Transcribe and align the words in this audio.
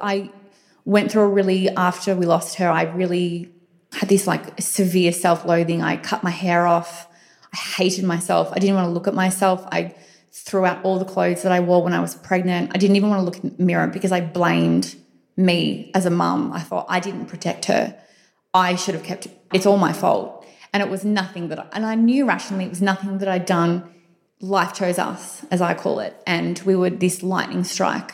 I 0.00 0.30
went 0.84 1.12
through 1.12 1.22
a 1.22 1.28
really, 1.28 1.68
after 1.70 2.14
we 2.14 2.26
lost 2.26 2.56
her, 2.56 2.68
I 2.68 2.82
really 2.82 3.50
had 3.92 4.08
this 4.08 4.26
like 4.26 4.60
severe 4.60 5.12
self 5.12 5.44
loathing. 5.44 5.82
I 5.82 5.96
cut 5.96 6.22
my 6.22 6.30
hair 6.30 6.66
off. 6.66 7.06
I 7.52 7.56
hated 7.56 8.04
myself. 8.04 8.50
I 8.52 8.58
didn't 8.58 8.74
want 8.76 8.86
to 8.86 8.92
look 8.92 9.06
at 9.06 9.14
myself. 9.14 9.66
I 9.70 9.94
threw 10.32 10.64
out 10.64 10.84
all 10.84 10.98
the 10.98 11.04
clothes 11.04 11.42
that 11.42 11.52
I 11.52 11.60
wore 11.60 11.82
when 11.82 11.92
I 11.92 12.00
was 12.00 12.16
pregnant. 12.16 12.72
I 12.74 12.78
didn't 12.78 12.96
even 12.96 13.08
want 13.08 13.20
to 13.20 13.24
look 13.24 13.44
in 13.44 13.56
the 13.56 13.62
mirror 13.62 13.86
because 13.86 14.10
I 14.10 14.20
blamed 14.20 14.96
me 15.36 15.92
as 15.94 16.06
a 16.06 16.10
mum. 16.10 16.52
I 16.52 16.60
thought 16.60 16.86
I 16.88 16.98
didn't 16.98 17.26
protect 17.26 17.66
her. 17.66 17.96
I 18.52 18.74
should 18.74 18.94
have 18.94 19.04
kept 19.04 19.26
it. 19.26 19.38
It's 19.52 19.66
all 19.66 19.76
my 19.76 19.92
fault. 19.92 20.44
And 20.72 20.82
it 20.82 20.88
was 20.88 21.04
nothing 21.04 21.48
that, 21.48 21.60
I, 21.60 21.66
and 21.72 21.86
I 21.86 21.94
knew 21.94 22.26
rationally 22.26 22.64
it 22.64 22.70
was 22.70 22.82
nothing 22.82 23.18
that 23.18 23.28
I'd 23.28 23.46
done. 23.46 23.88
Life 24.40 24.74
chose 24.74 24.98
us, 24.98 25.44
as 25.52 25.60
I 25.60 25.74
call 25.74 26.00
it. 26.00 26.20
And 26.26 26.58
we 26.60 26.74
were 26.74 26.90
this 26.90 27.22
lightning 27.22 27.62
strike. 27.62 28.12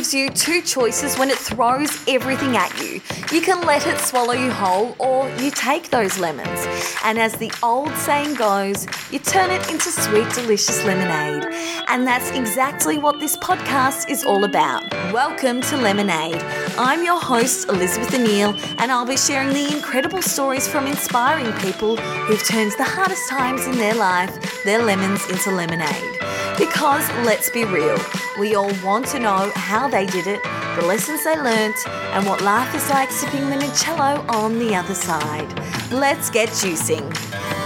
Gives 0.00 0.14
you 0.14 0.30
two 0.30 0.62
choices 0.62 1.18
when 1.18 1.28
it 1.28 1.36
throws 1.36 1.90
everything 2.08 2.56
at 2.56 2.72
you. 2.80 3.02
You 3.30 3.42
can 3.42 3.60
let 3.66 3.86
it 3.86 3.98
swallow 3.98 4.32
you 4.32 4.50
whole, 4.50 4.96
or 4.98 5.28
you 5.36 5.50
take 5.50 5.90
those 5.90 6.18
lemons. 6.18 6.66
And 7.04 7.18
as 7.18 7.34
the 7.34 7.52
old 7.62 7.94
saying 7.96 8.36
goes, 8.36 8.86
you 9.12 9.18
turn 9.18 9.50
it 9.50 9.70
into 9.70 9.90
sweet, 9.90 10.32
delicious 10.32 10.82
lemonade. 10.86 11.44
And 11.88 12.06
that's 12.06 12.30
exactly 12.30 12.96
what 12.96 13.20
this 13.20 13.36
podcast 13.36 14.08
is 14.08 14.24
all 14.24 14.44
about. 14.44 14.90
Welcome 15.12 15.60
to 15.60 15.76
Lemonade. 15.76 16.40
I'm 16.78 17.04
your 17.04 17.20
host, 17.20 17.68
Elizabeth 17.68 18.12
Anil, 18.12 18.58
and 18.78 18.90
I'll 18.90 19.04
be 19.04 19.18
sharing 19.18 19.50
the 19.50 19.70
incredible 19.70 20.22
stories 20.22 20.66
from 20.66 20.86
inspiring 20.86 21.52
people 21.60 21.96
who've 21.96 22.42
turned 22.48 22.72
the 22.78 22.84
hardest 22.84 23.28
times 23.28 23.66
in 23.66 23.76
their 23.76 23.96
life, 23.96 24.64
their 24.64 24.82
lemons, 24.82 25.28
into 25.28 25.50
lemonade. 25.50 26.19
Because 26.58 27.08
let's 27.24 27.50
be 27.50 27.64
real, 27.64 27.98
we 28.38 28.54
all 28.54 28.72
want 28.82 29.06
to 29.08 29.18
know 29.18 29.50
how 29.54 29.88
they 29.88 30.06
did 30.06 30.26
it, 30.26 30.42
the 30.76 30.86
lessons 30.86 31.24
they 31.24 31.36
learnt, 31.36 31.76
and 31.88 32.26
what 32.26 32.42
life 32.42 32.74
is 32.74 32.88
like 32.90 33.10
sipping 33.10 33.48
the 33.48 33.56
limoncello 33.56 34.28
on 34.28 34.58
the 34.58 34.74
other 34.74 34.94
side. 34.94 35.48
Let's 35.90 36.30
get 36.30 36.48
juicing. 36.50 37.59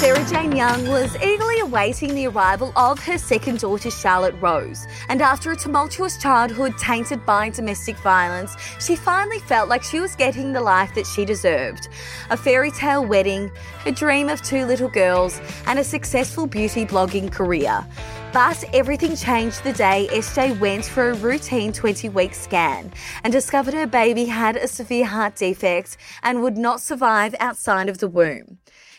Sarah 0.00 0.26
Jane 0.30 0.56
Young 0.56 0.88
was 0.88 1.14
eagerly 1.16 1.60
awaiting 1.60 2.14
the 2.14 2.26
arrival 2.26 2.72
of 2.74 2.98
her 3.00 3.18
second 3.18 3.58
daughter, 3.58 3.90
Charlotte 3.90 4.34
Rose. 4.40 4.86
And 5.10 5.20
after 5.20 5.52
a 5.52 5.56
tumultuous 5.56 6.16
childhood 6.16 6.78
tainted 6.78 7.26
by 7.26 7.50
domestic 7.50 7.98
violence, 7.98 8.56
she 8.80 8.96
finally 8.96 9.40
felt 9.40 9.68
like 9.68 9.82
she 9.82 10.00
was 10.00 10.16
getting 10.16 10.54
the 10.54 10.60
life 10.62 10.94
that 10.94 11.06
she 11.06 11.26
deserved. 11.26 11.90
A 12.30 12.36
fairy 12.38 12.70
tale 12.70 13.04
wedding, 13.04 13.50
a 13.84 13.92
dream 13.92 14.30
of 14.30 14.40
two 14.40 14.64
little 14.64 14.88
girls, 14.88 15.38
and 15.66 15.78
a 15.78 15.84
successful 15.84 16.46
beauty 16.46 16.86
blogging 16.86 17.30
career. 17.30 17.86
But 18.32 18.64
everything 18.72 19.16
changed 19.16 19.64
the 19.64 19.74
day 19.74 20.08
SJ 20.12 20.58
went 20.60 20.86
for 20.86 21.10
a 21.10 21.14
routine 21.14 21.74
20 21.74 22.08
week 22.08 22.32
scan 22.32 22.90
and 23.22 23.32
discovered 23.32 23.74
her 23.74 23.86
baby 23.86 24.24
had 24.24 24.56
a 24.56 24.66
severe 24.66 25.04
heart 25.04 25.36
defect 25.36 25.98
and 26.22 26.40
would 26.40 26.56
not 26.56 26.80
survive 26.80 27.34
outside 27.38 27.90
of 27.90 27.98
the 27.98 28.08
womb. 28.08 28.56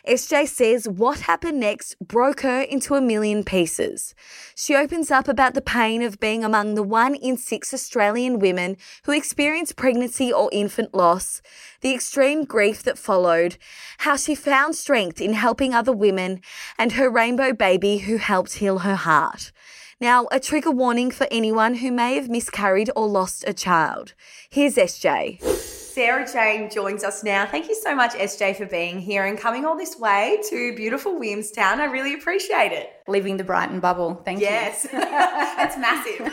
SJ 0.07 0.47
says 0.47 0.87
what 0.87 1.21
happened 1.21 1.59
next 1.59 1.95
broke 1.99 2.41
her 2.41 2.61
into 2.61 2.95
a 2.95 3.01
million 3.01 3.43
pieces. 3.43 4.15
She 4.55 4.75
opens 4.75 5.11
up 5.11 5.27
about 5.27 5.53
the 5.53 5.61
pain 5.61 6.01
of 6.01 6.19
being 6.19 6.43
among 6.43 6.75
the 6.75 6.83
one 6.83 7.15
in 7.15 7.37
six 7.37 7.73
Australian 7.73 8.39
women 8.39 8.77
who 9.03 9.11
experience 9.11 9.71
pregnancy 9.71 10.31
or 10.33 10.49
infant 10.51 10.93
loss, 10.93 11.41
the 11.81 11.93
extreme 11.93 12.45
grief 12.45 12.83
that 12.83 12.97
followed, 12.97 13.57
how 13.99 14.15
she 14.15 14.33
found 14.33 14.75
strength 14.75 15.21
in 15.21 15.33
helping 15.33 15.73
other 15.73 15.93
women, 15.93 16.41
and 16.77 16.93
her 16.93 17.09
rainbow 17.09 17.53
baby 17.53 17.99
who 17.99 18.17
helped 18.17 18.53
heal 18.55 18.79
her 18.79 18.95
heart. 18.95 19.51
Now, 19.99 20.27
a 20.31 20.39
trigger 20.39 20.71
warning 20.71 21.11
for 21.11 21.27
anyone 21.29 21.75
who 21.75 21.91
may 21.91 22.15
have 22.15 22.27
miscarried 22.27 22.89
or 22.95 23.07
lost 23.07 23.43
a 23.47 23.53
child. 23.53 24.15
Here's 24.49 24.75
SJ. 24.75 25.79
Sarah 25.93 26.25
Jane 26.31 26.69
joins 26.69 27.03
us 27.03 27.21
now. 27.21 27.45
Thank 27.45 27.67
you 27.67 27.75
so 27.75 27.93
much, 27.93 28.11
SJ, 28.13 28.55
for 28.55 28.65
being 28.65 28.99
here 28.99 29.25
and 29.25 29.37
coming 29.37 29.65
all 29.65 29.75
this 29.75 29.99
way 29.99 30.39
to 30.49 30.73
beautiful 30.75 31.13
Williamstown. 31.15 31.81
I 31.81 31.85
really 31.85 32.13
appreciate 32.13 32.71
it. 32.71 32.93
Leaving 33.09 33.35
the 33.35 33.43
Brighton 33.43 33.81
bubble. 33.81 34.21
Thank 34.23 34.39
you. 34.39 34.45
Yes, 34.45 34.85
it's 34.93 35.77
massive. 35.77 36.31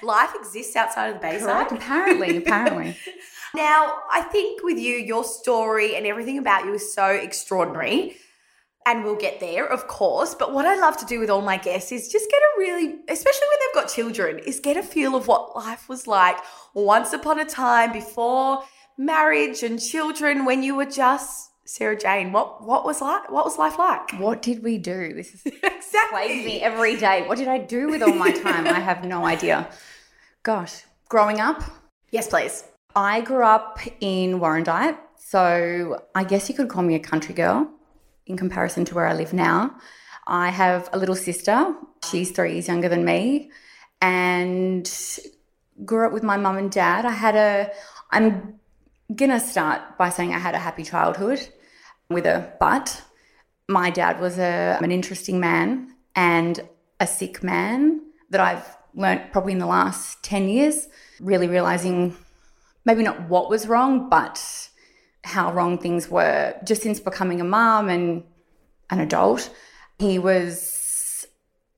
Life 0.02 0.30
exists 0.34 0.74
outside 0.74 1.08
of 1.08 1.14
the. 1.14 1.20
Bayside. 1.20 1.68
Correct. 1.68 1.72
Apparently, 1.72 2.36
apparently. 2.36 2.96
Now, 3.54 4.00
I 4.12 4.20
think 4.20 4.62
with 4.62 4.76
you, 4.76 4.96
your 4.96 5.24
story 5.24 5.96
and 5.96 6.04
everything 6.04 6.36
about 6.36 6.66
you 6.66 6.74
is 6.74 6.92
so 6.92 7.06
extraordinary. 7.06 8.18
And 8.86 9.02
we'll 9.04 9.16
get 9.16 9.40
there, 9.40 9.66
of 9.66 9.88
course. 9.88 10.34
But 10.34 10.54
what 10.54 10.64
I 10.64 10.76
love 10.76 10.96
to 10.98 11.04
do 11.04 11.18
with 11.18 11.28
all 11.28 11.42
my 11.42 11.56
guests 11.56 11.90
is 11.90 12.08
just 12.08 12.30
get 12.30 12.38
a 12.38 12.58
really, 12.58 13.00
especially 13.08 13.46
when 13.50 13.58
they've 13.60 13.82
got 13.82 13.92
children, 13.92 14.38
is 14.38 14.60
get 14.60 14.76
a 14.76 14.82
feel 14.82 15.16
of 15.16 15.26
what 15.26 15.56
life 15.56 15.88
was 15.88 16.06
like 16.06 16.36
once 16.72 17.12
upon 17.12 17.40
a 17.40 17.44
time 17.44 17.92
before 17.92 18.62
marriage 18.96 19.62
and 19.64 19.82
children 19.82 20.44
when 20.44 20.62
you 20.62 20.76
were 20.76 20.86
just 20.86 21.50
Sarah 21.64 21.98
Jane. 21.98 22.30
What 22.30 22.64
what 22.64 22.84
was 22.84 23.00
like 23.00 23.28
what 23.30 23.44
was 23.44 23.58
life 23.58 23.76
like? 23.76 24.12
What 24.20 24.40
did 24.40 24.62
we 24.62 24.78
do? 24.78 25.12
This 25.12 25.34
is 25.34 25.42
exactly. 25.46 26.08
plagues 26.10 26.44
me 26.46 26.62
every 26.62 26.96
day. 26.96 27.26
What 27.26 27.38
did 27.38 27.48
I 27.48 27.58
do 27.58 27.88
with 27.88 28.02
all 28.02 28.14
my 28.14 28.30
time? 28.30 28.68
I 28.68 28.78
have 28.78 29.04
no 29.04 29.26
idea. 29.26 29.68
Gosh, 30.44 30.84
growing 31.08 31.40
up, 31.40 31.64
Yes, 32.10 32.28
please. 32.28 32.64
I 32.94 33.20
grew 33.20 33.44
up 33.44 33.78
in 34.00 34.38
Warrandyte, 34.40 34.96
so 35.18 36.02
I 36.14 36.24
guess 36.24 36.48
you 36.48 36.54
could 36.54 36.68
call 36.68 36.82
me 36.82 36.94
a 36.94 36.98
country 37.00 37.34
girl 37.34 37.68
in 38.26 38.36
comparison 38.36 38.84
to 38.86 38.94
where 38.94 39.06
I 39.06 39.14
live 39.14 39.32
now. 39.32 39.76
I 40.26 40.50
have 40.50 40.88
a 40.92 40.98
little 40.98 41.14
sister. 41.14 41.74
She's 42.10 42.30
three 42.30 42.54
years 42.54 42.68
younger 42.68 42.88
than 42.88 43.04
me, 43.04 43.50
and 44.00 44.90
grew 45.84 46.06
up 46.06 46.12
with 46.12 46.22
my 46.22 46.36
mum 46.36 46.58
and 46.58 46.70
dad. 46.70 47.04
I 47.04 47.12
had 47.12 47.36
a. 47.36 47.70
I'm 48.10 48.58
gonna 49.14 49.40
start 49.40 49.98
by 49.98 50.10
saying 50.10 50.34
I 50.34 50.38
had 50.38 50.54
a 50.54 50.58
happy 50.58 50.82
childhood 50.82 51.48
with 52.08 52.26
a 52.26 52.52
but. 52.58 53.02
My 53.68 53.90
dad 53.90 54.20
was 54.20 54.38
a, 54.38 54.78
an 54.80 54.92
interesting 54.92 55.40
man 55.40 55.94
and 56.14 56.60
a 57.00 57.06
sick 57.06 57.42
man 57.42 58.00
that 58.30 58.40
I've 58.40 58.76
learnt 58.94 59.32
probably 59.32 59.52
in 59.52 59.58
the 59.58 59.66
last 59.66 60.22
10 60.22 60.48
years, 60.48 60.88
really 61.20 61.48
realizing 61.48 62.16
maybe 62.84 63.02
not 63.02 63.28
what 63.28 63.50
was 63.50 63.66
wrong, 63.66 64.08
but 64.08 64.70
how 65.26 65.52
wrong 65.52 65.76
things 65.76 66.08
were 66.08 66.54
just 66.64 66.82
since 66.82 67.00
becoming 67.00 67.40
a 67.40 67.44
mum 67.44 67.88
and 67.88 68.22
an 68.90 69.00
adult. 69.00 69.50
He 69.98 70.18
was 70.18 71.26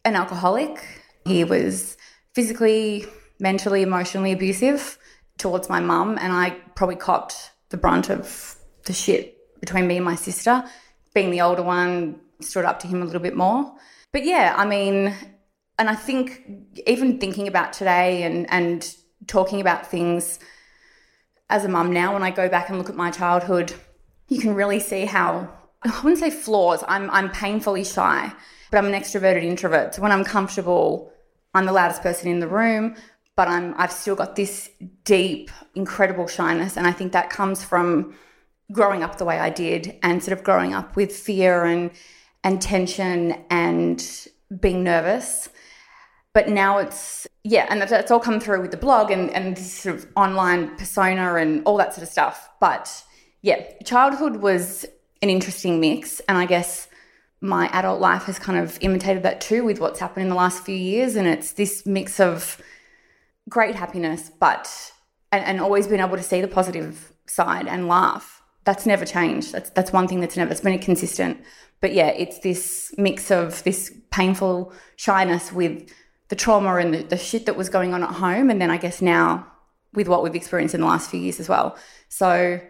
an 0.05 0.15
alcoholic. 0.15 0.85
He 1.25 1.45
was 1.45 1.97
physically, 2.35 3.07
mentally, 3.41 3.83
emotionally 3.83 4.33
abusive 4.33 4.99
towards 5.39 5.69
my 5.69 5.81
mum, 5.81 6.19
and 6.21 6.33
I 6.33 6.51
probably 6.75 6.97
copped 6.97 7.53
the 7.71 7.77
brunt 7.77 8.11
of 8.11 8.57
the 8.85 8.93
shit 8.93 9.37
between 9.61 9.87
me 9.87 9.97
and 9.97 10.05
my 10.05 10.15
sister. 10.15 10.65
Being 11.15 11.31
the 11.31 11.41
older 11.41 11.63
one, 11.63 12.21
stood 12.41 12.65
up 12.65 12.81
to 12.81 12.87
him 12.87 13.03
a 13.03 13.05
little 13.05 13.21
bit 13.21 13.37
more. 13.37 13.73
But 14.13 14.25
yeah, 14.25 14.55
I 14.57 14.67
mean, 14.67 15.15
and 15.79 15.89
I 15.89 15.95
think 15.95 16.43
even 16.87 17.19
thinking 17.19 17.49
about 17.49 17.73
today 17.73 18.25
and 18.25 18.47
and 18.51 18.95
talking 19.27 19.61
about 19.61 19.87
things 19.87 20.39
as 21.51 21.65
a 21.65 21.69
mum 21.69 21.93
now, 21.93 22.13
when 22.13 22.23
I 22.23 22.31
go 22.31 22.49
back 22.49 22.69
and 22.69 22.79
look 22.79 22.91
at 22.91 22.97
my 22.97 23.11
childhood, 23.11 23.75
you 24.29 24.41
can 24.41 24.55
really 24.55 24.81
see 24.81 25.07
how 25.07 25.49
I 25.83 26.01
wouldn't 26.03 26.19
say 26.19 26.31
flaws. 26.31 26.85
I'm 26.87 27.11
I'm 27.11 27.31
painfully 27.31 27.85
shy, 27.85 28.33
but 28.71 28.79
I'm 28.79 28.87
an 28.87 29.01
extroverted 29.01 29.43
introvert. 29.43 29.95
So 29.95 30.03
when 30.03 30.13
I'm 30.13 30.25
comfortable, 30.25 31.13
I'm 31.55 31.67
the 31.67 31.73
loudest 31.73 32.03
person 32.03 32.29
in 32.29 32.41
the 32.41 32.49
room, 32.49 32.97
but 33.37 33.49
I'm 33.49 33.75
I've 33.79 33.93
still 33.93 34.17
got 34.17 34.37
this 34.37 34.71
deep, 35.05 35.51
incredible 35.75 36.27
shyness, 36.27 36.77
and 36.77 36.87
I 36.87 36.93
think 36.93 37.13
that 37.13 37.31
comes 37.31 37.65
from 37.65 38.15
growing 38.71 39.03
up 39.03 39.17
the 39.17 39.25
way 39.25 39.39
I 39.39 39.51
did, 39.51 39.99
and 40.03 40.23
sort 40.23 40.37
of 40.37 40.45
growing 40.45 40.75
up 40.75 40.97
with 40.97 41.13
fear 41.13 41.65
and 41.65 41.91
and 42.45 42.61
tension 42.61 43.45
and 43.51 44.29
being 44.61 44.85
nervous. 44.85 45.49
But 46.39 46.49
now 46.49 46.79
it's 46.79 47.27
yeah, 47.43 47.67
and 47.69 47.83
that's, 47.83 48.13
all 48.13 48.21
come 48.21 48.39
through 48.39 48.63
with 48.63 48.71
the 48.71 48.77
blog 48.77 49.11
and 49.11 49.29
and 49.31 49.57
this 49.57 49.73
sort 49.73 49.97
of 49.97 50.07
online 50.15 50.77
persona 50.77 51.35
and 51.35 51.65
all 51.65 51.77
that 51.79 51.93
sort 51.95 52.05
of 52.05 52.09
stuff. 52.09 52.49
But 52.61 53.03
yeah, 53.43 53.61
childhood 53.83 54.37
was 54.37 54.87
an 55.21 55.31
interesting 55.31 55.81
mix, 55.81 56.21
and 56.29 56.39
I 56.39 56.47
guess 56.47 56.87
my 57.41 57.67
adult 57.73 58.01
life 58.01 58.23
has 58.27 58.39
kind 58.39 58.57
of 58.57 58.79
imitated 58.83 59.25
that 59.25 59.41
too 59.41 59.65
with 59.65 59.81
what's 59.81 59.99
happened 59.99 60.23
in 60.23 60.29
the 60.29 60.37
last 60.37 60.63
few 60.63 60.77
years, 60.77 61.17
and 61.17 61.27
it's 61.27 61.51
this 61.55 61.85
mix 61.85 62.21
of 62.21 62.63
great 63.49 63.75
happiness, 63.75 64.31
but 64.39 64.93
and, 65.33 65.45
and 65.45 65.61
always 65.61 65.89
been 65.89 65.99
able 65.99 66.17
to 66.17 66.23
see 66.23 66.41
the 66.41 66.47
positive 66.47 67.13
side 67.27 67.67
and 67.67 67.89
laugh. 67.89 68.43
That's 68.63 68.87
never 68.87 69.05
changed. 69.05 69.51
That's 69.51 69.71
that's 69.71 69.93
one 69.93 70.07
thing 70.07 70.21
that's 70.21 70.37
never 70.37 70.53
it's 70.53 70.61
been 70.61 70.79
consistent. 70.79 71.39
But 71.81 71.95
yeah, 71.95 72.11
it's 72.11 72.39
this 72.39 72.95
mix 72.97 73.33
of 73.33 73.65
this 73.65 73.93
painful 74.13 74.73
shyness 74.95 75.53
with 75.53 75.91
the 76.29 76.37
trauma 76.37 76.77
and 76.77 76.95
the, 76.95 77.03
the 77.03 77.17
shit 77.17 77.47
that 77.47 77.57
was 77.57 77.69
going 77.69 77.95
on 77.95 78.03
at 78.03 78.11
home, 78.11 78.51
and 78.51 78.61
then 78.61 78.71
I 78.71 78.77
guess 78.77 79.01
now 79.01 79.47
with 79.95 80.09
what 80.09 80.23
we've 80.23 80.35
experienced 80.35 80.75
in 80.75 80.81
the 80.81 80.87
last 80.87 81.11
few 81.11 81.21
years 81.21 81.41
as 81.41 81.49
well. 81.49 81.77
So 82.09 82.61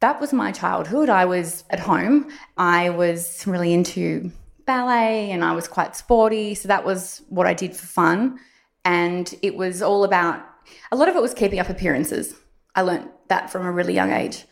that 0.00 0.20
was 0.20 0.32
my 0.32 0.52
childhood. 0.52 1.08
I 1.08 1.24
was 1.24 1.64
at 1.70 1.80
home. 1.80 2.30
I 2.56 2.90
was 2.90 3.46
really 3.46 3.72
into 3.72 4.30
ballet 4.66 5.30
and 5.30 5.44
I 5.44 5.52
was 5.52 5.66
quite 5.66 5.96
sporty. 5.96 6.54
So 6.54 6.68
that 6.68 6.84
was 6.84 7.22
what 7.28 7.46
I 7.46 7.54
did 7.54 7.74
for 7.74 7.86
fun. 7.86 8.38
And 8.84 9.34
it 9.42 9.56
was 9.56 9.82
all 9.82 10.04
about, 10.04 10.44
a 10.92 10.96
lot 10.96 11.08
of 11.08 11.16
it 11.16 11.22
was 11.22 11.34
keeping 11.34 11.58
up 11.58 11.68
appearances. 11.68 12.34
I 12.74 12.82
learned 12.82 13.08
that 13.28 13.50
from 13.50 13.66
a 13.66 13.72
really 13.72 13.94
young 13.94 14.12
age. 14.12 14.44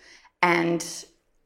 And 0.42 0.84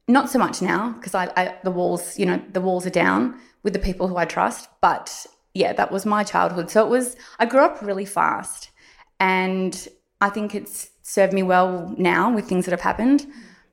not 0.09 0.31
so 0.31 0.39
much 0.39 0.63
now 0.63 0.93
because 0.93 1.15
I, 1.15 1.31
I, 1.37 1.57
the 1.63 1.71
walls, 1.71 2.19
you 2.19 2.27
know, 2.27 2.43
the 2.53 2.61
walls 2.61 2.87
are 2.87 2.91
down 2.91 3.39
with 3.63 3.73
the 3.73 3.79
people 3.79 4.09
who 4.09 4.17
I 4.17 4.25
trust. 4.25 4.69
But 4.81 5.27
yeah, 5.55 5.73
that 5.73 5.91
was 5.91 6.07
my 6.07 6.25
childhood. 6.25 6.71
So 6.71 6.85
it 6.85 6.89
was, 6.89 7.17
I 7.39 7.47
grew 7.47 7.61
up 7.61 7.83
really 7.83 8.05
fast. 8.05 8.71
And 9.19 9.89
I 10.21 10.31
think 10.31 10.55
it's 10.55 10.91
served 11.03 11.33
me 11.33 11.43
well 11.43 11.95
now 11.99 12.33
with 12.35 12.49
things 12.49 12.65
that 12.67 12.71
have 12.71 12.81
happened. 12.81 13.27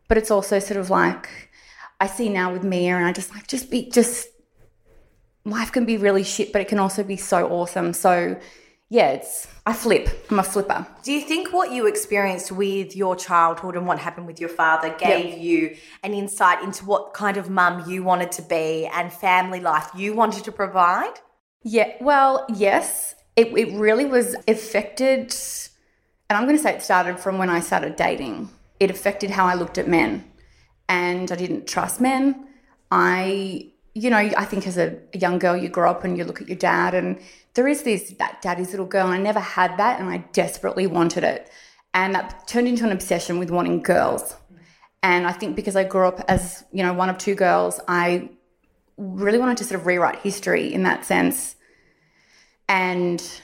But 0.07 0.17
it's 0.17 0.31
also 0.31 0.59
sort 0.59 0.79
of 0.79 0.89
like, 0.89 1.51
I 1.99 2.07
see 2.07 2.29
now 2.29 2.51
with 2.51 2.63
Mia 2.63 2.95
and 2.95 3.05
I 3.05 3.11
just 3.11 3.33
like, 3.33 3.47
just 3.47 3.69
be, 3.69 3.89
just, 3.89 4.27
life 5.45 5.71
can 5.71 5.85
be 5.85 5.97
really 5.97 6.23
shit, 6.23 6.51
but 6.51 6.61
it 6.61 6.67
can 6.67 6.79
also 6.79 7.03
be 7.03 7.17
so 7.17 7.47
awesome. 7.47 7.93
So 7.93 8.39
yeah, 8.89 9.09
it's, 9.09 9.47
I 9.65 9.73
flip. 9.73 10.07
I'm 10.29 10.39
a 10.39 10.43
flipper. 10.43 10.87
Do 11.03 11.11
you 11.11 11.19
think 11.21 11.51
what 11.51 11.71
you 11.71 11.87
experienced 11.87 12.53
with 12.53 12.95
your 12.95 13.17
childhood 13.17 13.75
and 13.75 13.85
what 13.85 13.99
happened 13.99 14.27
with 14.27 14.39
your 14.39 14.49
father 14.49 14.95
gave 14.97 15.29
Yep. 15.29 15.39
you 15.39 15.77
an 16.03 16.13
insight 16.13 16.63
into 16.63 16.85
what 16.85 17.13
kind 17.13 17.35
of 17.35 17.49
mum 17.49 17.89
you 17.89 18.03
wanted 18.03 18.31
to 18.33 18.41
be 18.41 18.85
and 18.87 19.11
family 19.11 19.59
life 19.59 19.89
you 19.95 20.13
wanted 20.13 20.45
to 20.45 20.51
provide? 20.53 21.13
Yeah, 21.69 21.97
well, 21.99 22.45
yes, 22.47 23.13
it, 23.35 23.47
it 23.47 23.77
really 23.77 24.05
was 24.05 24.37
affected. 24.47 25.35
And 26.29 26.37
I'm 26.37 26.45
going 26.45 26.55
to 26.55 26.63
say 26.63 26.73
it 26.73 26.81
started 26.81 27.19
from 27.19 27.39
when 27.39 27.49
I 27.49 27.59
started 27.59 27.97
dating. 27.97 28.49
It 28.79 28.89
affected 28.89 29.31
how 29.31 29.45
I 29.45 29.55
looked 29.55 29.77
at 29.77 29.85
men. 29.85 30.23
And 30.87 31.29
I 31.29 31.35
didn't 31.35 31.67
trust 31.67 31.99
men. 31.99 32.47
I, 32.89 33.69
you 33.93 34.09
know, 34.09 34.15
I 34.15 34.45
think 34.45 34.65
as 34.65 34.77
a, 34.77 34.97
young 35.13 35.39
girl, 35.39 35.57
you 35.57 35.67
grow 35.67 35.91
up 35.91 36.05
and 36.05 36.17
you 36.17 36.23
look 36.23 36.41
at 36.41 36.47
your 36.47 36.55
dad, 36.55 36.93
and 36.93 37.19
there 37.55 37.67
is 37.67 37.83
this, 37.83 38.11
that 38.11 38.41
daddy's 38.41 38.71
little 38.71 38.85
girl. 38.85 39.07
And 39.07 39.15
I 39.15 39.17
never 39.17 39.41
had 39.41 39.75
that, 39.75 39.99
and 39.99 40.07
I 40.09 40.19
desperately 40.31 40.87
wanted 40.87 41.25
it. 41.25 41.49
And 41.93 42.15
that 42.15 42.47
turned 42.47 42.69
into 42.69 42.85
an 42.85 42.93
obsession 42.93 43.39
with 43.39 43.51
wanting 43.51 43.81
girls. 43.81 44.37
And 45.03 45.27
I 45.27 45.33
think 45.33 45.57
because 45.57 45.75
I 45.75 45.83
grew 45.83 46.07
up 46.07 46.23
as, 46.29 46.63
you 46.71 46.81
know, 46.81 46.93
one 46.93 47.09
of 47.09 47.17
two 47.17 47.35
girls, 47.35 47.81
I 47.89 48.29
really 48.95 49.37
wanted 49.37 49.57
to 49.57 49.65
sort 49.65 49.81
of 49.81 49.85
rewrite 49.85 50.19
history 50.19 50.73
in 50.73 50.83
that 50.83 51.03
sense 51.03 51.55
and 52.69 53.41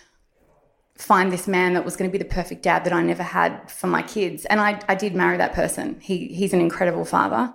find 0.97 1.31
this 1.31 1.47
man 1.47 1.73
that 1.73 1.83
was 1.83 1.95
going 1.95 2.09
to 2.09 2.11
be 2.11 2.21
the 2.21 2.29
perfect 2.29 2.63
dad 2.63 2.85
that 2.85 2.93
I 2.93 3.01
never 3.01 3.23
had 3.23 3.69
for 3.69 3.87
my 3.87 4.01
kids. 4.01 4.45
And 4.45 4.59
I, 4.59 4.79
I 4.87 4.95
did 4.95 5.15
marry 5.15 5.37
that 5.37 5.53
person. 5.53 5.99
He, 5.99 6.27
he's 6.27 6.53
an 6.53 6.61
incredible 6.61 7.05
father. 7.05 7.53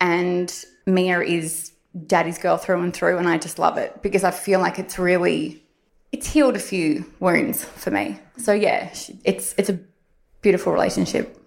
And 0.00 0.52
Mia 0.86 1.20
is 1.20 1.72
daddy's 2.06 2.38
girl 2.38 2.56
through 2.56 2.82
and 2.82 2.92
through. 2.92 3.18
And 3.18 3.28
I 3.28 3.38
just 3.38 3.58
love 3.58 3.78
it 3.78 4.02
because 4.02 4.24
I 4.24 4.30
feel 4.30 4.60
like 4.60 4.78
it's 4.78 4.98
really, 4.98 5.64
it's 6.12 6.26
healed 6.26 6.56
a 6.56 6.60
few 6.60 7.04
wounds 7.20 7.64
for 7.64 7.90
me. 7.90 8.18
So 8.36 8.52
yeah, 8.52 8.92
it's, 9.24 9.54
it's 9.56 9.70
a 9.70 9.78
beautiful 10.42 10.72
relationship, 10.72 11.39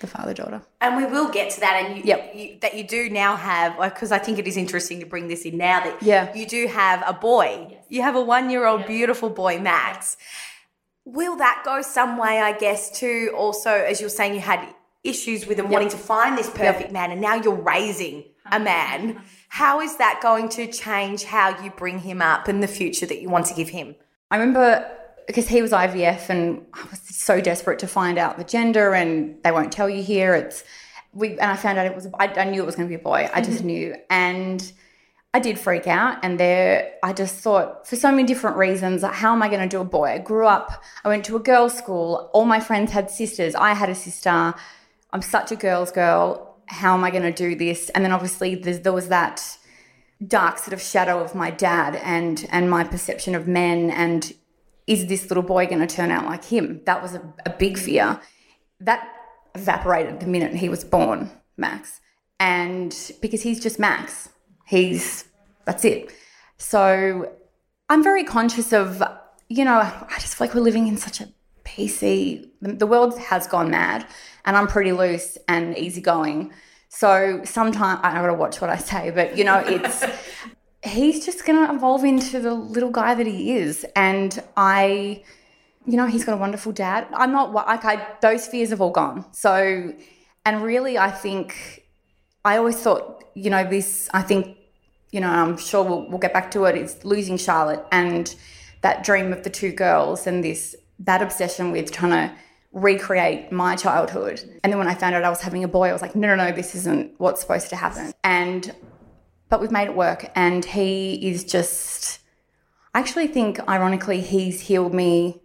the 0.00 0.06
father 0.06 0.34
daughter. 0.34 0.62
And 0.80 0.96
we 0.96 1.04
will 1.04 1.28
get 1.28 1.50
to 1.52 1.60
that, 1.60 1.82
and 1.84 1.96
you, 1.98 2.02
Yep. 2.04 2.34
you 2.34 2.58
that 2.60 2.74
you 2.74 2.84
do 2.84 3.08
now 3.10 3.36
have 3.36 3.78
because 3.80 4.12
I 4.12 4.18
think 4.18 4.38
it 4.38 4.46
is 4.46 4.56
interesting 4.56 5.00
to 5.00 5.06
bring 5.06 5.28
this 5.28 5.42
in 5.44 5.56
now 5.56 5.80
that 5.80 6.02
Yeah. 6.02 6.32
you 6.34 6.46
do 6.46 6.66
have 6.66 7.02
a 7.06 7.12
boy. 7.12 7.78
You 7.88 8.02
have 8.02 8.14
a 8.16 8.20
one-year-old 8.22 8.86
beautiful 8.86 9.30
boy, 9.30 9.58
Max. 9.58 10.16
Will 11.04 11.36
that 11.36 11.62
go 11.64 11.82
some 11.82 12.18
way? 12.18 12.40
I 12.40 12.52
guess 12.52 12.98
to 13.00 13.30
also, 13.36 13.70
as 13.70 14.00
you're 14.00 14.10
saying, 14.10 14.34
you 14.34 14.40
had 14.40 14.60
issues 15.04 15.46
with 15.46 15.58
him 15.58 15.68
wanting 15.70 15.88
to 15.90 15.96
find 15.96 16.36
this 16.36 16.50
perfect 16.50 16.90
man, 16.92 17.10
and 17.12 17.20
now 17.20 17.34
you're 17.36 17.54
raising 17.54 18.24
a 18.50 18.58
man. 18.58 19.10
Uh-huh. 19.10 19.20
How 19.48 19.80
is 19.80 19.96
that 19.96 20.20
going 20.20 20.48
to 20.50 20.66
change 20.66 21.24
how 21.24 21.62
you 21.62 21.70
bring 21.70 22.00
him 22.00 22.20
up 22.20 22.48
in 22.48 22.60
the 22.60 22.66
future 22.68 23.06
that 23.06 23.20
you 23.22 23.28
want 23.28 23.46
to 23.46 23.54
give 23.54 23.68
him? 23.70 23.94
I 24.30 24.36
remember 24.36 24.90
because 25.26 25.48
he 25.48 25.62
was 25.62 25.72
IVF 25.72 26.28
and 26.28 26.64
I 26.72 26.82
was 26.90 27.00
so 27.00 27.40
desperate 27.40 27.78
to 27.80 27.86
find 27.86 28.18
out 28.18 28.38
the 28.38 28.44
gender 28.44 28.94
and 28.94 29.36
they 29.42 29.50
won't 29.50 29.72
tell 29.72 29.88
you 29.88 30.02
here. 30.02 30.34
It's 30.34 30.64
we 31.12 31.30
and 31.32 31.50
I 31.50 31.56
found 31.56 31.78
out 31.78 31.86
it 31.86 31.94
was 31.94 32.06
I, 32.18 32.26
I 32.28 32.44
knew 32.44 32.62
it 32.62 32.66
was 32.66 32.76
going 32.76 32.88
to 32.88 32.90
be 32.90 33.00
a 33.00 33.02
boy. 33.02 33.28
I 33.32 33.40
just 33.40 33.58
mm-hmm. 33.58 33.66
knew 33.66 33.96
and 34.08 34.72
I 35.34 35.40
did 35.40 35.58
freak 35.58 35.86
out 35.86 36.18
and 36.22 36.38
there 36.38 36.92
I 37.02 37.12
just 37.12 37.36
thought 37.36 37.86
for 37.86 37.96
so 37.96 38.10
many 38.10 38.24
different 38.24 38.56
reasons 38.56 39.02
like, 39.02 39.14
how 39.14 39.32
am 39.32 39.42
I 39.42 39.48
going 39.48 39.62
to 39.62 39.68
do 39.68 39.80
a 39.80 39.84
boy? 39.84 40.10
I 40.12 40.18
grew 40.18 40.46
up 40.46 40.82
I 41.04 41.08
went 41.08 41.24
to 41.26 41.36
a 41.36 41.40
girls 41.40 41.76
school. 41.76 42.30
All 42.32 42.44
my 42.44 42.60
friends 42.60 42.92
had 42.92 43.10
sisters. 43.10 43.54
I 43.54 43.74
had 43.74 43.90
a 43.90 43.94
sister. 43.94 44.54
I'm 45.12 45.22
such 45.22 45.52
a 45.52 45.56
girls 45.56 45.90
girl. 45.90 46.58
How 46.66 46.94
am 46.94 47.04
I 47.04 47.10
going 47.10 47.22
to 47.22 47.32
do 47.32 47.56
this? 47.56 47.90
And 47.90 48.04
then 48.04 48.12
obviously 48.12 48.54
there's, 48.54 48.80
there 48.80 48.92
was 48.92 49.08
that 49.08 49.42
dark 50.26 50.58
sort 50.58 50.72
of 50.72 50.80
shadow 50.80 51.22
of 51.22 51.34
my 51.34 51.50
dad 51.50 51.96
and 51.96 52.46
and 52.50 52.70
my 52.70 52.84
perception 52.84 53.34
of 53.34 53.46
men 53.46 53.90
and 53.90 54.32
is 54.86 55.06
this 55.06 55.28
little 55.28 55.42
boy 55.42 55.66
going 55.66 55.80
to 55.80 55.86
turn 55.86 56.10
out 56.10 56.26
like 56.26 56.44
him? 56.44 56.80
That 56.84 57.02
was 57.02 57.14
a, 57.14 57.34
a 57.44 57.50
big 57.50 57.78
fear. 57.78 58.20
That 58.80 59.08
evaporated 59.54 60.20
the 60.20 60.26
minute 60.26 60.54
he 60.54 60.68
was 60.68 60.84
born 60.84 61.30
max. 61.56 62.00
And 62.38 62.94
because 63.20 63.42
he's 63.42 63.60
just 63.60 63.78
max. 63.78 64.28
He's 64.66 65.24
that's 65.64 65.84
it. 65.84 66.12
So 66.58 67.32
i'm 67.88 68.02
very 68.02 68.24
conscious 68.24 68.72
of 68.72 69.00
you 69.48 69.64
know 69.64 69.78
i 69.78 70.16
just 70.18 70.34
feel 70.34 70.48
like 70.48 70.54
we're 70.56 70.60
living 70.60 70.88
in 70.88 70.96
such 70.96 71.20
a 71.20 71.28
pc 71.64 72.48
the, 72.60 72.86
world 72.86 73.16
has 73.16 73.46
gone 73.46 73.70
mad 73.70 74.04
and 74.44 74.56
i'm 74.56 74.66
pretty 74.66 74.92
loose 74.92 75.38
and 75.48 75.76
easygoing. 75.76 76.52
So 76.88 77.42
sometimes 77.44 78.00
I 78.02 78.14
gotta 78.14 78.32
watch 78.32 78.60
what 78.60 78.70
I 78.70 78.76
say, 78.78 79.10
but 79.10 79.36
you 79.36 79.44
know, 79.44 79.58
it's 79.66 80.02
he's 80.86 81.24
just 81.24 81.44
gonna 81.44 81.72
evolve 81.74 82.04
into 82.04 82.40
the 82.40 82.54
little 82.54 82.90
guy 82.90 83.14
that 83.14 83.26
he 83.26 83.56
is. 83.56 83.84
And 83.94 84.42
I, 84.56 85.22
you 85.86 85.96
know, 85.96 86.06
he's 86.06 86.24
got 86.24 86.34
a 86.34 86.36
wonderful 86.36 86.72
dad. 86.72 87.06
I'm 87.12 87.32
not 87.32 87.52
like 87.52 87.84
I 87.84 88.06
those 88.20 88.46
fears 88.46 88.70
have 88.70 88.80
all 88.80 88.90
gone. 88.90 89.24
So, 89.32 89.92
and 90.44 90.62
really, 90.62 90.98
I 90.98 91.10
think 91.10 91.84
I 92.44 92.56
always 92.56 92.76
thought, 92.76 93.24
you 93.34 93.50
know, 93.50 93.68
this. 93.68 94.08
I 94.14 94.22
think, 94.22 94.56
you 95.10 95.20
know, 95.20 95.28
I'm 95.28 95.56
sure 95.56 95.84
we'll, 95.84 96.08
we'll 96.08 96.18
get 96.18 96.32
back 96.32 96.50
to 96.52 96.64
it. 96.64 96.76
It's 96.76 97.04
losing 97.04 97.36
Charlotte 97.36 97.84
and 97.92 98.34
that 98.82 99.04
dream 99.04 99.32
of 99.32 99.42
the 99.42 99.50
two 99.50 99.72
girls 99.72 100.26
and 100.26 100.44
this 100.44 100.76
that 101.00 101.22
obsession 101.22 101.72
with 101.72 101.92
trying 101.92 102.12
to 102.12 102.34
recreate 102.72 103.50
my 103.50 103.74
childhood. 103.74 104.40
And 104.62 104.72
then 104.72 104.78
when 104.78 104.86
I 104.86 104.94
found 104.94 105.14
out 105.14 105.24
I 105.24 105.30
was 105.30 105.40
having 105.40 105.64
a 105.64 105.68
boy, 105.68 105.88
I 105.88 105.92
was 105.92 106.02
like, 106.02 106.14
no, 106.14 106.28
no, 106.28 106.36
no, 106.36 106.52
this 106.52 106.74
isn't 106.74 107.12
what's 107.18 107.40
supposed 107.40 107.70
to 107.70 107.76
happen. 107.76 108.12
And 108.22 108.74
but 109.48 109.60
we've 109.60 109.70
made 109.70 109.86
it 109.88 109.94
work. 109.96 110.30
And 110.34 110.64
he 110.64 111.14
is 111.28 111.44
just 111.44 112.20
I 112.94 113.00
actually 113.00 113.26
think 113.28 113.60
ironically 113.68 114.20
he's 114.20 114.60
healed 114.62 114.94
me 114.94 115.40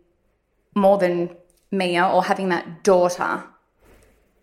more 0.76 0.98
than 0.98 1.36
Mia 1.72 2.08
or 2.08 2.24
having 2.24 2.50
that 2.50 2.84
daughter 2.84 3.44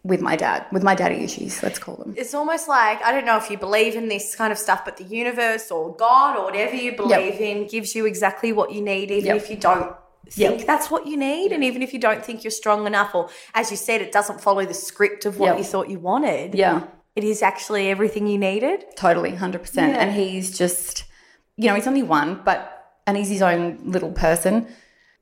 with 0.05 0.21
my 0.21 0.37
dad, 0.37 0.65
with 0.73 0.83
my 0.83 0.95
daddy 0.95 1.17
issues, 1.25 1.63
let's 1.63 1.79
call 1.79 1.97
them. 1.97 2.15
It's 2.17 2.33
almost 2.35 2.69
like 2.69 3.03
I 3.03 3.13
don't 3.13 3.25
know 3.27 3.37
if 3.37 3.51
you 3.51 3.59
believe 3.59 3.95
in 3.97 4.09
this 4.09 4.35
kind 4.37 4.53
of 4.53 4.59
stuff, 4.59 4.85
but 4.85 4.97
the 4.97 5.05
universe 5.05 5.71
or 5.71 5.95
God 5.97 6.37
or 6.39 6.45
whatever 6.45 6.75
you 6.77 6.97
believe 6.97 7.41
in 7.41 7.67
gives 7.67 7.95
you 7.95 8.07
exactly 8.07 8.53
what 8.53 8.73
you 8.73 8.81
need, 8.81 9.11
even 9.11 9.27
Yep. 9.27 9.37
if 9.37 9.51
you 9.51 9.57
don't 9.57 9.95
think 10.31 10.59
Yep. 10.59 10.67
that's 10.67 10.91
what 10.91 11.07
you 11.07 11.17
need, 11.17 11.53
and 11.53 11.65
even 11.65 11.83
if 11.83 11.93
you 11.93 11.99
don't 11.99 12.25
think 12.25 12.45
you're 12.45 12.51
strong 12.51 12.87
enough, 12.87 13.15
or 13.15 13.29
as 13.55 13.71
you 13.71 13.77
said, 13.77 14.01
it 14.01 14.13
doesn't 14.13 14.41
follow 14.41 14.65
the 14.65 14.75
script 14.75 15.25
of 15.27 15.39
what 15.39 15.47
Yep. 15.49 15.59
you 15.59 15.65
thought 15.65 15.89
you 15.91 15.99
wanted. 15.99 16.55
Yeah. 16.55 16.83
It 17.19 17.25
is 17.25 17.43
actually 17.43 17.89
everything 17.91 18.27
you 18.29 18.39
needed. 18.39 18.85
Totally, 18.97 19.33
100%. 19.33 19.77
And 19.79 20.13
he's 20.13 20.57
just, 20.57 21.05
you 21.57 21.67
know, 21.69 21.75
he's 21.75 21.87
only 21.93 22.05
one, 22.05 22.41
but, 22.45 22.61
and 23.07 23.17
he's 23.17 23.29
his 23.29 23.43
own 23.43 23.79
little 23.85 24.13
person. 24.13 24.67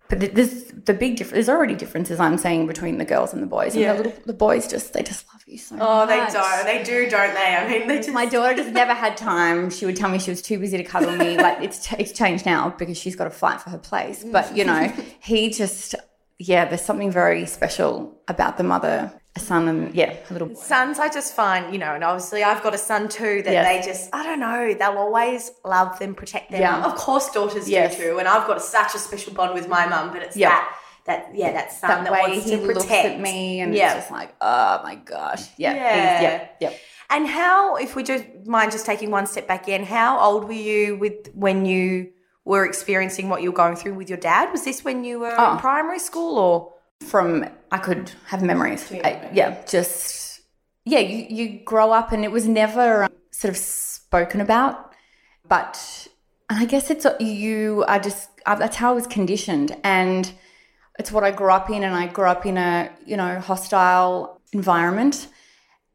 But 0.08 0.20
th- 0.20 0.32
there's 0.36 0.64
the 0.88 0.94
big 0.94 1.16
difference, 1.16 1.32
there's 1.46 1.48
already 1.56 1.74
differences 1.74 2.20
I'm 2.20 2.38
saying 2.38 2.66
between 2.66 2.98
the 2.98 3.04
girls 3.04 3.32
and 3.32 3.42
the 3.42 3.46
boys. 3.46 3.72
And 3.74 3.82
Yeah. 3.82 3.94
the, 3.94 4.02
little, 4.04 4.22
the 4.26 4.32
boys 4.34 4.68
just, 4.68 4.92
they 4.92 5.02
just 5.02 5.26
love 5.32 5.42
you 5.46 5.58
so 5.58 5.74
much. 5.76 5.84
Oh, 5.88 6.06
they 6.06 6.18
don't. 6.38 6.64
They 6.70 6.82
do, 6.84 7.08
don't 7.08 7.34
they? 7.34 7.56
I 7.56 7.66
mean, 7.68 7.88
they 7.88 7.96
just. 7.96 8.10
My 8.10 8.26
daughter 8.26 8.54
just 8.54 8.70
never 8.82 8.92
had 8.94 9.16
time. 9.16 9.70
She 9.70 9.86
would 9.86 9.96
tell 9.96 10.10
me 10.10 10.18
she 10.18 10.30
was 10.30 10.42
too 10.42 10.58
busy 10.58 10.76
to 10.76 10.84
cuddle 10.84 11.16
me. 11.16 11.36
Like 11.46 11.58
it's 11.62 11.92
it's 11.94 12.12
changed 12.12 12.44
now 12.46 12.74
because 12.78 12.96
she's 12.98 13.16
got 13.16 13.24
to 13.24 13.30
fight 13.30 13.60
for 13.62 13.70
her 13.70 13.78
place. 13.78 14.22
But 14.22 14.56
you 14.56 14.64
know, 14.64 14.92
he 15.20 15.50
just 15.50 15.94
yeah. 16.38 16.66
There's 16.66 16.82
something 16.90 17.10
very 17.10 17.46
special 17.46 18.20
about 18.28 18.58
the 18.58 18.64
mother, 18.64 18.98
a 19.36 19.40
son, 19.40 19.68
and 19.68 19.94
yeah, 19.94 20.16
a 20.28 20.32
little 20.32 20.48
boy. 20.48 20.54
Sons, 20.54 20.98
I 20.98 21.08
just 21.08 21.34
find, 21.34 21.72
you 21.72 21.78
know, 21.78 21.94
and 21.94 22.02
obviously 22.02 22.42
I've 22.42 22.62
got 22.62 22.74
a 22.74 22.78
son 22.78 23.08
too, 23.08 23.42
that 23.44 23.52
Yes. 23.52 23.66
they 23.84 23.90
just, 23.92 24.10
I 24.12 24.22
don't 24.24 24.40
know, 24.40 24.74
they'll 24.74 24.98
always 24.98 25.50
love 25.64 25.98
them, 25.98 26.14
protect 26.14 26.50
them. 26.50 26.60
Yeah. 26.62 26.84
Of 26.84 26.94
course, 26.96 27.30
daughters 27.30 27.68
Yes. 27.68 27.96
do 27.96 28.02
too, 28.04 28.18
and 28.18 28.26
I've 28.26 28.46
got 28.46 28.62
such 28.62 28.94
a 28.94 28.98
special 28.98 29.32
bond 29.34 29.54
with 29.54 29.68
my 29.68 29.86
mum, 29.86 30.10
but 30.12 30.22
it's 30.22 30.36
Yeah. 30.36 30.48
that, 30.50 30.72
that, 31.04 31.30
yeah, 31.34 31.52
that 31.52 31.70
son 31.72 31.90
That 31.90 32.04
that, 32.04 32.12
way 32.12 32.20
wants 32.30 32.44
he 32.46 32.50
to 32.52 32.58
protect 32.66 32.76
looks 32.76 32.90
at 32.90 33.20
me, 33.20 33.60
and 33.60 33.74
yeah. 33.74 33.86
it's 33.86 33.94
just 34.00 34.10
like, 34.10 34.34
oh 34.40 34.80
my 34.82 34.94
gosh, 34.96 35.42
yeah, 35.56 35.74
Yeah. 35.74 36.22
yeah, 36.22 36.48
yeah. 36.60 36.70
And 37.10 37.28
how, 37.28 37.76
if 37.76 37.94
we 37.94 38.02
just 38.02 38.24
mind 38.46 38.72
just 38.72 38.84
taking 38.86 39.10
one 39.12 39.26
step 39.26 39.46
back 39.46 39.68
in, 39.68 39.84
how 39.84 40.18
old 40.18 40.44
were 40.44 40.52
you 40.52 40.96
with 40.96 41.28
when 41.34 41.64
you 41.64 42.10
were 42.44 42.64
experiencing 42.64 43.28
what 43.28 43.42
you 43.42 43.50
were 43.52 43.56
going 43.56 43.76
through 43.76 43.94
with 43.94 44.08
your 44.08 44.18
dad? 44.18 44.50
Was 44.50 44.64
this 44.64 44.82
when 44.84 45.04
you 45.04 45.20
were 45.20 45.34
Oh. 45.38 45.52
in 45.52 45.58
primary 45.58 45.98
school 46.00 46.38
or? 46.38 46.72
From 47.00 47.46
I 47.70 47.78
could 47.78 48.12
have 48.26 48.42
memories. 48.42 48.90
I- 48.92 49.30
yeah, 49.32 49.62
just 49.66 50.40
yeah, 50.84 51.00
you, 51.00 51.26
you 51.28 51.60
grow 51.64 51.92
up 51.92 52.12
and 52.12 52.24
it 52.24 52.30
was 52.30 52.46
never 52.46 53.04
um, 53.04 53.12
sort 53.32 53.50
of 53.50 53.56
spoken 53.56 54.40
about, 54.40 54.92
but 55.48 56.08
and 56.48 56.60
I 56.60 56.64
guess 56.64 56.90
it's 56.90 57.06
you 57.20 57.84
are 57.88 57.98
just 57.98 58.30
uh, 58.46 58.54
that's 58.54 58.76
how 58.76 58.90
I 58.90 58.94
was 58.94 59.06
conditioned, 59.06 59.76
and 59.82 60.32
it's 60.98 61.10
what 61.12 61.24
I 61.24 61.32
grew 61.32 61.50
up 61.50 61.68
in, 61.70 61.82
and 61.82 61.94
I 61.94 62.06
grew 62.06 62.26
up 62.26 62.46
in 62.46 62.56
a 62.56 62.90
you 63.04 63.16
know 63.16 63.40
hostile 63.40 64.40
environment, 64.52 65.28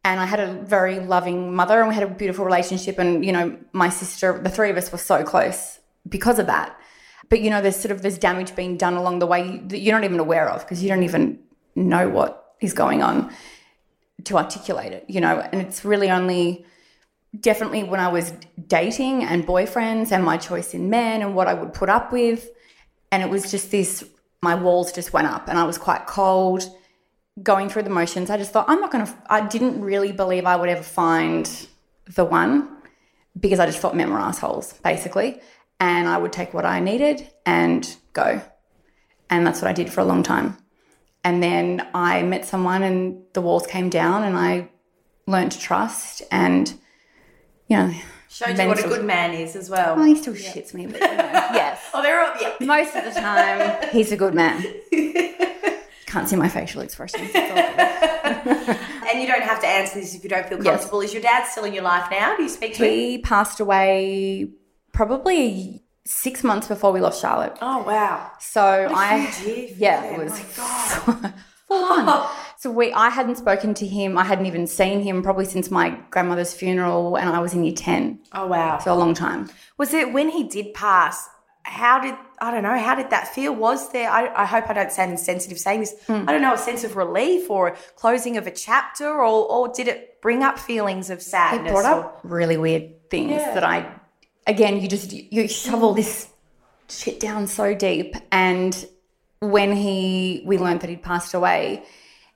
and 0.04 0.20
I 0.20 0.26
had 0.26 0.40
a 0.40 0.54
very 0.54 1.00
loving 1.00 1.56
mother, 1.56 1.80
and 1.80 1.88
we 1.88 1.96
had 1.96 2.04
a 2.04 2.14
beautiful 2.14 2.46
relationship, 2.46 3.00
and 3.00 3.26
you 3.26 3.32
know 3.32 3.58
my 3.72 3.90
sister, 3.90 4.40
the 4.42 4.50
three 4.50 4.70
of 4.70 4.78
us 4.78 4.92
were 4.92 4.98
so 4.98 5.24
close 5.24 5.80
because 6.08 6.38
of 6.38 6.48
that. 6.48 6.78
But 7.32 7.40
you 7.40 7.50
know, 7.50 7.62
there's 7.62 7.78
sort 7.78 7.94
of 7.94 8.02
there's 8.02 8.18
damage 8.18 8.58
being 8.58 8.76
done 8.76 8.96
along 8.96 9.20
the 9.20 9.26
way 9.26 9.62
that 9.68 9.80
you're 9.80 9.96
not 9.96 10.04
even 10.04 10.20
aware 10.20 10.50
of 10.50 10.60
because 10.62 10.84
you 10.84 10.90
don't 10.90 11.04
even 11.04 11.40
know 11.76 12.10
what 12.10 12.56
is 12.60 12.74
going 12.74 13.02
on 13.02 13.32
to 14.26 14.38
articulate 14.38 14.92
it, 14.92 15.06
you 15.08 15.22
know, 15.22 15.40
and 15.40 15.62
it's 15.62 15.86
really 15.86 16.12
only 16.12 16.66
definitely 17.40 17.84
when 17.84 18.02
I 18.02 18.10
was 18.10 18.34
dating 18.68 19.24
and 19.24 19.48
boyfriends 19.48 20.12
and 20.12 20.26
my 20.26 20.36
choice 20.36 20.74
in 20.74 20.90
men 20.90 21.22
and 21.22 21.34
what 21.34 21.48
I 21.48 21.54
would 21.54 21.74
put 21.74 21.88
up 21.88 22.12
with. 22.12 22.50
And 23.14 23.24
it 23.24 23.30
was 23.30 23.50
just 23.50 23.72
this, 23.72 24.06
my 24.42 24.54
walls 24.54 24.92
just 24.92 25.14
went 25.14 25.28
up 25.28 25.48
and 25.48 25.58
I 25.58 25.64
was 25.64 25.78
quite 25.78 26.08
cold 26.08 26.70
going 27.42 27.70
through 27.70 27.84
the 27.84 27.90
motions. 27.90 28.30
I 28.30 28.36
just 28.36 28.52
thought, 28.52 28.66
I'm 28.68 28.82
not 28.82 28.92
going 28.92 29.06
to, 29.06 29.18
I 29.30 29.48
didn't 29.48 29.82
really 29.82 30.12
believe 30.12 30.46
I 30.46 30.58
would 30.58 30.68
ever 30.68 30.84
find 30.84 31.50
the 32.14 32.26
one 32.26 32.78
because 33.40 33.62
I 33.62 33.66
just 33.68 33.80
thought 33.80 33.96
men 33.96 34.12
were 34.12 34.20
assholes, 34.20 34.74
basically. 34.84 35.40
And 35.82 36.08
I 36.08 36.18
would 36.18 36.32
take 36.32 36.54
what 36.54 36.66
I 36.66 36.80
needed 36.80 37.30
and 37.46 37.94
go. 38.14 38.42
And 39.30 39.46
that's 39.46 39.62
what 39.62 39.70
I 39.70 39.74
did 39.74 39.92
for 39.92 40.00
a 40.00 40.06
long 40.06 40.24
time. 40.24 40.56
And 41.24 41.44
then 41.44 41.86
I 41.94 42.24
met 42.24 42.46
someone 42.46 42.84
and 42.84 43.24
the 43.34 43.42
walls 43.42 43.68
came 43.68 43.90
down 43.90 44.24
and 44.24 44.38
I 44.38 44.70
learned 45.28 45.52
to 45.52 45.60
trust 45.60 46.22
and 46.32 46.74
you 47.68 47.78
know, 47.78 47.94
Showed 48.30 48.58
you 48.58 48.68
what 48.68 48.84
a 48.84 48.88
good 48.88 49.06
man 49.06 49.34
is 49.34 49.56
as 49.56 49.70
well. 49.70 49.96
Oh, 49.98 50.04
he 50.04 50.16
still 50.16 50.34
shits 50.34 50.74
me, 50.74 50.88
but 50.88 51.02
you 51.02 51.08
know, 51.08 51.18
yes. 51.54 51.82
oh, 51.94 52.02
they're 52.02 52.22
all, 52.22 52.34
yeah. 52.42 52.54
Most 52.60 52.96
of 52.96 53.04
the 53.04 53.12
time, 53.12 53.90
he's 53.92 54.12
a 54.12 54.18
good 54.18 54.34
man. 54.34 54.64
Can't 56.06 56.28
see 56.28 56.36
my 56.38 56.48
facial 56.48 56.82
expressions. 56.82 57.30
and 57.34 59.22
you 59.22 59.28
don't 59.28 59.44
have 59.44 59.60
to 59.62 59.68
answer 59.68 60.00
this 60.00 60.16
if 60.16 60.24
you 60.24 60.30
don't 60.30 60.48
feel 60.48 60.62
comfortable. 60.62 61.02
Yes. 61.02 61.10
Is 61.10 61.14
your 61.14 61.24
dad 61.24 61.46
still 61.48 61.66
in 61.66 61.74
your 61.74 61.84
life 61.84 62.10
now? 62.12 62.36
Do 62.38 62.44
you 62.44 62.50
speak 62.50 62.76
to 62.76 62.86
he 62.86 62.90
him? 62.90 63.12
He 63.12 63.18
passed 63.20 63.60
away 63.60 64.50
probably 64.92 65.84
six 66.06 66.44
months 66.44 66.68
before 66.68 66.92
we 66.92 67.00
lost 67.00 67.22
Charlotte. 67.22 67.58
Oh 67.62 67.84
wow! 67.84 68.32
So 68.40 68.62
I, 68.92 69.34
yeah, 69.78 70.04
it 70.06 70.18
was 70.18 70.40
full 71.68 71.84
on. 71.84 72.30
So 72.62 72.70
we, 72.70 72.94
I 72.94 73.10
hadn't 73.10 73.38
spoken 73.38 73.74
to 73.74 73.88
him. 73.88 74.20
I 74.20 74.24
hadn't 74.24 74.46
even 74.46 74.68
seen 74.68 75.02
him 75.02 75.24
probably 75.24 75.46
since 75.46 75.72
my 75.72 75.98
grandmother's 76.12 76.54
funeral, 76.54 77.16
and 77.18 77.28
I 77.28 77.40
was 77.40 77.56
in 77.56 77.64
year 77.64 77.74
ten. 77.74 78.20
Oh 78.34 78.46
wow! 78.46 78.78
So 78.78 78.94
a 78.94 78.96
long 78.96 79.16
time. 79.16 79.50
Was 79.80 79.96
it 79.96 80.14
when 80.14 80.30
he 80.30 80.44
did 80.44 80.76
pass? 80.76 81.28
How 81.64 82.00
did 82.00 82.14
I 82.40 82.52
don't 82.52 82.62
know? 82.62 82.78
How 82.78 82.94
did 82.94 83.10
that 83.10 83.34
feel? 83.34 83.56
Was 83.56 83.92
there? 83.94 84.12
I, 84.12 84.44
I 84.44 84.46
hope 84.46 84.70
I 84.70 84.74
don't 84.74 84.92
sound 84.92 85.10
insensitive 85.10 85.58
saying 85.58 85.80
this. 85.80 85.96
Mm. 86.08 86.30
I 86.30 86.32
don't 86.32 86.44
know 86.44 86.54
a 86.54 86.58
sense 86.58 86.84
of 86.84 86.96
relief 86.96 87.50
or 87.50 87.70
a 87.70 87.76
closing 87.96 88.38
of 88.38 88.46
a 88.46 88.52
chapter, 88.52 89.10
or 89.10 89.24
or 89.24 89.68
did 89.74 89.88
it 89.88 90.22
bring 90.22 90.44
up 90.44 90.60
feelings 90.60 91.10
of 91.10 91.20
sadness? 91.20 91.72
It 91.72 91.74
brought 91.74 91.86
up 91.86 92.20
really 92.22 92.58
weird 92.58 93.10
things 93.10 93.32
yeah. 93.32 93.56
that 93.56 93.64
I, 93.64 93.92
again, 94.48 94.82
you 94.82 94.88
just 94.88 95.14
you 95.14 95.48
shovel 95.48 95.94
this 95.94 96.30
shit 96.90 97.20
down 97.20 97.48
so 97.48 97.74
deep, 97.74 98.16
and 98.32 98.88
when 99.40 99.76
he 99.76 100.44
we 100.46 100.58
learned 100.58 100.82
that 100.82 100.90
he'd 100.90 101.04
passed 101.04 101.34
away 101.34 101.84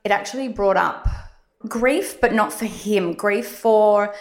it 0.05 0.11
actually 0.11 0.47
brought 0.47 0.77
up 0.77 1.07
grief, 1.67 2.21
but 2.21 2.31
not 2.31 2.53
for 2.53 2.65
him, 2.65 3.13
grief 3.13 3.47
for 3.47 4.13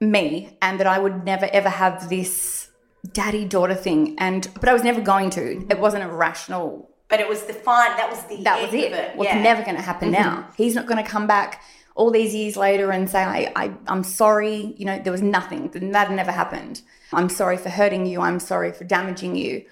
me, 0.00 0.58
and 0.60 0.78
that 0.80 0.86
I 0.86 0.98
would 0.98 1.24
never 1.24 1.48
ever 1.52 1.70
have 1.70 2.10
this 2.10 2.68
daddy 3.12 3.44
daughter 3.44 3.76
thing. 3.76 4.16
And 4.18 4.48
but 4.54 4.68
I 4.68 4.72
was 4.72 4.82
never 4.82 5.00
going 5.00 5.30
to. 5.30 5.64
It 5.70 5.78
wasn't 5.78 6.02
a 6.02 6.08
rational. 6.08 6.90
But 7.08 7.20
it 7.20 7.28
was 7.28 7.44
the 7.44 7.52
fine. 7.52 7.96
That 7.96 8.10
was 8.10 8.24
the. 8.24 8.42
That 8.42 8.60
was 8.60 8.74
it. 8.74 8.92
it. 8.92 9.16
What's 9.16 9.30
yeah. 9.30 9.40
never 9.40 9.62
going 9.62 9.76
to 9.76 9.82
happen 9.82 10.10
mm-hmm. 10.10 10.22
now? 10.22 10.48
He's 10.56 10.74
not 10.74 10.86
going 10.86 11.02
to 11.02 11.08
come 11.08 11.28
back 11.28 11.62
all 11.96 12.10
these 12.10 12.34
years 12.34 12.56
later 12.56 12.92
and 12.92 13.10
say, 13.10 13.22
I, 13.22 13.52
I, 13.56 13.72
I'm 13.88 14.04
sorry. 14.04 14.74
You 14.76 14.84
know, 14.84 15.00
there 15.02 15.12
was 15.12 15.22
nothing. 15.22 15.70
That 15.92 16.12
never 16.12 16.30
happened. 16.30 16.82
I'm 17.12 17.28
sorry 17.28 17.56
for 17.56 17.70
hurting 17.70 18.06
you. 18.06 18.20
I'm 18.20 18.38
sorry 18.38 18.72
for 18.72 18.84
damaging 18.84 19.34
you. 19.34 19.64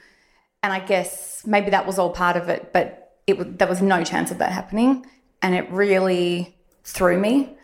And 0.63 0.73
I 0.73 0.81
guess 0.81 1.47
maybe 1.47 1.71
that 1.71 1.87
was 1.87 1.99
all 1.99 2.11
part 2.11 2.37
of 2.37 2.49
it, 2.49 2.73
but 2.73 3.13
it 3.27 3.59
there 3.59 3.69
was 3.69 3.83
no 3.83 4.03
chance 4.03 4.31
of 4.31 4.39
that 4.39 4.53
happening 4.53 5.07
and 5.43 5.55
it 5.55 5.71
really 5.71 6.57
threw 6.85 7.19
me. 7.19 7.55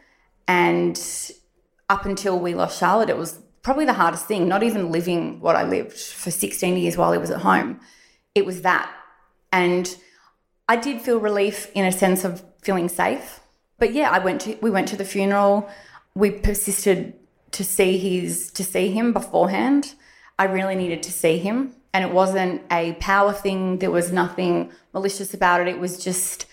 And 0.47 1.01
up 1.89 2.05
until 2.05 2.39
we 2.39 2.55
lost 2.55 2.79
Charlotte, 2.79 3.09
it 3.09 3.17
was 3.17 3.39
probably 3.63 3.87
the 3.87 3.95
hardest 3.95 4.27
thing, 4.27 4.47
not 4.47 4.63
even 4.63 4.93
living 4.93 5.41
what 5.41 5.57
I 5.57 5.63
lived 5.63 5.99
for 5.99 6.31
16 6.31 6.77
years 6.77 6.97
while 6.97 7.13
he 7.13 7.19
was 7.19 7.31
at 7.31 7.41
home. 7.41 7.81
It 8.35 8.45
was 8.45 8.63
that. 8.63 8.95
And 9.53 9.95
I 10.69 10.77
did 10.77 11.01
feel 11.01 11.19
relief 11.19 11.71
in 11.75 11.87
a 11.87 11.93
sense 11.93 12.25
of 12.25 12.45
feeling 12.63 12.89
safe. 12.89 13.40
But 13.81 13.95
yeah, 13.95 14.11
I 14.11 14.21
went 14.21 14.43
to 14.43 14.57
we 14.61 14.71
went 14.71 14.87
to 14.89 14.97
the 14.97 15.05
funeral. 15.05 15.69
We 16.15 16.31
persisted 16.31 17.15
to 17.53 17.65
see 17.65 17.99
his 17.99 18.53
to 18.53 18.63
see 18.63 18.93
him 18.93 19.13
beforehand. 19.13 19.95
I 20.39 20.45
really 20.45 20.77
needed 20.77 21.03
to 21.05 21.13
see 21.13 21.39
him. 21.39 21.75
And 21.93 22.05
it 22.05 22.13
wasn't 22.13 22.63
a 22.71 22.93
power 23.01 23.33
thing. 23.33 23.79
There 23.79 23.91
was 23.91 24.13
nothing 24.13 24.71
malicious 24.93 25.35
about 25.35 25.63
it. 25.63 25.69
It 25.69 25.81
was 25.81 26.03
just 26.03 26.47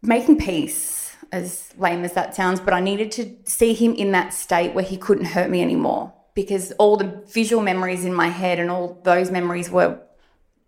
making 0.00 0.38
peace, 0.38 1.16
as 1.32 1.72
lame 1.76 2.04
as 2.04 2.12
that 2.12 2.34
sounds, 2.34 2.60
but 2.60 2.74
I 2.74 2.80
needed 2.80 3.10
to 3.12 3.36
see 3.44 3.72
him 3.72 3.94
in 3.94 4.12
that 4.12 4.32
state 4.32 4.74
where 4.74 4.84
he 4.84 4.96
couldn't 4.96 5.26
hurt 5.26 5.50
me 5.50 5.62
anymore 5.62 6.12
because 6.34 6.72
all 6.72 6.96
the 6.96 7.22
visual 7.28 7.62
memories 7.62 8.04
in 8.04 8.14
my 8.14 8.28
head 8.28 8.58
and 8.58 8.70
all 8.70 9.00
those 9.04 9.30
memories 9.30 9.70
were 9.70 9.98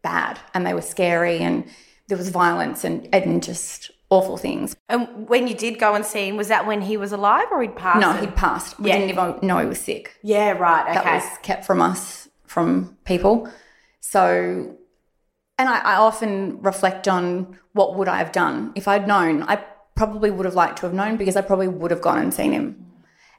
bad 0.03 0.39
and 0.53 0.67
they 0.67 0.75
were 0.75 0.83
scary 0.83 1.39
and 1.39 1.65
there 2.09 2.19
was 2.19 2.29
violence 2.29 2.85
and, 2.85 3.09
and 3.15 3.43
just 3.43 3.91
awful 4.14 4.37
things. 4.37 4.76
And 4.88 5.28
when 5.28 5.47
you 5.49 5.54
did 5.54 5.78
go 5.78 5.94
and 5.94 6.04
see 6.04 6.28
him, 6.28 6.37
was 6.37 6.49
that 6.49 6.66
when 6.66 6.83
he 6.83 6.97
was 6.97 7.12
alive 7.12 7.47
or 7.50 7.61
he'd 7.62 7.76
passed? 7.76 8.00
No, 8.00 8.12
he'd 8.12 8.37
passed. 8.37 8.78
We 8.78 8.88
yeah. 8.88 8.99
didn't 8.99 9.11
even 9.11 9.47
know 9.47 9.59
he 9.59 9.66
was 9.66 9.80
sick. 9.80 10.16
Yeah, 10.23 10.52
right. 10.52 10.85
Okay. 10.85 10.94
That 10.94 11.14
was 11.14 11.38
kept 11.42 11.64
from 11.64 11.83
us, 11.83 12.28
from 12.47 12.97
people. 13.04 13.49
So 14.00 14.76
and 15.59 15.68
I, 15.68 15.78
I 15.78 15.94
often 15.97 16.61
reflect 16.62 17.06
on 17.09 17.59
what 17.73 17.94
would 17.97 18.09
I 18.09 18.18
have 18.18 18.33
done 18.33 18.73
if 18.75 18.88
I'd 18.88 19.06
known. 19.06 19.42
I 19.44 19.64
probably 19.94 20.30
would 20.30 20.44
have 20.44 20.54
liked 20.54 20.78
to 20.78 20.87
have 20.87 20.94
known 20.94 21.16
because 21.16 21.37
I 21.37 21.42
probably 21.42 21.68
would 21.68 21.90
have 21.90 22.00
gone 22.00 22.18
and 22.18 22.35
seen 22.35 22.52
him, 22.52 22.87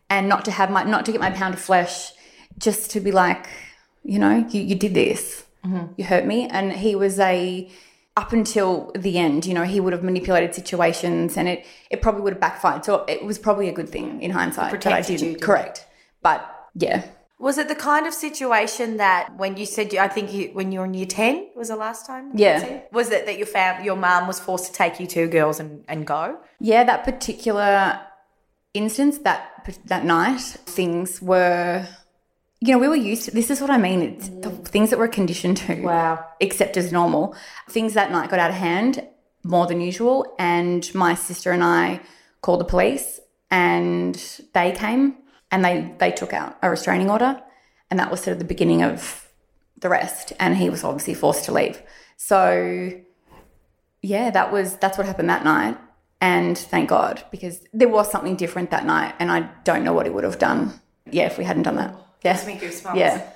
and 0.10 0.30
not 0.30 0.46
to 0.46 0.52
have 0.52 0.72
my 0.72 0.84
not 0.84 1.06
to 1.06 1.12
get 1.12 1.22
my 1.22 1.32
pound 1.32 1.54
of 1.54 1.60
flesh, 1.60 2.12
just 2.58 2.92
to 2.92 3.00
be 3.00 3.12
like, 3.12 3.48
you 4.04 4.20
know, 4.20 4.46
you, 4.50 4.62
you 4.62 4.76
did 4.76 4.94
this, 4.94 5.46
mm-hmm. 5.66 5.92
you 5.98 6.06
hurt 6.06 6.26
me, 6.26 6.48
and 6.48 6.74
he 6.74 6.96
was 6.96 7.20
a 7.20 7.70
up 8.18 8.32
until 8.32 8.92
the 8.96 9.18
end, 9.18 9.46
you 9.46 9.54
know, 9.54 9.64
he 9.64 9.80
would 9.80 9.94
have 9.94 10.04
manipulated 10.04 10.56
situations 10.56 11.36
and 11.36 11.50
it, 11.50 11.66
it 11.90 12.02
probably 12.02 12.22
would 12.22 12.34
have 12.34 12.40
backfired. 12.40 12.86
So 12.86 13.04
it 13.08 13.26
was 13.26 13.38
probably 13.38 13.68
a 13.68 13.74
good 13.74 13.90
thing 13.90 14.22
in 14.22 14.32
hindsight 14.32 14.82
that 14.82 14.94
I 14.94 15.02
didn't. 15.02 15.32
You, 15.32 15.38
Correct. 15.38 15.86
But 16.22 16.50
yeah, 16.76 17.06
was 17.38 17.58
it 17.58 17.68
the 17.68 17.76
kind 17.76 18.08
of 18.08 18.14
situation 18.14 18.98
that 18.98 19.36
when 19.38 19.58
you 19.58 19.66
said, 19.66 19.94
I 19.96 20.08
think 20.08 20.34
you, 20.34 20.50
when 20.54 20.72
you 20.72 20.80
were 20.80 20.86
in 20.86 20.94
year 20.94 21.06
10 21.06 21.50
was 21.56 21.68
the 21.68 21.76
last 21.76 22.06
time? 22.06 22.32
Yeah. 22.34 22.82
Was 22.94 23.12
it 23.12 23.26
that 23.26 23.38
your 23.38 23.48
fam, 23.48 23.84
your 23.84 23.98
mum 23.98 24.28
was 24.28 24.40
forced 24.40 24.68
to 24.68 24.74
take 24.74 25.00
you 25.00 25.08
two 25.08 25.28
girls 25.28 25.60
and, 25.60 25.84
and 25.90 26.08
go? 26.08 26.38
Yeah, 26.60 26.86
that 26.86 27.04
particular 27.04 28.00
instance, 28.74 29.18
that, 29.20 29.70
that 29.86 30.06
night, 30.06 30.40
things 30.40 31.22
were, 31.22 31.86
you 32.66 32.72
know, 32.74 32.80
we 32.80 32.88
were 32.88 32.96
used 32.96 33.26
to, 33.26 33.32
this 33.32 33.52
is 33.52 33.62
what 33.62 33.70
I 33.70 33.78
mean. 33.78 34.02
It's 34.02 34.30
mm. 34.30 34.42
the 34.42 34.50
things 34.50 34.90
that 34.90 35.00
we're 35.00 35.08
conditioned 35.08 35.58
to. 35.58 35.82
Wow. 35.82 36.26
Accept 36.42 36.78
as 36.78 36.92
normal. 36.92 37.36
Things 37.70 37.94
that 37.94 38.12
night 38.12 38.30
got 38.30 38.40
out 38.40 38.50
of 38.50 38.56
hand 38.56 39.06
more 39.44 39.68
than 39.68 39.82
usual. 39.82 40.36
And 40.40 40.94
my 40.96 41.14
sister 41.14 41.52
and 41.52 41.64
I 41.64 42.02
called 42.42 42.60
the 42.60 42.66
police 42.66 43.20
and 43.52 44.16
they 44.54 44.72
came 44.72 45.18
and 45.52 45.64
they 45.64 45.94
they 46.00 46.12
took 46.12 46.34
out 46.34 46.58
a 46.62 46.70
restraining 46.70 47.10
order, 47.10 47.42
and 47.90 48.00
that 48.00 48.12
was 48.12 48.22
sort 48.22 48.34
of 48.34 48.40
the 48.40 48.46
beginning 48.46 48.82
of 48.82 49.32
the 49.80 49.90
rest. 49.90 50.34
And 50.40 50.58
he 50.58 50.70
was 50.70 50.84
obviously 50.84 51.14
forced 51.14 51.46
to 51.46 51.52
leave. 51.54 51.82
So 52.18 52.92
yeah, 54.02 54.32
that 54.32 54.52
was 54.52 54.78
that's 54.78 54.98
what 54.98 55.08
happened 55.08 55.30
that 55.30 55.44
night. 55.44 55.78
And 56.22 56.58
thank 56.58 56.90
God 56.90 57.24
because 57.30 57.62
there 57.74 57.90
was 57.90 58.12
something 58.12 58.36
different 58.36 58.72
that 58.72 58.86
night, 58.86 59.16
and 59.20 59.32
I 59.32 59.50
don't 59.64 59.84
know 59.84 59.94
what 59.94 60.06
he 60.06 60.12
would 60.12 60.24
have 60.24 60.40
done. 60.40 60.80
Yeah, 61.10 61.28
if 61.28 61.38
we 61.38 61.44
hadn't 61.44 61.64
done 61.64 61.76
that. 61.76 61.96
Yeah, 62.26 63.18
yeah. 63.18 63.30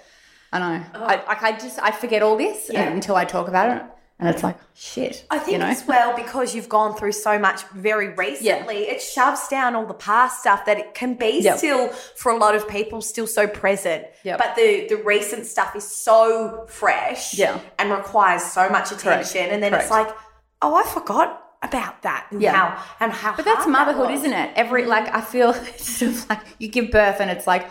I 0.51 0.59
know. 0.59 0.85
Oh. 0.95 1.03
I, 1.03 1.49
I 1.49 1.51
just 1.53 1.79
I 1.79 1.91
forget 1.91 2.23
all 2.23 2.37
this 2.37 2.69
yeah. 2.71 2.89
until 2.89 3.15
I 3.15 3.25
talk 3.25 3.47
about 3.47 3.77
it. 3.77 3.83
And 4.19 4.27
it's 4.27 4.43
like, 4.43 4.57
shit. 4.73 5.25
I 5.31 5.39
think 5.39 5.53
you 5.53 5.57
know? 5.59 5.67
as 5.67 5.87
well, 5.87 6.13
because 6.13 6.53
you've 6.53 6.67
gone 6.67 6.93
through 6.93 7.13
so 7.13 7.39
much 7.39 7.63
very 7.67 8.09
recently, 8.09 8.85
yeah. 8.85 8.93
it 8.95 9.01
shoves 9.01 9.47
down 9.47 9.75
all 9.75 9.85
the 9.85 9.93
past 9.93 10.41
stuff 10.41 10.65
that 10.65 10.77
it 10.77 10.93
can 10.93 11.13
be 11.13 11.39
yep. 11.41 11.57
still, 11.57 11.87
for 11.87 12.33
a 12.33 12.37
lot 12.37 12.53
of 12.53 12.67
people, 12.67 13.01
still 13.01 13.27
so 13.27 13.47
present. 13.47 14.05
Yep. 14.25 14.37
But 14.37 14.57
the, 14.57 14.87
the 14.89 14.97
recent 14.97 15.45
stuff 15.45 15.73
is 15.73 15.89
so 15.89 16.65
fresh 16.67 17.37
yeah. 17.37 17.61
and 17.77 17.91
requires 17.91 18.43
so 18.43 18.67
much 18.69 18.91
attention. 18.91 19.31
Correct. 19.31 19.53
And 19.53 19.63
then 19.63 19.71
Correct. 19.71 19.85
it's 19.85 19.91
like, 19.91 20.13
oh, 20.61 20.75
I 20.75 20.83
forgot 20.83 21.41
about 21.61 22.01
that 22.01 22.27
and 22.31 22.41
Yeah. 22.41 22.53
how 22.53 22.83
and 22.99 23.13
how 23.13 23.35
But 23.35 23.45
that's 23.45 23.65
that 23.65 23.71
motherhood, 23.71 24.11
isn't 24.11 24.33
it? 24.33 24.51
Every 24.55 24.85
like 24.85 25.07
mm. 25.07 25.15
I 25.15 25.21
feel 25.21 25.53
sort 25.77 26.11
of 26.11 26.29
like 26.29 26.39
you 26.57 26.67
give 26.67 26.91
birth 26.91 27.21
and 27.21 27.31
it's 27.31 27.47
like, 27.47 27.69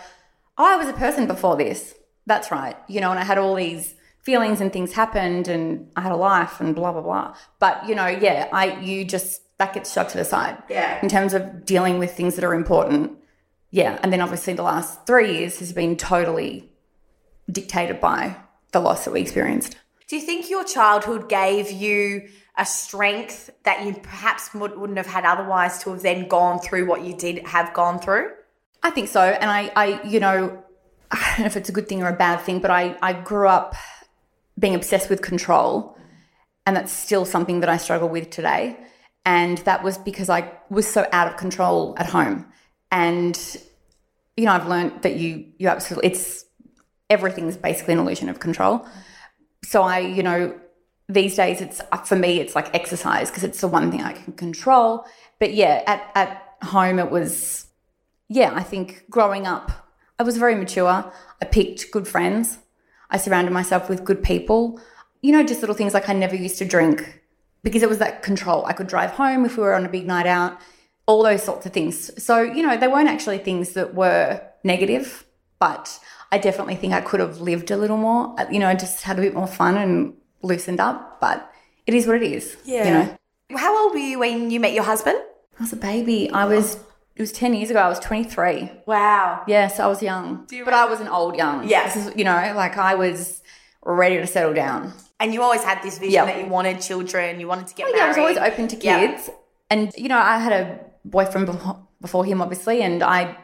oh, 0.59 0.67
I 0.67 0.77
was 0.77 0.89
a 0.89 0.93
person 0.93 1.27
before 1.27 1.57
this. 1.57 1.95
That's 2.27 2.51
right. 2.51 2.77
You 2.89 3.01
know, 3.01 3.11
and 3.11 3.19
I 3.19 3.25
had 3.25 3.39
all 3.39 3.55
these 3.55 3.95
feelings 4.21 4.61
and 4.61 4.73
things 4.73 4.93
happened 4.93 5.49
and 5.49 5.91
I 5.97 6.03
had 6.03 6.13
a 6.13 6.17
life 6.17 6.61
and 6.61 6.75
blah 6.75 6.93
blah 6.93 7.01
blah. 7.01 7.35
But 7.59 7.89
you 7.89 7.95
know, 7.95 8.07
yeah, 8.07 8.49
I 8.53 8.79
you 8.81 9.05
just 9.05 9.43
that 9.59 9.73
gets 9.73 9.93
shoved 9.93 10.11
to 10.11 10.19
the 10.19 10.25
side. 10.25 10.63
Yeah. 10.69 11.01
In 11.03 11.09
terms 11.09 11.35
of 11.35 11.65
dealing 11.65 11.99
with 11.99 12.15
things 12.15 12.35
that 12.37 12.45
are 12.45 12.55
important. 12.55 13.19
Yeah. 13.71 13.99
And 14.03 14.13
then 14.13 14.21
obviously 14.21 14.55
the 14.55 14.63
last 14.63 15.07
three 15.07 15.39
years 15.39 15.59
has 15.59 15.73
been 15.73 15.97
totally 15.97 16.71
dictated 17.51 18.01
by 18.01 18.37
the 18.73 18.81
loss 18.81 19.05
that 19.05 19.13
we 19.13 19.21
experienced. 19.21 19.77
Do 20.09 20.17
you 20.17 20.23
think 20.23 20.49
your 20.49 20.65
childhood 20.65 21.29
gave 21.29 21.71
you 21.71 22.29
a 22.57 22.65
strength 22.65 23.51
that 23.65 23.85
you 23.85 23.95
perhaps 23.95 24.55
would, 24.55 24.77
wouldn't 24.77 24.97
have 24.97 25.07
had 25.07 25.25
otherwise 25.25 25.83
to 25.83 25.91
have 25.91 26.03
then 26.03 26.29
gone 26.29 26.59
through 26.61 26.87
what 26.87 27.05
you 27.05 27.15
did 27.15 27.47
have 27.47 27.75
gone 27.75 27.99
through? 27.99 28.31
I 28.83 28.91
think 28.91 29.09
so. 29.09 29.21
And 29.21 29.51
I, 29.51 29.71
I, 29.75 30.03
you 30.05 30.21
know, 30.21 30.63
I 31.11 31.25
don't 31.31 31.41
know 31.41 31.47
if 31.47 31.57
it's 31.57 31.69
a 31.69 31.73
good 31.73 31.89
thing 31.89 32.03
or 32.03 32.09
a 32.09 32.17
bad 32.17 32.41
thing, 32.41 32.61
but 32.61 32.71
I, 32.71 32.97
I 33.03 33.13
grew 33.13 33.49
up 33.49 33.75
being 34.59 34.75
obsessed 34.75 35.09
with 35.11 35.23
control. 35.23 35.97
And 36.67 36.77
that's 36.77 36.93
still 36.93 37.25
something 37.25 37.61
that 37.61 37.71
I 37.71 37.79
struggle 37.79 38.09
with 38.09 38.29
today. 38.29 38.77
And 39.25 39.59
that 39.59 39.83
was 39.83 39.97
because 39.99 40.29
I 40.29 40.53
was 40.71 40.87
so 40.87 41.07
out 41.13 41.29
of 41.29 41.37
control 41.37 41.95
at 41.97 42.07
home. 42.07 42.47
And, 42.91 43.39
you 44.37 44.45
know, 44.45 44.53
I've 44.53 44.67
learned 44.67 45.03
that 45.03 45.17
you, 45.17 45.47
you 45.59 45.69
absolutely, 45.69 46.11
it's, 46.11 46.45
everything's 47.09 47.57
basically 47.57 47.95
an 47.95 48.01
illusion 48.01 48.29
of 48.29 48.39
control. 48.39 48.87
So 49.65 49.83
I, 49.83 50.01
you 50.01 50.23
know, 50.23 50.59
these 51.09 51.37
days 51.37 51.61
it's, 51.63 51.81
for 52.05 52.17
me, 52.17 52.41
it's 52.41 52.55
like 52.55 52.75
exercise 52.75 53.31
because 53.31 53.45
it's 53.45 53.61
the 53.61 53.69
one 53.69 53.91
thing 53.91 54.03
I 54.03 54.13
can 54.13 54.35
control. 54.35 55.07
But 55.39 55.55
yeah, 55.55 55.83
at, 55.87 56.11
at 56.15 56.67
home 56.67 56.99
it 56.99 57.11
was, 57.11 57.68
yeah, 58.29 58.53
I 58.55 58.63
think 58.63 59.05
growing 59.11 59.47
up, 59.47 59.71
I 60.19 60.23
was 60.23 60.37
very 60.37 60.55
mature. 60.55 61.13
I 61.41 61.45
picked 61.45 61.91
good 61.91 62.07
friends. 62.07 62.59
I 63.11 63.17
surrounded 63.17 63.53
myself 63.53 63.89
with 63.89 64.05
good 64.05 64.23
people. 64.23 64.81
You 65.23 65.33
know, 65.33 65.43
just 65.45 65.61
little 65.61 65.75
things 65.75 65.95
like 65.95 66.09
I 66.09 66.13
never 66.13 66.37
used 66.37 66.59
to 66.59 66.65
drink 66.65 67.23
because 67.63 67.83
it 67.83 67.89
was 67.89 67.99
that 67.99 68.23
control. 68.23 68.65
I 68.67 68.73
could 68.73 68.87
drive 68.87 69.13
home 69.13 69.45
if 69.45 69.57
we 69.57 69.63
were 69.63 69.75
on 69.75 69.85
a 69.85 69.89
big 69.89 70.07
night 70.07 70.27
out, 70.27 70.59
all 71.07 71.23
those 71.23 71.43
sorts 71.43 71.67
of 71.67 71.73
things. 71.73 72.23
So, 72.23 72.41
you 72.43 72.63
know, 72.63 72.77
they 72.77 72.89
weren't 72.89 73.09
actually 73.09 73.39
things 73.39 73.73
that 73.73 73.95
were 73.95 74.41
negative, 74.63 75.25
but 75.59 75.99
I 76.31 76.39
definitely 76.39 76.77
think 76.77 76.93
I 76.93 77.01
could 77.01 77.21
have 77.21 77.41
lived 77.41 77.71
a 77.71 77.77
little 77.77 77.97
more, 77.97 78.39
uh, 78.39 78.47
you 78.51 78.59
know, 78.59 78.73
just 78.75 79.03
had 79.03 79.19
a 79.19 79.23
bit 79.23 79.35
more 79.35 79.47
fun 79.47 79.77
and 79.77 80.15
loosened 80.43 80.81
up. 80.81 81.21
But 81.21 81.51
it 81.87 81.95
is 81.95 82.07
what 82.07 82.17
it 82.17 82.23
is. 82.23 82.57
You 82.87 82.91
know, 82.91 83.19
How 83.59 83.85
old 83.85 83.93
were 83.93 83.99
you 83.99 84.19
when 84.19 84.51
you 84.51 84.61
met 84.61 84.73
your 84.73 84.85
husband? 84.85 85.19
I 85.59 85.63
was 85.63 85.73
a 85.73 85.77
baby. 85.77 86.31
I 86.31 86.45
was, 86.45 86.79
it 87.19 87.23
was 87.23 87.33
10 87.33 87.53
years 87.55 87.69
ago. 87.71 87.81
I 87.81 87.89
was 87.89 87.99
23. 87.99 88.71
Wow. 88.87 89.43
Yes, 89.49 89.81
I 89.81 89.87
was 89.89 90.03
young, 90.03 90.47
you 90.51 90.65
but 90.65 90.73
I 90.73 90.87
was 90.87 91.01
an 91.01 91.09
old 91.09 91.37
young. 91.37 91.67
This 91.67 91.97
is, 91.97 92.13
you 92.17 92.25
know, 92.25 92.53
like 92.55 92.79
I 92.79 92.95
was 92.95 93.43
ready 93.85 94.17
to 94.19 94.27
settle 94.27 94.55
down. 94.55 94.93
And 95.21 95.35
you 95.35 95.43
always 95.43 95.65
had 95.65 95.83
this 95.83 95.99
vision 95.99 96.13
Yeah. 96.15 96.25
that 96.27 96.39
you 96.41 96.47
wanted 96.47 96.81
children, 96.81 97.41
you 97.41 97.49
wanted 97.49 97.67
to 97.67 97.75
get 97.75 97.87
Oh, 97.89 97.97
yeah, 97.97 98.05
I 98.05 98.09
was 98.09 98.19
always 98.19 98.37
open 98.37 98.69
to 98.69 98.77
kids, 98.77 99.31
and 99.69 99.93
you 99.97 100.09
know, 100.09 100.19
I 100.19 100.39
had 100.39 100.53
a 100.53 100.79
boyfriend 101.05 101.47
before, 101.47 101.87
before 102.01 102.25
him, 102.25 102.41
obviously, 102.41 102.83
and 102.83 103.03
I 103.03 103.37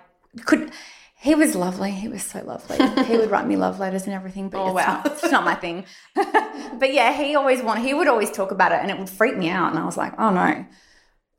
could. 0.47 0.71
He 1.17 1.35
was 1.35 1.55
lovely. 1.57 1.91
He 1.91 2.07
was 2.07 2.23
so 2.23 2.45
lovely. 2.45 2.77
he 3.07 3.17
would 3.17 3.31
write 3.31 3.47
me 3.47 3.57
love 3.57 3.81
letters 3.81 4.05
and 4.05 4.13
everything, 4.13 4.51
but 4.51 4.59
Oh, 4.61 4.67
it's, 4.67 4.75
wow. 4.75 5.03
not, 5.03 5.07
it's 5.07 5.31
not 5.33 5.43
my 5.45 5.55
thing. 5.55 5.85
but 6.15 6.93
yeah, 6.93 7.13
he 7.15 7.35
always 7.35 7.61
want. 7.63 7.81
He 7.81 7.93
would 7.95 8.07
always 8.09 8.31
talk 8.31 8.51
about 8.53 8.71
it, 8.73 8.79
and 8.83 8.91
it 8.91 8.99
would 8.99 9.11
freak 9.11 9.37
me 9.37 9.49
out. 9.49 9.71
And 9.71 9.79
I 9.79 9.85
was 9.85 9.97
like, 9.97 10.13
oh 10.19 10.31
no. 10.31 10.65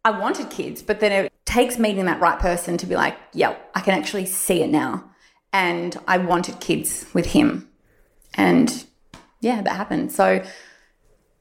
I 0.03 0.11
wanted 0.19 0.49
kids, 0.49 0.81
but 0.83 0.99
then 0.99 1.11
it 1.11 1.33
takes 1.45 1.77
meeting 1.77 2.05
that 2.05 2.19
right 2.19 2.39
person 2.39 2.77
to 2.77 2.85
be 2.85 2.95
like, 2.95 3.17
yeah, 3.33 3.55
I 3.73 3.81
can 3.81 3.93
actually 3.97 4.25
see 4.25 4.61
it 4.61 4.69
now. 4.69 5.03
And 5.53 5.97
I 6.07 6.17
wanted 6.17 6.59
kids 6.59 7.05
with 7.13 7.27
him. 7.27 7.69
And 8.33 8.85
yeah, 9.39 9.61
that 9.61 9.75
happened. 9.75 10.11
So 10.11 10.43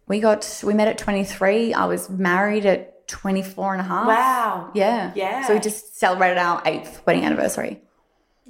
we 0.07 0.21
got, 0.21 0.63
we 0.65 0.75
met 0.75 0.89
at 0.89 0.99
23. 0.99 1.75
I 1.75 1.87
was 1.87 2.09
married 2.09 2.67
at 2.67 3.09
24 3.09 3.73
and 3.73 3.81
a 3.81 3.85
half. 3.85 4.07
Wow. 4.07 4.71
Yeah. 4.75 5.13
Yeah. 5.15 5.47
So 5.47 5.55
we 5.55 5.61
just 5.61 5.99
celebrated 5.99 6.39
our 6.39 6.63
eighth 6.65 7.03
wedding 7.07 7.25
anniversary. 7.25 7.81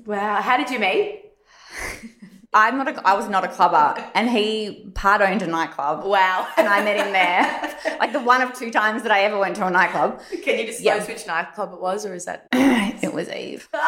Wow. 0.05 0.41
How 0.41 0.57
did 0.57 0.71
you 0.71 0.79
meet? 0.79 1.25
I'm 2.55 2.79
not 2.79 2.89
a, 2.89 3.07
I 3.07 3.15
was 3.15 3.29
not 3.29 3.45
a 3.45 3.49
clubber 3.49 4.03
and 4.15 4.31
he 4.31 4.91
part 4.95 5.21
owned 5.21 5.43
a 5.43 5.47
nightclub. 5.47 6.05
Wow. 6.05 6.47
And 6.57 6.69
I 6.69 6.83
met 6.85 6.97
him 7.05 7.13
there. 7.13 7.97
like 7.99 8.13
the 8.13 8.21
one 8.21 8.41
of 8.43 8.55
two 8.55 8.71
times 8.71 9.03
that 9.03 9.11
I 9.11 9.23
ever 9.25 9.39
went 9.39 9.57
to 9.57 9.67
a 9.67 9.71
nightclub. 9.71 10.21
Can 10.45 10.59
you 10.59 10.67
disclose 10.67 10.81
Yeah. 10.83 11.07
which 11.07 11.27
nightclub 11.27 11.73
it 11.73 11.81
was, 11.81 12.07
or 12.07 12.15
is 12.15 12.25
that? 12.27 12.47
It 13.03 13.13
was 13.13 13.29
Eve. 13.29 13.69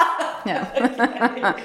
Yeah. 0.47 1.59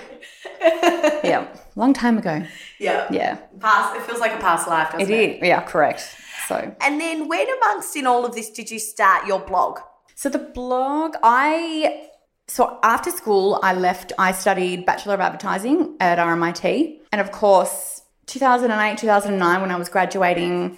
yeah. 1.24 1.48
Long 1.76 1.94
time 1.94 2.18
ago. 2.18 2.44
yeah. 2.80 3.08
Yeah. 3.12 3.36
Past. 3.60 3.96
It 3.96 4.02
feels 4.04 4.20
like 4.20 4.34
a 4.34 4.38
past 4.38 4.68
life, 4.68 4.92
doesn't 4.92 5.02
It 5.02 5.10
it? 5.12 5.36
is. 5.38 5.48
Yeah, 5.48 5.62
correct. 5.62 6.16
So 6.48 6.76
And 6.82 7.00
then, 7.00 7.28
when 7.28 7.48
amongst 7.58 7.96
in 7.96 8.06
all 8.08 8.26
of 8.26 8.34
this 8.36 8.50
did 8.50 8.72
you 8.72 8.80
start 8.80 9.28
your 9.28 9.40
blog? 9.40 9.80
So 10.16 10.30
the 10.30 10.40
blog, 10.40 11.16
I 11.24 12.10
so 12.52 12.80
after 12.84 13.12
school, 13.12 13.62
I 13.64 13.74
left. 13.74 14.12
I 14.20 14.34
studied 14.34 14.86
Bachelor 14.86 15.14
of 15.14 15.22
Advertising 15.22 15.96
at 16.02 16.18
RMIT, 16.18 17.00
and 17.14 17.22
of 17.22 17.32
course, 17.32 18.02
2008, 18.26 18.98
2009, 18.98 19.62
when 19.62 19.72
I 19.72 19.78
was 19.78 19.88
graduating, 19.88 20.78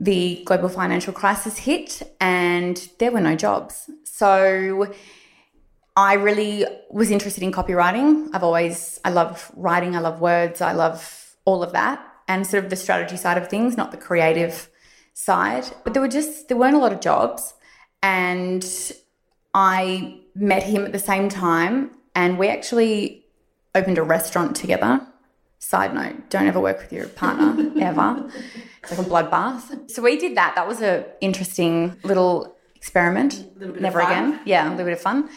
the 0.00 0.42
global 0.44 0.68
financial 0.68 1.12
crisis 1.12 1.56
hit, 1.56 2.02
and 2.20 2.88
there 2.98 3.12
were 3.12 3.20
no 3.20 3.36
jobs. 3.36 3.88
So 4.02 4.92
I 5.96 6.14
really 6.14 6.66
was 6.90 7.12
interested 7.12 7.44
in 7.44 7.52
copywriting. 7.52 8.30
I've 8.34 8.42
always, 8.42 8.98
I 9.04 9.10
love 9.10 9.52
writing, 9.54 9.94
I 9.94 10.00
love 10.00 10.20
words, 10.20 10.60
I 10.60 10.72
love 10.72 11.36
all 11.44 11.62
of 11.62 11.70
that, 11.70 12.04
and 12.26 12.44
sort 12.44 12.64
of 12.64 12.70
the 12.70 12.76
strategy 12.76 13.16
side 13.16 13.38
of 13.38 13.48
things, 13.48 13.76
not 13.76 13.92
the 13.92 13.98
creative 13.98 14.68
side. 15.12 15.66
But 15.84 15.94
there 15.94 16.02
were 16.02 16.08
just, 16.08 16.48
there 16.48 16.56
weren't 16.56 16.74
a 16.74 16.80
lot 16.80 16.92
of 16.92 17.00
jobs. 17.00 17.54
And 18.02 18.64
I 19.54 20.20
met 20.34 20.64
him 20.64 20.84
at 20.84 20.92
the 20.92 20.98
same 20.98 21.28
time, 21.28 21.92
and 22.14 22.38
we 22.38 22.48
actually 22.48 23.24
opened 23.74 23.98
a 23.98 24.02
restaurant 24.02 24.56
together. 24.56 25.06
Side 25.60 25.94
note, 25.94 26.28
don't 26.28 26.46
ever 26.46 26.60
work 26.60 26.78
with 26.78 26.92
your 26.92 27.06
partner, 27.08 27.72
ever. 27.80 28.30
It's 28.82 28.90
like 28.90 29.06
a 29.06 29.08
bloodbath. 29.08 29.90
So 29.90 30.02
we 30.02 30.18
did 30.18 30.36
that. 30.36 30.54
That 30.56 30.68
was 30.68 30.82
a 30.82 31.06
interesting 31.20 31.96
little 32.02 32.56
experiment. 32.74 33.46
Little 33.56 33.68
bit 33.68 33.76
of 33.76 33.82
Never 33.82 34.00
again. 34.00 34.40
Yeah, 34.44 34.68
a 34.68 34.70
little 34.70 34.84
bit 34.84 34.92
of 34.92 35.00
fun. 35.00 35.30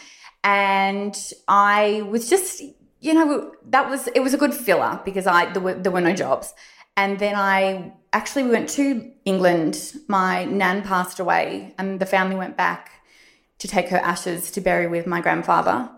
And 0.44 1.16
I 1.46 2.02
was 2.10 2.28
just, 2.28 2.62
you 3.00 3.14
know, 3.14 3.52
that 3.70 3.88
was 3.88 4.08
it 4.08 4.20
was 4.20 4.34
a 4.34 4.36
good 4.36 4.52
filler 4.52 5.00
because 5.04 5.26
I 5.26 5.50
there 5.52 5.62
were, 5.62 5.74
there 5.74 5.92
were 5.92 6.00
no 6.00 6.12
jobs. 6.12 6.52
And 6.96 7.18
then 7.18 7.34
I 7.34 7.92
actually 8.12 8.42
we 8.42 8.50
went 8.50 8.68
to 8.70 9.10
England. 9.24 9.94
My 10.08 10.44
nan 10.44 10.82
passed 10.82 11.20
away, 11.20 11.74
and 11.78 12.00
the 12.00 12.06
family 12.06 12.36
went 12.36 12.56
back 12.56 12.97
to 13.58 13.68
take 13.68 13.88
her 13.88 13.98
ashes 13.98 14.50
to 14.52 14.60
bury 14.60 14.86
with 14.86 15.06
my 15.06 15.20
grandfather. 15.20 15.90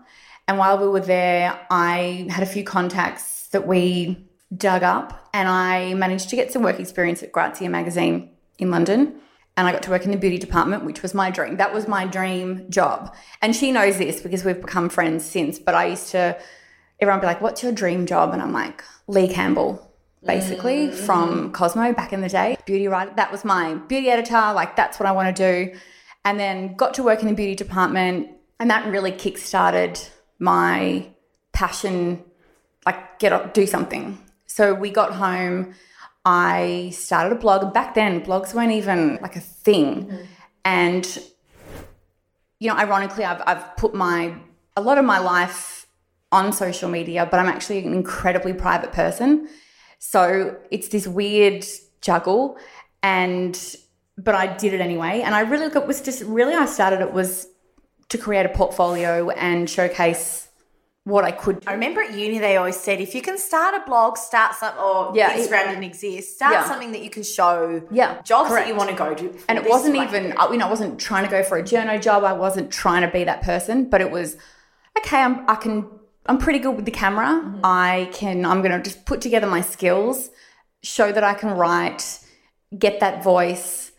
And 0.47 0.57
while 0.57 0.77
we 0.77 0.87
were 0.87 0.99
there, 0.99 1.59
I 1.69 2.27
had 2.29 2.43
a 2.43 2.47
few 2.47 2.63
contacts 2.63 3.47
that 3.49 3.67
we 3.67 4.27
dug 4.55 4.83
up, 4.83 5.29
and 5.33 5.47
I 5.47 5.93
managed 5.93 6.29
to 6.29 6.35
get 6.35 6.51
some 6.51 6.63
work 6.63 6.79
experience 6.79 7.23
at 7.23 7.31
Grazia 7.31 7.69
magazine 7.69 8.31
in 8.57 8.71
London. 8.71 9.15
And 9.57 9.67
I 9.67 9.71
got 9.73 9.83
to 9.83 9.89
work 9.89 10.05
in 10.05 10.11
the 10.11 10.17
beauty 10.17 10.37
department, 10.37 10.85
which 10.85 11.01
was 11.01 11.13
my 11.13 11.29
dream. 11.29 11.57
That 11.57 11.73
was 11.73 11.87
my 11.87 12.05
dream 12.05 12.69
job. 12.69 13.13
And 13.41 13.55
she 13.55 13.71
knows 13.71 13.97
this 13.97 14.21
because 14.21 14.45
we've 14.45 14.61
become 14.61 14.89
friends 14.89 15.25
since. 15.25 15.59
But 15.59 15.75
I 15.75 15.87
used 15.87 16.09
to, 16.11 16.39
everyone 16.99 17.19
would 17.19 17.21
be 17.21 17.27
like, 17.27 17.41
What's 17.41 17.61
your 17.61 17.73
dream 17.73 18.05
job? 18.05 18.31
And 18.33 18.41
I'm 18.41 18.53
like, 18.53 18.81
Lee 19.07 19.27
Campbell, 19.27 19.93
basically, 20.25 20.87
mm, 20.87 20.93
from 20.93 21.29
mm-hmm. 21.29 21.51
Cosmo 21.51 21.93
back 21.93 22.13
in 22.13 22.21
the 22.21 22.29
day. 22.29 22.57
Beauty 22.65 22.87
writer. 22.87 23.11
That 23.17 23.31
was 23.31 23.43
my 23.43 23.75
beauty 23.75 24.09
editor. 24.09 24.53
Like, 24.53 24.75
that's 24.77 24.99
what 24.99 25.05
I 25.05 25.11
want 25.11 25.35
to 25.35 25.67
do. 25.67 25.77
And 26.23 26.39
then 26.39 26.75
got 26.75 26.93
to 26.95 27.03
work 27.03 27.21
in 27.21 27.27
the 27.27 27.33
beauty 27.33 27.55
department. 27.55 28.29
And 28.59 28.69
that 28.69 28.85
really 28.87 29.11
kick 29.11 29.37
started 29.39 29.99
my 30.37 31.07
passion, 31.51 32.23
like, 32.85 33.19
get 33.19 33.33
up, 33.33 33.53
do 33.53 33.65
something. 33.65 34.19
So 34.45 34.73
we 34.73 34.91
got 34.91 35.13
home. 35.13 35.73
I 36.23 36.91
started 36.93 37.31
a 37.31 37.39
blog. 37.39 37.73
Back 37.73 37.95
then, 37.95 38.21
blogs 38.21 38.53
weren't 38.53 38.71
even 38.71 39.17
like 39.21 39.35
a 39.35 39.39
thing. 39.39 40.05
Mm-hmm. 40.05 40.23
And, 40.63 41.19
you 42.59 42.69
know, 42.69 42.77
ironically, 42.77 43.23
I've, 43.23 43.41
I've 43.47 43.75
put 43.77 43.95
my, 43.95 44.35
a 44.77 44.81
lot 44.81 44.99
of 44.99 45.05
my 45.05 45.17
life 45.17 45.87
on 46.31 46.53
social 46.53 46.89
media, 46.89 47.27
but 47.29 47.39
I'm 47.39 47.47
actually 47.47 47.79
an 47.79 47.93
incredibly 47.93 48.53
private 48.53 48.91
person. 48.91 49.49
So 49.97 50.57
it's 50.69 50.89
this 50.89 51.07
weird 51.07 51.65
juggle. 52.01 52.57
And, 53.01 53.59
but 54.17 54.35
I 54.35 54.55
did 54.57 54.73
it 54.73 54.81
anyway. 54.81 55.21
And 55.21 55.33
I 55.35 55.41
really, 55.41 55.65
it 55.67 55.87
was 55.87 56.01
just 56.01 56.23
really, 56.23 56.53
I 56.53 56.65
started 56.65 57.01
it 57.01 57.13
was 57.13 57.47
to 58.09 58.17
create 58.17 58.45
a 58.45 58.49
portfolio 58.49 59.29
and 59.29 59.69
showcase 59.69 60.49
what 61.03 61.23
I 61.23 61.31
could. 61.31 61.63
I 61.65 61.71
remember 61.73 62.01
at 62.01 62.13
uni 62.15 62.37
they 62.37 62.57
always 62.57 62.79
said 62.79 63.01
if 63.01 63.15
you 63.15 63.23
can 63.23 63.37
start 63.39 63.73
a 63.73 63.83
blog, 63.87 64.17
start 64.17 64.53
something, 64.53 64.79
or 64.79 65.11
Yeah, 65.15 65.35
Instagram 65.35 65.69
didn't 65.69 65.83
exist, 65.85 66.35
start 66.35 66.53
Yeah. 66.53 66.67
something 66.67 66.91
that 66.91 67.01
you 67.01 67.09
can 67.09 67.23
show 67.23 67.81
Yeah, 67.89 68.21
jobs 68.21 68.49
correct. 68.49 68.67
that 68.67 68.71
you 68.71 68.77
want 68.77 68.91
to 68.91 68.95
go 68.95 69.15
to. 69.15 69.33
and 69.49 69.57
it 69.57 69.67
wasn't 69.67 69.95
even 69.95 70.33
I, 70.37 70.51
you 70.51 70.57
know 70.57 70.67
I 70.67 70.69
wasn't 70.69 70.99
trying 70.99 71.23
to 71.23 71.31
go 71.31 71.41
for 71.41 71.57
a 71.57 71.63
journo 71.63 71.99
job. 71.99 72.23
I 72.23 72.33
wasn't 72.33 72.69
trying 72.71 73.01
to 73.01 73.07
be 73.11 73.23
that 73.23 73.41
person, 73.41 73.89
but 73.89 74.01
it 74.01 74.11
was 74.11 74.37
okay. 74.99 75.17
I'm 75.23 75.49
I 75.49 75.55
can 75.55 75.87
I'm 76.27 76.37
pretty 76.37 76.59
good 76.59 76.75
with 76.75 76.85
the 76.85 76.91
camera. 76.91 77.41
Mm-hmm. 77.43 77.61
I 77.63 78.09
can 78.13 78.45
I'm 78.45 78.61
gonna 78.61 78.83
just 78.83 79.05
put 79.05 79.21
together 79.21 79.47
my 79.47 79.61
skills, 79.61 80.29
show 80.83 81.11
that 81.11 81.23
I 81.23 81.33
can 81.33 81.49
write, 81.57 82.19
get 82.77 82.99
that 82.99 83.23
voice, 83.23 83.90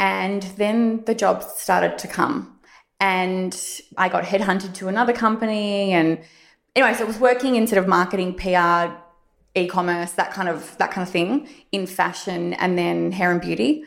and 0.00 0.42
then 0.56 1.04
the 1.04 1.14
jobs 1.14 1.46
started 1.56 1.98
to 1.98 2.08
come. 2.08 2.58
And 2.98 3.54
I 3.96 4.08
got 4.08 4.24
headhunted 4.24 4.74
to 4.74 4.88
another 4.88 5.12
company, 5.12 5.92
and 5.92 6.18
anyway, 6.74 6.94
so 6.94 7.04
I 7.04 7.06
was 7.06 7.18
working 7.18 7.54
in 7.54 7.66
sort 7.66 7.78
of 7.78 7.86
marketing, 7.86 8.34
PR, 8.34 8.94
e-commerce, 9.54 10.12
that 10.12 10.32
kind 10.32 10.48
of 10.48 10.76
that 10.78 10.90
kind 10.90 11.06
of 11.06 11.12
thing 11.12 11.48
in 11.70 11.86
fashion, 11.86 12.54
and 12.54 12.76
then 12.76 13.12
hair 13.12 13.30
and 13.30 13.40
beauty. 13.40 13.84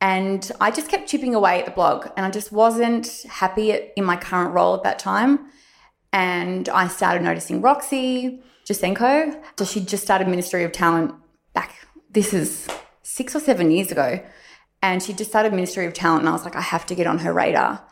And 0.00 0.50
I 0.60 0.70
just 0.70 0.88
kept 0.88 1.08
chipping 1.08 1.34
away 1.34 1.58
at 1.58 1.66
the 1.66 1.72
blog, 1.72 2.08
and 2.16 2.24
I 2.24 2.30
just 2.30 2.52
wasn't 2.52 3.24
happy 3.28 3.72
in 3.96 4.04
my 4.04 4.16
current 4.16 4.54
role 4.54 4.74
at 4.74 4.84
that 4.84 4.98
time. 4.98 5.50
And 6.12 6.68
I 6.68 6.86
started 6.88 7.22
noticing 7.22 7.60
Roxy 7.60 8.40
Jacenko. 8.64 9.42
So 9.58 9.64
she 9.64 9.80
just 9.80 10.04
started 10.04 10.28
Ministry 10.28 10.62
of 10.64 10.72
Talent 10.72 11.14
back. 11.52 11.74
This 12.10 12.32
is 12.32 12.68
six 13.02 13.34
or 13.34 13.40
seven 13.40 13.70
years 13.70 13.90
ago, 13.90 14.20
and 14.82 15.02
she 15.02 15.12
just 15.12 15.30
started 15.30 15.52
Ministry 15.52 15.86
of 15.86 15.94
Talent, 15.94 16.20
and 16.20 16.28
I 16.28 16.32
was 16.32 16.44
like, 16.44 16.56
I 16.56 16.60
have 16.60 16.86
to 16.86 16.94
get 16.94 17.06
on 17.06 17.18
her 17.18 17.32
radar. 17.32 17.82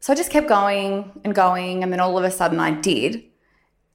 So 0.00 0.12
I 0.12 0.16
just 0.16 0.30
kept 0.30 0.48
going 0.48 1.20
and 1.24 1.34
going, 1.34 1.82
and 1.82 1.92
then 1.92 2.00
all 2.00 2.16
of 2.18 2.24
a 2.24 2.30
sudden 2.30 2.60
I 2.60 2.70
did, 2.70 3.24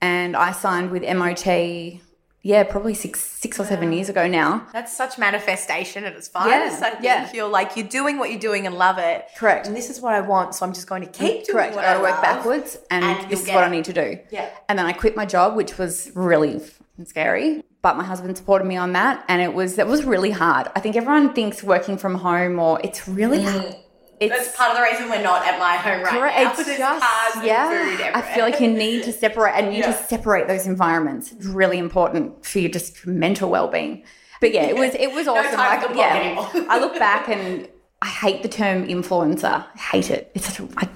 and 0.02 0.36
I 0.36 0.52
signed 0.52 0.92
with 0.92 1.04
MOT. 1.04 2.02
Yeah, 2.46 2.64
probably 2.66 2.94
six 2.94 3.22
six 3.22 3.58
or 3.58 3.64
seven 3.64 3.94
years 3.94 4.10
ago 4.10 4.28
now. 4.28 4.68
That's 4.74 4.92
such 4.94 5.18
manifestation 5.18 6.04
at 6.04 6.12
its 6.14 6.30
Yeah. 6.36 6.78
I 6.82 6.90
think 6.90 7.02
yeah. 7.02 7.32
you're 7.34 7.48
like 7.48 7.78
you're 7.78 7.88
doing 7.88 8.18
what 8.18 8.32
you're 8.32 8.40
doing 8.40 8.66
and 8.68 8.76
love 8.76 8.98
it. 8.98 9.28
Correct. 9.38 9.66
And 9.66 9.74
this 9.74 9.90
is 9.90 10.02
what 10.02 10.14
I 10.14 10.20
want, 10.20 10.54
so 10.54 10.66
I'm 10.66 10.74
just 10.74 10.86
going 10.86 11.04
to 11.04 11.08
keep 11.08 11.46
doing 11.46 11.56
Correct. 11.56 11.76
what 11.78 11.86
I 11.86 11.94
I 11.94 12.02
work 12.02 12.12
love. 12.12 12.22
backwards, 12.22 12.78
and, 12.92 13.06
and 13.06 13.32
this 13.32 13.44
is 13.44 13.48
what 13.48 13.64
it. 13.64 13.68
I 13.68 13.70
need 13.70 13.86
to 13.86 13.94
do. 13.94 14.20
Yeah. 14.30 14.50
And 14.68 14.78
then 14.78 14.86
I 14.86 14.92
quit 14.92 15.16
my 15.16 15.26
job, 15.26 15.56
which 15.56 15.78
was 15.78 16.12
really 16.16 16.60
scary. 17.06 17.64
But 17.84 17.98
my 17.98 18.04
husband 18.04 18.36
supported 18.38 18.66
me 18.66 18.78
on 18.78 18.94
that, 18.94 19.24
and 19.28 19.42
it 19.42 19.54
was 19.54 19.78
it 19.78 19.86
was 19.86 20.04
really 20.06 20.32
hard. 20.32 20.68
I 20.76 20.80
think 20.80 20.96
everyone 20.96 21.34
thinks 21.34 21.62
working 21.62 21.98
from 21.98 22.16
home 22.16 22.58
or 22.58 22.80
it's 22.84 23.08
really 23.08 23.40
mm. 23.40 23.52
hard. 23.52 23.76
It's 24.20 24.34
That's 24.34 24.56
part 24.56 24.72
of 24.72 24.78
the 24.78 24.84
reason 24.84 25.10
we're 25.10 25.22
not 25.22 25.46
at 25.46 25.60
my 25.60 25.76
home 25.76 26.02
right 26.02 26.14
correct. 26.14 26.38
now. 26.38 26.50
It's 26.52 26.66
There's 26.66 26.78
just 26.78 27.46
yeah. 27.46 28.12
I 28.16 28.22
feel 28.22 28.46
like 28.46 28.62
you 28.62 28.70
need 28.70 29.04
to 29.04 29.12
separate, 29.12 29.54
and 29.56 29.74
you 29.74 29.80
Yeah. 29.82 29.92
just 29.92 30.08
separate 30.10 30.48
those 30.48 30.66
environments. 30.66 31.34
It's 31.34 31.46
really 31.46 31.78
important 31.78 32.46
for 32.46 32.60
your 32.60 32.72
just 32.72 33.06
mental 33.06 33.50
well 33.50 33.68
being. 33.68 34.04
But 34.40 34.54
yeah, 34.54 34.64
it 34.64 34.78
was 34.78 34.96
it 34.96 35.12
was 35.14 35.26
No 35.26 35.36
awesome. 35.36 35.56
time 35.56 35.82
Like, 35.82 35.88
for 35.88 35.94
the 35.94 36.00
yeah. 36.00 36.66
I 36.70 36.80
look 36.80 36.98
back 36.98 37.28
and 37.28 37.68
I 38.02 38.08
hate 38.08 38.44
the 38.44 38.50
term 38.50 38.88
influencer. 38.88 39.66
I 39.76 39.78
hate 39.78 40.10
it. 40.10 40.32
It's 40.36 40.46
such 40.46 40.60
a, 40.62 40.70
I, 40.78 40.88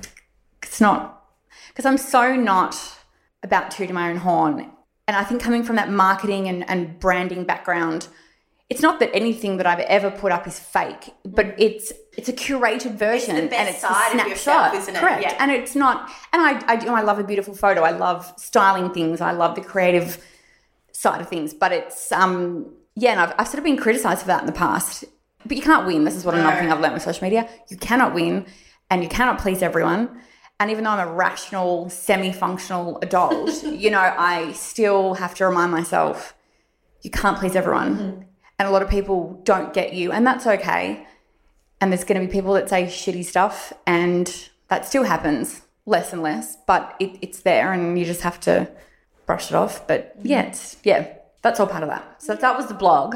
it's 0.63 0.79
not 0.79 1.25
because 1.69 1.85
I'm 1.85 1.97
so 1.97 2.33
not 2.35 2.77
about 3.43 3.71
tooting 3.71 3.95
my 3.95 4.09
own 4.09 4.17
horn. 4.17 4.71
And 5.07 5.15
I 5.15 5.23
think 5.23 5.41
coming 5.41 5.63
from 5.63 5.77
that 5.77 5.89
marketing 5.89 6.47
and, 6.47 6.69
and 6.69 6.99
branding 6.99 7.45
background, 7.45 8.07
it's 8.69 8.81
not 8.81 8.99
that 8.99 9.09
anything 9.15 9.55
that 9.57 9.65
I've 9.65 9.79
ever 9.79 10.11
put 10.11 10.33
up 10.33 10.45
is 10.45 10.59
fake, 10.59 11.13
but 11.23 11.55
it's 11.57 11.93
it's 12.17 12.27
a 12.27 12.33
curated 12.33 12.95
version 12.95 13.35
Mm. 13.37 13.49
best 13.49 13.59
and 13.59 13.69
it's 13.69 13.83
a 13.83 13.87
snapshot, 13.87 14.27
yourself, 14.27 14.73
isn't 14.75 14.95
it? 14.95 14.99
Correct. 14.99 15.21
Yeah. 15.21 15.35
And 15.39 15.51
it's 15.51 15.75
not. 15.75 16.09
And 16.33 16.41
I 16.41 16.61
I 16.67 16.75
do. 16.75 16.89
I 16.89 17.01
love 17.01 17.19
a 17.19 17.23
beautiful 17.23 17.53
photo. 17.55 17.81
I 17.83 17.91
love 17.91 18.33
styling 18.37 18.91
things. 18.93 19.21
I 19.21 19.31
love 19.31 19.55
the 19.55 19.61
creative 19.61 20.21
side 20.91 21.21
of 21.21 21.29
things. 21.29 21.53
But 21.53 21.71
it's 21.71 22.11
um 22.11 22.73
yeah, 22.95 23.11
and 23.11 23.21
I've, 23.21 23.33
I've 23.37 23.47
sort 23.47 23.59
of 23.59 23.63
been 23.63 23.77
criticized 23.77 24.21
for 24.21 24.27
that 24.27 24.41
in 24.41 24.47
the 24.47 24.51
past. 24.53 25.05
But 25.45 25.55
you 25.55 25.63
can't 25.63 25.85
win. 25.87 26.03
This 26.03 26.15
is 26.15 26.25
what 26.25 26.33
another 26.33 26.57
thing 26.57 26.69
I've 26.71 26.81
learned 26.81 26.95
with 26.95 27.03
social 27.03 27.23
media. 27.23 27.47
You 27.69 27.77
cannot 27.77 28.13
win, 28.13 28.45
and 28.89 29.01
you 29.03 29.07
cannot 29.07 29.39
please 29.39 29.61
everyone. 29.61 30.19
And 30.59 30.71
even 30.71 30.83
though 30.83 30.91
I'm 30.91 31.07
a 31.07 31.11
rational, 31.11 31.89
semi-functional 31.89 32.99
adult, 33.01 33.63
you 33.63 33.91
know, 33.91 33.99
I 33.99 34.53
still 34.53 35.15
have 35.15 35.35
to 35.35 35.45
remind 35.45 35.71
myself 35.71 36.33
you 37.01 37.11
can't 37.11 37.37
please 37.37 37.55
everyone. 37.55 37.97
Mm-hmm. 37.97 38.21
And 38.59 38.67
a 38.67 38.71
lot 38.71 38.81
of 38.81 38.89
people 38.89 39.39
don't 39.43 39.71
get 39.71 39.93
you, 39.93 40.11
and 40.11 40.25
that's 40.25 40.47
okay. 40.47 41.05
And 41.79 41.91
there's 41.91 42.03
going 42.03 42.19
to 42.19 42.25
be 42.25 42.31
people 42.31 42.53
that 42.53 42.69
say 42.69 42.85
shitty 42.85 43.23
stuff, 43.23 43.71
and 43.85 44.49
that 44.67 44.85
still 44.85 45.03
happens 45.03 45.61
less 45.85 46.11
and 46.11 46.23
less, 46.23 46.57
but 46.65 46.95
it, 46.99 47.17
it's 47.21 47.41
there, 47.41 47.71
and 47.71 47.99
you 47.99 48.03
just 48.03 48.21
have 48.21 48.39
to 48.41 48.67
brush 49.27 49.51
it 49.51 49.55
off. 49.55 49.87
But 49.87 50.17
mm-hmm. 50.17 50.27
yeah, 50.27 50.41
it's, 50.43 50.77
yeah, 50.83 51.07
that's 51.43 51.59
all 51.59 51.67
part 51.67 51.83
of 51.83 51.89
that. 51.89 52.21
So 52.21 52.33
that 52.33 52.57
was 52.57 52.65
the 52.65 52.73
blog, 52.73 53.15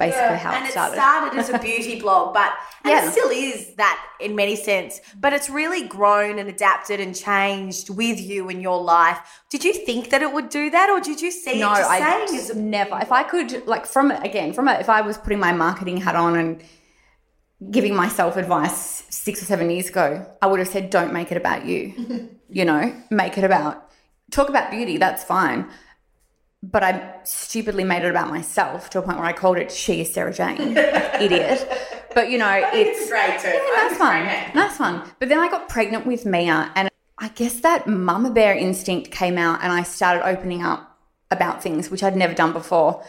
basically 0.00 0.38
how 0.44 0.52
and 0.52 0.64
it 0.64 0.68
it 0.68 0.72
started. 0.72 0.94
started 0.96 1.38
as 1.38 1.48
a 1.50 1.58
beauty 1.58 2.00
blog, 2.04 2.34
but 2.34 2.50
and 2.84 2.90
Yeah. 2.92 3.06
it 3.06 3.12
still 3.12 3.30
is 3.30 3.74
that 3.76 3.98
in 4.18 4.34
many 4.34 4.56
sense. 4.56 5.00
But 5.24 5.30
it's 5.36 5.48
really 5.60 5.82
grown 5.86 6.38
and 6.40 6.48
adapted 6.48 6.98
and 7.04 7.14
changed 7.14 7.86
with 7.90 8.18
you 8.18 8.48
and 8.48 8.60
your 8.68 8.80
life. 8.82 9.18
Did 9.50 9.62
you 9.64 9.72
think 9.88 10.10
that 10.10 10.22
it 10.26 10.32
would 10.32 10.48
do 10.48 10.64
that, 10.70 10.88
or 10.90 10.98
did 11.00 11.20
you 11.20 11.30
see 11.30 11.60
no, 11.60 11.72
it 11.72 11.76
just 11.76 11.90
I 11.90 11.98
saying 12.00 12.38
as 12.40 12.50
a 12.50 12.58
never. 12.58 12.98
If 13.00 13.12
I 13.12 13.22
could, 13.22 13.66
like, 13.66 13.86
from 13.86 14.10
again, 14.10 14.52
from 14.52 14.66
a, 14.66 14.74
if 14.74 14.88
I 14.88 15.00
was 15.02 15.16
putting 15.18 15.38
my 15.38 15.52
marketing 15.52 15.98
hat 15.98 16.16
on 16.16 16.36
and 16.36 16.62
giving 17.70 17.94
myself 17.94 18.36
advice 18.36 19.04
six 19.10 19.42
or 19.42 19.44
seven 19.44 19.68
years 19.70 19.88
ago, 19.90 20.26
I 20.40 20.46
would 20.46 20.58
have 20.60 20.68
said, 20.68 20.90
"Don't 20.90 21.12
make 21.12 21.30
it 21.30 21.36
about 21.36 21.66
you." 21.66 22.30
you 22.48 22.64
know, 22.64 22.82
make 23.10 23.36
it 23.38 23.44
about 23.44 23.74
talk 24.30 24.48
about 24.48 24.70
beauty. 24.70 24.96
That's 24.96 25.22
fine. 25.24 25.68
But 26.62 26.82
I 26.82 27.14
stupidly 27.24 27.84
made 27.84 28.04
it 28.04 28.10
about 28.10 28.28
myself 28.28 28.90
to 28.90 28.98
a 28.98 29.02
point 29.02 29.16
where 29.16 29.26
I 29.26 29.32
called 29.32 29.56
it 29.56 29.72
"She 29.72 30.02
is 30.02 30.12
Sarah 30.12 30.32
Jane," 30.32 30.76
idiot. 31.20 31.66
But 32.14 32.30
you 32.30 32.38
know, 32.38 32.50
it's 32.72 33.08
great 33.08 33.38
too. 33.40 33.48
yeah, 33.48 33.70
that's 33.76 33.96
fun. 33.96 34.24
That's 34.54 34.76
fun. 34.76 35.10
But 35.18 35.28
then 35.30 35.38
I 35.38 35.48
got 35.48 35.68
pregnant 35.68 36.06
with 36.06 36.26
Mia, 36.26 36.70
and 36.74 36.90
I 37.18 37.28
guess 37.28 37.60
that 37.60 37.86
mama 37.86 38.30
bear 38.30 38.54
instinct 38.54 39.10
came 39.10 39.38
out, 39.38 39.60
and 39.62 39.72
I 39.72 39.82
started 39.84 40.26
opening 40.26 40.62
up 40.62 40.98
about 41.30 41.62
things 41.62 41.90
which 41.90 42.02
I'd 42.02 42.16
never 42.16 42.34
done 42.34 42.52
before. 42.52 43.02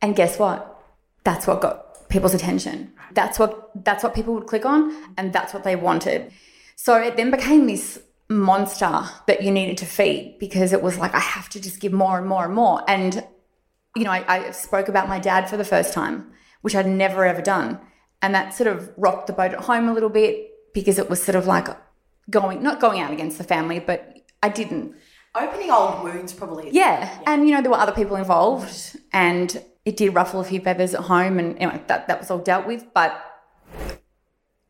And 0.00 0.16
guess 0.16 0.38
what? 0.38 0.80
That's 1.24 1.46
what 1.46 1.60
got 1.60 2.08
people's 2.08 2.34
attention. 2.34 2.92
That's 3.12 3.38
what 3.38 3.70
that's 3.84 4.02
what 4.02 4.14
people 4.14 4.34
would 4.34 4.46
click 4.46 4.64
on, 4.64 4.94
and 5.18 5.32
that's 5.32 5.52
what 5.52 5.64
they 5.64 5.76
wanted. 5.76 6.32
So 6.76 6.96
it 6.96 7.16
then 7.16 7.30
became 7.30 7.66
this 7.66 8.00
monster 8.34 9.04
that 9.26 9.42
you 9.42 9.50
needed 9.50 9.78
to 9.78 9.86
feed 9.86 10.36
because 10.38 10.72
it 10.72 10.82
was 10.82 10.98
like 10.98 11.14
I 11.14 11.20
have 11.20 11.48
to 11.50 11.60
just 11.60 11.80
give 11.80 11.92
more 11.92 12.18
and 12.18 12.26
more 12.28 12.44
and 12.44 12.54
more. 12.54 12.82
And 12.88 13.24
you 13.96 14.04
know, 14.04 14.10
I, 14.10 14.24
I 14.48 14.50
spoke 14.50 14.88
about 14.88 15.08
my 15.08 15.18
dad 15.20 15.48
for 15.48 15.56
the 15.56 15.64
first 15.64 15.92
time, 15.94 16.32
which 16.62 16.74
I'd 16.74 16.86
never 16.86 17.24
ever 17.24 17.40
done. 17.42 17.80
And 18.22 18.34
that 18.34 18.54
sort 18.54 18.66
of 18.68 18.90
rocked 18.96 19.26
the 19.28 19.32
boat 19.32 19.52
at 19.52 19.60
home 19.60 19.88
a 19.88 19.92
little 19.92 20.08
bit 20.08 20.50
because 20.72 20.98
it 20.98 21.08
was 21.10 21.22
sort 21.22 21.36
of 21.36 21.46
like 21.46 21.68
going, 22.30 22.62
not 22.62 22.80
going 22.80 23.00
out 23.00 23.12
against 23.12 23.38
the 23.38 23.44
family, 23.44 23.78
but 23.80 24.14
I 24.42 24.48
didn't. 24.48 24.94
Opening 25.34 25.70
old 25.70 26.02
wounds 26.02 26.32
probably. 26.32 26.68
is- 26.68 26.74
Yeah. 26.74 27.16
And, 27.26 27.46
you 27.48 27.54
know, 27.54 27.60
there 27.62 27.70
were 27.70 27.76
other 27.76 27.92
people 27.92 28.16
involved 28.16 28.96
and 29.12 29.62
it 29.84 29.96
did 29.96 30.14
ruffle 30.14 30.40
a 30.40 30.44
few 30.44 30.60
feathers 30.60 30.94
at 30.94 31.02
home 31.02 31.38
and 31.38 31.56
anyway, 31.58 31.82
that, 31.88 32.08
that 32.08 32.18
was 32.18 32.30
all 32.30 32.38
dealt 32.38 32.66
with. 32.66 32.86
But 32.94 33.12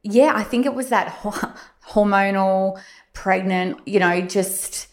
yeah, 0.03 0.33
I 0.35 0.42
think 0.42 0.66
it 0.66 0.74
was 0.74 0.88
that 0.88 1.09
hormonal, 1.88 2.81
pregnant, 3.14 3.81
you 3.87 3.98
know, 3.98 4.20
just, 4.20 4.88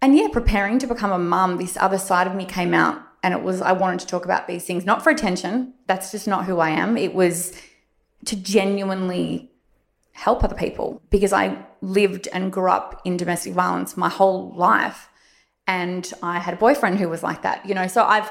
and 0.00 0.16
yeah, 0.16 0.28
preparing 0.32 0.78
to 0.78 0.86
become 0.86 1.12
a 1.12 1.18
mum, 1.18 1.58
this 1.58 1.76
other 1.76 1.98
side 1.98 2.26
of 2.26 2.34
me 2.34 2.46
came 2.46 2.72
out. 2.72 3.02
And 3.22 3.34
it 3.34 3.42
was, 3.42 3.60
I 3.60 3.72
wanted 3.72 4.00
to 4.00 4.06
talk 4.06 4.24
about 4.24 4.46
these 4.46 4.64
things, 4.64 4.86
not 4.86 5.02
for 5.02 5.10
attention. 5.10 5.74
That's 5.86 6.10
just 6.12 6.26
not 6.26 6.46
who 6.46 6.60
I 6.60 6.70
am. 6.70 6.96
It 6.96 7.14
was 7.14 7.60
to 8.24 8.36
genuinely 8.36 9.50
help 10.12 10.42
other 10.42 10.54
people 10.54 11.02
because 11.10 11.32
I 11.32 11.58
lived 11.80 12.28
and 12.32 12.52
grew 12.52 12.70
up 12.70 13.02
in 13.04 13.16
domestic 13.16 13.52
violence 13.54 13.96
my 13.96 14.08
whole 14.08 14.54
life. 14.54 15.08
And 15.66 16.10
I 16.22 16.38
had 16.38 16.54
a 16.54 16.56
boyfriend 16.56 16.98
who 16.98 17.08
was 17.08 17.22
like 17.22 17.42
that, 17.42 17.66
you 17.66 17.74
know. 17.74 17.88
So 17.88 18.04
I've, 18.04 18.30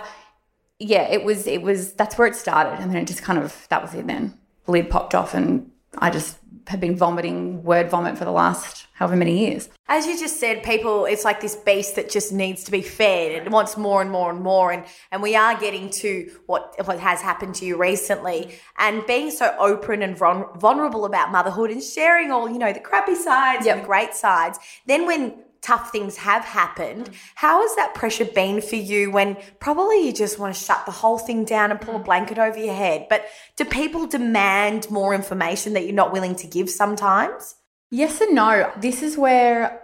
yeah, 0.79 1.03
it 1.09 1.23
was, 1.23 1.47
it 1.47 1.61
was, 1.61 1.93
that's 1.93 2.17
where 2.17 2.27
it 2.27 2.35
started. 2.35 2.81
And 2.81 2.89
then 2.89 2.97
it 2.97 3.07
just 3.07 3.21
kind 3.21 3.37
of, 3.37 3.67
that 3.69 3.81
was 3.81 3.93
it 3.93 4.07
then. 4.07 4.37
The 4.65 4.71
lid 4.71 4.89
popped 4.89 5.13
off 5.15 5.33
and 5.33 5.69
I 5.97 6.09
just 6.09 6.37
have 6.67 6.79
been 6.79 6.95
vomiting 6.95 7.63
word 7.63 7.89
vomit 7.89 8.17
for 8.17 8.25
the 8.25 8.31
last 8.31 8.87
however 8.93 9.15
many 9.15 9.47
years. 9.47 9.69
As 9.87 10.05
you 10.05 10.19
just 10.19 10.39
said, 10.39 10.63
people, 10.63 11.05
it's 11.05 11.23
like 11.23 11.39
this 11.39 11.55
beast 11.55 11.95
that 11.95 12.09
just 12.09 12.33
needs 12.33 12.63
to 12.65 12.71
be 12.71 12.81
fed. 12.81 13.31
It 13.31 13.49
wants 13.51 13.77
more 13.77 14.01
and 14.01 14.11
more 14.11 14.29
and 14.31 14.41
more. 14.41 14.71
And, 14.71 14.83
and 15.11 15.21
we 15.21 15.35
are 15.35 15.57
getting 15.57 15.89
to 15.91 16.29
what, 16.45 16.75
what 16.85 16.99
has 16.99 17.21
happened 17.21 17.55
to 17.55 17.65
you 17.65 17.77
recently 17.77 18.55
and 18.77 19.05
being 19.05 19.31
so 19.31 19.55
open 19.59 20.01
and 20.01 20.17
vulnerable 20.17 21.05
about 21.05 21.31
motherhood 21.31 21.71
and 21.71 21.81
sharing 21.81 22.31
all, 22.31 22.49
you 22.49 22.57
know, 22.57 22.73
the 22.73 22.79
crappy 22.79 23.15
sides 23.15 23.65
Yep. 23.65 23.75
and 23.75 23.83
the 23.83 23.87
great 23.87 24.13
sides. 24.13 24.59
Then 24.87 25.05
when 25.05 25.43
tough 25.67 25.91
things 25.91 26.15
have 26.17 26.45
happened, 26.45 27.09
mm. 27.09 27.15
how 27.35 27.61
has 27.61 27.75
that 27.75 27.93
pressure 27.93 28.25
been 28.25 28.61
for 28.61 28.77
you 28.77 29.11
when 29.11 29.35
probably 29.59 30.05
you 30.05 30.13
just 30.13 30.39
want 30.39 30.55
to 30.55 30.63
shut 30.63 30.85
the 30.85 30.91
whole 30.91 31.17
thing 31.17 31.43
down 31.43 31.71
and 31.71 31.81
pull 31.81 31.97
a 31.97 31.99
mm. 31.99 32.05
blanket 32.05 32.39
over 32.39 32.57
your 32.57 32.73
head? 32.73 33.07
But 33.09 33.25
do 33.57 33.65
people 33.65 34.07
demand 34.07 34.89
more 34.89 35.13
information 35.13 35.73
that 35.73 35.83
you're 35.83 35.93
not 35.93 36.13
willing 36.13 36.35
to 36.37 36.47
give 36.47 36.69
sometimes? 36.69 37.55
Yes 37.91 38.21
and 38.21 38.33
no. 38.33 38.71
This 38.77 39.03
is 39.03 39.17
where 39.17 39.81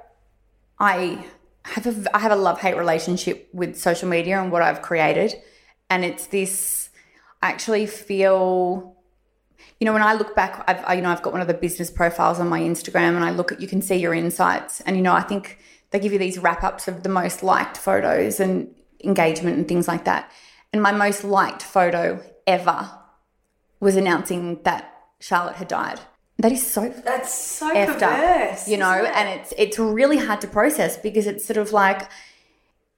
I 0.80 1.26
have 1.66 1.86
a 1.88 2.16
I 2.16 2.20
have 2.20 2.32
a 2.32 2.36
love 2.36 2.60
hate 2.60 2.78
relationship 2.78 3.50
with 3.54 3.78
social 3.78 4.10
media 4.10 4.42
and 4.42 4.52
what 4.52 4.62
I've 4.62 4.82
created, 4.82 5.36
and 5.90 6.04
it's 6.04 6.28
this. 6.28 6.90
I 7.42 7.50
actually 7.50 7.88
feel, 7.88 8.96
you 9.80 9.86
know, 9.86 9.94
when 9.94 10.02
I 10.02 10.14
look 10.14 10.36
back, 10.36 10.64
I've 10.68 10.98
you 10.98 11.02
know 11.02 11.10
I've 11.10 11.22
got 11.22 11.32
one 11.32 11.42
of 11.42 11.48
the 11.48 11.54
business 11.54 11.90
profiles 11.90 12.40
on 12.40 12.50
my 12.50 12.60
Instagram, 12.60 13.16
and 13.16 13.24
I 13.24 13.32
look 13.32 13.54
at 13.54 13.62
you 13.62 13.68
can 13.68 13.82
see 13.82 13.96
your 13.96 14.14
insights, 14.14 14.82
and 14.82 14.98
you 14.98 15.02
know 15.02 15.14
I 15.14 15.22
think 15.22 15.60
they 15.94 16.00
give 16.00 16.12
you 16.12 16.20
these 16.20 16.38
wrap 16.38 16.64
ups 16.64 16.90
of 16.90 17.04
the 17.04 17.10
most 17.10 17.44
liked 17.44 17.78
photos 17.78 18.42
and 18.42 18.74
engagement 19.04 19.58
and 19.58 19.68
things 19.68 19.88
like 19.88 20.04
that, 20.04 20.30
and 20.74 20.82
my 20.82 20.92
most 20.92 21.24
liked 21.24 21.62
photo 21.64 22.22
ever 22.46 22.92
was 23.80 23.96
announcing 23.96 24.60
that 24.64 24.94
Charlotte 25.20 25.56
had 25.56 25.68
died. 25.70 26.00
That 26.40 26.52
is 26.52 26.66
so 26.66 26.90
That's 26.90 27.34
so 27.34 27.74
effed 27.74 28.00
perverse. 28.00 28.64
up, 28.64 28.68
you 28.68 28.78
know, 28.78 28.92
and 28.92 29.30
it's 29.30 29.54
it's 29.58 29.78
really 29.78 30.18
hard 30.18 30.42
to 30.42 30.48
process 30.48 30.98
because 30.98 31.28
it's 31.28 31.46
sort 31.46 31.58
of 31.58 31.72
like, 31.72 32.10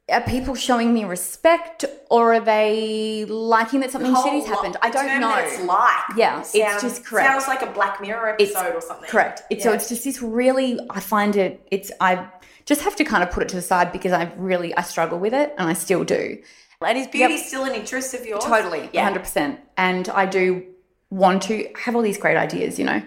are 0.10 0.22
people 0.22 0.56
showing 0.56 0.94
me 0.94 1.04
respect 1.04 1.84
or 2.10 2.36
are 2.36 2.40
they 2.40 3.26
liking 3.26 3.82
that 3.82 3.92
something 3.92 4.14
shitty's 4.16 4.48
happened? 4.48 4.78
I 4.82 4.90
don't 4.90 5.20
know. 5.20 5.36
It's 5.38 5.62
like 5.64 6.04
Yeah, 6.16 6.40
it's 6.40 6.82
just 6.82 7.06
correct. 7.06 7.28
Sounds 7.28 7.48
like 7.48 7.62
a 7.62 7.72
Black 7.72 8.00
Mirror 8.00 8.38
It's 8.40 8.56
episode 8.56 8.76
or 8.76 8.82
something. 8.82 9.10
Correct. 9.10 9.42
It's, 9.50 9.64
So 9.64 9.74
it's 9.74 9.90
just 9.90 10.06
this 10.06 10.22
really. 10.22 10.80
I 10.90 11.02
find 11.02 11.36
it. 11.36 11.68
It's 11.72 11.92
I 12.00 12.28
just 12.66 12.82
have 12.82 12.96
to 12.98 13.04
kind 13.04 13.24
of 13.24 13.32
put 13.32 13.44
it 13.44 13.50
to 13.50 13.56
the 13.56 13.62
side 13.62 13.92
because 13.92 14.12
I 14.12 14.32
really 14.38 14.76
I 14.76 14.82
struggle 14.82 15.20
with 15.20 15.34
it 15.34 15.54
and 15.58 15.68
I 15.68 15.74
still 15.74 16.04
do. 16.04 16.38
And 16.86 16.98
is 16.98 17.08
beauty 17.08 17.38
still 17.38 17.64
an 17.64 17.74
interest 17.74 18.14
of 18.14 18.26
yours? 18.26 18.44
Totally, 18.44 18.90
Yeah. 18.94 19.10
100%. 19.12 19.58
And 19.78 20.08
I 20.10 20.26
do 20.26 20.64
want 21.10 21.42
to 21.44 21.68
have 21.84 21.96
all 21.96 22.02
these 22.02 22.18
great 22.18 22.38
ideas, 22.38 22.78
you 22.78 22.86
know. 22.86 23.02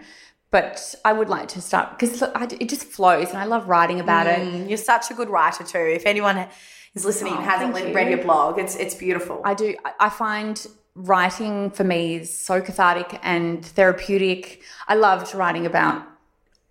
But 0.51 0.95
I 1.05 1.13
would 1.13 1.29
like 1.29 1.49
to 1.49 1.61
start 1.61 1.91
because 1.99 2.23
it 2.23 2.69
just 2.69 2.85
flows 2.85 3.29
and 3.29 3.39
I 3.39 3.45
love 3.45 3.69
writing 3.69 4.01
about 4.01 4.27
it. 4.27 4.39
Mm, 4.41 4.69
You're 4.69 4.79
such 4.79 5.11
a 5.11 5.15
good 5.15 5.29
writer 5.29 5.63
too. 5.63 5.79
If 5.79 6.07
anyone 6.07 6.47
is 6.95 7.05
listening 7.05 7.35
and 7.35 7.43
Oh, 7.43 7.47
hasn't 7.47 7.95
read 7.95 8.09
you. 8.11 8.17
your 8.17 8.25
blog, 8.25 8.59
it's 8.59 8.75
it's 8.75 8.95
beautiful. 8.95 9.43
I 9.45 9.55
do. 9.55 9.77
I 10.01 10.09
find 10.09 10.67
writing 10.95 11.71
for 11.71 11.85
me 11.85 12.17
is 12.17 12.37
so 12.37 12.61
cathartic 12.63 13.21
and 13.23 13.65
therapeutic. 13.65 14.63
I 14.89 14.95
loved 14.95 15.35
writing 15.35 15.67
about 15.67 16.03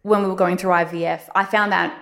when 0.01 0.23
we 0.23 0.27
were 0.27 0.35
going 0.35 0.57
through 0.57 0.71
IVF. 0.71 1.29
I 1.35 1.45
found 1.45 1.71
that 1.71 1.93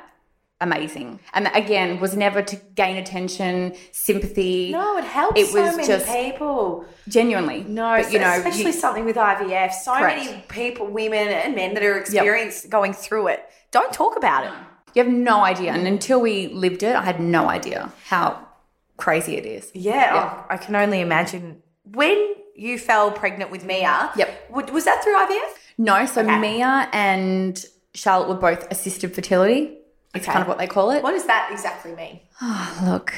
amazing. 0.65 1.19
And 1.33 1.45
that, 1.45 1.55
again, 1.55 1.99
was 1.99 2.15
never 2.15 2.41
to 2.41 2.55
gain 2.75 2.95
attention, 2.97 3.73
sympathy. 3.91 4.71
no, 4.71 4.97
it 4.97 5.03
helps 5.03 5.39
It 5.39 5.47
so 5.47 5.61
was 5.61 5.75
many 5.77 5.87
just- 5.87 6.05
people. 6.07 6.85
Genuinely. 7.07 7.63
No, 7.67 8.01
but 8.01 8.11
you 8.11 8.19
know, 8.19 8.31
especially 8.33 8.65
you- 8.65 8.71
something 8.73 9.05
with 9.05 9.15
IVF. 9.17 9.71
So 9.73 9.93
Correct. 9.93 10.25
many 10.25 10.43
people, 10.49 10.87
women 10.87 11.27
and 11.29 11.55
men 11.55 11.73
that 11.75 11.83
are 11.83 11.97
experienced 11.97 12.69
going 12.69 12.93
through 12.93 13.27
it, 13.27 13.45
don't 13.71 13.93
talk 13.93 14.15
about 14.17 14.45
it. 14.45 14.53
you 14.95 15.03
have 15.03 15.11
no 15.11 15.41
idea. 15.43 15.71
And 15.73 15.85
until 15.87 16.21
we 16.21 16.47
lived 16.47 16.81
it, 16.81 16.95
I 16.95 17.03
had 17.03 17.19
no 17.19 17.49
idea 17.49 17.91
how 18.07 18.39
crazy 18.95 19.35
it 19.35 19.45
is. 19.45 19.69
Yeah, 19.73 20.11
oh, 20.13 20.45
I 20.49 20.55
can 20.57 20.73
only 20.75 21.01
imagine. 21.01 21.61
When 21.83 22.17
you 22.55 22.79
fell 22.79 23.11
pregnant 23.11 23.51
with 23.51 23.65
Mia, 23.65 24.09
Yep. 24.15 24.51
was 24.71 24.85
that 24.85 25.03
through 25.03 25.17
IVF? 25.17 25.51
No, 25.77 26.05
so 26.05 26.21
Okay. 26.21 26.37
Mia 26.39 26.87
and 26.93 27.61
Charlotte 27.93 28.29
were 28.29 28.35
both 28.49 28.65
assisted 28.71 29.13
fertility. 29.13 29.77
It's 30.15 30.23
Okay. 30.25 30.31
kind 30.33 30.41
of 30.41 30.47
what 30.47 30.57
they 30.57 30.67
call 30.67 30.91
it. 30.91 31.03
What 31.03 31.11
does 31.11 31.25
that 31.27 31.49
exactly 31.51 31.93
mean? 31.93 32.19
Look, 32.85 33.13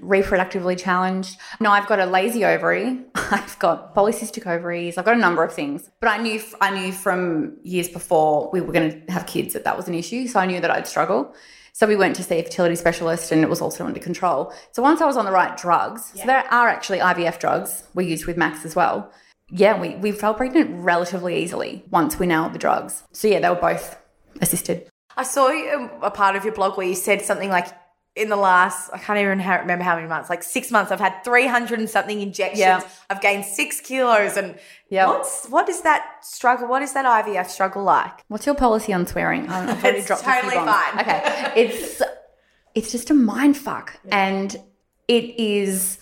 reproductively 0.00 0.78
challenged. 0.78 1.36
No, 1.60 1.70
I've 1.70 1.86
got 1.86 2.00
a 2.00 2.06
lazy 2.06 2.44
ovary. 2.44 3.00
I've 3.14 3.58
got 3.58 3.94
polycystic 3.94 4.46
ovaries. 4.46 4.98
I've 4.98 5.04
got 5.04 5.16
a 5.16 5.20
number 5.20 5.44
of 5.44 5.52
things. 5.52 5.90
But 6.00 6.08
I 6.10 6.18
knew 6.18 6.40
I 6.60 6.70
knew 6.70 6.92
from 6.92 7.56
years 7.62 7.88
before 7.88 8.50
we 8.52 8.60
were 8.60 8.72
going 8.72 9.06
to 9.06 9.12
have 9.12 9.26
kids 9.26 9.52
that 9.54 9.64
that 9.64 9.76
was 9.76 9.88
an 9.88 9.94
issue. 9.94 10.26
So 10.26 10.40
I 10.40 10.46
knew 10.46 10.60
that 10.60 10.70
I'd 10.70 10.86
struggle. 10.86 11.34
So 11.72 11.86
we 11.86 11.94
went 11.94 12.16
to 12.16 12.24
see 12.24 12.36
a 12.40 12.42
fertility 12.42 12.74
specialist, 12.74 13.30
and 13.30 13.42
it 13.44 13.48
was 13.48 13.60
also 13.60 13.86
under 13.86 14.00
control. 14.00 14.52
So 14.72 14.82
once 14.82 15.00
I 15.00 15.06
was 15.06 15.16
on 15.16 15.24
the 15.24 15.30
right 15.30 15.56
drugs, 15.56 16.12
so 16.16 16.26
there 16.26 16.38
are 16.52 16.68
actually 16.68 16.98
IVF 16.98 17.38
drugs 17.38 17.84
we 17.94 18.04
used 18.04 18.26
with 18.26 18.36
Max 18.36 18.64
as 18.64 18.74
well. 18.74 19.12
Yeah, 19.50 19.80
we, 19.80 19.94
we 19.94 20.10
fell 20.10 20.34
pregnant 20.34 20.70
relatively 20.84 21.40
easily 21.40 21.84
once 21.90 22.18
we 22.18 22.26
nailed 22.26 22.52
the 22.52 22.58
drugs. 22.58 23.04
So 23.12 23.28
yeah, 23.28 23.38
they 23.38 23.48
were 23.48 23.54
both 23.54 23.96
assisted. 24.42 24.88
I 25.18 25.24
saw 25.24 25.48
um, 25.74 25.90
a 26.02 26.10
part 26.10 26.36
of 26.36 26.44
your 26.44 26.54
blog 26.54 26.76
where 26.78 26.86
you 26.86 26.94
said 26.94 27.22
something 27.22 27.50
like, 27.50 27.66
in 28.16 28.30
the 28.30 28.36
last, 28.36 28.90
I 28.92 28.98
can't 28.98 29.18
even 29.18 29.38
remember 29.38 29.84
how 29.84 29.94
many 29.94 30.08
months, 30.08 30.28
like 30.28 30.42
six 30.42 30.72
months, 30.72 30.90
I've 30.90 30.98
had 30.98 31.22
300 31.22 31.78
and 31.78 31.88
something 31.88 32.20
injections. 32.20 32.58
Yeah. 32.58 32.82
I've 33.08 33.20
gained 33.20 33.44
six 33.44 33.80
kilos. 33.80 34.36
And 34.36 34.58
Yeah. 34.88 35.06
what's, 35.06 35.46
what 35.46 35.68
is 35.68 35.82
that 35.82 36.24
struggle? 36.24 36.66
What 36.66 36.82
is 36.82 36.94
that 36.94 37.04
IVF 37.04 37.48
struggle 37.48 37.84
like? 37.84 38.24
What's 38.26 38.44
your 38.44 38.56
policy 38.56 38.92
on 38.92 39.06
swearing? 39.06 39.48
I've 39.48 39.68
already 39.84 39.98
It's 39.98 40.06
dropped 40.08 40.24
totally 40.24 40.54
fine. 40.54 40.98
Okay, 41.00 41.52
it's 41.54 42.02
it's 42.74 42.92
just 42.92 43.10
a 43.10 43.14
mind 43.14 43.56
fuck, 43.56 43.98
and 44.10 44.54
it 45.08 45.38
is. 45.38 45.98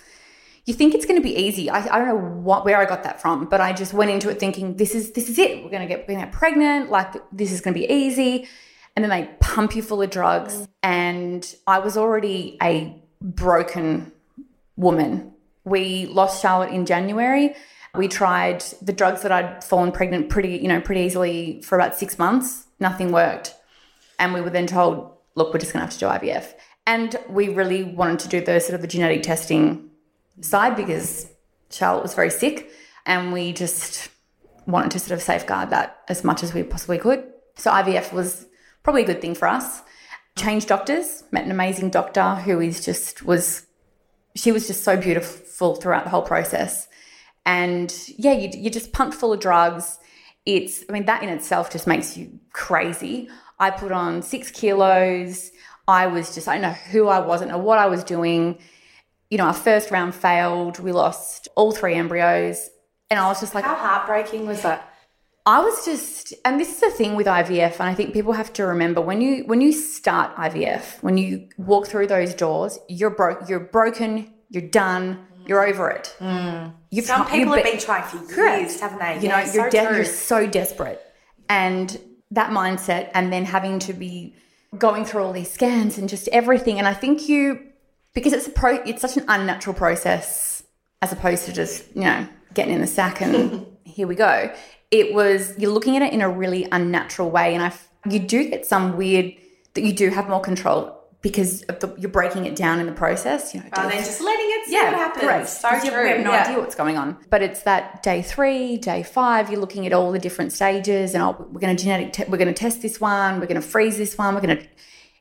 You 0.64 0.74
think 0.74 0.94
it's 0.94 1.07
going 1.07 1.20
to 1.20 1.22
be 1.22 1.37
easy. 1.37 1.70
I, 1.70 1.79
I 1.94 1.98
don't 1.98 2.09
know 2.09 2.40
what 2.40 2.64
where 2.64 2.79
I 2.79 2.87
got 2.87 3.02
that 3.05 3.20
from, 3.20 3.44
but 3.46 3.61
I 3.61 3.72
just 3.72 3.92
went 3.94 4.11
into 4.11 4.29
it 4.31 4.40
thinking 4.40 4.76
this 4.76 4.94
is 4.94 5.12
this 5.12 5.29
is 5.29 5.38
it. 5.38 5.62
We're 5.62 5.70
going 5.70 5.83
to 5.83 5.88
get 5.88 6.00
we're 6.00 6.14
going 6.14 6.20
to 6.20 6.26
get 6.26 6.33
pregnant. 6.33 6.90
Like 6.90 7.14
this 7.33 7.52
is 7.52 7.61
going 7.61 7.74
to 7.74 7.81
be 7.81 7.90
easy, 7.92 8.48
and 8.96 9.04
then 9.04 9.11
they 9.11 9.30
pump 9.40 9.76
you 9.76 9.82
full 9.82 10.02
of 10.02 10.11
drugs. 10.11 10.54
Mm. 10.54 10.68
And 10.82 11.54
I 11.66 11.78
was 11.78 11.96
already 11.96 12.56
a 12.62 13.00
broken 13.20 14.11
woman. 14.76 15.32
We 15.64 16.06
lost 16.06 16.40
Charlotte 16.40 16.72
in 16.72 16.87
January. 16.87 17.54
We 17.94 18.09
tried 18.09 18.62
the 18.82 18.92
drugs 18.92 19.22
that 19.22 19.32
I'd 19.32 19.62
fallen 19.62 19.92
pregnant 19.92 20.30
pretty, 20.30 20.56
you 20.56 20.68
know, 20.68 20.80
pretty 20.80 21.02
easily 21.02 21.62
for 21.62 21.76
about 21.76 21.96
six 21.96 22.18
months. 22.18 22.66
Nothing 22.80 23.12
worked. 23.12 23.54
And 24.18 24.32
we 24.32 24.40
were 24.40 24.50
then 24.50 24.66
told, 24.66 25.12
look, 25.35 25.52
we're 25.52 25.61
just 25.61 25.72
gonna 25.72 25.85
have 25.85 25.94
to 25.94 25.98
do 25.98 26.06
IVF. 26.06 26.54
And 26.87 27.16
we 27.28 27.48
really 27.48 27.82
wanted 27.82 28.20
to 28.20 28.28
do 28.28 28.40
the 28.40 28.61
sort 28.61 28.74
of 28.74 28.80
the 28.80 28.87
genetic 28.87 29.22
testing 29.22 29.90
side 30.40 30.76
because 30.76 31.28
Charlotte 31.70 32.02
was 32.02 32.14
very 32.14 32.30
sick 32.30 32.70
and 33.04 33.32
we 33.32 33.52
just 33.52 34.09
wanted 34.66 34.92
to 34.92 34.98
sort 34.98 35.12
of 35.12 35.22
safeguard 35.22 35.70
that 35.70 36.00
as 36.09 36.22
much 36.22 36.42
as 36.42 36.54
we 36.54 36.62
possibly 36.62 36.98
could. 36.98 37.24
So 37.56 37.70
IVF 37.70 38.12
was 38.12 38.46
probably 38.87 39.03
a 39.03 39.07
good 39.07 39.20
thing 39.20 39.35
for 39.35 39.49
us. 39.49 39.83
Changed 40.38 40.68
doctors, 40.68 41.25
met 41.33 41.44
an 41.44 41.51
amazing 41.51 41.90
doctor 41.90 42.37
who 42.37 42.61
is 42.61 42.85
just 42.85 43.25
was 43.25 43.66
she 44.37 44.53
was 44.53 44.68
just 44.68 44.85
so 44.85 44.96
beautiful 44.96 45.75
throughout 45.75 46.05
the 46.05 46.11
whole 46.11 46.22
process. 46.22 46.87
And 47.44 47.92
yeah, 48.16 48.31
you, 48.31 48.49
you're 48.53 48.70
just 48.70 48.92
pumped 48.92 49.16
full 49.16 49.33
of 49.33 49.40
drugs. 49.40 49.99
It's, 50.44 50.85
I 50.88 50.92
mean, 50.92 51.07
that 51.07 51.25
in 51.25 51.31
itself 51.31 51.68
just 51.68 51.88
makes 51.88 52.16
you 52.16 52.38
crazy. 52.53 53.29
I 53.59 53.70
put 53.70 53.90
on 53.90 54.22
six 54.22 54.53
kilos. 54.53 55.51
I 55.88 56.07
was 56.07 56.33
just, 56.33 56.46
I 56.46 56.53
don't 56.53 56.62
know 56.62 56.70
who 56.92 57.09
I 57.09 57.18
was, 57.18 57.42
I 57.42 57.46
know 57.46 57.59
what 57.59 57.79
I 57.79 57.87
was 57.87 58.05
doing. 58.05 58.59
You 59.31 59.38
know, 59.38 59.46
our 59.46 59.55
first 59.55 59.90
round 59.90 60.14
failed. 60.14 60.79
We 60.79 60.92
lost 60.92 61.49
all 61.57 61.72
three 61.72 61.94
embryos. 61.94 62.70
And 63.11 63.18
I 63.18 63.27
was 63.27 63.40
just 63.40 63.53
like, 63.53 63.64
How 63.64 63.75
heartbreaking 63.75 64.46
was 64.46 64.62
that? 64.62 64.95
I 65.46 65.61
was 65.61 65.85
just, 65.85 66.35
and 66.44 66.59
this 66.59 66.74
is 66.74 66.80
the 66.80 66.90
thing 66.90 67.14
with 67.14 67.28
IVF, 67.28 67.74
and 67.78 67.88
I 67.88 67.94
think 67.94 68.12
people 68.12 68.32
have 68.32 68.52
to 68.54 68.66
remember 68.66 69.00
when 69.00 69.20
you 69.20 69.44
when 69.46 69.61
you 69.61 69.72
start 69.72 70.35
IVF, 70.37 71.00
when 71.02 71.16
you 71.16 71.48
walk 71.56 71.87
through 71.87 72.09
those 72.09 72.35
doors, 72.35 72.78
you're 72.88 73.11
broke, 73.11 73.48
you're 73.48 73.61
broken, 73.61 74.32
you're 74.50 74.68
done, 74.68 75.24
you're 75.46 75.64
over 75.64 75.88
it. 75.88 76.16
Mm. 76.18 76.72
You've 76.90 77.06
Some 77.06 77.26
people 77.26 77.54
have 77.54 77.62
been- 77.62 77.74
been 77.74 77.80
trying 77.80 78.02
for 78.02 78.18
Correct. 78.35 78.61
years, 78.62 78.80
haven't 78.80 78.98
they? 78.98 79.20
You 79.20 79.28
know, 79.28 79.38
Yeah, 79.38 79.52
you're 79.52 79.70
so 79.70 79.70
de- 79.70 79.94
you're 79.96 80.04
so 80.04 80.46
desperate, 80.48 81.00
and 81.48 81.96
that 82.32 82.50
mindset, 82.50 83.11
and 83.14 83.32
then 83.32 83.44
having 83.44 83.78
to 83.80 83.92
be 83.92 84.35
going 84.76 85.04
through 85.04 85.22
all 85.22 85.32
these 85.32 85.50
scans 85.50 85.96
and 85.96 86.09
just 86.09 86.26
everything. 86.28 86.80
And 86.80 86.88
I 86.88 86.92
think 86.94 87.28
you, 87.28 87.61
because 88.14 88.32
it's 88.32 88.48
a 88.48 88.50
pro, 88.50 88.74
it's 88.85 89.00
such 89.00 89.16
an 89.16 89.24
unnatural 89.28 89.74
process 89.74 90.64
as 91.02 91.12
opposed 91.12 91.44
to 91.44 91.52
just 91.52 91.85
you 91.94 92.02
know 92.02 92.26
getting 92.52 92.74
in 92.74 92.80
the 92.80 92.87
sack 92.88 93.20
and 93.22 93.64
here 93.96 94.06
we 94.06 94.14
go. 94.14 94.52
It 94.90 95.14
was 95.14 95.54
you're 95.59 95.72
looking 95.72 95.96
at 95.96 96.02
it 96.02 96.12
in 96.12 96.20
a 96.20 96.28
really 96.28 96.68
unnatural 96.70 97.30
way, 97.30 97.54
and 97.54 97.64
I 97.64 97.72
you 98.09 98.18
do 98.18 98.48
get 98.50 98.66
some 98.66 98.96
weird 98.98 99.32
that 99.72 99.82
you 99.82 99.92
do 99.94 100.11
have 100.11 100.28
more 100.28 100.40
control 100.40 100.92
because 101.22 101.62
of 101.62 101.80
the, 101.80 101.92
you're 101.98 102.11
breaking 102.11 102.44
it 102.44 102.54
down 102.54 102.78
in 102.78 102.85
the 102.87 102.92
process. 102.92 103.54
You 103.54 103.61
know, 103.61 103.66
day 103.70 103.82
then 103.88 104.04
just 104.04 104.20
letting 104.20 104.46
it 104.50 104.66
see 104.66 104.76
what 104.76 104.94
happens. 104.94 105.24
correct. 105.24 105.48
So 105.48 105.68
'Cause 105.70 105.85
you 105.85 105.90
have 105.90 106.20
no 106.20 106.30
yeah. 106.30 106.42
idea 106.44 106.59
what's 106.61 106.74
going 106.74 106.98
on. 106.98 107.16
But 107.30 107.42
it's 107.42 107.62
that 107.62 108.02
day 108.02 108.20
three, 108.20 108.76
day 108.76 109.02
five. 109.02 109.50
You're 109.50 109.61
looking 109.61 109.87
at 109.87 109.94
all 109.94 110.12
the 110.12 110.18
different 110.18 110.52
stages, 110.52 111.14
and 111.14 111.22
oh, 111.22 111.46
we're 111.50 111.61
going 111.61 111.74
to 111.74 111.82
genetic. 111.82 112.12
Te- 112.12 112.24
we're 112.28 112.37
going 112.38 112.54
to 112.54 112.61
test 112.66 112.82
this 112.82 113.00
one. 113.00 113.40
We're 113.40 113.46
going 113.46 113.61
to 113.61 113.66
freeze 113.66 113.96
this 113.96 114.18
one. 114.18 114.35
We're 114.35 114.42
going 114.42 114.59
to. 114.59 114.66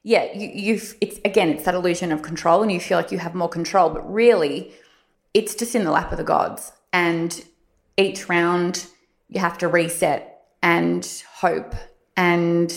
Yeah, 0.04 0.32
you, 0.34 0.50
you've. 0.54 0.96
It's 1.00 1.18
again, 1.24 1.48
it's 1.50 1.64
that 1.64 1.74
illusion 1.76 2.12
of 2.12 2.22
control, 2.22 2.62
and 2.62 2.72
you 2.72 2.80
feel 2.82 2.98
like 2.98 3.12
you 3.12 3.20
have 3.20 3.34
more 3.34 3.50
control, 3.50 3.90
but 3.90 4.04
really, 4.14 4.74
it's 5.34 5.56
just 5.56 5.74
in 5.76 5.86
the 5.86 5.92
lap 5.92 6.12
of 6.12 6.18
the 6.18 6.24
gods. 6.26 6.74
And 6.94 7.44
each 7.98 8.30
round, 8.30 8.88
you 9.30 9.40
have 9.40 9.58
to 9.60 9.68
reset 9.68 10.44
and 10.62 11.24
hope. 11.36 11.76
And 12.18 12.74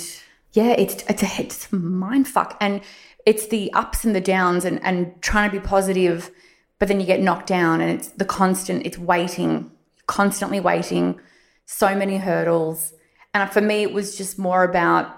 yeah, 0.53 0.73
it's 0.73 1.05
it's 1.09 1.23
a 1.23 1.43
it's 1.43 1.73
a 1.73 1.77
mind 1.77 2.29
fuck, 2.29 2.57
and 2.61 2.81
it's 3.27 3.47
the 3.49 3.73
ups 3.73 4.05
and 4.05 4.15
the 4.15 4.21
downs, 4.21 4.65
and 4.65 4.83
and 4.83 5.21
trying 5.23 5.51
to 5.51 5.61
be 5.61 5.65
positive, 5.65 6.31
but 6.79 6.89
then 6.89 7.01
you 7.01 7.07
get 7.07 7.21
knocked 7.21 7.47
down, 7.47 7.81
and 7.81 7.91
it's 7.91 8.09
the 8.09 8.25
constant. 8.25 8.87
It's 8.87 8.99
waiting, 8.99 9.71
constantly 10.07 10.61
waiting, 10.61 11.21
so 11.67 11.95
many 11.95 12.17
hurdles, 12.17 12.95
and 13.35 13.51
for 13.51 13.61
me, 13.61 13.83
it 13.83 13.93
was 13.93 14.17
just 14.17 14.39
more 14.39 14.65
about 14.65 15.15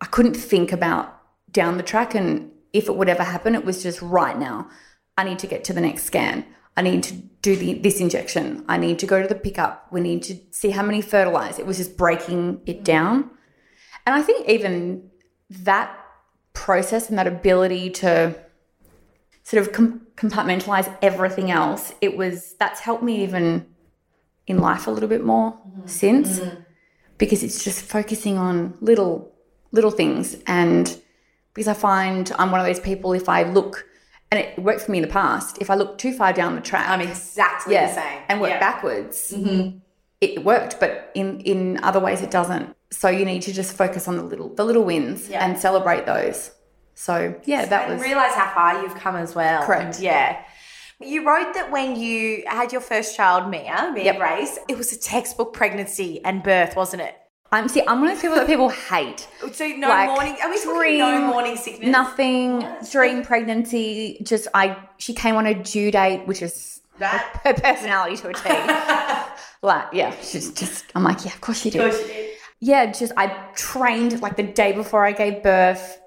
I 0.00 0.06
couldn't 0.06 0.34
think 0.34 0.72
about 0.72 1.18
down 1.50 1.76
the 1.76 1.82
track 1.82 2.14
and 2.14 2.50
if 2.72 2.88
it 2.88 2.96
would 2.96 3.08
ever 3.08 3.22
happen. 3.22 3.54
It 3.54 3.64
was 3.64 3.82
just 3.82 4.02
right 4.02 4.38
now. 4.38 4.68
I 5.16 5.24
need 5.24 5.38
to 5.40 5.46
get 5.46 5.64
to 5.64 5.72
the 5.72 5.80
next 5.80 6.04
scan. 6.04 6.44
I 6.76 6.82
need 6.82 7.02
to 7.04 7.14
do 7.42 7.56
the, 7.56 7.74
this 7.74 8.00
injection. 8.00 8.64
I 8.68 8.76
need 8.78 8.98
to 9.00 9.06
go 9.06 9.20
to 9.20 9.28
the 9.28 9.34
pickup. 9.34 9.88
We 9.92 10.00
need 10.00 10.22
to 10.24 10.36
see 10.50 10.70
how 10.70 10.82
many 10.82 11.02
fertilize. 11.02 11.58
It 11.58 11.66
was 11.66 11.76
just 11.76 11.96
breaking 11.96 12.60
it 12.66 12.80
mm. 12.80 12.84
down. 12.84 13.30
And 14.06 14.14
I 14.14 14.22
think 14.22 14.48
even 14.48 15.10
that 15.50 15.96
process 16.54 17.08
and 17.08 17.18
that 17.18 17.26
ability 17.26 17.90
to 17.90 18.34
sort 19.42 19.66
of 19.66 19.72
com- 19.72 20.06
compartmentalize 20.16 20.94
everything 21.02 21.50
else, 21.50 21.92
it 22.00 22.16
was 22.16 22.54
that's 22.58 22.80
helped 22.80 23.02
me 23.02 23.22
even 23.22 23.66
in 24.46 24.58
life 24.58 24.86
a 24.86 24.90
little 24.90 25.08
bit 25.08 25.24
more 25.24 25.52
mm-hmm. 25.52 25.86
since 25.86 26.40
mm-hmm. 26.40 26.60
because 27.18 27.42
it's 27.42 27.62
just 27.62 27.82
focusing 27.82 28.38
on 28.38 28.76
little 28.80 29.32
little 29.70 29.90
things 29.90 30.36
and 30.46 31.00
because 31.54 31.68
I 31.68 31.74
find 31.74 32.30
I'm 32.38 32.50
one 32.50 32.60
of 32.60 32.66
those 32.66 32.80
people 32.80 33.12
if 33.12 33.28
I 33.28 33.44
look 33.44 33.86
and 34.32 34.38
it 34.40 34.58
worked 34.58 34.80
for 34.82 34.90
me 34.92 34.98
in 34.98 35.02
the 35.02 35.08
past 35.22 35.58
if 35.60 35.68
I 35.68 35.74
look 35.74 35.98
too 35.98 36.12
far 36.14 36.32
down 36.32 36.54
the 36.54 36.60
track 36.62 36.88
I'm 36.88 37.02
exactly 37.02 37.74
yeah, 37.74 37.86
the 37.88 37.94
same. 38.00 38.22
and 38.28 38.40
work 38.40 38.50
Yeah. 38.50 38.60
backwards 38.60 39.32
mm-hmm. 39.36 39.78
it 40.22 40.42
worked 40.44 40.80
but 40.80 41.10
in 41.14 41.40
in 41.40 41.78
other 41.84 42.00
ways 42.00 42.22
it 42.22 42.30
doesn't 42.30 42.74
so 42.90 43.08
you 43.08 43.24
need 43.26 43.42
to 43.42 43.52
just 43.52 43.76
focus 43.76 44.08
on 44.08 44.16
the 44.16 44.22
little 44.22 44.48
the 44.54 44.64
little 44.64 44.84
wins 44.84 45.28
Yeah. 45.28 45.44
and 45.44 45.58
celebrate 45.58 46.06
those 46.06 46.50
so 46.94 47.34
yeah 47.44 47.66
that 47.66 47.88
and 47.90 47.98
was 47.98 48.02
realize 48.02 48.34
how 48.34 48.52
far 48.54 48.82
you've 48.82 48.94
come 48.94 49.16
as 49.16 49.34
well. 49.34 49.64
Correct. 49.66 49.96
And 49.96 50.04
yeah. 50.04 50.42
You 51.00 51.26
wrote 51.26 51.52
that 51.54 51.72
when 51.72 51.96
you 51.96 52.44
had 52.46 52.70
your 52.70 52.80
first 52.80 53.16
child, 53.16 53.50
Mia, 53.50 53.90
Mia 53.92 54.04
Yep. 54.04 54.18
Grace, 54.18 54.58
it 54.68 54.78
was 54.78 54.92
a 54.92 54.98
textbook 54.98 55.52
pregnancy 55.52 56.24
and 56.24 56.44
birth, 56.44 56.76
wasn't 56.76 57.02
it? 57.02 57.16
I'm 57.52 57.68
see 57.68 57.82
I'm 57.86 58.00
one 58.00 58.08
of 58.10 58.14
those 58.16 58.22
people 58.22 58.36
that 58.36 58.46
people 58.46 58.68
hate 58.70 59.28
oh, 59.42 59.50
So 59.52 59.66
no 59.68 59.88
Like, 59.88 60.08
morning. 60.08 60.36
Are 60.42 60.50
we 60.50 60.62
dream, 60.62 60.98
no 60.98 61.26
morning 61.26 61.56
sickness? 61.56 61.88
nothing 61.90 62.66
dream 62.90 63.22
pregnancy 63.22 64.18
just 64.22 64.48
I 64.54 64.76
she 64.98 65.12
came 65.14 65.36
on 65.36 65.46
a 65.46 65.54
due 65.54 65.90
date 65.90 66.26
which 66.26 66.40
is 66.42 66.80
That. 66.98 67.40
her 67.44 67.52
personality 67.54 68.16
to 68.16 68.28
a 68.28 68.32
T 68.34 68.48
like 69.62 69.86
yeah 69.92 70.14
she's 70.22 70.50
just 70.52 70.84
I'm 70.94 71.04
like 71.04 71.24
yeah 71.24 71.32
of 71.34 71.40
course 71.40 71.60
she 71.60 71.70
did 71.70 71.80
Of 71.82 71.90
course 71.92 72.02
you 72.02 72.08
did. 72.14 72.30
yeah, 72.60 72.86
just 72.92 73.12
I 73.16 73.26
trained 73.54 74.20
like 74.22 74.36
the 74.36 74.42
day 74.44 74.72
before 74.72 75.04
I 75.04 75.12
gave 75.12 75.42
birth, 75.42 76.00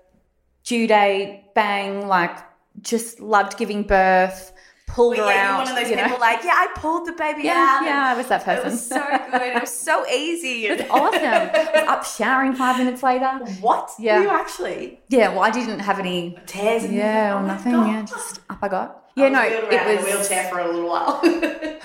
due 0.64 0.88
date, 0.88 1.44
bang, 1.54 2.08
like 2.08 2.38
just 2.82 3.20
loved 3.20 3.58
giving 3.58 3.84
birth, 3.84 4.52
pulled 4.88 5.18
her 5.18 5.26
yeah, 5.26 5.30
out. 5.52 5.58
you're 5.58 5.66
one 5.66 5.68
of 5.70 5.76
those 5.84 5.90
you 5.90 5.96
know. 5.96 6.04
people 6.04 6.20
like, 6.20 6.44
yeah, 6.44 6.52
I 6.54 6.68
pulled 6.76 7.08
the 7.08 7.12
baby 7.14 7.44
yeah, 7.44 7.78
out. 7.80 7.86
yeah, 7.86 8.14
I 8.14 8.18
was 8.18 8.28
that 8.28 8.42
It 8.42 8.46
person. 8.46 8.72
was 8.72 8.88
so 8.88 9.04
good. 9.32 9.42
It 9.56 9.62
was 9.62 9.72
so 9.78 10.08
easy. 10.08 10.68
It 10.68 10.80
was 10.80 10.90
awesome. 10.90 11.24
I 11.24 11.72
was 11.74 11.84
up 11.88 12.06
showering 12.06 12.54
five 12.54 12.78
minutes 12.78 13.04
later. 13.04 13.28
What? 13.62 13.92
Yeah. 14.00 14.22
You 14.22 14.30
actually 14.30 15.00
Yeah, 15.10 15.30
well, 15.30 15.42
I 15.42 15.50
didn't 15.52 15.80
have 15.80 16.00
any. 16.00 16.38
tears. 16.46 16.86
Yeah, 16.90 17.34
Oh 17.36 17.44
or 17.44 17.48
nothing. 17.48 17.72
God. 17.74 17.88
Yeah, 17.88 18.02
just 18.04 18.40
up 18.50 18.60
I 18.62 18.68
got. 18.68 19.04
Yeah, 19.16 19.30
no, 19.30 19.40
I 19.40 19.50
wheeled 19.50 19.64
it 19.64 19.76
around 19.76 19.88
in 19.90 19.98
a 19.98 20.02
was 20.02 20.06
wheelchair 20.06 20.50
for 20.50 20.60
a 20.60 20.66
little 20.68 20.90
while. 20.90 21.22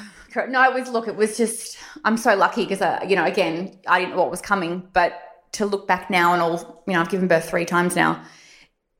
No, 0.49 0.63
it 0.63 0.73
was 0.79 0.89
look, 0.89 1.09
it 1.09 1.17
was 1.17 1.37
just 1.37 1.77
I'm 2.05 2.17
so 2.17 2.37
lucky 2.37 2.63
because 2.63 2.81
uh, 2.81 3.01
you 3.07 3.17
know, 3.17 3.25
again, 3.25 3.77
I 3.89 3.99
didn't 3.99 4.13
know 4.15 4.21
what 4.23 4.31
was 4.31 4.41
coming, 4.41 4.89
but 4.93 5.21
to 5.55 5.67
look 5.67 5.89
back 5.89 6.09
now 6.09 6.33
and 6.33 6.41
all, 6.41 6.85
you 6.87 6.93
know, 6.95 7.01
I've 7.01 7.09
given 7.09 7.27
birth 7.27 7.51
three 7.51 7.65
times 7.65 7.97
now, 7.97 8.23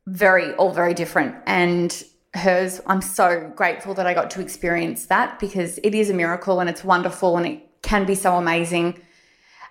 very 0.09 0.53
all 0.55 0.73
very 0.73 0.93
different. 0.93 1.37
And 1.47 2.03
hers, 2.35 2.81
I'm 2.87 3.01
so 3.03 3.53
grateful 3.57 3.95
that 3.95 4.07
I 4.07 4.15
got 4.15 4.31
to 4.33 4.41
experience 4.41 5.07
that 5.07 5.39
because 5.41 5.79
it 5.83 5.95
is 5.95 6.11
a 6.11 6.15
miracle 6.15 6.61
and 6.61 6.71
it's 6.71 6.85
wonderful 6.85 7.37
and 7.37 7.47
it 7.47 7.61
can 7.83 8.07
be 8.07 8.15
so 8.15 8.35
amazing. 8.37 9.01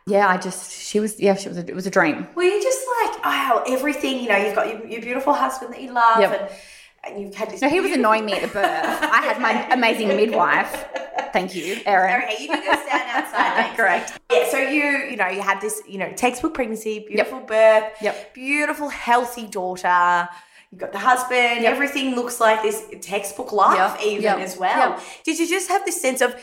Yeah, 0.08 0.28
I 0.28 0.38
just 0.38 0.72
she 0.72 1.00
was 1.00 1.20
yeah, 1.20 1.36
she 1.36 1.50
was 1.50 1.58
a, 1.58 1.68
it 1.68 1.76
was 1.76 1.86
a 1.86 1.92
dream. 1.92 2.28
Were 2.36 2.44
you 2.44 2.62
just 2.62 2.80
like, 3.04 3.20
oh, 3.24 3.64
everything, 3.68 4.22
you 4.24 4.30
know, 4.30 4.38
you've 4.38 4.56
got 4.56 4.68
your, 4.68 4.86
your 4.88 5.02
beautiful 5.02 5.34
husband 5.34 5.74
that 5.74 5.82
you 5.82 5.92
love 5.94 6.20
Yep. 6.20 6.42
and, 6.42 7.14
and 7.14 7.22
you've 7.22 7.36
had 7.36 7.50
this. 7.52 7.62
No, 7.62 7.70
he 7.70 7.80
was 7.80 7.92
annoying 7.92 8.26
me 8.26 8.34
at 8.34 8.42
the 8.42 8.48
birth. 8.48 8.64
I 8.66 9.22
had 9.22 9.40
my 9.40 9.68
amazing 9.72 10.08
midwife. 10.10 10.86
Thank 11.32 11.54
you, 11.54 11.78
Erin. 11.86 12.24
Okay, 12.24 12.38
you 12.44 12.48
can 12.50 12.60
go 12.60 12.82
stand 12.88 13.10
outside. 13.12 13.76
Correct. 13.78 14.20
Yeah, 14.32 14.50
so 14.50 14.58
you, 14.58 14.84
you 15.12 15.16
know, 15.16 15.28
you 15.28 15.42
had 15.42 15.62
this, 15.62 15.80
you 15.88 16.00
know, 16.00 16.12
textbook 16.14 16.56
pregnancy, 16.56 17.06
beautiful 17.08 17.40
birth, 17.42 17.86
Yep. 18.02 18.34
beautiful, 18.34 18.90
healthy 18.90 19.46
daughter. 19.46 20.28
You've 20.72 20.82
got 20.82 20.92
the 20.92 21.00
husband. 21.00 21.64
Yep. 21.64 21.74
Everything 21.74 22.16
looks 22.16 22.40
like 22.40 22.62
this 22.62 22.84
textbook 23.02 23.52
life, 23.52 23.96
Yep. 24.00 24.06
even 24.06 24.24
Yep. 24.24 24.38
as 24.40 24.58
well. 24.58 25.00
Did 25.26 25.40
you 25.40 25.48
just 25.48 25.68
have 25.70 25.84
this 25.86 26.00
sense 26.00 26.22
of, 26.22 26.36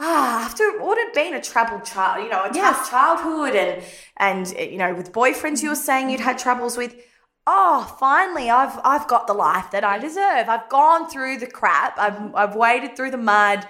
ah, 0.00 0.44
after 0.44 0.78
what 0.80 0.98
had 0.98 1.12
been 1.12 1.34
a 1.34 1.40
troubled 1.40 1.84
child, 1.84 2.24
you 2.24 2.30
know, 2.30 2.44
a 2.44 2.50
tough 2.50 2.90
childhood, 2.90 3.54
and 3.54 3.82
and 4.16 4.54
uh, 4.58 4.62
you 4.62 4.76
know, 4.78 4.92
with 4.94 5.12
boyfriends 5.12 5.62
you 5.62 5.68
were 5.68 5.74
saying 5.76 6.10
you'd 6.10 6.20
had 6.20 6.38
troubles 6.38 6.76
with. 6.76 6.94
Oh, 7.46 7.96
finally, 7.98 8.50
I've 8.50 8.78
I've 8.84 9.06
got 9.08 9.26
the 9.26 9.32
life 9.34 9.70
that 9.70 9.82
I 9.84 9.98
deserve. 9.98 10.48
I've 10.48 10.68
gone 10.68 11.08
through 11.08 11.38
the 11.38 11.46
crap. 11.46 11.98
I've 11.98 12.34
I've 12.34 12.54
waded 12.56 12.96
through 12.96 13.12
the 13.12 13.16
mud. 13.18 13.66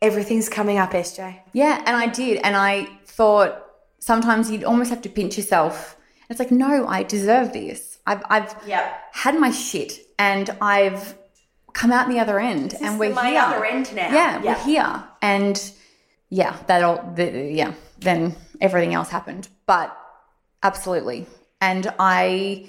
Everything's 0.00 0.48
coming 0.48 0.78
up, 0.78 0.92
SJ. 0.92 1.40
Yeah, 1.52 1.82
and 1.84 1.96
I 1.96 2.06
did. 2.06 2.40
And 2.44 2.56
I 2.56 2.84
thought 3.06 3.64
sometimes 3.98 4.50
you'd 4.50 4.62
almost 4.64 4.90
have 4.90 5.02
to 5.02 5.08
pinch 5.08 5.36
yourself. 5.36 5.96
It's 6.30 6.38
like, 6.38 6.52
no, 6.52 6.86
I 6.86 7.02
deserve 7.02 7.52
this. 7.52 7.87
I've, 8.08 8.22
I've 8.30 8.54
Yep. 8.66 9.00
had 9.12 9.38
my 9.38 9.50
shit 9.50 9.92
and 10.18 10.50
I've 10.60 11.16
come 11.74 11.92
out 11.92 12.08
the 12.08 12.18
other 12.18 12.40
end 12.40 12.74
and 12.80 12.94
is 12.94 12.98
we're 12.98 13.12
my 13.14 13.30
here. 13.30 13.40
other 13.40 13.64
end 13.64 13.94
now. 13.94 14.12
Yeah, 14.12 14.42
Yeah. 14.42 14.54
we're 14.54 14.64
here. 14.64 15.04
And 15.22 15.72
yeah, 16.30 16.56
that 16.66 16.82
all, 16.82 17.12
the, 17.14 17.50
yeah, 17.52 17.72
then 18.00 18.34
everything 18.60 18.94
else 18.94 19.10
happened. 19.10 19.48
But 19.66 19.96
absolutely. 20.62 21.26
And 21.60 21.92
I, 21.98 22.66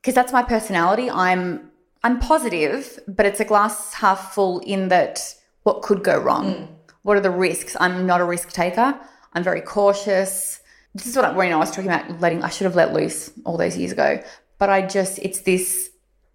because 0.00 0.14
that's 0.14 0.32
my 0.32 0.42
personality, 0.42 1.10
I'm, 1.10 1.70
I'm 2.04 2.18
positive, 2.20 2.98
but 3.08 3.26
it's 3.26 3.40
a 3.40 3.44
glass 3.44 3.94
half 3.94 4.34
full 4.34 4.60
in 4.60 4.88
that 4.88 5.34
what 5.64 5.82
could 5.82 6.04
go 6.04 6.16
wrong? 6.18 6.46
Mm. 6.54 6.68
What 7.02 7.16
are 7.16 7.20
the 7.20 7.30
risks? 7.30 7.76
I'm 7.80 8.06
not 8.06 8.20
a 8.20 8.24
risk 8.24 8.52
taker. 8.52 8.98
I'm 9.32 9.42
very 9.42 9.60
cautious. 9.60 10.60
This 10.94 11.06
is 11.06 11.16
what 11.16 11.24
I, 11.24 11.44
you 11.44 11.50
know, 11.50 11.56
I 11.56 11.60
was 11.60 11.70
talking 11.70 11.90
about 11.90 12.20
letting, 12.20 12.42
I 12.42 12.48
should 12.48 12.64
have 12.64 12.76
let 12.76 12.92
loose 12.92 13.30
all 13.44 13.56
those 13.56 13.76
years 13.76 13.92
ago. 13.92 14.22
But 14.58 14.70
I 14.70 14.82
just, 14.86 15.18
it's 15.18 15.40
this 15.40 15.90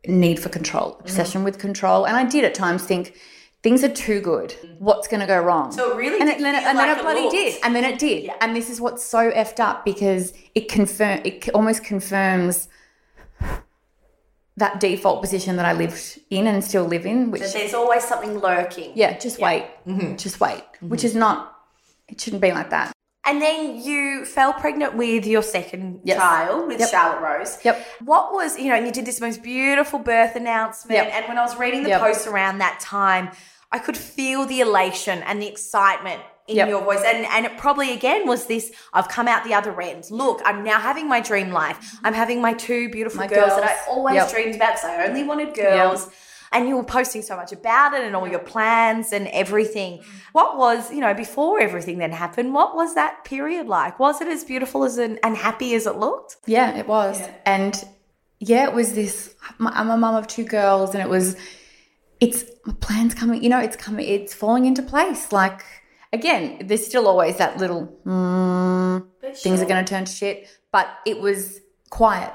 need 0.08 0.40
for 0.40 0.50
control, 0.50 0.94
Mm. 0.96 1.00
obsession 1.02 1.44
with 1.44 1.58
control. 1.60 2.06
And 2.06 2.16
I 2.16 2.24
did 2.24 2.44
at 2.44 2.54
times 2.54 2.84
think, 2.84 3.16
things 3.64 3.84
are 3.84 3.90
too 3.90 4.20
good. 4.22 4.56
What's 4.80 5.08
going 5.08 5.20
to 5.22 5.28
go 5.28 5.40
wrong? 5.40 5.72
So 5.72 5.92
it 5.92 5.96
really 5.98 6.20
and, 6.20 6.28
did 6.30 6.40
it, 6.40 6.44
then, 6.44 6.56
feel 6.56 6.70
and 6.70 6.78
then 6.80 6.88
like 6.88 6.98
it 6.98 7.02
bloody 7.04 7.30
did. 7.30 7.60
And 7.64 7.76
then 7.76 7.84
it 7.84 8.00
did. 8.00 8.24
Yeah. 8.26 8.36
And 8.42 8.56
this 8.56 8.70
is 8.70 8.82
what's 8.82 9.04
so 9.04 9.32
effed 9.32 9.60
up 9.60 9.86
because 9.86 10.34
it 10.56 10.68
confirm 10.70 11.22
it 11.24 11.50
almost 11.50 11.84
confirms 11.84 12.68
that 14.58 14.80
default 14.80 15.22
position 15.22 15.56
that 15.56 15.66
I 15.66 15.74
lived 15.74 16.20
in 16.30 16.46
and 16.46 16.64
still 16.64 16.84
live 16.86 17.06
in, 17.06 17.32
which 17.32 17.42
That 17.42 17.54
there's 17.54 17.74
always 17.74 18.04
something 18.04 18.40
lurking. 18.40 18.92
yeah, 18.96 19.18
just 19.18 19.40
wait, 19.40 19.66
Mm-hmm. 19.88 20.18
just 20.18 20.40
wait, 20.40 20.64
which 20.82 21.04
is 21.04 21.16
not. 21.16 21.56
It 22.08 22.20
shouldn't 22.20 22.42
be 22.42 22.52
like 22.52 22.70
that. 22.72 22.92
And 23.26 23.40
then 23.42 23.80
you 23.80 24.26
fell 24.26 24.52
pregnant 24.52 24.96
with 24.96 25.28
your 25.28 25.44
second 25.44 26.02
Yes. 26.04 26.18
child, 26.18 26.68
with 26.68 26.80
Yep. 26.80 26.90
Charlotte 26.90 27.22
Rose. 27.22 27.60
Yep. 27.64 27.86
What 28.04 28.34
was, 28.34 28.58
you 28.58 28.70
know, 28.70 28.76
and 28.76 28.86
you 28.86 28.92
did 28.92 29.06
this 29.06 29.22
most 29.22 29.44
beautiful 29.44 30.00
birth 30.00 30.36
announcement. 30.36 30.98
Yep. 30.98 31.14
And 31.14 31.26
when 31.28 31.38
I 31.38 31.42
was 31.42 31.56
reading 31.58 31.84
the 31.84 31.90
Yep. 31.90 32.02
posts 32.02 32.26
around 32.26 32.58
that 32.60 32.80
time, 32.80 33.30
I 33.72 33.78
could 33.78 33.96
feel 33.96 34.46
the 34.46 34.60
elation 34.62 35.22
and 35.24 35.40
the 35.42 35.48
excitement 35.48 36.22
in 36.48 36.56
Yep. 36.58 36.70
your 36.70 36.82
voice. 36.82 37.04
And 37.06 37.26
and 37.28 37.46
it 37.46 37.58
probably 37.58 37.94
again 37.94 38.28
was 38.28 38.48
this 38.48 38.72
I've 38.92 39.08
come 39.08 39.28
out 39.28 39.44
the 39.44 39.54
other 39.54 39.80
end. 39.80 40.06
Look, 40.10 40.42
I'm 40.44 40.64
now 40.64 40.80
having 40.80 41.08
my 41.08 41.22
dream 41.22 41.52
life. 41.52 41.78
I'm 42.04 42.16
having 42.16 42.42
my 42.42 42.54
two 42.54 42.90
beautiful 42.90 43.20
My 43.20 43.28
girls, 43.28 43.56
that 43.56 43.64
I 43.64 43.92
always 43.92 44.16
Yep. 44.16 44.32
dreamed 44.32 44.56
about 44.56 44.74
because 44.78 44.86
I 44.90 45.06
only 45.06 45.24
wanted 45.24 45.54
girls. 45.54 46.10
And 46.54 46.68
you 46.68 46.76
were 46.76 46.84
posting 46.84 47.22
so 47.22 47.38
much 47.38 47.54
about 47.54 47.94
it 47.94 48.04
and 48.04 48.14
all 48.14 48.28
your 48.28 48.40
plans 48.40 49.14
and 49.14 49.28
everything. 49.30 50.02
What 50.34 50.58
was, 50.58 50.92
you 50.92 51.00
know, 51.00 51.14
before 51.14 51.62
everything 51.62 51.98
then 51.98 52.12
happened, 52.12 52.54
what 52.54 52.76
was 52.76 52.94
that 52.96 53.24
period 53.24 53.68
like? 53.68 54.00
Was 54.00 54.20
it 54.20 54.28
as 54.28 54.44
beautiful 54.44 54.84
as 54.84 54.98
an, 54.98 55.18
and 55.24 55.38
happy 55.38 55.74
as 55.76 55.88
it 55.88 55.96
looked? 55.96 56.36
Yeah, 56.46 56.78
it 56.78 56.88
was. 56.88 57.22
And 57.46 57.82
yeah, 58.42 58.68
it 58.68 58.74
was 58.74 58.94
this. 58.94 59.36
I'm 59.60 59.90
a 59.90 59.96
mum 59.96 60.16
of 60.16 60.28
two 60.28 60.44
girls, 60.44 60.94
and 60.94 61.02
it 61.02 61.10
was. 61.10 61.38
It's 62.20 62.44
my 62.66 62.74
plans 62.74 63.14
coming. 63.14 63.44
You 63.44 63.50
know, 63.50 63.60
it's 63.60 63.76
coming. 63.76 64.08
It's 64.08 64.34
falling 64.34 64.66
into 64.66 64.82
place. 64.82 65.32
Like 65.32 65.64
again, 66.12 66.66
there's 66.66 66.86
still 66.86 67.08
always 67.08 67.38
that 67.38 67.58
little. 67.58 67.96
Mm, 68.06 69.06
things 69.36 69.62
are 69.62 69.66
going 69.66 69.86
to 69.86 69.90
turn 69.90 70.06
to 70.06 70.12
shit. 70.12 70.50
But 70.72 70.90
it 71.06 71.22
was 71.22 71.62
quiet 71.92 72.34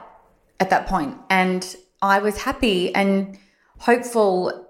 at 0.60 0.70
that 0.70 0.86
point, 0.86 1.16
and 1.28 1.76
I 2.00 2.20
was 2.20 2.40
happy 2.40 2.94
and 2.94 3.36
hopeful. 3.78 4.68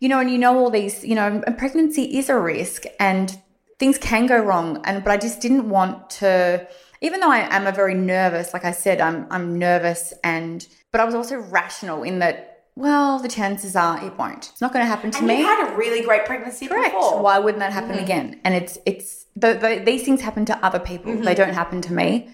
You 0.00 0.08
know, 0.08 0.18
and 0.18 0.30
you 0.30 0.38
know 0.38 0.58
all 0.58 0.70
these. 0.70 1.04
You 1.04 1.14
know, 1.14 1.42
and 1.46 1.58
pregnancy 1.58 2.18
is 2.18 2.28
a 2.28 2.38
risk, 2.38 2.84
and 2.98 3.36
things 3.78 3.98
can 3.98 4.26
go 4.26 4.38
wrong. 4.38 4.80
And 4.84 5.02
but 5.02 5.10
I 5.12 5.16
just 5.16 5.40
didn't 5.40 5.68
want 5.68 6.10
to. 6.10 6.66
Even 7.00 7.20
though 7.20 7.30
I 7.30 7.54
am 7.54 7.66
a 7.66 7.72
very 7.72 7.94
nervous, 7.94 8.52
like 8.54 8.64
I 8.64 8.72
said, 8.72 9.00
I'm 9.00 9.26
I'm 9.30 9.58
nervous, 9.58 10.14
and 10.22 10.66
but 10.92 11.00
I 11.00 11.04
was 11.04 11.14
also 11.14 11.36
rational 11.36 12.02
in 12.02 12.18
that. 12.20 12.50
Well, 12.76 13.20
the 13.20 13.28
chances 13.28 13.76
are 13.76 14.04
it 14.04 14.18
won't. 14.18 14.50
It's 14.50 14.60
not 14.60 14.72
going 14.72 14.84
to 14.84 14.88
happen 14.88 15.12
to 15.12 15.18
And 15.18 15.28
me. 15.28 15.38
you 15.38 15.46
had 15.46 15.72
a 15.72 15.76
really 15.76 16.02
great 16.02 16.24
pregnancy 16.24 16.66
Correct. 16.66 16.92
before. 16.92 17.22
Why 17.22 17.38
wouldn't 17.38 17.60
that 17.60 17.72
happen 17.72 17.92
mm-hmm. 17.92 18.02
again? 18.02 18.40
And 18.42 18.52
it's 18.52 18.78
it's 18.84 19.26
the, 19.36 19.54
the, 19.54 19.82
these 19.84 20.04
things 20.04 20.20
happen 20.20 20.44
to 20.46 20.64
other 20.64 20.80
people. 20.80 21.12
They 21.12 21.20
mm-hmm. 21.20 21.34
don't 21.34 21.54
happen 21.54 21.82
to 21.82 21.92
me. 21.92 22.30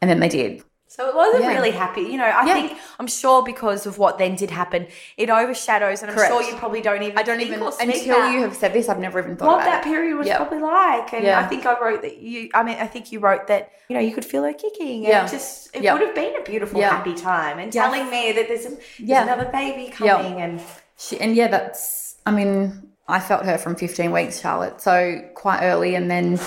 And 0.00 0.08
then 0.08 0.20
they 0.20 0.28
did. 0.28 0.62
So 0.90 1.08
it 1.08 1.14
wasn't 1.14 1.44
Yeah. 1.44 1.54
really 1.54 1.70
happy. 1.70 2.00
You 2.02 2.16
know, 2.18 2.24
I 2.24 2.44
Yeah. 2.46 2.52
think 2.52 2.76
I'm 2.98 3.06
sure 3.06 3.44
because 3.44 3.86
of 3.86 3.98
what 3.98 4.18
then 4.18 4.34
did 4.34 4.50
happen, 4.50 4.88
it 5.16 5.30
overshadows, 5.30 6.02
and 6.02 6.10
I'm 6.10 6.16
sure 6.18 6.42
you 6.42 6.56
probably 6.56 6.80
don't 6.80 7.04
even. 7.04 7.16
I 7.16 7.22
don't 7.22 7.40
even 7.40 7.62
until 7.62 8.16
about 8.18 8.32
you 8.32 8.40
have 8.42 8.56
said 8.56 8.72
this. 8.72 8.88
I've 8.88 8.98
never 8.98 9.20
even 9.20 9.36
thought 9.36 9.46
what 9.58 9.64
that 9.64 9.86
it. 9.86 9.88
period 9.88 10.16
was 10.18 10.26
Yep. 10.26 10.36
probably 10.38 10.58
like. 10.58 11.12
And 11.12 11.22
Yeah. 11.24 11.38
I 11.38 11.44
think 11.44 11.64
I 11.64 11.78
wrote 11.78 12.02
that 12.02 12.16
you. 12.18 12.50
I 12.54 12.64
mean, 12.64 12.76
I 12.80 12.88
think 12.88 13.12
you 13.12 13.20
wrote 13.20 13.46
that 13.46 13.70
you 13.88 13.94
know 13.94 14.00
you 14.02 14.12
could 14.12 14.24
feel 14.24 14.42
her 14.42 14.52
kicking. 14.52 15.06
And 15.06 15.28
it 15.28 15.30
just 15.30 15.74
it 15.76 15.82
Yeah. 15.84 15.92
would 15.92 16.02
have 16.02 16.12
been 16.16 16.34
a 16.34 16.42
beautiful, 16.42 16.82
happy 16.82 17.14
time. 17.14 17.60
And 17.60 17.72
telling 17.72 18.10
me 18.10 18.32
that 18.32 18.48
there's, 18.48 18.66
a, 18.66 18.70
there's 18.98 19.22
another 19.22 19.44
baby 19.52 19.92
coming, 19.92 20.40
and 20.40 20.60
She, 20.96 21.20
and 21.20 21.36
yeah, 21.36 21.46
that's. 21.46 22.16
I 22.26 22.32
mean, 22.32 22.90
I 23.06 23.20
felt 23.20 23.44
her 23.44 23.58
from 23.58 23.76
15 23.76 24.10
weeks, 24.10 24.40
Charlotte. 24.40 24.80
So 24.80 25.22
quite 25.36 25.62
early, 25.62 25.94
and 25.94 26.10
then 26.10 26.40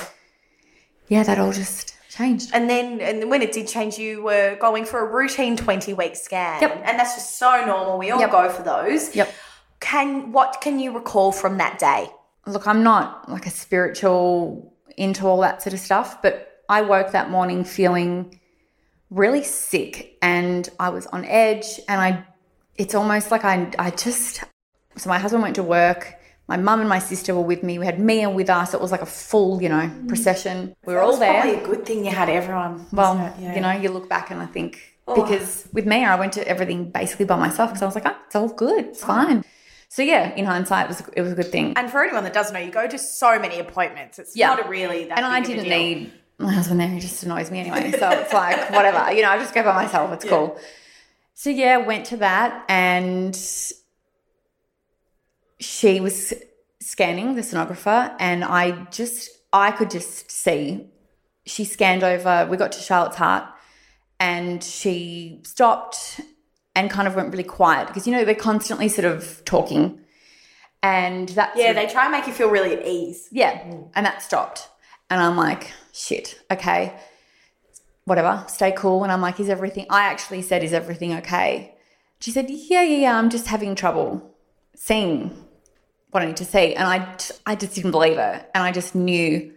yeah, 1.08 1.24
that 1.24 1.40
all 1.40 1.54
just 1.54 1.93
changed. 2.14 2.52
And 2.54 2.70
then, 2.70 3.02
and 3.02 3.30
when 3.30 3.42
it 3.42 3.52
did 3.52 3.68
change, 3.68 3.98
you 3.98 4.24
were 4.24 4.56
going 4.60 4.86
for 4.86 5.00
a 5.00 5.12
routine 5.12 5.58
twenty 5.58 5.94
week 5.94 6.16
scan. 6.16 6.62
Yep. 6.62 6.82
And 6.86 7.00
that's 7.00 7.16
just 7.16 7.38
so 7.38 7.66
normal. 7.66 7.98
We 7.98 8.12
all 8.12 8.20
Yep. 8.20 8.32
go 8.32 8.50
for 8.50 8.64
those. 8.64 9.16
Yep. 9.16 9.34
Can 9.80 10.32
what 10.32 10.60
can 10.62 10.80
you 10.80 10.92
recall 10.94 11.32
from 11.32 11.58
that 11.58 11.80
day? 11.80 12.08
Look, 12.46 12.68
I'm 12.68 12.84
not 12.84 13.30
like 13.30 13.46
a 13.46 13.50
spiritual 13.50 14.74
into 14.98 15.26
all 15.28 15.42
that 15.42 15.62
sort 15.62 15.74
of 15.74 15.80
stuff, 15.80 16.22
but 16.22 16.64
I 16.70 16.82
woke 16.82 17.12
that 17.12 17.30
morning 17.30 17.64
feeling 17.64 18.40
really 19.10 19.44
sick 19.44 20.18
and 20.22 20.68
I 20.80 20.90
was 20.90 21.06
on 21.08 21.26
edge 21.26 21.80
and 21.88 22.00
I 22.02 22.26
it's 22.76 22.96
almost 22.96 23.32
like 23.32 23.44
I 23.46 23.72
I 23.78 23.90
just 23.92 24.44
so 24.96 25.10
my 25.10 25.20
husband 25.20 25.44
went 25.44 25.56
to 25.56 25.64
work, 25.64 26.16
my 26.48 26.58
mum 26.58 26.82
and 26.82 26.90
my 26.90 27.00
sister 27.00 27.34
were 27.34 27.42
with 27.42 27.64
me. 27.64 27.80
We 27.80 27.86
had 27.86 28.00
Mia 28.00 28.30
with 28.30 28.50
us. 28.50 28.74
It 28.74 28.82
was 28.82 28.92
like 28.92 29.02
a 29.02 29.06
full, 29.06 29.62
you 29.62 29.70
know, 29.70 29.90
mm. 29.90 30.08
procession. 30.08 30.76
We 30.86 30.94
were 30.94 31.02
all 31.02 31.18
there. 31.18 31.42
Probably 31.42 31.60
a 31.60 31.66
good 31.66 31.86
thing 31.86 32.06
you 32.06 32.12
had 32.12 32.30
everyone. 32.30 32.86
Well. 32.92 33.16
Yeah. 33.40 33.56
you 33.56 33.62
know, 33.62 33.72
you 33.72 33.90
look 33.90 34.10
back 34.10 34.30
and 34.30 34.42
I 34.42 34.46
think 34.46 34.80
oh. 35.08 35.22
because 35.22 35.68
with 35.72 35.86
me, 35.86 36.04
I 36.04 36.16
went 36.16 36.34
to 36.34 36.48
everything 36.48 36.92
basically 36.92 37.26
by 37.26 37.38
myself 37.38 37.70
because 37.72 37.82
I 37.82 37.86
was 37.86 37.96
like, 37.96 38.06
oh, 38.06 38.18
it's 38.26 38.36
all 38.36 38.50
good, 38.50 38.86
it's 38.86 39.04
fine. 39.04 39.44
So 39.88 40.02
yeah, 40.02 40.34
in 40.36 40.46
hindsight, 40.46 40.86
it 40.86 40.88
was 40.90 41.04
it 41.16 41.22
was 41.22 41.32
a 41.32 41.36
good 41.36 41.52
thing. 41.52 41.74
And 41.78 41.90
for 41.90 42.04
anyone 42.04 42.24
that 42.24 42.34
doesn't 42.34 42.54
know, 42.54 42.60
you 42.60 42.72
go 42.72 42.88
to 42.88 42.98
so 42.98 43.40
many 43.40 43.60
appointments. 43.60 44.18
It's 44.20 44.36
Yeah. 44.36 44.48
not 44.48 44.66
a 44.66 44.70
really 44.70 45.06
that. 45.06 45.18
and 45.18 45.26
I 45.26 45.40
big 45.40 45.52
of 45.52 45.66
a 45.66 45.70
didn't 45.70 45.80
need 45.80 46.14
my 46.40 46.52
husband 46.52 46.80
there. 46.80 46.88
He 46.88 47.00
just 47.00 47.24
annoys 47.24 47.52
me 47.52 47.60
anyway. 47.60 47.92
So 47.92 48.10
it's 48.10 48.34
like 48.34 48.72
whatever, 48.72 49.14
you 49.14 49.22
know. 49.22 49.30
I 49.30 49.38
just 49.38 49.54
go 49.54 49.64
by 49.64 49.84
myself. 49.84 50.12
It's 50.14 50.26
cool. 50.26 50.60
So 51.36 51.50
yeah, 51.50 51.78
went 51.78 52.08
to 52.08 52.18
that, 52.18 52.66
and 52.70 53.36
she 55.64 56.00
was 56.00 56.34
scanning 56.82 57.36
the 57.36 57.42
sonographer, 57.42 58.14
and 58.20 58.44
I 58.44 58.84
just 58.92 59.30
I 59.52 59.72
could 59.72 59.90
just 59.90 60.30
see. 60.32 60.88
She 61.46 61.66
scanned 61.66 62.04
over. 62.04 62.48
We 62.50 62.58
got 62.58 62.72
to 62.74 62.80
Charlotte's 62.80 63.18
heart, 63.18 63.46
and 64.20 64.64
she 64.64 65.42
stopped 65.44 66.22
and 66.76 66.90
kind 66.90 67.08
of 67.08 67.16
went 67.16 67.30
really 67.32 67.44
quiet 67.44 67.88
because 67.88 68.08
you 68.08 68.14
know 68.14 68.26
they're 68.26 68.36
constantly 68.36 68.90
sort 68.90 69.06
of 69.06 69.44
talking, 69.46 70.00
and 70.82 71.30
that's 71.30 71.58
Yeah, 71.58 71.74
they 71.74 71.88
try 71.88 72.04
and 72.04 72.12
make 72.12 72.28
you 72.28 72.34
feel 72.34 72.50
really 72.50 72.74
at 72.74 72.86
ease. 72.86 73.28
yeah. 73.32 73.64
And 73.96 74.06
that 74.06 74.22
stopped. 74.22 74.70
And 75.10 75.22
I'm 75.22 75.38
like, 75.38 75.72
shit, 75.92 76.42
okay, 76.50 76.98
whatever, 78.06 78.44
stay 78.48 78.72
cool. 78.76 79.04
And 79.04 79.12
I'm 79.12 79.22
like, 79.22 79.40
is 79.40 79.50
everything, 79.50 79.86
I 79.90 80.06
actually 80.06 80.42
said, 80.42 80.64
is 80.64 80.74
everything 80.74 81.14
okay? 81.16 81.76
She 82.20 82.32
said, 82.32 82.50
yeah, 82.50 82.82
yeah, 82.82 82.98
yeah, 82.98 83.18
I'm 83.20 83.30
just 83.30 83.48
having 83.48 83.76
trouble 83.76 84.34
seeing 84.76 85.43
need 86.20 86.38
to 86.38 86.46
see. 86.46 86.76
And 86.76 86.88
I, 86.88 87.16
I 87.46 87.56
just 87.56 87.76
didn't 87.76 87.92
believe 87.92 88.18
her. 88.18 88.46
And 88.54 88.64
I 88.64 88.72
just 88.72 88.96
knew, 88.96 89.54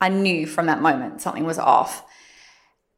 I 0.00 0.08
knew 0.08 0.46
from 0.46 0.66
that 0.66 0.82
moment 0.82 1.20
something 1.20 1.44
was 1.44 1.58
off. 1.58 2.04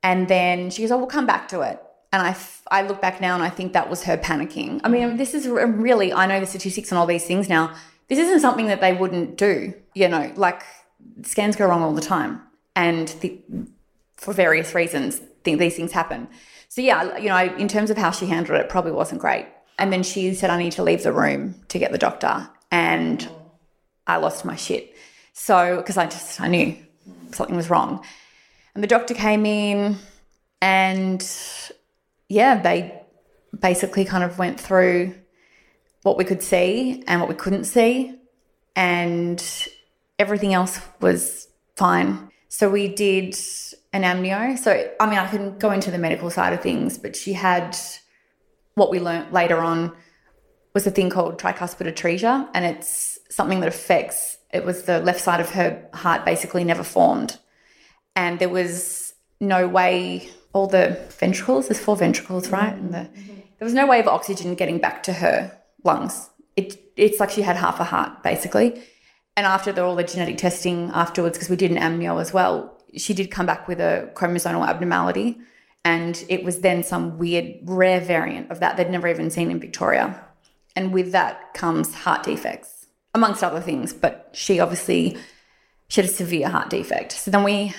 And 0.03 0.29
then 0.29 0.71
she 0.71 0.83
goes, 0.83 0.91
oh, 0.91 0.99
we'll 0.99 1.07
come 1.07 1.27
back 1.27 1.49
to 1.49 1.61
it. 1.63 1.83
And 2.13 2.23
I, 2.23 2.37
I 2.71 2.83
look 2.83 3.01
back 3.01 3.21
now 3.21 3.35
and 3.35 3.43
I 3.43 3.51
think 3.51 3.73
that 3.73 3.91
was 3.91 4.05
her 4.05 4.17
panicking. 4.17 4.81
I 4.85 4.89
mean, 4.89 5.17
this 5.17 5.35
is 5.35 5.47
really, 5.49 6.13
I 6.13 6.27
know 6.27 6.41
the 6.41 6.47
statistics 6.47 6.91
and 6.91 6.99
all 6.99 7.07
these 7.07 7.27
things 7.27 7.49
now. 7.49 7.75
This 8.09 8.19
isn't 8.19 8.41
something 8.41 8.69
that 8.69 8.81
they 8.81 8.93
wouldn't 8.93 9.37
do, 9.37 9.75
you 9.95 10.09
know, 10.09 10.33
like 10.37 10.63
scans 11.23 11.57
go 11.57 11.67
wrong 11.67 11.83
all 11.83 11.93
the 11.93 12.01
time. 12.01 12.41
And 12.77 13.09
the, 13.21 13.41
for 14.17 14.33
various 14.33 14.75
reasons, 14.75 15.21
th- 15.45 15.59
these 15.59 15.77
things 15.77 15.93
happen. 15.93 16.29
So, 16.69 16.81
yeah, 16.83 17.17
you 17.17 17.29
know, 17.29 17.57
in 17.57 17.69
terms 17.69 17.91
of 17.91 17.97
how 17.97 18.11
she 18.11 18.27
handled 18.27 18.59
it, 18.59 18.65
it 18.65 18.69
probably 18.69 18.93
wasn't 18.93 19.21
great. 19.21 19.47
And 19.79 19.93
then 19.93 20.03
she 20.03 20.35
said, 20.35 20.51
I 20.51 20.59
need 20.59 20.73
to 20.73 20.83
leave 20.83 21.03
the 21.03 21.13
room 21.13 21.57
to 21.69 21.79
get 21.79 21.93
the 21.93 21.99
doctor. 21.99 22.49
And 22.77 23.27
I 24.07 24.19
lost 24.19 24.45
my 24.45 24.55
shit. 24.55 24.95
So, 25.33 25.79
because 25.79 25.97
I 25.97 26.05
just, 26.05 26.43
I 26.43 26.49
knew 26.49 26.77
something 27.33 27.57
was 27.57 27.71
wrong. 27.71 28.05
And 28.75 28.85
the 28.85 28.89
doctor 28.89 29.15
came 29.15 29.47
in 29.47 29.97
and 30.61 31.27
yeah, 32.29 32.61
they 32.61 33.01
basically 33.59 34.05
kind 34.05 34.23
of 34.23 34.39
went 34.39 34.61
through 34.61 35.15
what 36.03 36.19
we 36.19 36.25
could 36.25 36.43
see 36.43 37.03
and 37.07 37.19
what 37.19 37.31
we 37.31 37.35
couldn't 37.35 37.65
see. 37.65 38.15
And 38.75 39.43
everything 40.19 40.53
else 40.53 40.79
was 41.01 41.49
fine. 41.77 42.31
So 42.49 42.69
we 42.69 42.89
did 42.89 43.35
an 43.95 44.03
amnio. 44.03 44.59
So, 44.59 44.71
I 45.01 45.07
mean, 45.09 45.19
I 45.19 45.29
can 45.29 45.57
go 45.57 45.71
into 45.71 45.91
the 45.91 45.99
medical 45.99 46.29
side 46.29 46.53
of 46.53 46.61
things, 46.61 46.99
but 46.99 47.17
she 47.17 47.33
had 47.33 47.75
what 48.75 48.91
we 48.91 49.01
learnt 49.01 49.33
later 49.33 49.61
on 49.61 49.97
was 50.77 50.87
a 50.87 50.91
thing 50.91 51.09
called 51.09 51.39
tricuspid 51.39 51.91
atresia, 51.91 52.47
and 52.53 52.67
it's 52.67 53.19
something 53.31 53.61
that 53.61 53.69
affects, 53.69 54.37
it 54.53 54.63
was 54.63 54.83
the 54.83 55.01
left 55.01 55.23
side 55.23 55.41
of 55.41 55.49
her 55.49 55.89
heart 55.95 56.23
basically 56.27 56.65
never 56.65 56.83
formed. 56.83 57.39
And 58.15 58.39
there 58.39 58.51
was 58.51 59.15
no 59.41 59.67
way, 59.67 60.29
all 60.53 60.67
the 60.67 61.01
ventricles, 61.19 61.69
there's 61.69 61.81
four 61.81 61.97
ventricles, 61.97 62.51
right? 62.51 62.75
And 62.75 62.93
the, 62.93 63.09
there 63.59 63.65
was 63.65 63.73
no 63.73 63.87
way 63.87 64.01
of 64.01 64.07
oxygen 64.07 64.55
getting 64.55 64.79
back 64.79 65.03
to 65.05 65.15
her 65.15 65.51
lungs. 65.83 66.29
It, 66.57 66.79
it's 66.95 67.21
like 67.21 67.31
she 67.31 67.41
had 67.41 67.57
half 67.57 67.81
a 67.81 67.85
heart, 67.85 68.23
basically. 68.23 68.79
And 69.35 69.47
after 69.47 69.73
the, 69.73 69.83
all 69.83 69.97
the 69.97 70.05
genetic 70.05 70.37
testing 70.37 70.91
afterwards, 70.93 71.39
because 71.39 71.49
we 71.49 71.57
did 71.57 71.71
an 71.71 71.79
amnio 71.79 72.21
as 72.21 72.35
well, 72.35 72.77
she 72.95 73.15
did 73.15 73.31
come 73.31 73.47
back 73.47 73.67
with 73.67 73.81
a 73.81 74.11
chromosomal 74.13 74.69
abnormality. 74.69 75.39
And 75.87 76.23
it 76.29 76.45
was 76.45 76.61
then 76.61 76.83
some 76.83 77.17
weird, 77.17 77.61
rare 77.63 78.01
variant 78.03 78.51
of 78.51 78.61
that 78.61 78.77
they'd 78.77 78.91
never 78.91 79.09
even 79.09 79.31
seen 79.31 79.51
in 79.51 79.59
Victoria. 79.59 80.23
And 80.77 80.93
with 80.93 81.13
that 81.13 81.55
comes 81.55 81.95
heart 81.95 82.23
defects, 82.23 82.87
amongst 83.15 83.43
other 83.43 83.61
things. 83.61 83.93
But 83.93 84.31
she 84.33 84.61
obviously 84.61 85.17
she 85.89 86.01
had 86.01 86.11
a 86.11 86.13
severe 86.13 86.49
heart 86.49 86.71
defect. 86.71 87.13
So 87.13 87.31
then 87.31 87.43
we 87.43 87.75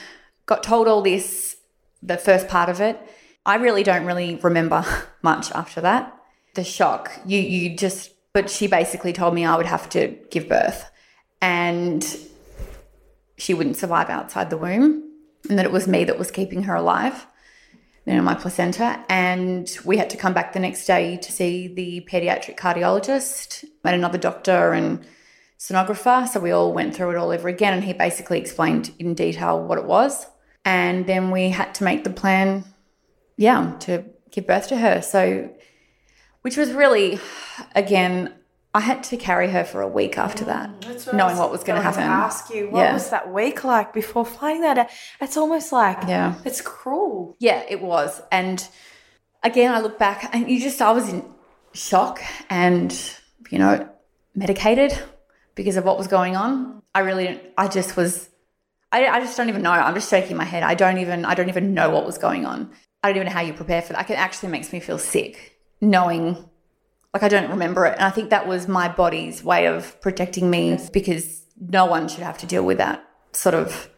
got 0.46 0.64
told 0.64 0.88
all 0.88 1.02
this, 1.02 1.58
the 2.02 2.18
first 2.18 2.48
part 2.48 2.70
of 2.70 2.82
it. 2.82 3.00
I 3.46 3.56
really 3.56 3.84
don't 3.84 4.06
really 4.06 4.36
remember 4.36 4.84
much 5.22 5.52
after 5.52 5.80
that. 5.82 6.14
The 6.56 6.64
shock, 6.64 7.12
you 7.26 7.40
you 7.40 7.78
just 7.78 8.12
but 8.34 8.50
she 8.50 8.68
basically 8.68 9.14
told 9.14 9.34
me 9.34 9.46
I 9.46 9.56
would 9.56 9.66
have 9.66 9.90
to 9.90 10.16
give 10.30 10.48
birth 10.48 10.90
and 11.42 12.06
she 13.38 13.54
wouldn't 13.54 13.78
survive 13.78 14.10
outside 14.10 14.50
the 14.50 14.58
womb 14.58 15.12
and 15.50 15.58
that 15.58 15.66
it 15.66 15.72
was 15.72 15.88
me 15.88 16.04
that 16.04 16.20
was 16.20 16.30
keeping 16.30 16.64
her 16.64 16.76
alive 16.76 17.26
you 18.08 18.16
know, 18.16 18.22
my 18.22 18.36
placenta. 18.36 19.04
And 19.10 19.78
we 19.84 19.98
had 19.98 20.10
to 20.12 20.18
come 20.18 20.34
back 20.34 20.54
the 20.54 20.60
next 20.60 20.86
day 20.86 21.18
to 21.18 21.32
see 21.32 21.68
the 21.68 22.08
pediatric 22.10 22.58
cardiologist 22.58 23.66
and 23.84 23.96
another 23.96 24.18
doctor 24.18 24.72
and 24.72 25.06
sonographer. 25.60 26.26
So 26.26 26.40
we 26.40 26.52
all 26.52 26.72
went 26.72 26.96
through 26.96 27.12
it 27.12 27.18
all 27.18 27.32
over 27.32 27.50
again. 27.50 27.74
And 27.74 27.84
he 27.84 27.92
basically 27.92 28.40
explained 28.40 28.94
in 28.98 29.14
detail 29.14 29.62
what 29.62 29.78
it 29.78 29.84
was. 29.84 30.26
And 30.64 31.06
then 31.06 31.32
we 31.32 31.50
had 31.50 31.76
to 31.76 31.84
make 31.84 32.06
the 32.06 32.10
plan, 32.10 32.64
yeah, 33.36 33.76
to 33.82 34.06
give 34.32 34.48
birth 34.48 34.70
to 34.70 34.78
her. 34.78 35.02
So, 35.02 35.54
which 36.44 36.56
was 36.56 36.72
really, 36.72 37.20
again, 37.76 38.34
I 38.78 38.82
had 38.90 39.00
to 39.12 39.18
carry 39.18 39.50
her 39.56 39.64
for 39.72 39.80
a 39.82 39.88
week 40.00 40.16
after 40.26 40.44
mm, 40.46 40.52
that, 40.54 41.14
knowing 41.20 41.38
what 41.42 41.50
was 41.56 41.64
going 41.68 41.78
to 41.80 41.84
happen. 41.90 42.04
ask 42.04 42.42
you, 42.56 42.70
what 42.70 42.82
Yeah. 42.82 42.94
was 42.94 43.10
that 43.10 43.26
week 43.34 43.64
like 43.64 43.90
before 44.02 44.26
finding 44.40 44.62
that? 44.68 44.78
out? 44.78 44.90
It's 45.26 45.38
almost 45.44 45.72
like 45.72 46.00
Yeah. 46.08 46.36
it's 46.46 46.62
cruel. 46.62 47.36
Yeah, 47.40 47.64
it 47.68 47.82
was. 47.82 48.22
And 48.32 48.58
again, 49.50 49.70
I 49.74 49.80
look 49.86 49.98
back 49.98 50.20
and 50.34 50.40
you 50.52 50.58
just, 50.62 50.80
I 50.82 50.92
was 51.00 51.06
in 51.14 51.20
shock 51.74 52.22
and, 52.52 52.90
you 53.50 53.60
know, 53.64 53.74
medicated 54.36 54.92
because 55.56 55.76
of 55.80 55.84
what 55.88 55.98
was 55.98 56.08
going 56.18 56.36
on. 56.36 56.52
I 56.94 57.00
really, 57.00 57.26
didn't- 57.28 57.44
I 57.58 57.68
just 57.68 57.98
was, 57.98 58.30
I, 58.92 59.08
I 59.08 59.20
just 59.26 59.36
don't 59.38 59.50
even 59.50 59.64
know. 59.64 59.72
I'm 59.72 59.96
just 59.96 60.10
shaking 60.10 60.38
my 60.38 60.44
head. 60.54 60.62
I 60.64 60.76
don't 60.76 61.00
even, 61.00 61.26
I 61.26 61.34
don't 61.34 61.50
even 61.50 61.74
know 61.74 61.90
what 61.90 62.06
was 62.06 62.18
going 62.28 62.46
on. 62.46 62.70
I 63.04 63.08
don't 63.10 63.18
even 63.18 63.28
know 63.28 63.34
how 63.34 63.42
you 63.50 63.54
prepare 63.54 63.82
for 63.82 63.94
that. 63.94 64.10
It 64.10 64.20
actually 64.28 64.50
makes 64.50 64.72
me 64.74 64.80
feel 64.88 65.00
sick 65.00 65.36
knowing, 65.82 66.28
like, 67.14 67.24
I 67.24 67.30
don't 67.30 67.50
remember 67.50 67.86
it. 67.86 67.94
And 67.94 68.04
I 68.04 68.10
think 68.10 68.30
that 68.30 68.48
was 68.48 68.68
my 68.68 68.88
body's 68.88 69.44
way 69.44 69.68
of 69.68 70.00
protecting 70.02 70.50
me 70.50 70.78
because 70.94 71.44
no 71.60 71.86
one 71.86 72.08
should 72.08 72.24
have 72.24 72.38
to 72.40 72.46
deal 72.46 72.64
with 72.64 72.78
that 72.78 73.04
sort 73.32 73.56
of 73.56 73.90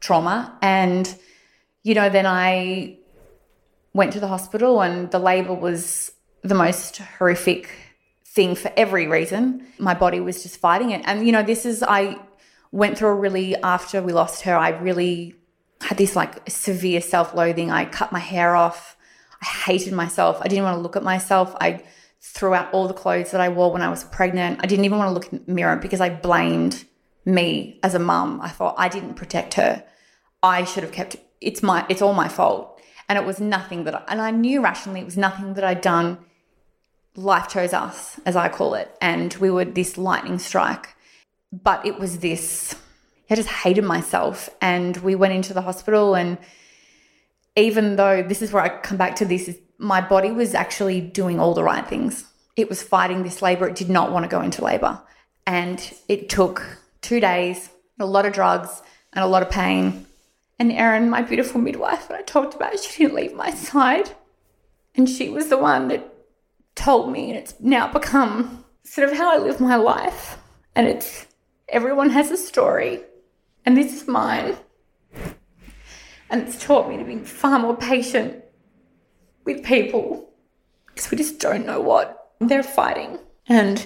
trauma. 0.00 0.56
And, 0.62 1.14
you 1.82 1.94
know, 1.94 2.08
then 2.08 2.26
I 2.26 2.98
went 3.92 4.12
to 4.14 4.20
the 4.20 4.28
hospital 4.28 4.80
and 4.82 5.10
the 5.10 5.18
labor 5.18 5.54
was 5.54 6.12
the 6.42 6.54
most 6.54 6.98
horrific 6.98 7.70
thing 8.24 8.54
for 8.54 8.72
every 8.76 9.06
reason. 9.06 9.66
My 9.78 9.94
body 9.94 10.20
was 10.20 10.42
just 10.42 10.58
fighting 10.58 10.90
it. 10.90 11.02
And, 11.04 11.26
you 11.26 11.32
know, 11.32 11.42
this 11.42 11.66
is, 11.66 11.82
I 11.82 12.16
went 12.70 12.96
through 12.96 13.10
a 13.10 13.14
really, 13.14 13.54
after 13.56 14.02
we 14.02 14.12
lost 14.12 14.42
her, 14.42 14.56
I 14.56 14.70
really 14.70 15.34
had 15.82 15.98
this 15.98 16.16
like 16.16 16.48
severe 16.48 17.00
self 17.00 17.34
loathing. 17.34 17.70
I 17.70 17.84
cut 17.84 18.12
my 18.12 18.18
hair 18.18 18.56
off. 18.56 18.96
I 19.42 19.46
hated 19.46 19.92
myself. 19.92 20.38
I 20.40 20.48
didn't 20.48 20.64
want 20.64 20.76
to 20.76 20.80
look 20.80 20.96
at 20.96 21.02
myself. 21.02 21.54
I 21.60 21.82
threw 22.22 22.54
out 22.54 22.72
all 22.72 22.86
the 22.86 22.94
clothes 22.94 23.32
that 23.32 23.40
I 23.40 23.48
wore 23.48 23.72
when 23.72 23.82
I 23.82 23.90
was 23.90 24.04
pregnant. 24.04 24.60
I 24.62 24.66
didn't 24.66 24.84
even 24.84 24.98
want 24.98 25.08
to 25.08 25.12
look 25.12 25.32
in 25.32 25.44
the 25.44 25.52
mirror 25.52 25.76
because 25.76 26.00
I 26.00 26.08
blamed 26.08 26.84
me 27.24 27.80
as 27.82 27.94
a 27.94 27.98
mum. 27.98 28.40
I 28.40 28.48
thought 28.48 28.76
I 28.78 28.88
didn't 28.88 29.14
protect 29.14 29.54
her. 29.54 29.84
I 30.42 30.64
should 30.64 30.84
have 30.84 30.92
kept 30.92 31.16
it's 31.40 31.62
my 31.62 31.84
it's 31.88 32.02
all 32.02 32.14
my 32.14 32.28
fault. 32.28 32.80
And 33.08 33.18
it 33.18 33.26
was 33.26 33.40
nothing 33.40 33.84
that 33.84 33.94
I, 33.94 34.04
and 34.08 34.20
I 34.20 34.30
knew 34.30 34.62
rationally 34.62 35.00
it 35.00 35.04
was 35.04 35.16
nothing 35.16 35.54
that 35.54 35.64
I'd 35.64 35.80
done. 35.80 36.18
Life 37.14 37.48
chose 37.48 37.74
us, 37.74 38.18
as 38.24 38.36
I 38.36 38.48
call 38.48 38.74
it, 38.74 38.96
and 39.02 39.34
we 39.34 39.50
were 39.50 39.66
this 39.66 39.98
lightning 39.98 40.38
strike. 40.38 40.94
But 41.52 41.84
it 41.84 41.98
was 41.98 42.20
this 42.20 42.74
I 43.32 43.34
just 43.34 43.48
hated 43.48 43.84
myself. 43.84 44.50
And 44.60 44.96
we 44.98 45.14
went 45.14 45.32
into 45.32 45.54
the 45.54 45.62
hospital 45.62 46.14
and 46.14 46.38
even 47.56 47.96
though 47.96 48.22
this 48.22 48.42
is 48.42 48.52
where 48.52 48.62
I 48.62 48.68
come 48.80 48.96
back 48.96 49.16
to 49.16 49.24
this, 49.24 49.48
is 49.48 49.58
my 49.82 50.00
body 50.00 50.30
was 50.30 50.54
actually 50.54 51.00
doing 51.00 51.40
all 51.40 51.54
the 51.54 51.64
right 51.64 51.86
things. 51.86 52.24
It 52.56 52.68
was 52.68 52.82
fighting 52.82 53.22
this 53.22 53.42
labor. 53.42 53.68
It 53.68 53.74
did 53.74 53.90
not 53.90 54.12
want 54.12 54.24
to 54.24 54.28
go 54.28 54.40
into 54.40 54.64
labor. 54.64 55.00
And 55.44 55.92
it 56.08 56.28
took 56.28 56.78
two 57.00 57.18
days, 57.18 57.68
a 57.98 58.06
lot 58.06 58.24
of 58.24 58.32
drugs, 58.32 58.80
and 59.12 59.24
a 59.24 59.28
lot 59.28 59.42
of 59.42 59.50
pain. 59.50 60.06
And 60.58 60.70
Erin, 60.70 61.10
my 61.10 61.22
beautiful 61.22 61.60
midwife 61.60 62.06
that 62.08 62.18
I 62.20 62.22
talked 62.22 62.54
about, 62.54 62.78
she 62.78 63.02
didn't 63.02 63.16
leave 63.16 63.34
my 63.34 63.50
side. 63.50 64.12
And 64.94 65.08
she 65.08 65.28
was 65.28 65.48
the 65.48 65.58
one 65.58 65.88
that 65.88 66.14
told 66.76 67.10
me, 67.10 67.30
and 67.30 67.38
it's 67.38 67.54
now 67.58 67.92
become 67.92 68.64
sort 68.84 69.08
of 69.08 69.16
how 69.16 69.34
I 69.34 69.38
live 69.38 69.58
my 69.58 69.74
life. 69.74 70.38
And 70.76 70.86
it's 70.86 71.26
everyone 71.68 72.10
has 72.10 72.30
a 72.30 72.36
story, 72.36 73.00
and 73.66 73.76
this 73.76 73.92
is 73.94 74.06
mine. 74.06 74.56
And 76.30 76.42
it's 76.42 76.62
taught 76.64 76.88
me 76.88 76.98
to 76.98 77.04
be 77.04 77.18
far 77.18 77.58
more 77.58 77.76
patient 77.76 78.41
with 79.44 79.64
people 79.64 80.30
because 80.86 81.10
we 81.10 81.16
just 81.16 81.38
don't 81.38 81.66
know 81.66 81.80
what 81.80 82.32
they're 82.40 82.62
fighting. 82.62 83.18
And 83.48 83.84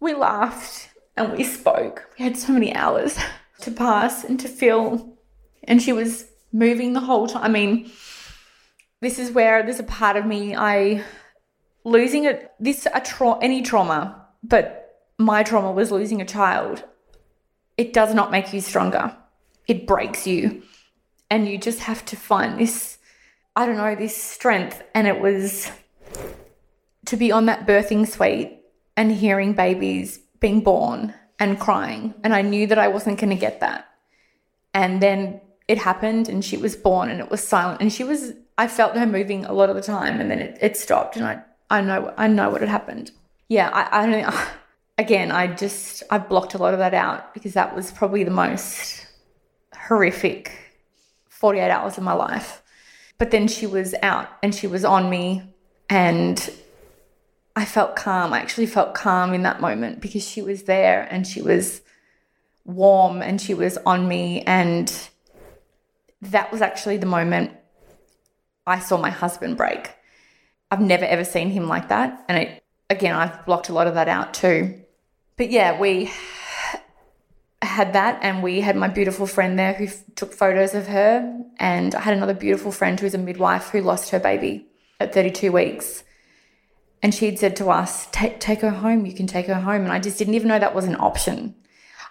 we 0.00 0.14
laughed 0.14 0.90
and 1.16 1.32
we 1.32 1.44
spoke. 1.44 2.08
We 2.18 2.24
had 2.24 2.36
so 2.36 2.52
many 2.52 2.74
hours 2.74 3.18
to 3.60 3.70
pass 3.70 4.24
and 4.24 4.38
to 4.40 4.48
feel. 4.48 5.16
And 5.64 5.82
she 5.82 5.92
was 5.92 6.26
moving 6.52 6.92
the 6.92 7.00
whole 7.00 7.26
time. 7.26 7.44
I 7.44 7.48
mean, 7.48 7.90
this 9.00 9.18
is 9.18 9.30
where 9.30 9.62
there's 9.62 9.80
a 9.80 9.84
part 9.84 10.16
of 10.16 10.26
me 10.26 10.56
I 10.56 11.04
losing 11.84 12.24
it 12.24 12.52
this 12.58 12.86
a 12.92 13.00
tra- 13.00 13.38
any 13.40 13.62
trauma, 13.62 14.26
but 14.42 14.96
my 15.18 15.42
trauma 15.42 15.72
was 15.72 15.90
losing 15.90 16.20
a 16.20 16.26
child. 16.26 16.84
It 17.76 17.92
does 17.92 18.14
not 18.14 18.30
make 18.30 18.52
you 18.52 18.60
stronger. 18.60 19.16
It 19.66 19.86
breaks 19.86 20.26
you 20.26 20.62
and 21.30 21.48
you 21.48 21.58
just 21.58 21.80
have 21.80 22.04
to 22.06 22.16
find 22.16 22.58
this 22.58 22.97
i 23.58 23.66
don't 23.66 23.76
know 23.76 23.96
this 23.96 24.16
strength. 24.16 24.82
And 24.94 25.08
it 25.08 25.20
was 25.20 25.68
to 27.06 27.16
be 27.16 27.32
on 27.32 27.46
that 27.46 27.66
birthing 27.66 28.06
suite 28.06 28.60
and 28.96 29.10
hearing 29.10 29.52
babies 29.52 30.20
being 30.38 30.60
born 30.60 31.12
and 31.40 31.58
crying. 31.58 32.14
And 32.22 32.32
i 32.32 32.40
knew 32.40 32.68
that 32.68 32.78
i 32.78 32.86
wasn't 32.86 33.18
going 33.18 33.30
to 33.30 33.46
get 33.46 33.60
that. 33.60 33.86
And 34.72 35.02
then 35.02 35.40
it 35.66 35.78
happened 35.78 36.28
and 36.28 36.44
she 36.44 36.56
was 36.56 36.76
born 36.76 37.10
and 37.10 37.20
it 37.20 37.30
was 37.30 37.46
silent. 37.46 37.80
And 37.80 37.92
she 37.92 38.04
was 38.04 38.32
i 38.56 38.68
felt 38.68 38.96
her 38.96 39.06
moving 39.06 39.44
a 39.44 39.52
lot 39.52 39.70
of 39.70 39.76
the 39.76 39.82
time 39.82 40.20
and 40.20 40.30
then 40.30 40.38
it, 40.38 40.58
it 40.60 40.76
stopped 40.76 41.16
and 41.16 41.26
i 41.26 41.42
i 41.68 41.80
know 41.80 42.14
i 42.16 42.28
know 42.28 42.50
what 42.50 42.60
had 42.60 42.70
happened. 42.70 43.10
Yeah 43.48 43.70
i 43.72 43.82
i 43.98 44.06
don't 44.06 44.22
know 44.22 44.44
again 44.98 45.32
i 45.32 45.48
just 45.48 46.04
i 46.10 46.18
blocked 46.18 46.54
a 46.54 46.58
lot 46.58 46.74
of 46.74 46.78
that 46.78 46.94
out 46.94 47.34
because 47.34 47.54
that 47.54 47.74
was 47.74 47.90
probably 47.90 48.22
the 48.22 48.38
most 48.44 49.06
horrific 49.74 50.52
48 51.28 51.70
hours 51.70 51.98
of 51.98 52.04
my 52.04 52.12
life. 52.12 52.62
But 53.18 53.32
then 53.32 53.48
she 53.48 53.66
was 53.66 53.94
out 54.02 54.28
and 54.42 54.54
she 54.54 54.66
was 54.66 54.84
on 54.84 55.10
me 55.10 55.42
and 55.90 56.50
I 57.56 57.64
felt 57.64 57.96
calm. 57.96 58.32
I 58.32 58.38
actually 58.38 58.66
felt 58.66 58.94
calm 58.94 59.34
in 59.34 59.42
that 59.42 59.60
moment 59.60 60.00
because 60.00 60.26
she 60.26 60.40
was 60.40 60.62
there 60.64 61.08
and 61.10 61.26
she 61.26 61.42
was 61.42 61.82
warm 62.64 63.20
and 63.20 63.40
she 63.40 63.54
was 63.54 63.76
on 63.78 64.06
me. 64.06 64.42
And 64.42 64.92
that 66.22 66.52
was 66.52 66.62
actually 66.62 66.98
the 66.98 67.06
moment 67.06 67.52
I 68.66 68.78
saw 68.78 68.96
my 68.96 69.10
husband 69.10 69.56
break. 69.56 69.90
I've 70.70 70.80
never 70.80 71.04
ever 71.04 71.24
seen 71.24 71.50
him 71.50 71.66
like 71.66 71.88
that. 71.88 72.24
And 72.28 72.38
it, 72.38 72.62
again, 72.88 73.16
I've 73.16 73.44
blocked 73.46 73.68
a 73.68 73.72
lot 73.72 73.88
of 73.88 73.94
that 73.94 74.08
out 74.08 74.34
too. 74.34 74.80
But 75.36 75.50
yeah, 75.50 75.80
we 75.80 76.12
had 77.66 77.92
that 77.92 78.18
and 78.22 78.42
we 78.42 78.60
had 78.60 78.76
my 78.76 78.88
beautiful 78.88 79.26
friend 79.26 79.58
there 79.58 79.72
who 79.72 79.84
f- 79.84 80.02
took 80.14 80.32
photos 80.32 80.74
of 80.74 80.86
her 80.86 81.44
and 81.58 81.94
i 81.94 82.00
had 82.00 82.16
another 82.16 82.34
beautiful 82.34 82.70
friend 82.70 82.98
who's 83.00 83.14
a 83.14 83.18
midwife 83.18 83.70
who 83.70 83.80
lost 83.80 84.10
her 84.10 84.20
baby 84.20 84.66
at 85.00 85.14
32 85.14 85.52
weeks. 85.52 86.04
And 87.00 87.14
she'd 87.14 87.38
said 87.38 87.54
to 87.56 87.70
us 87.70 88.08
take, 88.10 88.40
take 88.40 88.60
her 88.60 88.70
home 88.70 89.06
you 89.06 89.14
can 89.14 89.26
take 89.26 89.46
her 89.46 89.54
home. 89.54 89.82
And 89.82 89.92
i 89.92 89.98
just 89.98 90.18
didn't 90.18 90.34
even 90.34 90.48
know 90.48 90.58
that 90.58 90.74
was 90.74 90.84
an 90.84 90.96
option. 90.96 91.54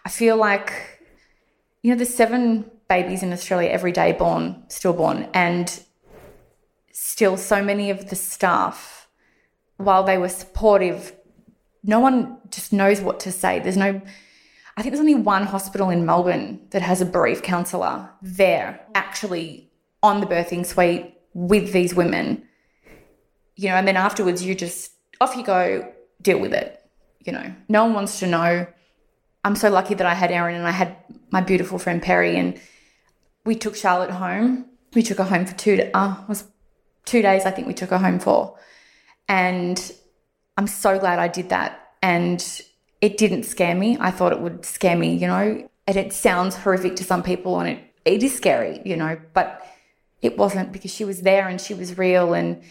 I 0.05 0.09
feel 0.09 0.37
like 0.37 1.01
you 1.81 1.91
know 1.91 1.97
there's 1.97 2.13
seven 2.13 2.69
babies 2.89 3.21
in 3.21 3.33
australia 3.33 3.69
every 3.69 3.91
day 3.91 4.13
born 4.13 4.63
stillborn 4.69 5.27
and 5.33 5.81
still 6.93 7.35
so 7.35 7.61
many 7.61 7.89
of 7.89 8.09
the 8.09 8.15
staff 8.15 9.07
while 9.75 10.03
they 10.03 10.17
were 10.17 10.29
supportive 10.29 11.13
no 11.87 11.99
one 12.01 12.37
just 12.49 12.73
knows 12.73 13.01
what 13.01 13.21
to 13.21 13.31
say. 13.31 13.59
There's 13.59 13.77
no 13.77 14.01
I 14.77 14.83
think 14.83 14.93
there's 14.93 14.99
only 14.99 15.15
one 15.15 15.43
hospital 15.43 15.89
in 15.89 16.05
Melbourne 16.05 16.61
that 16.69 16.83
has 16.83 17.01
a 17.01 17.05
bereaved 17.05 17.43
counsellor 17.43 18.11
there, 18.21 18.79
actually 18.93 19.71
on 20.03 20.21
the 20.21 20.27
birthing 20.27 20.67
suite 20.67 21.15
with 21.33 21.73
these 21.73 21.95
women. 21.95 22.43
You 23.55 23.69
know, 23.69 23.75
and 23.75 23.87
then 23.87 23.97
afterwards 23.97 24.45
you 24.45 24.53
just 24.53 24.91
off 25.19 25.35
you 25.35 25.43
go, 25.43 25.91
deal 26.21 26.39
with 26.39 26.53
it. 26.53 26.79
You 27.25 27.33
know, 27.33 27.55
no 27.67 27.85
one 27.85 27.95
wants 27.95 28.19
to 28.19 28.27
know. 28.27 28.67
I'm 29.43 29.55
so 29.55 29.71
lucky 29.71 29.95
that 29.95 30.05
I 30.05 30.13
had 30.13 30.31
Erin 30.31 30.55
and 30.55 30.67
I 30.67 30.71
had 30.71 30.95
my 31.31 31.41
beautiful 31.41 31.79
friend 31.79 31.99
Perry, 31.99 32.37
and 32.37 32.59
we 33.45 33.55
took 33.55 33.75
Charlotte 33.75 34.11
home. 34.11 34.67
We 34.93 35.01
took 35.01 35.17
her 35.17 35.23
home 35.23 35.47
for 35.47 35.55
two. 35.55 35.89
Uh, 35.91 36.17
was 36.29 36.43
two 37.05 37.23
days. 37.23 37.45
I 37.45 37.51
think 37.51 37.67
we 37.67 37.73
took 37.73 37.89
her 37.89 37.97
home 37.97 38.19
for, 38.19 38.59
and 39.27 39.91
I'm 40.55 40.67
so 40.67 40.99
glad 40.99 41.17
I 41.17 41.29
did 41.29 41.49
that. 41.49 41.93
And 42.03 42.61
it 43.01 43.17
didn't 43.17 43.43
scare 43.43 43.75
me. 43.75 43.97
I 43.99 44.11
thought 44.11 44.31
it 44.31 44.39
would 44.39 44.65
scare 44.65 44.97
me, 44.97 45.15
you 45.15 45.27
know. 45.27 45.69
And 45.85 45.97
it 45.97 46.13
sounds 46.13 46.55
horrific 46.55 46.95
to 46.97 47.03
some 47.03 47.23
people 47.23 47.59
and 47.59 47.69
it, 47.69 47.93
it 48.03 48.23
is 48.23 48.35
scary, 48.35 48.81
you 48.83 48.97
know, 48.97 49.19
but 49.33 49.65
it 50.21 50.37
wasn't 50.37 50.71
because 50.71 50.91
she 50.93 51.05
was 51.05 51.21
there 51.21 51.47
and 51.47 51.61
she 51.61 51.73
was 51.73 51.97
real. 51.97 52.33
And 52.33 52.61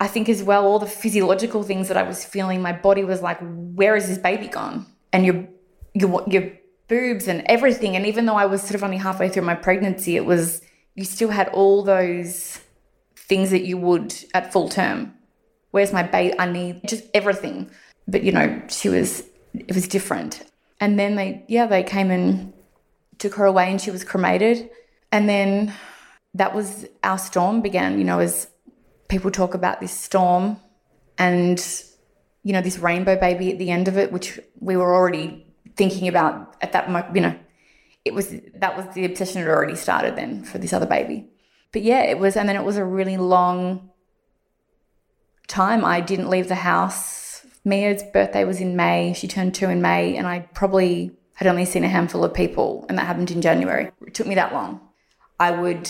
I 0.00 0.08
think 0.08 0.28
as 0.28 0.42
well, 0.42 0.66
all 0.66 0.78
the 0.78 0.86
physiological 0.86 1.62
things 1.62 1.88
that 1.88 1.96
I 1.96 2.02
was 2.02 2.24
feeling, 2.24 2.60
my 2.60 2.72
body 2.72 3.04
was 3.04 3.22
like, 3.22 3.38
where 3.40 3.96
is 3.96 4.08
this 4.08 4.18
baby 4.18 4.48
gone? 4.48 4.86
And 5.12 5.24
your, 5.24 5.48
your, 5.94 6.22
your 6.26 6.52
boobs 6.88 7.28
and 7.28 7.42
everything. 7.46 7.96
And 7.96 8.04
even 8.04 8.26
though 8.26 8.36
I 8.36 8.46
was 8.46 8.60
sort 8.60 8.74
of 8.74 8.84
only 8.84 8.98
halfway 8.98 9.28
through 9.28 9.44
my 9.44 9.54
pregnancy, 9.54 10.16
it 10.16 10.26
was, 10.26 10.60
you 10.96 11.04
still 11.04 11.30
had 11.30 11.48
all 11.48 11.82
those 11.82 12.60
things 13.16 13.50
that 13.50 13.64
you 13.64 13.78
would 13.78 14.14
at 14.34 14.52
full 14.52 14.68
term. 14.68 15.14
Where's 15.70 15.92
my 15.92 16.02
baby? 16.02 16.38
I 16.38 16.50
need 16.50 16.82
just 16.86 17.04
everything 17.14 17.70
but 18.08 18.22
you 18.22 18.32
know, 18.32 18.60
she 18.68 18.88
was 18.88 19.22
it 19.54 19.74
was 19.74 19.88
different. 19.88 20.44
And 20.80 20.98
then 20.98 21.16
they 21.16 21.44
yeah, 21.48 21.66
they 21.66 21.82
came 21.82 22.10
and 22.10 22.52
took 23.18 23.34
her 23.34 23.44
away 23.44 23.70
and 23.70 23.80
she 23.80 23.90
was 23.90 24.04
cremated. 24.04 24.70
And 25.10 25.28
then 25.28 25.74
that 26.34 26.54
was 26.54 26.86
our 27.02 27.18
storm 27.18 27.62
began, 27.62 27.98
you 27.98 28.04
know, 28.04 28.18
as 28.20 28.48
people 29.08 29.30
talk 29.30 29.54
about 29.54 29.80
this 29.80 29.92
storm 29.92 30.58
and 31.16 31.58
you 32.44 32.52
know, 32.52 32.60
this 32.62 32.78
rainbow 32.78 33.18
baby 33.18 33.52
at 33.52 33.58
the 33.58 33.70
end 33.70 33.88
of 33.88 33.98
it, 33.98 34.12
which 34.12 34.38
we 34.60 34.76
were 34.76 34.94
already 34.94 35.44
thinking 35.76 36.08
about 36.08 36.56
at 36.62 36.72
that 36.72 36.88
moment, 36.88 37.14
you 37.14 37.20
know, 37.20 37.38
it 38.04 38.14
was 38.14 38.34
that 38.54 38.76
was 38.76 38.94
the 38.94 39.04
obsession 39.04 39.42
had 39.42 39.50
already 39.50 39.74
started 39.74 40.16
then 40.16 40.42
for 40.44 40.58
this 40.58 40.72
other 40.72 40.86
baby. 40.86 41.28
But 41.72 41.82
yeah, 41.82 42.02
it 42.02 42.18
was 42.18 42.36
and 42.36 42.48
then 42.48 42.56
it 42.56 42.64
was 42.64 42.76
a 42.76 42.84
really 42.84 43.16
long 43.16 43.90
time. 45.46 45.84
I 45.84 46.00
didn't 46.00 46.30
leave 46.30 46.48
the 46.48 46.54
house 46.54 47.27
Mia's 47.68 48.02
birthday 48.02 48.44
was 48.44 48.60
in 48.60 48.76
May. 48.76 49.12
She 49.12 49.28
turned 49.28 49.54
two 49.54 49.68
in 49.68 49.82
May, 49.82 50.16
and 50.16 50.26
I 50.26 50.40
probably 50.54 51.12
had 51.34 51.46
only 51.46 51.64
seen 51.64 51.84
a 51.84 51.88
handful 51.88 52.24
of 52.24 52.34
people, 52.34 52.86
and 52.88 52.98
that 52.98 53.06
happened 53.06 53.30
in 53.30 53.42
January. 53.42 53.90
It 54.06 54.14
took 54.14 54.26
me 54.26 54.34
that 54.36 54.52
long. 54.52 54.80
I 55.38 55.50
would, 55.52 55.88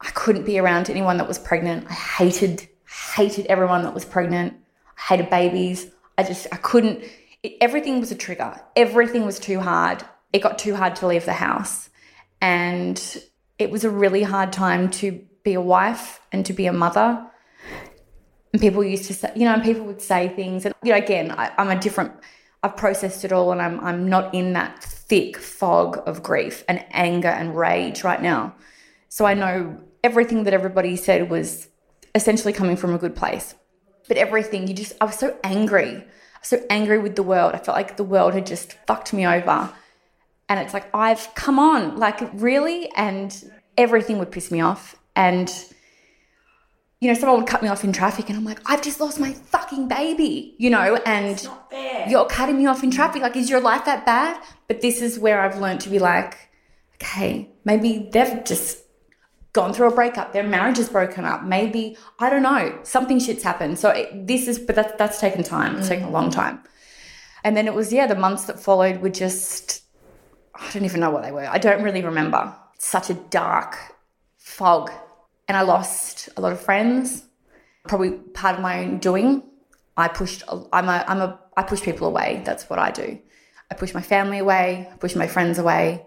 I 0.00 0.10
couldn't 0.10 0.44
be 0.44 0.58
around 0.58 0.90
anyone 0.90 1.18
that 1.18 1.28
was 1.28 1.38
pregnant. 1.38 1.86
I 1.88 1.92
hated, 1.92 2.68
hated 3.14 3.46
everyone 3.46 3.82
that 3.82 3.94
was 3.94 4.04
pregnant. 4.04 4.54
I 4.98 5.14
hated 5.14 5.30
babies. 5.30 5.88
I 6.18 6.22
just, 6.22 6.46
I 6.50 6.56
couldn't, 6.56 7.04
it, 7.42 7.58
everything 7.60 8.00
was 8.00 8.10
a 8.10 8.16
trigger. 8.16 8.58
Everything 8.74 9.26
was 9.26 9.38
too 9.38 9.60
hard. 9.60 10.02
It 10.32 10.40
got 10.40 10.58
too 10.58 10.74
hard 10.74 10.96
to 10.96 11.06
leave 11.06 11.26
the 11.26 11.34
house. 11.34 11.90
And 12.40 13.00
it 13.58 13.70
was 13.70 13.84
a 13.84 13.90
really 13.90 14.22
hard 14.22 14.52
time 14.52 14.90
to 14.92 15.22
be 15.44 15.54
a 15.54 15.60
wife 15.60 16.20
and 16.32 16.44
to 16.46 16.52
be 16.52 16.66
a 16.66 16.72
mother 16.72 17.30
and 18.56 18.60
people 18.62 18.82
used 18.82 19.04
to 19.04 19.12
say, 19.12 19.30
you 19.36 19.44
know, 19.44 19.60
people 19.60 19.84
would 19.84 20.00
say 20.00 20.28
things, 20.30 20.64
and 20.64 20.74
you 20.82 20.92
know, 20.92 20.96
again, 20.96 21.30
I, 21.30 21.52
I'm 21.58 21.68
a 21.68 21.78
different. 21.78 22.12
I've 22.62 22.74
processed 22.74 23.22
it 23.22 23.32
all, 23.32 23.52
and 23.52 23.60
I'm 23.60 23.78
I'm 23.80 24.08
not 24.08 24.34
in 24.34 24.54
that 24.54 24.82
thick 24.82 25.36
fog 25.36 26.02
of 26.06 26.22
grief 26.22 26.64
and 26.66 26.82
anger 26.90 27.28
and 27.28 27.54
rage 27.54 28.02
right 28.02 28.22
now. 28.22 28.54
So 29.10 29.26
I 29.26 29.34
know 29.34 29.78
everything 30.02 30.44
that 30.44 30.54
everybody 30.54 30.96
said 30.96 31.28
was 31.28 31.68
essentially 32.14 32.54
coming 32.54 32.78
from 32.78 32.94
a 32.94 32.98
good 32.98 33.14
place. 33.14 33.54
But 34.08 34.16
everything, 34.16 34.66
you 34.68 34.72
just, 34.72 34.94
I 35.02 35.04
was 35.04 35.18
so 35.18 35.36
angry. 35.44 36.02
so 36.40 36.64
angry 36.70 36.98
with 36.98 37.14
the 37.14 37.22
world. 37.22 37.52
I 37.54 37.58
felt 37.58 37.76
like 37.76 37.98
the 37.98 38.04
world 38.04 38.32
had 38.32 38.46
just 38.46 38.72
fucked 38.86 39.12
me 39.12 39.26
over. 39.26 39.70
And 40.48 40.60
it's 40.60 40.72
like, 40.72 40.88
I've 40.94 41.28
come 41.34 41.58
on, 41.58 41.98
like, 41.98 42.20
really? 42.32 42.88
And 42.96 43.36
everything 43.76 44.18
would 44.18 44.30
piss 44.30 44.50
me 44.50 44.60
off. 44.60 44.96
And, 45.14 45.52
you 47.00 47.08
know, 47.08 47.14
someone 47.18 47.40
would 47.40 47.48
cut 47.48 47.62
me 47.62 47.68
off 47.68 47.84
in 47.84 47.92
traffic, 47.92 48.28
and 48.28 48.38
I'm 48.38 48.44
like, 48.44 48.60
I've 48.66 48.82
just 48.82 49.00
lost 49.00 49.20
my 49.20 49.32
fucking 49.32 49.88
baby, 49.88 50.54
you 50.58 50.70
know, 50.70 50.98
and 51.04 51.46
you're 52.08 52.26
cutting 52.26 52.56
me 52.56 52.66
off 52.66 52.82
in 52.82 52.90
traffic. 52.90 53.22
Like, 53.22 53.36
is 53.36 53.50
your 53.50 53.60
life 53.60 53.84
that 53.84 54.06
bad? 54.06 54.42
But 54.68 54.80
this 54.80 55.02
is 55.02 55.18
where 55.18 55.40
I've 55.40 55.58
learned 55.58 55.80
to 55.82 55.90
be 55.90 55.98
like, 55.98 56.36
okay, 56.94 57.50
maybe 57.64 58.08
they've 58.12 58.42
just 58.44 58.82
gone 59.52 59.72
through 59.72 59.88
a 59.88 59.94
breakup, 59.94 60.34
their 60.34 60.42
marriage 60.42 60.78
is 60.78 60.88
broken 60.90 61.24
up, 61.24 61.42
maybe, 61.42 61.96
I 62.18 62.28
don't 62.28 62.42
know, 62.42 62.78
something 62.82 63.18
shit's 63.18 63.42
happened. 63.42 63.78
So 63.78 63.88
it, 63.88 64.26
this 64.26 64.48
is, 64.48 64.58
but 64.58 64.76
that's, 64.76 64.92
that's 64.98 65.18
taken 65.18 65.42
time, 65.42 65.76
it's 65.76 65.86
mm. 65.86 65.90
taken 65.90 66.04
a 66.04 66.10
long 66.10 66.30
time. 66.30 66.62
And 67.42 67.56
then 67.56 67.66
it 67.66 67.72
was, 67.72 67.90
yeah, 67.90 68.06
the 68.06 68.16
months 68.16 68.44
that 68.44 68.60
followed 68.60 69.00
were 69.00 69.08
just, 69.08 69.82
I 70.54 70.70
don't 70.72 70.84
even 70.84 71.00
know 71.00 71.08
what 71.08 71.22
they 71.22 71.32
were. 71.32 71.46
I 71.46 71.56
don't 71.56 71.82
really 71.82 72.02
remember. 72.02 72.54
Such 72.78 73.08
a 73.08 73.14
dark 73.14 73.78
fog. 74.36 74.90
And 75.48 75.56
I 75.56 75.62
lost 75.62 76.28
a 76.36 76.40
lot 76.40 76.52
of 76.52 76.60
friends, 76.60 77.24
probably 77.88 78.12
part 78.12 78.56
of 78.56 78.62
my 78.62 78.80
own 78.80 78.98
doing. 78.98 79.42
I 79.96 80.08
pushed, 80.08 80.42
I'm 80.48 80.88
a, 80.88 81.04
I'm 81.06 81.20
a, 81.20 81.38
I 81.56 81.62
push 81.62 81.82
people 81.82 82.06
away. 82.08 82.42
That's 82.44 82.68
what 82.68 82.78
I 82.78 82.90
do. 82.90 83.18
I 83.70 83.74
push 83.74 83.94
my 83.94 84.02
family 84.02 84.38
away, 84.38 84.88
I 84.92 84.96
push 84.96 85.14
my 85.14 85.26
friends 85.26 85.58
away 85.58 86.06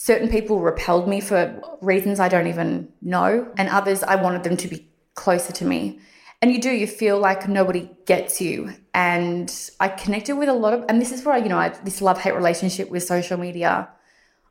certain 0.00 0.28
people 0.28 0.60
repelled 0.60 1.08
me 1.08 1.20
for 1.20 1.60
reasons 1.80 2.20
I 2.20 2.28
don't 2.28 2.46
even 2.46 2.88
know, 3.02 3.52
and 3.56 3.68
others 3.68 4.04
I 4.04 4.14
wanted 4.14 4.44
them 4.44 4.56
to 4.58 4.68
be 4.68 4.88
closer 5.16 5.52
to 5.54 5.64
me. 5.64 5.98
And 6.40 6.52
you 6.52 6.60
do, 6.60 6.70
you 6.70 6.86
feel 6.86 7.18
like 7.18 7.48
nobody 7.48 7.90
gets 8.06 8.40
you. 8.40 8.74
And 8.94 9.52
I 9.80 9.88
connected 9.88 10.36
with 10.36 10.48
a 10.48 10.52
lot 10.52 10.72
of, 10.72 10.84
and 10.88 11.00
this 11.00 11.10
is 11.10 11.24
where, 11.24 11.34
I, 11.34 11.38
you 11.38 11.48
know, 11.48 11.58
I, 11.58 11.70
this 11.70 12.00
love 12.00 12.20
hate 12.20 12.36
relationship 12.36 12.90
with 12.90 13.02
social 13.02 13.36
media. 13.36 13.88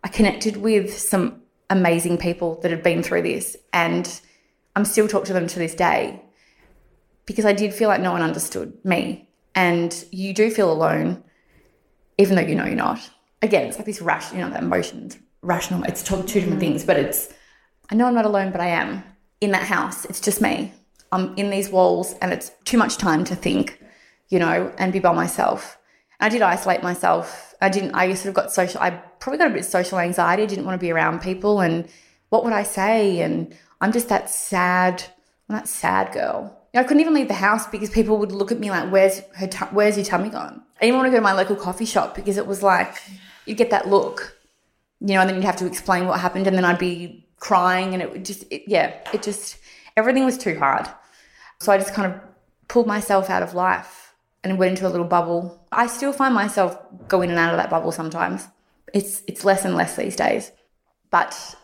I 0.03 0.09
connected 0.09 0.57
with 0.57 0.99
some 0.99 1.43
amazing 1.69 2.17
people 2.17 2.59
that 2.61 2.71
had 2.71 2.83
been 2.83 3.03
through 3.03 3.23
this, 3.23 3.57
and 3.73 4.21
I'm 4.75 4.85
still 4.85 5.07
talking 5.07 5.27
to 5.27 5.33
them 5.33 5.47
to 5.47 5.59
this 5.59 5.75
day 5.75 6.21
because 7.25 7.45
I 7.45 7.53
did 7.53 7.73
feel 7.73 7.89
like 7.89 8.01
no 8.01 8.11
one 8.11 8.21
understood 8.21 8.73
me. 8.83 9.29
And 9.53 10.05
you 10.11 10.33
do 10.33 10.49
feel 10.51 10.71
alone, 10.71 11.23
even 12.17 12.35
though 12.35 12.43
you 12.43 12.55
know 12.55 12.65
you're 12.65 12.75
not. 12.75 12.99
Again, 13.41 13.67
it's 13.67 13.77
like 13.77 13.85
this 13.85 14.01
rash, 14.01 14.31
you 14.31 14.37
know, 14.37 14.49
that 14.49 14.63
emotions 14.63 15.17
rational. 15.41 15.83
It's 15.83 16.03
two 16.03 16.21
different 16.23 16.59
things, 16.59 16.85
but 16.85 16.97
it's, 16.97 17.33
I 17.89 17.95
know 17.95 18.05
I'm 18.05 18.13
not 18.13 18.25
alone, 18.25 18.51
but 18.51 18.61
I 18.61 18.67
am 18.67 19.03
in 19.41 19.51
that 19.51 19.63
house. 19.63 20.05
It's 20.05 20.19
just 20.19 20.41
me. 20.41 20.73
I'm 21.11 21.35
in 21.37 21.49
these 21.49 21.69
walls 21.69 22.15
and 22.21 22.33
it's 22.33 22.51
too 22.65 22.77
much 22.77 22.97
time 22.97 23.23
to 23.25 23.35
think, 23.35 23.81
you 24.29 24.39
know, 24.39 24.73
and 24.77 24.93
be 24.93 24.99
by 24.99 25.13
myself. 25.13 25.76
I 26.19 26.29
did 26.29 26.41
isolate 26.41 26.83
myself. 26.83 27.53
I 27.61 27.69
didn't, 27.69 27.95
I 27.95 28.13
sort 28.13 28.29
of 28.29 28.33
got 28.33 28.51
social, 28.51 28.81
I 28.81 28.91
probably 28.91 29.37
got 29.37 29.47
a 29.47 29.53
bit 29.53 29.61
of 29.61 29.65
social 29.65 29.99
anxiety. 29.99 30.43
I 30.43 30.47
didn't 30.47 30.65
want 30.65 30.79
to 30.79 30.83
be 30.83 30.91
around 30.91 31.21
people 31.21 31.61
and 31.61 31.87
what 32.29 32.43
would 32.43 32.53
I 32.53 32.63
say? 32.63 33.21
And 33.21 33.55
I'm 33.81 33.91
just 33.91 34.09
that 34.09 34.29
sad, 34.29 35.03
I'm 35.49 35.55
that 35.55 35.67
sad 35.67 36.11
girl. 36.11 36.53
I 36.75 36.83
couldn't 36.83 37.01
even 37.01 37.15
leave 37.15 37.27
the 37.27 37.33
house 37.33 37.65
because 37.65 37.89
people 37.89 38.17
would 38.17 38.31
look 38.31 38.51
at 38.51 38.59
me 38.59 38.69
like, 38.69 38.91
where's 38.91 39.21
her, 39.35 39.47
where's 39.71 39.97
your 39.97 40.05
tummy 40.05 40.29
gone? 40.29 40.61
I 40.79 40.85
didn't 40.85 40.97
want 40.97 41.07
to 41.07 41.11
go 41.11 41.17
to 41.17 41.21
my 41.21 41.33
local 41.33 41.55
coffee 41.55 41.85
shop 41.85 42.13
because 42.13 42.37
it 42.37 42.45
was 42.45 42.61
like, 42.61 43.01
you'd 43.45 43.57
get 43.57 43.71
that 43.71 43.87
look 43.87 44.37
you 44.99 45.13
know, 45.13 45.21
and 45.21 45.29
then 45.29 45.35
you'd 45.35 45.45
have 45.45 45.57
to 45.57 45.65
explain 45.65 46.07
what 46.07 46.19
happened, 46.19 46.47
and 46.47 46.55
then 46.55 46.65
I'd 46.65 46.79
be 46.79 47.27
crying, 47.39 47.93
and 47.93 48.01
it 48.01 48.11
would 48.11 48.25
just, 48.25 48.43
it, 48.51 48.63
yeah, 48.67 48.95
it 49.13 49.21
just, 49.21 49.57
everything 49.95 50.25
was 50.25 50.37
too 50.37 50.57
hard. 50.57 50.87
So 51.59 51.71
I 51.71 51.77
just 51.77 51.93
kind 51.93 52.11
of 52.11 52.19
pulled 52.67 52.87
myself 52.87 53.29
out 53.29 53.43
of 53.43 53.53
life 53.53 54.06
and 54.49 54.59
went 54.59 54.71
into 54.71 54.87
a 54.87 54.89
little 54.89 55.05
bubble. 55.05 55.65
I 55.71 55.87
still 55.87 56.13
find 56.13 56.33
myself 56.33 56.77
go 57.07 57.21
in 57.21 57.29
and 57.29 57.39
out 57.39 57.53
of 57.53 57.57
that 57.57 57.69
bubble 57.69 57.91
sometimes. 57.91 58.47
It's 58.93 59.21
it's 59.27 59.43
less 59.43 59.65
and 59.65 59.75
less 59.75 59.95
these 59.95 60.15
days, 60.15 60.51
but 61.11 61.55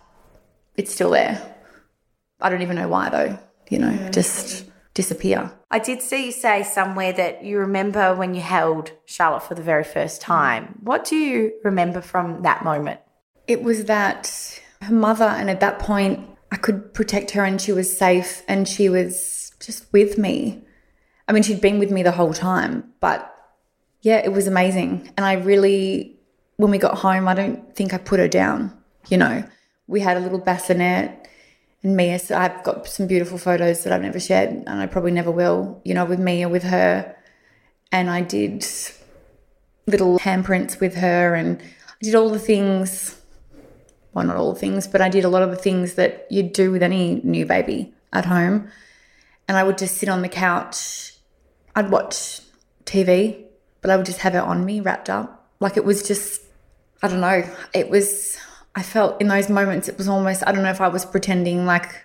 it's 0.75 0.93
still 0.93 1.11
there. 1.11 1.41
I 2.41 2.49
don't 2.49 2.61
even 2.61 2.75
know 2.75 2.87
why 2.87 3.09
though. 3.09 3.39
You 3.69 3.79
know, 3.79 3.91
mm. 3.91 4.13
just 4.13 4.65
disappear. 4.93 5.51
I 5.71 5.79
did 5.79 6.01
see 6.01 6.27
you 6.27 6.31
say 6.31 6.63
somewhere 6.63 7.13
that 7.13 7.43
you 7.43 7.57
remember 7.59 8.13
when 8.13 8.35
you 8.35 8.41
held 8.41 8.91
Charlotte 9.05 9.43
for 9.43 9.55
the 9.55 9.61
very 9.61 9.83
first 9.83 10.21
time. 10.21 10.79
What 10.81 11.05
do 11.05 11.15
you 11.15 11.53
remember 11.63 12.01
from 12.01 12.43
that 12.43 12.63
moment? 12.63 12.99
It 13.47 13.63
was 13.63 13.85
that 13.85 14.61
her 14.81 14.93
mother, 14.93 15.25
and 15.25 15.49
at 15.49 15.61
that 15.61 15.79
point, 15.79 16.27
I 16.51 16.57
could 16.57 16.93
protect 16.93 17.31
her 17.31 17.43
and 17.43 17.59
she 17.59 17.71
was 17.71 17.97
safe 17.97 18.43
and 18.47 18.67
she 18.67 18.87
was 18.87 19.51
just 19.59 19.91
with 19.91 20.17
me. 20.17 20.61
I 21.27 21.31
mean, 21.31 21.43
she'd 21.43 21.61
been 21.61 21.79
with 21.79 21.91
me 21.91 22.03
the 22.03 22.11
whole 22.11 22.33
time, 22.33 22.93
but 22.99 23.29
yeah, 24.01 24.17
it 24.17 24.31
was 24.31 24.47
amazing. 24.47 25.11
And 25.15 25.25
I 25.25 25.33
really, 25.33 26.17
when 26.57 26.71
we 26.71 26.77
got 26.77 26.97
home, 26.97 27.27
I 27.27 27.33
don't 27.33 27.75
think 27.75 27.93
I 27.93 27.97
put 27.97 28.19
her 28.19 28.27
down. 28.27 28.77
You 29.09 29.17
know, 29.17 29.43
we 29.87 30.01
had 30.01 30.17
a 30.17 30.19
little 30.19 30.39
bassinet 30.39 31.27
and 31.81 31.97
Mia, 31.97 32.19
so 32.19 32.37
I've 32.37 32.63
got 32.63 32.87
some 32.87 33.07
beautiful 33.07 33.37
photos 33.37 33.83
that 33.83 33.93
I've 33.93 34.01
never 34.01 34.19
shared 34.19 34.49
and 34.49 34.69
I 34.69 34.85
probably 34.85 35.11
never 35.11 35.31
will, 35.31 35.81
you 35.83 35.93
know, 35.93 36.05
with 36.05 36.19
Mia, 36.19 36.47
with 36.49 36.63
her. 36.63 37.15
And 37.91 38.09
I 38.09 38.21
did 38.21 38.65
little 39.85 40.19
handprints 40.19 40.79
with 40.79 40.95
her 40.95 41.35
and 41.35 41.61
I 41.61 42.03
did 42.03 42.15
all 42.15 42.29
the 42.29 42.39
things 42.39 43.19
well, 44.13 44.25
not 44.25 44.35
all 44.35 44.53
the 44.53 44.59
things, 44.59 44.87
but 44.87 45.01
I 45.01 45.09
did 45.09 45.25
a 45.25 45.29
lot 45.29 45.41
of 45.41 45.49
the 45.49 45.55
things 45.55 45.95
that 45.95 46.27
you'd 46.29 46.53
do 46.53 46.71
with 46.71 46.83
any 46.83 47.19
new 47.23 47.45
baby 47.45 47.93
at 48.11 48.25
home. 48.25 48.69
And 49.47 49.57
I 49.57 49.63
would 49.63 49.77
just 49.77 49.97
sit 49.97 50.07
on 50.07 50.21
the 50.21 50.29
couch. 50.29 51.12
I'd 51.75 51.89
watch 51.89 52.41
TV, 52.85 53.43
but 53.81 53.91
I 53.91 53.97
would 53.97 54.05
just 54.05 54.19
have 54.19 54.35
it 54.35 54.39
on 54.39 54.65
me 54.65 54.79
wrapped 54.79 55.09
up. 55.09 55.49
Like 55.59 55.77
it 55.77 55.85
was 55.85 56.03
just, 56.07 56.41
I 57.01 57.07
don't 57.07 57.21
know. 57.21 57.43
It 57.73 57.89
was, 57.89 58.37
I 58.75 58.83
felt 58.83 59.19
in 59.21 59.27
those 59.27 59.49
moments, 59.49 59.87
it 59.87 59.97
was 59.97 60.07
almost, 60.07 60.43
I 60.45 60.51
don't 60.51 60.63
know 60.63 60.69
if 60.69 60.81
I 60.81 60.87
was 60.87 61.05
pretending 61.05 61.65
like 61.65 62.03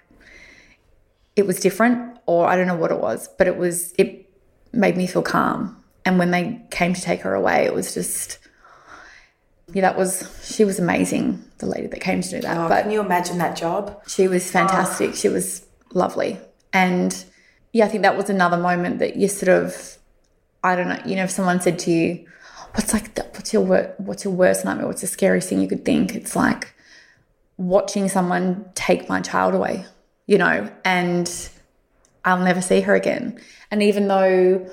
it 1.36 1.46
was 1.46 1.60
different 1.60 2.18
or 2.26 2.46
I 2.46 2.56
don't 2.56 2.66
know 2.66 2.76
what 2.76 2.90
it 2.90 3.00
was, 3.00 3.28
but 3.38 3.46
it 3.46 3.56
was, 3.56 3.94
it 3.98 4.28
made 4.72 4.96
me 4.96 5.06
feel 5.06 5.22
calm. 5.22 5.76
And 6.04 6.18
when 6.18 6.30
they 6.30 6.60
came 6.70 6.94
to 6.94 7.00
take 7.00 7.20
her 7.20 7.34
away, 7.34 7.64
it 7.64 7.74
was 7.74 7.92
just, 7.92 8.38
yeah, 9.72 9.82
that 9.82 9.98
was 9.98 10.26
she 10.42 10.64
was 10.64 10.78
amazing. 10.78 11.44
The 11.58 11.66
lady 11.66 11.88
that 11.88 12.00
came 12.00 12.22
to 12.22 12.30
do 12.30 12.40
that. 12.40 12.56
Oh, 12.56 12.68
but 12.68 12.82
can 12.82 12.90
you 12.90 13.00
imagine 13.00 13.38
that 13.38 13.56
job? 13.56 14.00
She 14.06 14.28
was 14.28 14.50
fantastic. 14.50 15.10
Oh. 15.10 15.14
She 15.14 15.28
was 15.28 15.66
lovely, 15.92 16.38
and 16.72 17.24
yeah, 17.72 17.84
I 17.84 17.88
think 17.88 18.02
that 18.02 18.16
was 18.16 18.30
another 18.30 18.56
moment 18.56 18.98
that 18.98 19.16
you 19.16 19.28
sort 19.28 19.48
of, 19.48 19.98
I 20.64 20.76
don't 20.76 20.88
know, 20.88 21.00
you 21.04 21.16
know, 21.16 21.24
if 21.24 21.30
someone 21.30 21.60
said 21.60 21.78
to 21.80 21.90
you, 21.90 22.26
"What's 22.74 22.92
like, 22.92 23.14
the, 23.14 23.22
what's 23.34 23.52
your 23.52 23.62
wor- 23.62 23.94
what's 23.98 24.24
your 24.24 24.34
worst 24.34 24.64
nightmare? 24.64 24.86
What's 24.86 25.02
the 25.02 25.06
scariest 25.06 25.48
thing 25.48 25.60
you 25.60 25.68
could 25.68 25.84
think?" 25.84 26.14
It's 26.14 26.34
like 26.34 26.74
watching 27.56 28.08
someone 28.08 28.64
take 28.74 29.08
my 29.08 29.20
child 29.20 29.54
away, 29.54 29.84
you 30.26 30.38
know, 30.38 30.70
and 30.84 31.50
I'll 32.24 32.38
never 32.38 32.60
see 32.60 32.80
her 32.80 32.94
again. 32.94 33.38
And 33.70 33.82
even 33.82 34.08
though 34.08 34.72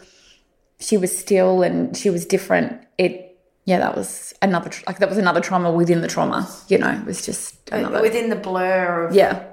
she 0.80 0.98
was 0.98 1.18
still 1.18 1.64
and 1.64 1.96
she 1.96 2.10
was 2.10 2.26
different, 2.26 2.82
it 2.98 3.38
yeah, 3.66 3.80
that 3.80 3.98
was 3.98 4.34
another 4.42 4.72
like 4.88 5.00
that 5.00 5.10
was 5.10 5.18
another 5.18 5.42
trauma 5.42 5.72
within 5.72 6.02
the 6.02 6.08
trauma. 6.08 6.50
You 6.68 6.78
know, 6.78 6.92
it 6.92 7.06
was 7.06 7.26
just 7.26 7.72
uh, 7.74 7.78
another 7.78 8.02
within 8.02 8.30
the 8.30 8.36
blur 8.36 9.08
of 9.08 9.16
yeah. 9.16 9.44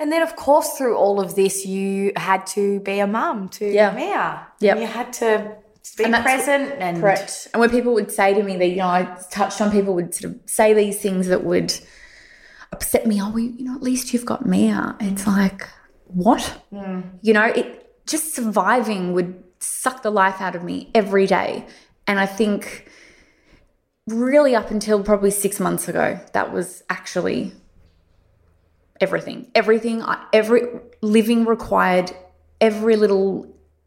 And 0.00 0.10
then, 0.10 0.22
of 0.22 0.34
course, 0.34 0.78
through 0.78 0.96
all 0.96 1.20
of 1.20 1.34
this, 1.34 1.66
you 1.66 2.12
had 2.16 2.46
to 2.48 2.80
be 2.80 3.00
a 3.00 3.06
mum 3.06 3.50
to 3.50 3.70
yeah. 3.70 3.94
Mia. 3.94 4.46
Yeah, 4.58 4.76
you 4.76 4.86
had 4.86 5.12
to 5.14 5.56
be 5.98 6.04
and 6.04 6.14
present 6.14 6.72
and 6.78 7.00
correct. 7.00 7.48
And 7.52 7.60
when 7.60 7.68
people 7.68 7.92
would 7.92 8.10
say 8.10 8.32
to 8.32 8.42
me 8.42 8.56
that 8.56 8.68
you 8.68 8.76
know 8.76 8.88
I 8.88 9.18
touched 9.30 9.60
on, 9.60 9.70
people 9.70 9.94
would 9.94 10.14
sort 10.14 10.32
of 10.32 10.40
say 10.46 10.72
these 10.72 11.00
things 11.00 11.26
that 11.28 11.44
would 11.44 11.78
upset 12.72 13.06
me. 13.06 13.20
Oh, 13.20 13.28
well, 13.28 13.40
you 13.40 13.64
know, 13.64 13.74
at 13.74 13.82
least 13.82 14.14
you've 14.14 14.24
got 14.24 14.46
Mia. 14.46 14.96
It's 15.00 15.26
like 15.26 15.68
what? 16.06 16.62
Mm. 16.72 17.18
You 17.20 17.34
know, 17.34 17.44
it 17.44 18.06
just 18.06 18.34
surviving 18.34 19.12
would 19.12 19.44
suck 19.58 20.02
the 20.02 20.10
life 20.10 20.40
out 20.40 20.56
of 20.56 20.64
me 20.64 20.90
every 20.94 21.26
day. 21.26 21.66
And 22.06 22.18
I 22.18 22.24
think 22.24 22.90
really 24.06 24.54
up 24.54 24.70
until 24.70 25.02
probably 25.04 25.30
six 25.30 25.60
months 25.60 25.88
ago, 25.88 26.18
that 26.32 26.52
was 26.52 26.82
actually 26.88 27.52
everything. 29.00 29.50
Everything, 29.54 30.04
every 30.32 30.62
living 31.00 31.44
required 31.44 32.12
every 32.60 32.96
little 32.96 33.46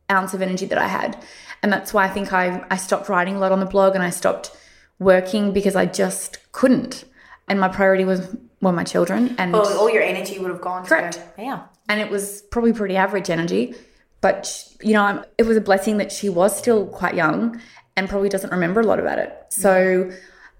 ounce 0.10 0.34
of 0.34 0.42
energy 0.42 0.66
that 0.66 0.78
I 0.78 0.88
had. 0.88 1.22
And 1.62 1.72
that's 1.72 1.94
why 1.94 2.06
I 2.06 2.10
think 2.10 2.34
I, 2.34 2.66
I 2.70 2.78
stopped 2.78 3.08
writing 3.10 3.36
a 3.36 3.40
lot 3.40 3.52
on 3.52 3.60
the 3.60 3.66
blog 3.66 3.96
and 3.96 4.04
I 4.04 4.10
stopped 4.10 4.56
working 5.00 5.54
because 5.54 5.76
I 5.76 5.86
just 5.86 6.40
couldn't. 6.52 7.06
And 7.48 7.60
my 7.60 7.68
priority 7.68 8.06
was 8.06 8.36
were 8.62 8.72
my 8.72 8.84
children 8.86 9.36
and 9.38 9.52
well, 9.52 9.78
all 9.78 9.90
your 9.90 10.02
energy 10.02 10.40
would 10.40 10.50
have 10.50 10.62
gone 10.62 10.86
correct. 10.86 11.16
To, 11.16 11.42
yeah. 11.42 11.64
And 11.90 12.00
it 12.00 12.10
was 12.10 12.42
probably 12.44 12.72
pretty 12.72 12.96
average 12.96 13.30
energy. 13.30 13.76
But, 14.22 14.74
you 14.82 14.94
know, 14.94 15.26
it 15.38 15.44
was 15.44 15.58
a 15.58 15.62
blessing 15.62 15.98
that 15.98 16.14
she 16.14 16.30
was 16.30 16.58
still 16.58 16.88
quite 16.88 17.14
young 17.14 17.60
and 17.98 18.08
probably 18.08 18.30
doesn't 18.30 18.52
remember 18.52 18.80
a 18.80 18.86
lot 18.86 19.00
about 19.00 19.20
it. 19.20 19.36
So 19.50 20.10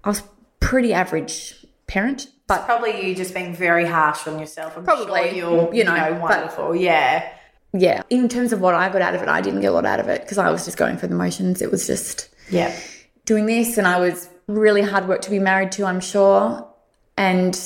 I 0.04 0.08
was 0.08 0.22
pretty 0.60 0.92
average 0.92 1.63
parent, 1.86 2.28
but 2.46 2.64
Probably 2.66 3.08
you 3.08 3.14
just 3.14 3.32
being 3.34 3.54
very 3.54 3.86
harsh 3.86 4.26
on 4.26 4.38
yourself. 4.38 4.76
I'm 4.76 4.84
Probably, 4.84 5.28
sure 5.30 5.32
you're, 5.34 5.72
you 5.72 5.78
you 5.78 5.84
know, 5.84 5.94
know, 5.96 6.12
but- 6.12 6.20
wonderful. 6.20 6.74
yeah. 6.76 7.30
yeah, 7.72 8.02
in 8.10 8.28
terms 8.28 8.52
of 8.52 8.60
what 8.60 8.74
I 8.74 8.88
got 8.90 9.02
out 9.02 9.14
of 9.14 9.22
it, 9.22 9.28
I 9.28 9.40
didn't 9.40 9.60
get 9.60 9.68
a 9.68 9.72
lot 9.72 9.86
out 9.86 10.00
of 10.00 10.08
it 10.08 10.22
because 10.22 10.38
I 10.38 10.50
was 10.50 10.64
just 10.64 10.76
going 10.76 10.96
for 10.98 11.06
the 11.06 11.14
motions. 11.14 11.60
It 11.62 11.70
was 11.70 11.86
just 11.86 12.28
Yeah. 12.50 12.74
doing 13.24 13.46
this 13.46 13.78
and 13.78 13.86
I 13.86 13.98
was 13.98 14.28
really 14.46 14.82
hard 14.82 15.08
work 15.08 15.22
to 15.22 15.30
be 15.30 15.38
married 15.38 15.72
to, 15.72 15.84
I'm 15.86 16.00
sure. 16.00 16.66
And, 17.16 17.58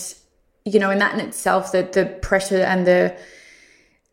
you 0.64 0.78
know, 0.78 0.90
in 0.90 0.98
that 0.98 1.14
in 1.14 1.20
itself, 1.20 1.72
the, 1.72 1.82
the 1.82 2.06
pressure 2.06 2.58
and 2.62 2.86
the 2.86 3.16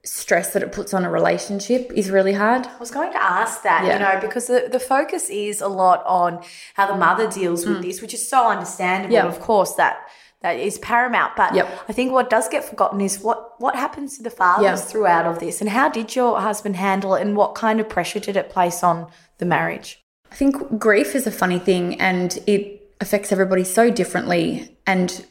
stress 0.06 0.54
that 0.54 0.62
it 0.64 0.72
puts 0.72 0.94
on 0.94 1.04
a 1.04 1.10
relationship 1.10 1.92
is 1.96 2.10
really 2.12 2.34
hard. 2.34 2.66
I 2.68 2.78
was 2.80 2.92
going 2.92 3.12
to 3.12 3.22
ask 3.22 3.64
that, 3.64 3.84
Yeah. 3.86 3.94
you 3.94 4.00
know, 4.00 4.22
because 4.22 4.48
the, 4.48 4.70
the 4.72 4.80
focus 4.80 5.30
is 5.30 5.62
a 5.62 5.68
lot 5.68 6.04
on 6.06 6.44
how 6.76 6.86
the 6.88 6.96
mother 6.96 7.28
deals 7.30 7.66
with 7.66 7.82
this, 7.82 8.02
which 8.02 8.14
is 8.14 8.28
so 8.28 8.48
understandable. 8.48 9.16
Mm. 9.16 9.24
Yeah. 9.24 9.28
Of 9.28 9.40
course, 9.40 9.74
that 9.76 9.98
that 10.42 10.58
is 10.60 10.78
paramount. 10.78 11.36
But 11.36 11.56
Yep. 11.56 11.68
I 11.90 11.94
think 11.94 12.12
what 12.12 12.30
does 12.30 12.48
get 12.50 12.64
forgotten 12.64 13.02
is 13.02 13.20
what 13.20 13.60
what 13.60 13.76
happens 13.76 14.18
to 14.18 14.24
the 14.24 14.30
fathers 14.30 14.84
throughout 14.84 15.26
of 15.26 15.40
this, 15.40 15.60
and 15.62 15.70
how 15.70 15.90
did 15.90 16.16
your 16.16 16.40
husband 16.40 16.76
handle 16.76 17.16
it, 17.16 17.22
and 17.22 17.36
what 17.36 17.56
kind 17.56 17.80
of 17.80 17.90
pressure 17.90 18.20
did 18.20 18.36
it 18.38 18.50
place 18.50 18.84
on 18.84 19.08
the 19.40 19.46
marriage? 19.46 20.04
I 20.32 20.36
think 20.36 20.78
grief 20.80 21.16
is 21.16 21.26
a 21.26 21.32
funny 21.32 21.60
thing 21.60 22.00
and 22.02 22.38
it 22.46 22.64
affects 23.02 23.32
everybody 23.32 23.64
so 23.64 23.90
differently. 23.90 24.78
And 24.86 25.26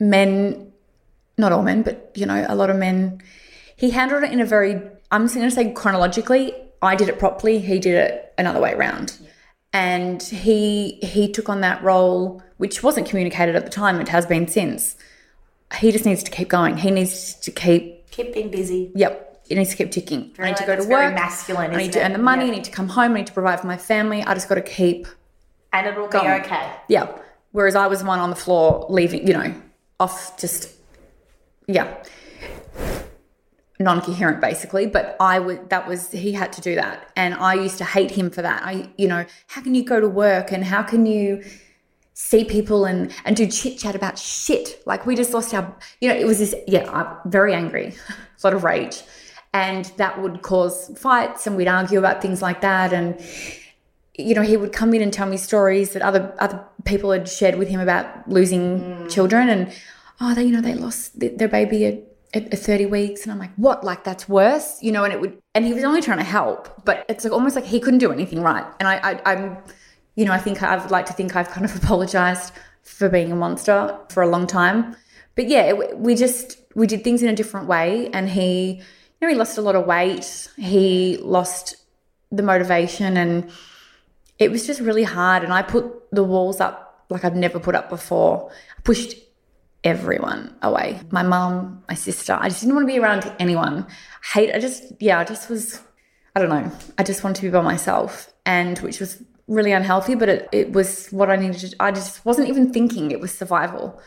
men, 0.00 0.72
not 1.38 1.52
all 1.52 1.62
men, 1.62 1.82
but 1.82 2.10
you 2.14 2.26
know, 2.26 2.44
a 2.48 2.54
lot 2.54 2.70
of 2.70 2.76
men, 2.76 3.20
he 3.76 3.90
handled 3.90 4.24
it 4.24 4.32
in 4.32 4.40
a 4.40 4.44
very, 4.46 4.80
I'm 5.10 5.24
just 5.24 5.34
going 5.34 5.48
to 5.48 5.54
say 5.54 5.72
chronologically, 5.72 6.54
I 6.82 6.94
did 6.96 7.08
it 7.08 7.18
properly, 7.18 7.58
he 7.58 7.78
did 7.78 7.94
it 7.94 8.34
another 8.38 8.60
way 8.60 8.72
around. 8.74 9.16
And 9.72 10.22
he 10.22 10.98
he 11.02 11.30
took 11.30 11.48
on 11.50 11.60
that 11.60 11.82
role, 11.82 12.42
which 12.56 12.82
wasn't 12.82 13.06
communicated 13.08 13.54
at 13.56 13.64
the 13.64 13.70
time, 13.70 14.00
it 14.00 14.08
has 14.08 14.24
been 14.24 14.48
since. 14.48 14.96
He 15.78 15.92
just 15.92 16.06
needs 16.06 16.22
to 16.22 16.30
keep 16.30 16.48
going. 16.48 16.76
He 16.78 16.90
needs 16.90 17.34
to 17.40 17.50
keep, 17.50 18.08
Keep 18.10 18.32
being 18.32 18.50
busy. 18.50 18.90
yep, 18.94 19.42
he 19.48 19.54
needs 19.54 19.70
to 19.70 19.76
keep 19.76 19.90
ticking. 19.90 20.32
I 20.38 20.46
need 20.46 20.56
to 20.58 20.64
go 20.66 20.76
to 20.76 20.82
work. 20.88 21.14
masculine, 21.14 21.72
I 21.72 21.76
need 21.76 21.92
to 21.92 22.00
it? 22.00 22.04
earn 22.04 22.12
the 22.12 22.18
money. 22.18 22.46
Yeah. 22.46 22.52
I 22.52 22.54
need 22.56 22.64
to 22.64 22.70
come 22.70 22.88
home. 22.88 23.12
I 23.12 23.16
need 23.18 23.26
to 23.26 23.32
provide 23.34 23.60
for 23.60 23.66
my 23.66 23.76
family. 23.76 24.22
I 24.22 24.32
just 24.32 24.48
got 24.48 24.54
to 24.54 24.62
keep 24.62 25.06
And 25.74 25.86
it'll 25.86 26.08
be 26.08 26.16
okay. 26.16 26.72
yeah. 26.88 27.08
Whereas 27.52 27.74
I 27.74 27.86
was 27.88 28.02
one 28.04 28.18
on 28.20 28.30
the 28.30 28.36
floor, 28.36 28.86
leaving, 28.88 29.26
you 29.26 29.34
know, 29.34 29.52
off 30.00 30.38
just, 30.38 30.70
yeah, 31.66 32.02
non 33.78 34.00
coherent 34.00 34.40
basically. 34.40 34.86
But 34.86 35.16
I 35.20 35.38
would, 35.38 35.70
that 35.70 35.86
was, 35.88 36.10
he 36.10 36.32
had 36.32 36.52
to 36.54 36.60
do 36.60 36.74
that. 36.74 37.10
And 37.16 37.34
I 37.34 37.54
used 37.54 37.78
to 37.78 37.84
hate 37.84 38.10
him 38.10 38.30
for 38.30 38.42
that. 38.42 38.62
I, 38.62 38.90
you 38.96 39.08
know, 39.08 39.24
how 39.48 39.62
can 39.62 39.74
you 39.74 39.84
go 39.84 40.00
to 40.00 40.08
work 40.08 40.52
and 40.52 40.64
how 40.64 40.82
can 40.82 41.06
you 41.06 41.44
see 42.14 42.44
people 42.44 42.84
and, 42.84 43.12
and 43.24 43.36
do 43.36 43.46
chit 43.46 43.78
chat 43.78 43.94
about 43.94 44.18
shit? 44.18 44.82
Like 44.86 45.06
we 45.06 45.14
just 45.14 45.32
lost 45.32 45.52
our, 45.54 45.76
you 46.00 46.08
know, 46.08 46.14
it 46.14 46.26
was 46.26 46.38
this, 46.38 46.54
yeah, 46.66 46.90
I'm 46.90 47.30
very 47.30 47.54
angry, 47.54 47.94
a 48.08 48.46
lot 48.46 48.54
of 48.54 48.64
rage. 48.64 49.02
And 49.52 49.86
that 49.96 50.20
would 50.20 50.42
cause 50.42 50.90
fights 50.98 51.46
and 51.46 51.56
we'd 51.56 51.68
argue 51.68 51.98
about 51.98 52.20
things 52.20 52.42
like 52.42 52.60
that. 52.60 52.92
And, 52.92 53.18
you 54.18 54.34
know, 54.34 54.42
he 54.42 54.56
would 54.56 54.72
come 54.72 54.94
in 54.94 55.02
and 55.02 55.12
tell 55.12 55.26
me 55.26 55.36
stories 55.36 55.92
that 55.92 56.02
other 56.02 56.34
other 56.38 56.64
people 56.84 57.10
had 57.10 57.28
shared 57.28 57.56
with 57.56 57.68
him 57.68 57.80
about 57.80 58.28
losing 58.28 58.80
hmm. 58.80 59.08
children, 59.08 59.48
and 59.48 59.72
oh, 60.20 60.34
they 60.34 60.44
you 60.44 60.52
know 60.52 60.60
they 60.60 60.74
lost 60.74 61.20
th- 61.20 61.36
their 61.36 61.48
baby 61.48 62.02
at, 62.36 62.44
at, 62.44 62.52
at 62.52 62.58
thirty 62.58 62.86
weeks, 62.86 63.22
and 63.22 63.32
I'm 63.32 63.38
like, 63.38 63.54
what? 63.56 63.84
Like 63.84 64.04
that's 64.04 64.28
worse, 64.28 64.82
you 64.82 64.92
know? 64.92 65.04
And 65.04 65.12
it 65.12 65.20
would, 65.20 65.38
and 65.54 65.64
he 65.64 65.74
was 65.74 65.84
only 65.84 66.02
trying 66.02 66.18
to 66.18 66.24
help, 66.24 66.84
but 66.84 67.04
it's 67.08 67.24
like 67.24 67.32
almost 67.32 67.56
like 67.56 67.64
he 67.64 67.80
couldn't 67.80 67.98
do 68.00 68.12
anything 68.12 68.42
right. 68.42 68.66
And 68.78 68.88
I, 68.88 68.96
I 68.98 69.32
I'm, 69.32 69.58
you 70.14 70.24
know, 70.24 70.32
I 70.32 70.38
think 70.38 70.62
I've 70.62 70.90
like 70.90 71.06
to 71.06 71.12
think 71.12 71.36
I've 71.36 71.48
kind 71.48 71.64
of 71.64 71.74
apologized 71.82 72.52
for 72.82 73.08
being 73.08 73.32
a 73.32 73.36
monster 73.36 73.98
for 74.10 74.22
a 74.22 74.28
long 74.28 74.46
time, 74.46 74.96
but 75.34 75.48
yeah, 75.48 75.62
it, 75.62 75.98
we 75.98 76.14
just 76.14 76.58
we 76.74 76.86
did 76.86 77.02
things 77.04 77.22
in 77.22 77.28
a 77.28 77.34
different 77.34 77.66
way, 77.66 78.10
and 78.12 78.28
he, 78.28 78.82
you 79.20 79.22
know, 79.22 79.28
he 79.28 79.34
lost 79.34 79.58
a 79.58 79.62
lot 79.62 79.74
of 79.74 79.86
weight, 79.86 80.48
he 80.56 81.18
lost 81.22 81.76
the 82.30 82.42
motivation 82.42 83.16
and 83.16 83.50
it 84.38 84.50
was 84.50 84.66
just 84.66 84.80
really 84.80 85.04
hard 85.04 85.42
and 85.42 85.52
i 85.52 85.62
put 85.62 86.10
the 86.12 86.24
walls 86.24 86.60
up 86.60 87.04
like 87.08 87.24
i've 87.24 87.36
never 87.36 87.58
put 87.58 87.74
up 87.74 87.88
before 87.88 88.50
i 88.76 88.80
pushed 88.82 89.14
everyone 89.86 90.54
away 90.62 91.00
my 91.10 91.22
mum 91.22 91.82
my 91.88 91.94
sister 91.94 92.36
i 92.40 92.48
just 92.48 92.60
didn't 92.60 92.74
want 92.74 92.86
to 92.86 92.92
be 92.92 92.98
around 92.98 93.32
anyone 93.38 93.86
hate 94.32 94.52
i 94.52 94.58
just 94.58 94.92
yeah 95.00 95.18
i 95.20 95.24
just 95.24 95.48
was 95.48 95.80
i 96.34 96.40
don't 96.40 96.50
know 96.50 96.70
i 96.98 97.02
just 97.02 97.22
wanted 97.22 97.36
to 97.36 97.42
be 97.42 97.50
by 97.50 97.62
myself 97.62 98.32
and 98.44 98.80
which 98.80 98.98
was 98.98 99.22
really 99.46 99.70
unhealthy 99.70 100.16
but 100.16 100.28
it, 100.28 100.48
it 100.50 100.72
was 100.72 101.08
what 101.10 101.30
i 101.30 101.36
needed 101.36 101.60
to 101.60 101.74
i 101.80 101.92
just 101.92 102.24
wasn't 102.24 102.48
even 102.48 102.72
thinking 102.72 103.10
it 103.10 103.20
was 103.20 103.32
survival 103.32 103.98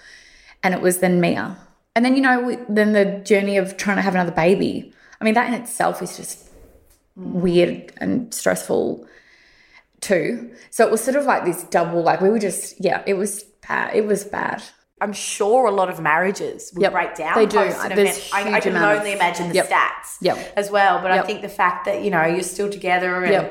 and 0.63 0.73
it 0.73 0.81
was 0.81 0.99
then 0.99 1.21
mia 1.21 1.57
and 1.95 2.03
then 2.03 2.13
you 2.13 2.21
know 2.21 2.65
then 2.67 2.91
the 2.91 3.05
journey 3.23 3.55
of 3.55 3.77
trying 3.77 3.95
to 3.95 4.01
have 4.01 4.13
another 4.13 4.31
baby 4.33 4.93
i 5.21 5.23
mean 5.23 5.33
that 5.33 5.47
in 5.47 5.53
itself 5.53 6.01
is 6.01 6.17
just 6.17 6.49
weird 7.15 7.93
and 7.97 8.33
stressful 8.33 9.07
too. 10.01 10.51
So 10.69 10.85
it 10.85 10.91
was 10.91 11.03
sort 11.03 11.17
of 11.17 11.25
like 11.25 11.45
this 11.45 11.63
double, 11.63 12.01
like 12.01 12.21
we 12.21 12.29
were 12.29 12.39
just, 12.39 12.75
yeah, 12.79 13.03
it 13.05 13.15
was 13.15 13.43
bad. 13.67 13.95
It 13.95 14.05
was 14.05 14.23
bad. 14.23 14.63
I'm 15.01 15.13
sure 15.13 15.65
a 15.65 15.71
lot 15.71 15.89
of 15.89 15.99
marriages 15.99 16.71
would 16.73 16.81
Yep, 16.83 16.91
break 16.91 17.15
down. 17.15 17.35
they 17.35 17.45
do. 17.45 17.57
There's. 17.95 18.29
I, 18.33 18.53
I 18.53 18.59
can 18.59 18.75
amount 18.75 18.93
of- 18.93 18.99
only 18.99 19.13
imagine 19.13 19.49
the 19.49 19.55
Yep. 19.55 19.69
stats 19.69 20.17
Yep. 20.21 20.53
as 20.57 20.69
well. 20.69 21.01
But 21.01 21.11
I 21.11 21.21
think 21.21 21.41
the 21.41 21.49
fact 21.49 21.85
that 21.85 22.01
you 22.03 22.09
know 22.11 22.25
you're 22.25 22.43
still 22.43 22.69
together 22.69 23.23
and 23.23 23.49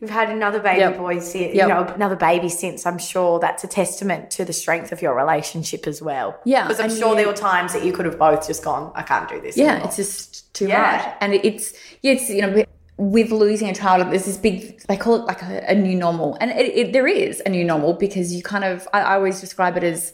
you've 0.00 0.10
had 0.10 0.30
another 0.30 0.58
baby 0.58 0.96
boy, 0.96 1.20
since, 1.20 1.54
you 1.54 1.66
know, 1.66 1.84
another 1.84 2.16
baby 2.16 2.48
since. 2.48 2.84
I'm 2.86 2.98
sure 2.98 3.38
that's 3.38 3.62
a 3.64 3.68
testament 3.68 4.30
to 4.32 4.44
the 4.44 4.52
strength 4.52 4.90
of 4.92 5.00
your 5.00 5.14
relationship 5.14 5.86
as 5.86 6.02
well. 6.02 6.38
Yeah, 6.44 6.66
because 6.66 6.80
I'm 6.80 6.90
sure 6.90 7.14
there 7.14 7.26
were 7.28 7.32
times 7.32 7.72
that 7.72 7.84
you 7.84 7.92
could 7.92 8.04
have 8.06 8.18
both 8.18 8.46
just 8.46 8.64
gone, 8.64 8.90
I 8.94 9.02
can't 9.02 9.28
do 9.28 9.40
this. 9.40 9.56
Yeah, 9.56 9.68
anymore." 9.70 9.86
it's 9.86 9.96
just 9.96 10.52
too 10.54 10.66
Yeah. 10.68 10.98
hard. 10.98 11.14
And 11.20 11.34
it's, 11.34 11.72
yeah, 12.02 12.12
it's, 12.12 12.28
you 12.28 12.42
know, 12.42 12.64
with 12.98 13.30
losing 13.30 13.68
a 13.68 13.74
child, 13.74 14.10
there's 14.10 14.26
this 14.26 14.36
big, 14.36 14.80
they 14.88 14.96
call 14.96 15.14
it 15.14 15.24
like 15.24 15.40
a, 15.42 15.70
a 15.70 15.74
new 15.74 15.94
normal. 15.96 16.36
And 16.40 16.50
it, 16.50 16.76
it, 16.76 16.92
there 16.92 17.06
is 17.06 17.40
a 17.46 17.48
new 17.48 17.64
normal 17.64 17.94
because 17.94 18.34
you 18.34 18.42
kind 18.42 18.64
of, 18.64 18.86
I, 18.92 19.00
I 19.02 19.14
always 19.14 19.40
describe 19.40 19.76
it 19.76 19.84
as, 19.84 20.12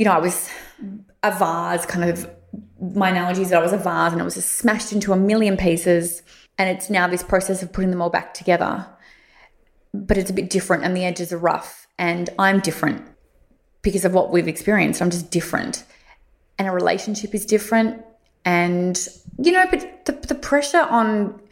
you 0.00 0.06
know, 0.06 0.12
I 0.12 0.18
was 0.18 0.48
a 1.22 1.30
vase, 1.30 1.84
kind 1.84 2.08
of, 2.08 2.26
my 2.80 3.10
analogy 3.10 3.42
is 3.42 3.50
that 3.50 3.58
I 3.58 3.62
was 3.62 3.74
a 3.74 3.76
vase 3.76 4.12
and 4.12 4.20
it 4.22 4.24
was 4.24 4.34
just 4.34 4.52
smashed 4.52 4.94
into 4.94 5.12
a 5.12 5.16
million 5.16 5.58
pieces. 5.58 6.22
And 6.56 6.70
it's 6.70 6.88
now 6.88 7.06
this 7.06 7.22
process 7.22 7.62
of 7.62 7.70
putting 7.70 7.90
them 7.90 8.00
all 8.00 8.08
back 8.08 8.32
together. 8.32 8.86
But 9.92 10.16
it's 10.16 10.30
a 10.30 10.32
bit 10.32 10.48
different 10.48 10.84
and 10.84 10.96
the 10.96 11.04
edges 11.04 11.34
are 11.34 11.38
rough. 11.38 11.86
And 11.98 12.30
I'm 12.38 12.60
different 12.60 13.06
because 13.82 14.06
of 14.06 14.14
what 14.14 14.30
we've 14.30 14.48
experienced. 14.48 15.02
I'm 15.02 15.10
just 15.10 15.30
different. 15.30 15.84
And 16.58 16.66
a 16.66 16.70
relationship 16.70 17.34
is 17.34 17.44
different. 17.44 18.02
And, 18.46 18.98
you 19.36 19.52
know, 19.52 19.66
but 19.70 20.06
the, 20.06 20.12
the 20.12 20.34
pressure 20.34 20.80
on 20.80 21.42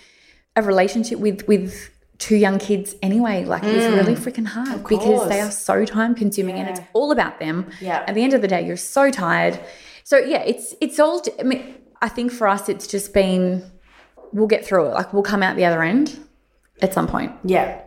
a 0.57 0.62
relationship 0.62 1.18
with, 1.18 1.46
with 1.46 1.90
two 2.19 2.37
young 2.37 2.59
kids 2.59 2.97
anyway, 3.01 3.45
like 3.45 3.62
it's 3.62 3.85
mm. 3.85 3.97
really 3.97 4.14
freaking 4.14 4.47
hard 4.47 4.83
because 4.85 5.29
they 5.29 5.41
are 5.41 5.51
so 5.51 5.85
time 5.85 6.14
consuming 6.14 6.57
and 6.57 6.69
it's 6.69 6.81
all 6.93 7.12
about 7.12 7.39
them. 7.39 7.71
Yeah. 7.81 8.05
At 8.07 8.14
the 8.14 8.23
end 8.23 8.35
of 8.35 8.43
the 8.43 8.49
day, 8.49 8.66
you're 8.66 8.77
so 8.77 9.11
tired. 9.11 9.59
So 10.03 10.19
yeah, 10.19 10.43
it's, 10.43 10.75
it's 10.81 10.99
all, 10.99 11.23
I 11.39 11.45
mean, 11.45 11.77
I 12.03 12.09
think 12.09 12.33
for 12.33 12.49
us, 12.49 12.69
it's 12.69 12.87
just 12.87 13.14
been, 13.14 13.71
we'll 14.33 14.49
get 14.49 14.66
through 14.66 14.87
it. 14.87 14.95
Like 14.95 15.12
we'll 15.12 15.23
come 15.23 15.43
out 15.43 15.57
the 15.57 15.64
other 15.64 15.83
end 15.83 16.19
at 16.83 16.93
some 16.93 17.07
point. 17.07 17.33
yeah. 17.45 17.83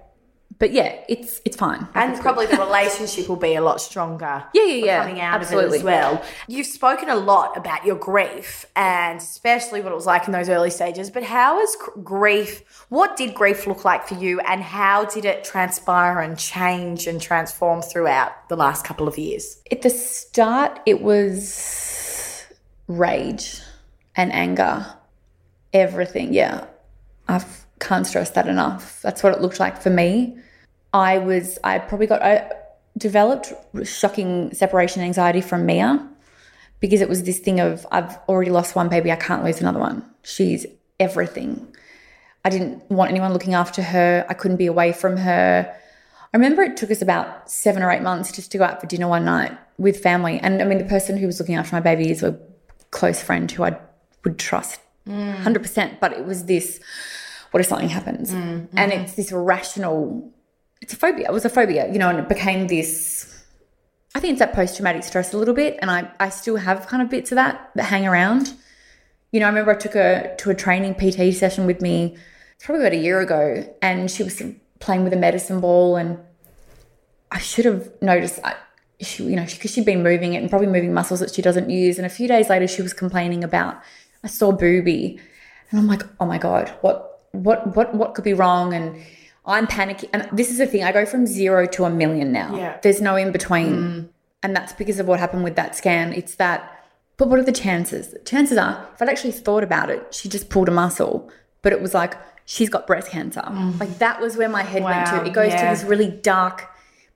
But 0.62 0.74
yeah, 0.74 0.96
it's, 1.10 1.42
it's 1.44 1.58
fine. 1.58 1.88
And 1.96 2.22
probably 2.22 2.46
the 2.46 2.58
relationship 2.58 3.28
will 3.28 3.36
be 3.36 3.56
a 3.56 3.62
lot 3.62 3.82
stronger. 3.82 4.46
Yeah, 4.54 4.64
yeah, 4.66 4.86
yeah. 4.86 5.02
Coming 5.02 5.22
out 5.22 5.36
of 5.38 5.42
it 5.42 5.46
Absolutely. 5.46 5.78
as 5.80 5.84
well. 5.84 6.24
You've 6.48 6.68
spoken 6.68 7.10
a 7.10 7.16
lot 7.16 7.58
about 7.58 7.84
your 7.84 7.96
grief 7.96 8.68
and 8.76 9.20
especially 9.20 9.82
what 9.82 9.92
it 9.92 9.96
was 9.96 10.06
like 10.06 10.28
in 10.28 10.34
those 10.34 10.50
early 10.50 10.70
stages. 10.70 11.10
But 11.10 11.24
how 11.24 11.60
is 11.60 11.76
grief? 12.04 12.86
What 12.90 13.18
did 13.18 13.34
grief 13.34 13.66
look 13.66 13.84
like 13.86 14.08
for 14.08 14.14
you, 14.14 14.40
and 14.42 14.62
how 14.62 15.06
did 15.06 15.26
it 15.26 15.44
transpire 15.44 16.20
and 16.20 16.38
change 16.38 17.08
and 17.08 17.20
transform 17.20 17.82
throughout 17.82 18.48
the 18.50 18.56
last 18.56 18.86
couple 18.86 19.08
of 19.08 19.18
years? 19.18 19.60
At 19.72 19.82
the 19.82 19.90
start, 19.90 20.80
it 20.86 21.02
was 21.02 22.46
rage 22.88 23.62
and 24.16 24.32
anger, 24.32 24.86
everything. 25.74 26.34
Yeah, 26.34 26.66
I 27.28 27.44
can't 27.80 28.06
stress 28.06 28.30
that 28.32 28.48
enough. 28.48 29.02
That's 29.02 29.24
what 29.24 29.34
it 29.34 29.42
looked 29.42 29.60
like 29.60 29.82
for 29.82 29.90
me. 29.90 30.38
I 30.94 31.18
was, 31.18 31.58
I 31.64 31.80
probably 31.80 32.08
got, 32.08 32.22
I 32.22 32.52
developed 32.98 33.54
shocking 33.84 34.54
separation 34.54 35.02
anxiety 35.02 35.42
from 35.42 35.66
Mia 35.66 36.08
because 36.80 37.02
it 37.02 37.10
was 37.10 37.24
this 37.24 37.40
thing 37.40 37.60
of, 37.60 37.86
I've 37.92 38.18
already 38.28 38.52
lost 38.52 38.76
one 38.76 38.90
baby, 38.90 39.12
I 39.12 39.16
can't 39.16 39.44
lose 39.44 39.62
another 39.62 39.80
one. 39.80 40.06
She's 40.24 40.66
everything. 41.00 41.68
I 42.44 42.50
didn't 42.50 42.90
want 42.90 43.12
anyone 43.12 43.34
looking 43.34 43.54
after 43.54 43.82
her. 43.82 44.26
I 44.28 44.34
couldn't 44.34 44.58
be 44.58 44.66
away 44.66 44.92
from 44.92 45.18
her. 45.18 45.76
I 46.34 46.38
remember 46.38 46.64
it 46.64 46.78
took 46.78 46.92
us 46.92 47.02
about 47.02 47.50
seven 47.50 47.84
or 47.84 47.92
eight 47.92 48.02
months 48.02 48.32
just 48.32 48.52
to 48.54 48.58
go 48.58 48.64
out 48.64 48.82
for 48.82 48.88
dinner 48.88 49.08
one 49.08 49.26
night 49.26 49.58
with 49.78 50.02
family. 50.02 50.40
And 50.40 50.62
I 50.62 50.66
mean, 50.66 50.78
the 50.78 50.86
person 50.86 51.18
who 51.18 51.28
was 51.28 51.40
looking 51.40 51.56
after 51.56 51.76
my 51.76 51.82
baby 51.82 52.10
is 52.10 52.24
a 52.24 52.40
close 52.90 53.22
friend 53.22 53.52
who 53.52 53.64
I 53.64 53.78
would 54.24 54.40
trust 54.40 54.80
mm. 55.08 55.44
100%. 55.44 56.00
But 56.00 56.14
it 56.14 56.26
was 56.26 56.46
this 56.46 56.80
what 57.52 57.60
if 57.60 57.68
something 57.68 57.90
happens? 57.90 58.32
Mm, 58.32 58.70
and 58.74 58.92
mm. 58.92 59.04
it's 59.04 59.16
this 59.16 59.32
irrational, 59.32 60.34
it's 60.82 60.94
a 60.94 60.96
phobia. 60.98 61.28
It 61.30 61.34
was 61.34 61.46
a 61.46 61.50
phobia, 61.50 61.92
you 61.92 62.00
know, 62.00 62.10
and 62.10 62.20
it 62.20 62.28
became 62.28 62.68
this 62.68 63.32
I 64.14 64.20
think 64.20 64.32
it's 64.32 64.40
that 64.40 64.54
post 64.54 64.76
traumatic 64.76 65.04
stress 65.04 65.34
a 65.34 65.38
little 65.38 65.54
bit, 65.54 65.78
and 65.82 65.90
I 65.90 66.12
I 66.20 66.30
still 66.30 66.58
have 66.58 66.88
kind 66.88 67.02
of 67.02 67.10
bits 67.10 67.32
of 67.32 67.38
that 67.38 67.72
that 67.76 67.84
hang 67.84 68.06
around. 68.06 68.54
You 69.32 69.40
know, 69.40 69.46
I 69.46 69.50
remember 69.50 69.72
I 69.72 69.76
took 69.76 69.94
her 69.94 70.36
to 70.40 70.50
a 70.50 70.56
training 70.56 70.96
PT 70.96 71.34
session 71.34 71.66
with 71.66 71.82
me 71.82 72.18
probably 72.60 72.86
about 72.86 72.94
a 72.94 73.02
year 73.02 73.22
ago, 73.22 73.74
and 73.82 74.12
she 74.12 74.24
was 74.24 74.42
playing 74.80 75.04
with 75.06 75.14
a 75.14 75.18
medicine 75.18 75.62
ball, 75.62 75.96
and 75.96 76.20
I 77.32 77.40
should 77.40 77.66
have 77.66 77.90
noticed. 78.02 78.40
I, 78.44 78.56
she, 79.00 79.24
you 79.24 79.36
know, 79.36 79.46
because 79.46 79.72
she'd 79.72 79.86
been 79.86 80.04
moving 80.04 80.34
it 80.34 80.42
and 80.42 80.50
probably 80.50 80.68
moving 80.68 80.94
muscles 80.94 81.22
that 81.22 81.34
she 81.34 81.42
doesn't 81.42 81.72
use. 81.72 81.98
And 81.98 82.06
a 82.06 82.10
few 82.10 82.28
days 82.28 82.50
later, 82.50 82.68
she 82.68 82.84
was 82.84 82.94
complaining 82.94 83.44
about 83.44 83.82
a 84.24 84.28
sore 84.28 84.56
boobie, 84.56 85.20
and 85.72 85.80
I'm 85.80 85.88
like, 85.88 86.04
oh 86.20 86.26
my 86.26 86.38
god, 86.38 86.70
what, 86.82 87.24
what, 87.32 87.76
what, 87.76 87.96
what 87.96 88.14
could 88.14 88.26
be 88.26 88.34
wrong? 88.34 88.74
And 88.74 89.02
I'm 89.46 89.68
panicking. 89.68 90.10
And 90.14 90.30
this 90.32 90.50
is 90.52 90.58
the 90.58 90.68
thing: 90.68 90.84
I 90.84 90.92
go 90.92 91.06
from 91.06 91.26
zero 91.26 91.66
to 91.68 91.86
a 91.86 91.90
million 91.90 92.32
now. 92.32 92.56
Yeah. 92.56 92.80
There's 92.82 93.02
no 93.02 93.16
in 93.16 93.32
between, 93.32 93.74
mm. 93.76 94.10
and 94.44 94.56
that's 94.56 94.74
because 94.74 95.00
of 95.00 95.08
what 95.08 95.20
happened 95.20 95.44
with 95.44 95.56
that 95.56 95.76
scan. 95.76 96.14
It's 96.14 96.36
that. 96.36 96.78
But 97.18 97.30
what 97.30 97.40
are 97.40 97.44
the 97.44 97.52
chances? 97.52 98.16
Chances 98.26 98.58
are, 98.58 98.88
if 98.96 99.02
I'd 99.02 99.10
actually 99.10 99.34
thought 99.34 99.64
about 99.64 99.92
it, 99.92 100.14
she 100.14 100.28
just 100.28 100.50
pulled 100.50 100.68
a 100.68 100.72
muscle, 100.72 101.30
but 101.62 101.72
it 101.72 101.80
was 101.80 101.94
like 101.94 102.16
she's 102.46 102.70
got 102.70 102.88
breast 102.88 103.10
cancer. 103.10 103.42
Mm. 103.42 103.80
Like 103.80 104.00
that 104.00 104.20
was 104.20 104.38
where 104.38 104.50
my 104.50 104.64
head 104.64 104.84
went 104.84 105.08
to. 105.08 105.24
It 105.24 105.34
goes 105.34 105.54
yeah. 105.54 105.70
to 105.72 105.76
this 105.76 105.88
really 105.88 106.10
dark 106.10 106.68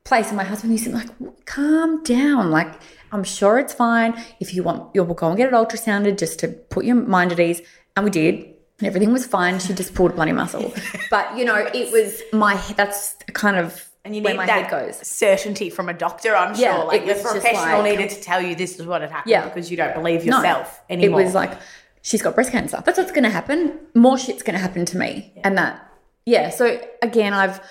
place. 0.05 0.27
And 0.27 0.37
my 0.37 0.43
husband 0.43 0.71
used 0.71 0.85
to 0.85 0.91
be 0.91 0.95
like, 0.95 1.45
calm 1.45 2.03
down. 2.03 2.51
Like, 2.51 2.73
I'm 3.11 3.23
sure 3.23 3.59
it's 3.59 3.73
fine. 3.73 4.23
If 4.39 4.53
you 4.53 4.63
want, 4.63 4.91
you'll 4.93 5.05
go 5.05 5.27
and 5.27 5.37
get 5.37 5.47
it 5.47 5.53
ultrasounded 5.53 6.17
just 6.17 6.39
to 6.39 6.47
put 6.47 6.85
your 6.85 6.95
mind 6.95 7.31
at 7.31 7.39
ease. 7.39 7.61
And 7.95 8.05
we 8.05 8.11
did. 8.11 8.54
And 8.79 8.87
everything 8.87 9.13
was 9.13 9.25
fine. 9.25 9.59
She 9.59 9.73
just 9.73 9.93
pulled 9.95 10.11
a 10.11 10.13
bloody 10.15 10.33
muscle. 10.33 10.73
But, 11.09 11.37
you 11.37 11.45
know, 11.45 11.55
it 11.55 11.91
was 11.93 12.21
my, 12.33 12.55
that's 12.75 13.15
kind 13.33 13.55
of 13.57 13.89
And 14.03 14.13
you 14.15 14.21
need 14.21 14.35
my 14.35 14.45
that 14.45 14.69
head 14.69 14.71
goes. 14.71 14.97
certainty 15.07 15.69
from 15.69 15.87
a 15.87 15.93
doctor, 15.93 16.35
I'm 16.35 16.55
Yeah, 16.55 16.75
sure. 16.75 16.85
Like 16.85 17.05
the 17.05 17.13
professional 17.15 17.79
like- 17.79 17.91
needed 17.97 18.09
to 18.11 18.21
tell 18.21 18.41
you 18.41 18.53
this 18.55 18.77
is 18.79 18.85
what 18.85 19.01
had 19.01 19.11
happened 19.11 19.31
Yeah. 19.31 19.47
because 19.47 19.71
you 19.71 19.77
don't 19.77 19.93
believe 19.93 20.25
No, 20.25 20.37
yourself 20.37 20.81
anymore. 20.89 21.21
It 21.21 21.23
was 21.25 21.33
like, 21.33 21.53
she's 22.01 22.21
got 22.21 22.35
breast 22.35 22.51
cancer. 22.51 22.81
That's 22.85 22.97
what's 22.97 23.11
going 23.11 23.23
to 23.23 23.29
happen. 23.29 23.79
More 23.93 24.17
shit's 24.17 24.43
going 24.43 24.55
to 24.55 24.61
happen 24.61 24.83
to 24.85 24.97
me. 24.97 25.31
And 25.43 25.57
that, 25.57 25.89
yeah. 26.25 26.49
So 26.49 26.81
again, 27.01 27.33
I've, 27.33 27.61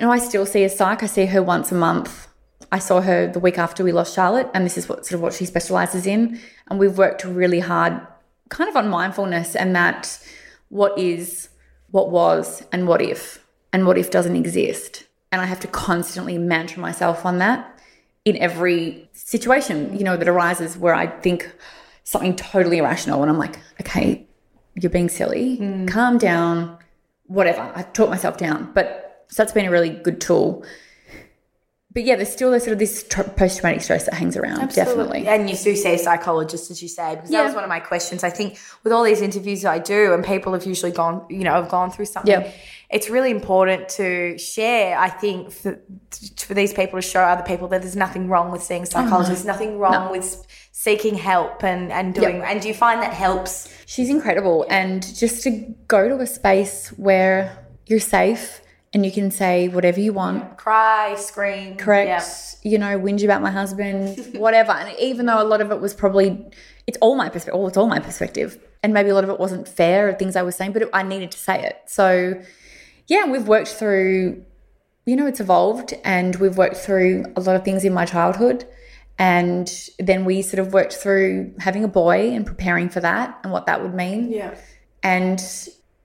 you 0.00 0.06
know, 0.06 0.12
I 0.12 0.18
still 0.18 0.46
see 0.46 0.64
a 0.64 0.68
psych. 0.68 1.02
I 1.02 1.06
see 1.06 1.26
her 1.26 1.42
once 1.42 1.70
a 1.70 1.74
month. 1.76 2.26
I 2.72 2.78
saw 2.80 3.00
her 3.00 3.26
the 3.30 3.38
week 3.40 3.56
after 3.56 3.82
we 3.84 3.92
lost 3.92 4.14
Charlotte, 4.14 4.50
and 4.52 4.64
this 4.66 4.76
is 4.76 4.88
what 4.88 5.06
sort 5.06 5.14
of 5.14 5.20
what 5.22 5.32
she 5.32 5.44
specializes 5.46 6.06
in. 6.06 6.38
And 6.68 6.78
we've 6.78 6.98
worked 6.98 7.24
really 7.24 7.60
hard, 7.60 8.00
kind 8.48 8.68
of 8.68 8.76
on 8.76 8.88
mindfulness 8.88 9.54
and 9.54 9.74
that 9.76 10.18
what 10.68 10.98
is, 10.98 11.48
what 11.90 12.10
was, 12.10 12.62
and 12.72 12.86
what 12.86 13.00
if, 13.00 13.44
and 13.72 13.86
what 13.86 13.98
if 13.98 14.10
doesn't 14.10 14.36
exist. 14.36 15.04
And 15.32 15.40
I 15.40 15.46
have 15.46 15.60
to 15.60 15.66
constantly 15.66 16.38
mantra 16.38 16.80
myself 16.80 17.24
on 17.26 17.38
that 17.38 17.80
in 18.24 18.36
every 18.36 19.08
situation, 19.12 19.96
you 19.96 20.04
know, 20.04 20.16
that 20.16 20.28
arises 20.28 20.76
where 20.76 20.94
I 20.94 21.06
think 21.06 21.50
something 22.04 22.36
totally 22.36 22.78
irrational 22.78 23.22
and 23.22 23.30
I'm 23.30 23.38
like, 23.38 23.58
okay, 23.80 24.26
you're 24.74 24.90
being 24.90 25.08
silly, 25.08 25.58
mm. 25.58 25.88
calm 25.88 26.18
down, 26.18 26.78
whatever. 27.26 27.72
I 27.74 27.82
talk 27.82 28.10
myself 28.10 28.36
down. 28.36 28.70
But 28.72 29.24
so 29.28 29.42
that's 29.42 29.52
been 29.52 29.66
a 29.66 29.70
really 29.70 29.90
good 29.90 30.20
tool. 30.20 30.64
But 31.90 32.04
yeah, 32.04 32.16
there's 32.16 32.30
still 32.30 32.50
this 32.50 32.64
sort 32.64 32.74
of 32.74 32.78
this 32.78 33.02
tr- 33.08 33.22
post 33.22 33.60
traumatic 33.60 33.82
stress 33.82 34.04
that 34.04 34.14
hangs 34.14 34.36
around, 34.36 34.74
definitely. 34.74 35.26
And 35.26 35.48
you 35.48 35.56
do 35.56 35.74
see 35.74 35.94
a 35.94 35.98
psychologist, 35.98 36.70
as 36.70 36.82
you 36.82 36.88
say, 36.88 37.14
because 37.14 37.30
that 37.30 37.44
was 37.44 37.54
one 37.54 37.64
of 37.64 37.70
my 37.70 37.80
questions. 37.80 38.22
I 38.22 38.30
think 38.30 38.58
with 38.84 38.92
all 38.92 39.02
these 39.02 39.22
interviews 39.22 39.64
I 39.64 39.78
do, 39.78 40.12
and 40.12 40.22
people 40.22 40.52
have 40.52 40.66
usually 40.66 40.92
gone, 40.92 41.24
you 41.30 41.44
know, 41.44 41.52
have 41.52 41.70
gone 41.70 41.90
through 41.90 42.04
something. 42.04 42.30
Yeah. 42.30 42.52
It's 42.90 43.08
really 43.08 43.30
important 43.30 43.88
to 43.90 44.36
share. 44.38 44.98
I 44.98 45.08
think 45.08 45.50
for, 45.50 45.80
for 46.36 46.52
these 46.52 46.74
people 46.74 46.98
to 47.00 47.06
show 47.06 47.20
other 47.20 47.42
people 47.42 47.68
that 47.68 47.80
there's 47.80 47.96
nothing 47.96 48.28
wrong 48.28 48.50
with 48.50 48.62
seeing 48.62 48.82
oh, 48.82 48.86
psychologists, 48.86 49.46
nothing 49.46 49.78
wrong 49.78 50.10
with 50.10 50.46
seeking 50.72 51.14
help 51.14 51.64
and 51.64 51.90
and 51.90 52.14
doing. 52.14 52.42
And 52.42 52.60
do 52.60 52.68
you 52.68 52.74
find 52.74 53.02
that 53.02 53.14
helps? 53.14 53.74
She's 53.86 54.10
incredible. 54.10 54.66
And 54.68 55.02
just 55.16 55.42
to 55.44 55.50
go 55.86 56.08
to 56.08 56.16
a 56.20 56.26
space 56.26 56.88
where 56.98 57.66
you're 57.86 57.98
safe 57.98 58.60
and 58.98 59.06
you 59.06 59.12
can 59.12 59.30
say 59.30 59.68
whatever 59.68 60.00
you 60.00 60.12
want, 60.12 60.56
Cry, 60.56 61.14
scream, 61.14 61.76
correct? 61.76 62.08
Yeah. 62.64 62.70
You 62.70 62.78
know, 62.78 62.98
whinge 62.98 63.22
about 63.22 63.40
my 63.40 63.52
husband, 63.52 64.36
whatever. 64.36 64.72
and 64.72 64.92
even 64.98 65.26
though 65.26 65.40
a 65.40 65.44
lot 65.44 65.60
of 65.60 65.70
it 65.70 65.80
was 65.80 65.94
probably, 65.94 66.44
it's 66.88 66.98
all 67.00 67.14
my 67.14 67.28
perspective, 67.28 67.64
it's 67.68 67.76
all 67.76 67.86
my 67.86 68.00
perspective. 68.00 68.58
And 68.82 68.92
maybe 68.92 69.10
a 69.10 69.14
lot 69.14 69.22
of 69.22 69.30
it 69.30 69.38
wasn't 69.38 69.68
fair, 69.68 70.08
or 70.08 70.14
things 70.14 70.34
I 70.34 70.42
was 70.42 70.56
saying, 70.56 70.72
but 70.72 70.82
it, 70.82 70.90
I 70.92 71.04
needed 71.04 71.30
to 71.30 71.38
say 71.38 71.62
it. 71.62 71.80
So, 71.86 72.42
yeah, 73.06 73.26
we've 73.26 73.46
worked 73.46 73.68
through, 73.68 74.44
you 75.06 75.14
know, 75.14 75.26
it's 75.26 75.38
evolved 75.38 75.94
and 76.02 76.34
we've 76.36 76.56
worked 76.56 76.76
through 76.76 77.26
a 77.36 77.40
lot 77.40 77.54
of 77.54 77.64
things 77.64 77.84
in 77.84 77.94
my 77.94 78.04
childhood. 78.04 78.66
And 79.16 79.72
then 80.00 80.24
we 80.24 80.42
sort 80.42 80.58
of 80.58 80.72
worked 80.72 80.94
through 80.94 81.54
having 81.60 81.84
a 81.84 81.88
boy 81.88 82.30
and 82.30 82.44
preparing 82.44 82.88
for 82.88 83.00
that 83.00 83.38
and 83.44 83.52
what 83.52 83.66
that 83.66 83.80
would 83.80 83.94
mean. 83.94 84.32
Yeah. 84.32 84.56
And 85.04 85.40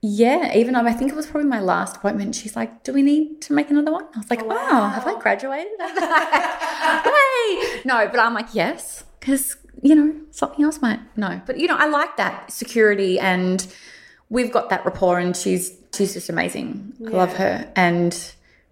yeah, 0.05 0.53
even 0.53 0.73
though 0.73 0.81
I 0.81 0.91
think 0.91 1.11
it 1.11 1.15
was 1.15 1.27
probably 1.27 1.49
my 1.49 1.61
last 1.61 1.95
appointment, 1.95 2.35
she's 2.35 2.57
like, 2.57 2.83
Do 2.83 2.91
we 2.91 3.01
need 3.01 3.41
to 3.43 3.53
make 3.53 3.69
another 3.69 3.89
one? 3.89 4.05
I 4.13 4.17
was 4.17 4.29
like, 4.29 4.41
Oh, 4.43 4.87
have 4.89 5.07
I 5.07 5.17
graduated? 5.17 5.71
Way. 7.05 7.81
No, 7.85 8.09
but 8.11 8.19
I'm 8.19 8.33
like, 8.33 8.53
Yes, 8.53 9.05
because, 9.19 9.55
you 9.81 9.95
know, 9.95 10.13
something 10.31 10.65
else 10.65 10.81
might. 10.81 10.99
No, 11.15 11.41
but, 11.45 11.57
you 11.57 11.67
know, 11.69 11.77
I 11.77 11.87
like 11.87 12.17
that 12.17 12.51
security 12.51 13.17
and 13.17 13.65
we've 14.29 14.51
got 14.51 14.69
that 14.71 14.83
rapport 14.83 15.19
and 15.19 15.37
she's 15.37 15.77
she's 15.95 16.13
just 16.13 16.27
amazing. 16.27 16.93
I 17.07 17.09
love 17.09 17.33
her. 17.37 17.71
And 17.77 18.13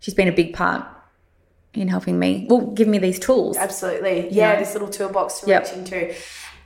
she's 0.02 0.14
been 0.14 0.28
a 0.28 0.34
big 0.34 0.54
part 0.54 0.86
in 1.74 1.88
helping 1.88 2.20
me, 2.20 2.46
well, 2.50 2.60
give 2.60 2.90
me 2.90 2.98
these 2.98 3.20
tools. 3.20 3.56
Absolutely. 3.56 4.28
Yeah, 4.32 4.56
know? 4.56 4.60
this 4.60 4.74
little 4.74 4.90
toolbox 4.90 5.40
to 5.40 5.48
Yep. 5.48 5.64
reach 5.64 5.74
into. 5.74 6.14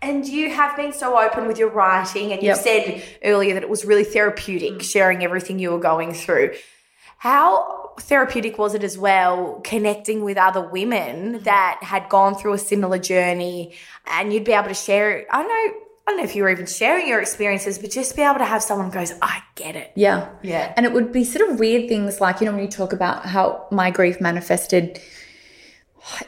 And 0.06 0.28
you 0.28 0.52
have 0.52 0.78
been 0.78 0.94
so 0.94 1.20
open 1.20 1.48
with 1.48 1.58
your 1.58 1.70
writing, 1.70 2.32
and 2.32 2.42
you 2.44 2.50
Yep. 2.50 2.58
said 2.58 3.04
earlier 3.24 3.56
that 3.56 3.64
it 3.64 3.70
was 3.70 3.86
really 3.86 4.04
therapeutic 4.04 4.74
mm. 4.74 4.82
sharing 4.84 5.24
everything 5.24 5.58
you 5.58 5.72
were 5.72 5.80
going 5.80 6.14
through. 6.14 6.52
How 7.18 7.94
therapeutic 8.00 8.60
was 8.60 8.76
it 8.76 8.84
as 8.84 9.00
well 9.00 9.62
connecting 9.64 10.24
with 10.24 10.38
other 10.38 10.62
women 10.62 11.16
mm-hmm. 11.16 11.44
that 11.44 11.80
had 11.82 12.08
gone 12.08 12.36
through 12.36 12.54
a 12.54 12.58
similar 12.60 13.00
journey 13.00 13.74
and 14.06 14.32
you'd 14.32 14.44
be 14.44 14.52
able 14.52 14.68
to 14.68 14.76
share 14.76 15.18
it? 15.18 15.28
I 15.32 15.42
know 15.42 15.74
I 16.08 16.12
don't 16.12 16.18
know 16.18 16.24
if 16.24 16.36
you 16.36 16.44
were 16.44 16.50
even 16.50 16.68
sharing 16.68 17.08
your 17.08 17.20
experiences, 17.20 17.80
but 17.80 17.90
just 17.90 18.16
be 18.16 18.22
able 18.22 18.38
to 18.38 18.46
have 18.46 18.62
someone 18.62 18.92
goes, 18.92 19.12
I 19.24 19.42
get 19.56 19.76
it. 19.76 19.92
Yeah. 19.96 20.30
Yeah. 20.44 20.72
And 20.78 20.86
it 20.86 20.94
would 20.94 21.12
be 21.12 21.24
sort 21.24 21.50
of 21.50 21.58
weird 21.58 21.90
things 21.90 22.22
like, 22.22 22.42
you 22.42 22.46
know, 22.46 22.52
when 22.52 22.62
you 22.62 22.70
talk 22.70 22.94
about 22.94 23.26
how 23.26 23.66
my 23.72 23.90
grief 23.90 24.22
manifested, 24.22 25.02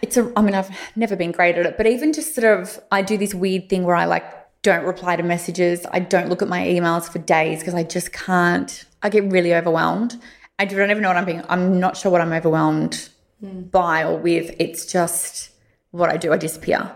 it's 0.02 0.18
a, 0.18 0.32
I 0.36 0.42
mean, 0.42 0.56
I've 0.56 0.70
never 0.96 1.16
been 1.16 1.32
great 1.32 1.58
at 1.58 1.66
it, 1.66 1.78
but 1.78 1.88
even 1.88 2.14
just 2.14 2.36
sort 2.36 2.60
of, 2.60 2.80
I 2.92 3.02
do 3.02 3.18
this 3.18 3.34
weird 3.34 3.70
thing 3.70 3.84
where 3.84 3.96
I 3.96 4.06
like 4.06 4.24
don't 4.64 4.86
reply 4.86 5.16
to 5.16 5.24
messages. 5.24 5.86
I 5.92 6.00
don't 6.00 6.30
look 6.30 6.42
at 6.42 6.48
my 6.48 6.66
emails 6.66 7.10
for 7.10 7.20
days 7.20 7.60
because 7.60 7.74
I 7.74 7.84
just 7.84 8.12
can't, 8.12 8.86
I 9.02 9.10
get 9.10 9.32
really 9.32 9.54
overwhelmed. 9.54 10.20
I 10.60 10.66
don't 10.66 10.90
even 10.90 11.04
know 11.04 11.10
what 11.10 11.18
I'm 11.18 11.26
being, 11.26 11.44
I'm 11.50 11.80
not 11.80 11.96
sure 11.98 12.12
what 12.12 12.22
I'm 12.22 12.34
overwhelmed 12.34 13.10
hmm. 13.40 13.62
by 13.62 14.04
or 14.04 14.18
with. 14.18 14.56
It's 14.60 14.86
just 14.86 15.52
what 15.92 16.10
I 16.10 16.18
do. 16.18 16.34
I 16.34 16.38
disappear. 16.38 16.92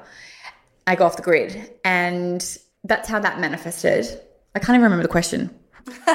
I 0.87 0.95
go 0.95 1.05
off 1.05 1.15
the 1.15 1.21
grid. 1.21 1.71
And 1.85 2.41
that's 2.83 3.07
how 3.07 3.19
that 3.19 3.39
manifested. 3.39 4.05
I 4.55 4.59
can't 4.59 4.75
even 4.75 4.83
remember 4.83 5.03
the 5.03 5.09
question. 5.09 5.53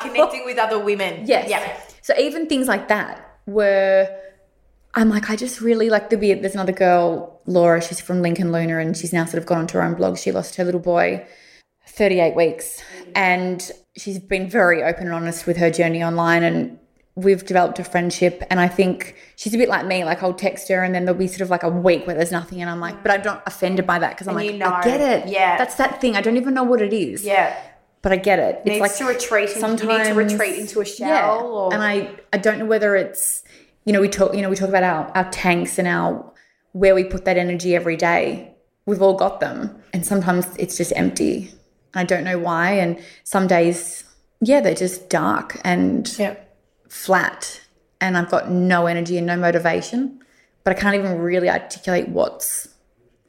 Connecting 0.00 0.44
with 0.44 0.58
other 0.58 0.78
women. 0.78 1.24
Yes. 1.26 1.48
Yeah. 1.48 1.80
So 2.02 2.14
even 2.18 2.46
things 2.46 2.68
like 2.68 2.88
that 2.88 3.38
were, 3.46 4.08
I'm 4.94 5.08
like, 5.08 5.30
I 5.30 5.36
just 5.36 5.60
really 5.60 5.88
like 5.88 6.10
the 6.10 6.16
be. 6.16 6.34
There's 6.34 6.54
another 6.54 6.72
girl, 6.72 7.40
Laura. 7.46 7.80
She's 7.80 8.00
from 8.00 8.20
Lincoln 8.20 8.52
Luna, 8.52 8.78
and 8.78 8.96
she's 8.96 9.12
now 9.12 9.24
sort 9.24 9.38
of 9.42 9.46
gone 9.46 9.58
onto 9.58 9.78
her 9.78 9.82
own 9.82 9.94
blog. 9.94 10.18
She 10.18 10.32
lost 10.32 10.56
her 10.56 10.64
little 10.64 10.80
boy, 10.80 11.26
38 11.88 12.36
weeks, 12.36 12.82
and 13.14 13.70
she's 13.96 14.18
been 14.18 14.48
very 14.48 14.82
open 14.82 15.04
and 15.04 15.14
honest 15.14 15.46
with 15.46 15.56
her 15.56 15.70
journey 15.70 16.04
online, 16.04 16.42
and 16.42 16.78
we've 17.14 17.44
developed 17.44 17.78
a 17.78 17.84
friendship. 17.84 18.42
And 18.50 18.60
I 18.60 18.68
think 18.68 19.16
she's 19.36 19.54
a 19.54 19.58
bit 19.58 19.68
like 19.70 19.86
me. 19.86 20.04
Like 20.04 20.22
I'll 20.22 20.34
text 20.34 20.68
her, 20.68 20.82
and 20.82 20.94
then 20.94 21.06
there'll 21.06 21.18
be 21.18 21.26
sort 21.26 21.40
of 21.40 21.48
like 21.50 21.62
a 21.62 21.70
week 21.70 22.06
where 22.06 22.14
there's 22.14 22.32
nothing, 22.32 22.60
and 22.60 22.70
I'm 22.70 22.80
like, 22.80 23.02
but 23.02 23.12
I'm 23.12 23.22
not 23.22 23.42
offended 23.46 23.86
by 23.86 23.98
that 23.98 24.10
because 24.10 24.28
I'm 24.28 24.36
And 24.36 24.44
like, 24.46 24.52
you 24.52 24.58
know. 24.58 24.72
I 24.72 24.82
get 24.84 25.00
it. 25.00 25.28
Yeah. 25.28 25.56
that's 25.56 25.76
that 25.76 26.02
thing. 26.02 26.16
I 26.16 26.20
don't 26.20 26.36
even 26.36 26.52
know 26.52 26.64
what 26.64 26.82
it 26.82 26.92
is. 26.92 27.24
Yeah. 27.24 27.58
but 28.02 28.12
I 28.12 28.16
get 28.16 28.38
it. 28.40 28.56
It's 28.56 28.66
Needs 28.66 28.80
like 28.80 28.96
to 28.96 29.04
retreat. 29.06 29.56
Into, 29.56 29.86
you 29.86 29.98
need 29.98 30.04
to 30.04 30.14
retreat 30.14 30.58
into 30.58 30.80
a 30.80 30.84
shell. 30.84 31.08
yeah. 31.08 31.30
Or, 31.30 31.72
And 31.72 31.82
I, 31.82 32.10
I 32.32 32.36
don't 32.38 32.58
know 32.58 32.66
whether 32.66 32.94
it's, 32.96 33.42
you 33.84 33.92
know, 33.92 34.00
we 34.00 34.08
talk, 34.08 34.34
you 34.34 34.42
know, 34.42 34.48
we 34.48 34.56
talk 34.56 34.68
about 34.68 34.82
our, 34.82 35.10
our 35.16 35.30
tanks 35.30 35.78
and 35.78 35.88
our, 35.88 36.32
where 36.72 36.94
we 36.94 37.04
put 37.04 37.24
that 37.24 37.36
energy 37.36 37.74
every 37.74 37.96
day. 37.96 38.54
We've 38.86 39.02
all 39.02 39.14
got 39.14 39.40
them. 39.40 39.82
And 39.92 40.04
sometimes 40.04 40.46
it's 40.56 40.76
just 40.76 40.92
empty. 40.96 41.52
I 41.94 42.04
don't 42.04 42.24
know 42.24 42.38
why. 42.38 42.72
And 42.72 42.98
some 43.24 43.46
days, 43.46 44.04
yeah, 44.40 44.60
they're 44.60 44.74
just 44.74 45.10
dark 45.10 45.60
and 45.64 46.12
yeah. 46.18 46.36
flat. 46.88 47.60
And 48.00 48.16
I've 48.16 48.30
got 48.30 48.50
no 48.50 48.86
energy 48.86 49.18
and 49.18 49.26
no 49.26 49.36
motivation. 49.36 50.20
But 50.64 50.76
I 50.76 50.80
can't 50.80 50.94
even 50.94 51.18
really 51.18 51.50
articulate 51.50 52.08
what's 52.08 52.68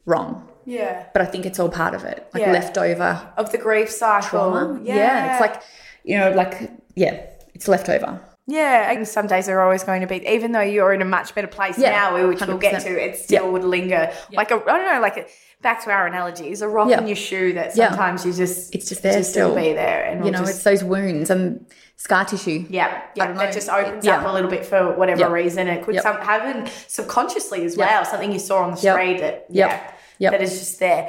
wrong. 0.06 0.48
Yeah. 0.64 1.06
But 1.12 1.22
I 1.22 1.26
think 1.26 1.46
it's 1.46 1.58
all 1.58 1.68
part 1.68 1.94
of 1.94 2.04
it. 2.04 2.26
Like 2.32 2.42
Yeah. 2.42 2.52
leftover 2.52 3.32
Of 3.36 3.52
the 3.52 3.58
grief 3.58 3.90
cycle. 3.90 4.28
trauma. 4.28 4.80
Yeah. 4.82 5.32
It's 5.32 5.40
like, 5.40 5.62
you 6.04 6.18
know, 6.18 6.30
like, 6.30 6.70
yeah, 6.94 7.26
it's 7.54 7.68
leftover. 7.68 8.20
Yeah, 8.46 8.92
and 8.92 9.08
some 9.08 9.26
days 9.26 9.48
are 9.48 9.60
always 9.62 9.84
going 9.84 10.02
to 10.02 10.06
be, 10.06 10.16
even 10.28 10.52
though 10.52 10.60
you're 10.60 10.92
in 10.92 11.00
a 11.00 11.06
much 11.06 11.34
better 11.34 11.46
place 11.46 11.78
Yeah, 11.78 11.90
now, 11.92 12.28
which 12.28 12.40
we'll 12.40 12.58
get 12.58 12.74
100%. 12.74 12.82
to, 12.84 13.02
it 13.02 13.16
still 13.16 13.44
Yeah. 13.44 13.50
would 13.50 13.64
linger. 13.64 14.12
Like 14.32 14.50
a, 14.50 14.56
I 14.56 14.76
don't 14.78 14.94
know, 14.94 15.00
like 15.00 15.16
a, 15.16 15.24
back 15.62 15.82
to 15.84 15.90
our 15.90 16.06
analogies, 16.06 16.60
a 16.60 16.68
rock 16.68 16.90
Yeah. 16.90 17.00
in 17.00 17.06
your 17.06 17.16
shoe 17.16 17.54
that 17.54 17.74
Yeah. 17.74 17.88
sometimes 17.88 18.26
you 18.26 18.34
just, 18.34 18.74
It's 18.74 18.86
just 18.90 19.02
there 19.02 19.14
just 19.14 19.30
still. 19.30 19.54
be 19.54 19.72
there. 19.72 20.04
And 20.04 20.26
You 20.26 20.30
know, 20.30 20.40
just, 20.40 20.56
it's 20.56 20.62
those 20.62 20.84
wounds 20.84 21.30
and 21.30 21.64
scar 21.96 22.26
tissue. 22.26 22.66
yeah, 22.68 23.00
yeah, 23.14 23.32
that 23.32 23.52
just 23.54 23.70
opens 23.70 24.04
Yeah. 24.04 24.18
up 24.18 24.26
a 24.28 24.32
little 24.32 24.50
bit 24.50 24.66
for 24.66 24.92
whatever 24.94 25.30
reason. 25.30 25.66
It 25.66 25.82
could 25.82 25.94
Yep. 25.94 26.02
some, 26.02 26.16
happen 26.18 26.68
subconsciously 26.86 27.64
as 27.64 27.78
well, 27.78 28.04
something 28.04 28.30
you 28.30 28.38
saw 28.38 28.58
on 28.58 28.72
the 28.72 28.76
street 28.76 29.20
that, 29.20 29.46
yeah, 29.48 29.80
Yep. 30.18 30.32
that 30.32 30.42
is 30.42 30.58
just 30.58 30.80
there. 30.80 31.08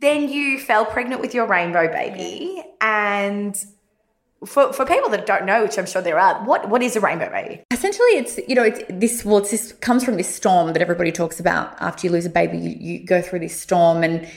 Then 0.00 0.28
you 0.28 0.58
fell 0.58 0.84
pregnant 0.84 1.20
with 1.20 1.32
your 1.32 1.46
rainbow 1.46 1.86
baby, 1.86 2.60
and 2.80 3.54
for, 4.44 4.72
for 4.72 4.84
people 4.84 5.08
that 5.10 5.26
don't 5.26 5.44
know, 5.44 5.62
which 5.62 5.78
I'm 5.78 5.86
sure 5.86 6.02
there 6.02 6.18
are, 6.18 6.42
what 6.44 6.68
what 6.68 6.82
is 6.82 6.96
a 6.96 7.00
rainbow 7.00 7.30
baby? 7.30 7.62
Essentially, 7.70 8.08
it's 8.10 8.38
you 8.48 8.54
know, 8.54 8.64
it's 8.64 8.80
this. 8.88 9.24
Well, 9.24 9.38
it's 9.38 9.50
this 9.50 9.72
comes 9.74 10.04
from 10.04 10.16
this 10.16 10.34
storm 10.34 10.72
that 10.72 10.82
everybody 10.82 11.12
talks 11.12 11.38
about. 11.38 11.74
After 11.80 12.06
you 12.06 12.12
lose 12.12 12.26
a 12.26 12.30
baby, 12.30 12.58
you, 12.58 12.76
you 12.78 13.06
go 13.06 13.22
through 13.22 13.40
this 13.40 13.58
storm, 13.58 14.02
and 14.02 14.28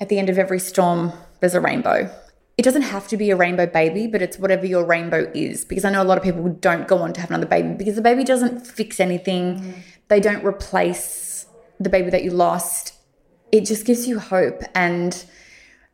at 0.00 0.08
the 0.08 0.18
end 0.18 0.28
of 0.28 0.38
every 0.38 0.58
storm, 0.58 1.12
there's 1.40 1.54
a 1.54 1.60
rainbow. 1.60 2.10
It 2.56 2.62
doesn't 2.62 2.82
have 2.82 3.06
to 3.08 3.18
be 3.18 3.30
a 3.30 3.36
rainbow 3.36 3.66
baby, 3.66 4.06
but 4.06 4.22
it's 4.22 4.38
whatever 4.38 4.64
your 4.64 4.84
rainbow 4.84 5.30
is. 5.34 5.64
Because 5.64 5.84
I 5.84 5.90
know 5.90 6.02
a 6.02 6.04
lot 6.04 6.16
of 6.16 6.24
people 6.24 6.48
don't 6.48 6.88
go 6.88 6.98
on 6.98 7.12
to 7.12 7.20
have 7.20 7.30
another 7.30 7.46
baby 7.46 7.74
because 7.74 7.96
the 7.96 8.02
baby 8.02 8.24
doesn't 8.24 8.66
fix 8.66 8.98
anything. 8.98 9.60
Mm. 9.60 9.74
They 10.08 10.20
don't 10.20 10.44
replace 10.44 11.46
the 11.78 11.90
baby 11.90 12.08
that 12.10 12.24
you 12.24 12.30
lost. 12.30 12.94
It 13.52 13.66
just 13.66 13.84
gives 13.84 14.08
you 14.08 14.18
hope, 14.18 14.62
and 14.74 15.24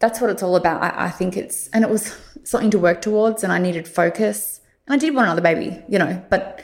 that's 0.02 0.20
what 0.20 0.30
it's 0.30 0.42
all 0.42 0.56
about. 0.56 0.82
I, 0.82 1.06
I 1.06 1.10
think 1.10 1.36
it's, 1.36 1.68
and 1.68 1.84
it 1.84 1.88
was 1.88 2.14
something 2.42 2.72
to 2.72 2.78
work 2.78 3.00
towards, 3.00 3.44
and 3.44 3.52
I 3.52 3.58
needed 3.58 3.86
focus. 3.86 4.60
And 4.86 4.94
I 4.94 4.98
did 4.98 5.14
want 5.14 5.26
another 5.26 5.40
baby, 5.40 5.80
you 5.88 5.96
know, 5.96 6.20
but 6.28 6.60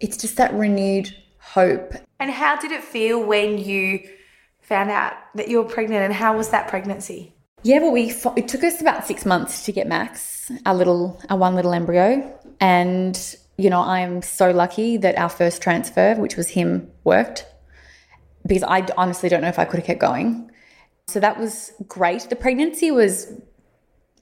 it's 0.00 0.16
just 0.16 0.36
that 0.38 0.52
renewed 0.52 1.14
hope. 1.38 1.94
And 2.18 2.32
how 2.32 2.56
did 2.56 2.72
it 2.72 2.82
feel 2.82 3.24
when 3.24 3.58
you 3.58 4.08
found 4.60 4.90
out 4.90 5.12
that 5.36 5.46
you 5.46 5.58
were 5.58 5.68
pregnant, 5.68 6.02
and 6.02 6.12
how 6.12 6.36
was 6.36 6.48
that 6.48 6.66
pregnancy? 6.66 7.32
Yeah, 7.62 7.78
well, 7.78 7.92
we 7.92 8.10
it 8.36 8.48
took 8.48 8.64
us 8.64 8.80
about 8.80 9.06
six 9.06 9.24
months 9.24 9.64
to 9.66 9.72
get 9.72 9.86
Max, 9.86 10.50
our 10.66 10.74
little, 10.74 11.22
our 11.30 11.38
one 11.38 11.54
little 11.54 11.72
embryo, 11.72 12.36
and 12.58 13.36
you 13.56 13.70
know, 13.70 13.82
I 13.82 14.00
am 14.00 14.20
so 14.22 14.50
lucky 14.50 14.96
that 14.96 15.16
our 15.16 15.28
first 15.28 15.62
transfer, 15.62 16.16
which 16.16 16.34
was 16.36 16.48
him, 16.48 16.90
worked 17.04 17.46
because 18.44 18.64
I 18.64 18.84
honestly 18.96 19.28
don't 19.28 19.42
know 19.42 19.48
if 19.48 19.60
I 19.60 19.64
could 19.64 19.78
have 19.78 19.86
kept 19.86 20.00
going. 20.00 20.50
So 21.10 21.20
that 21.20 21.38
was 21.38 21.72
great. 21.88 22.28
The 22.30 22.36
pregnancy 22.36 22.90
was 22.90 23.32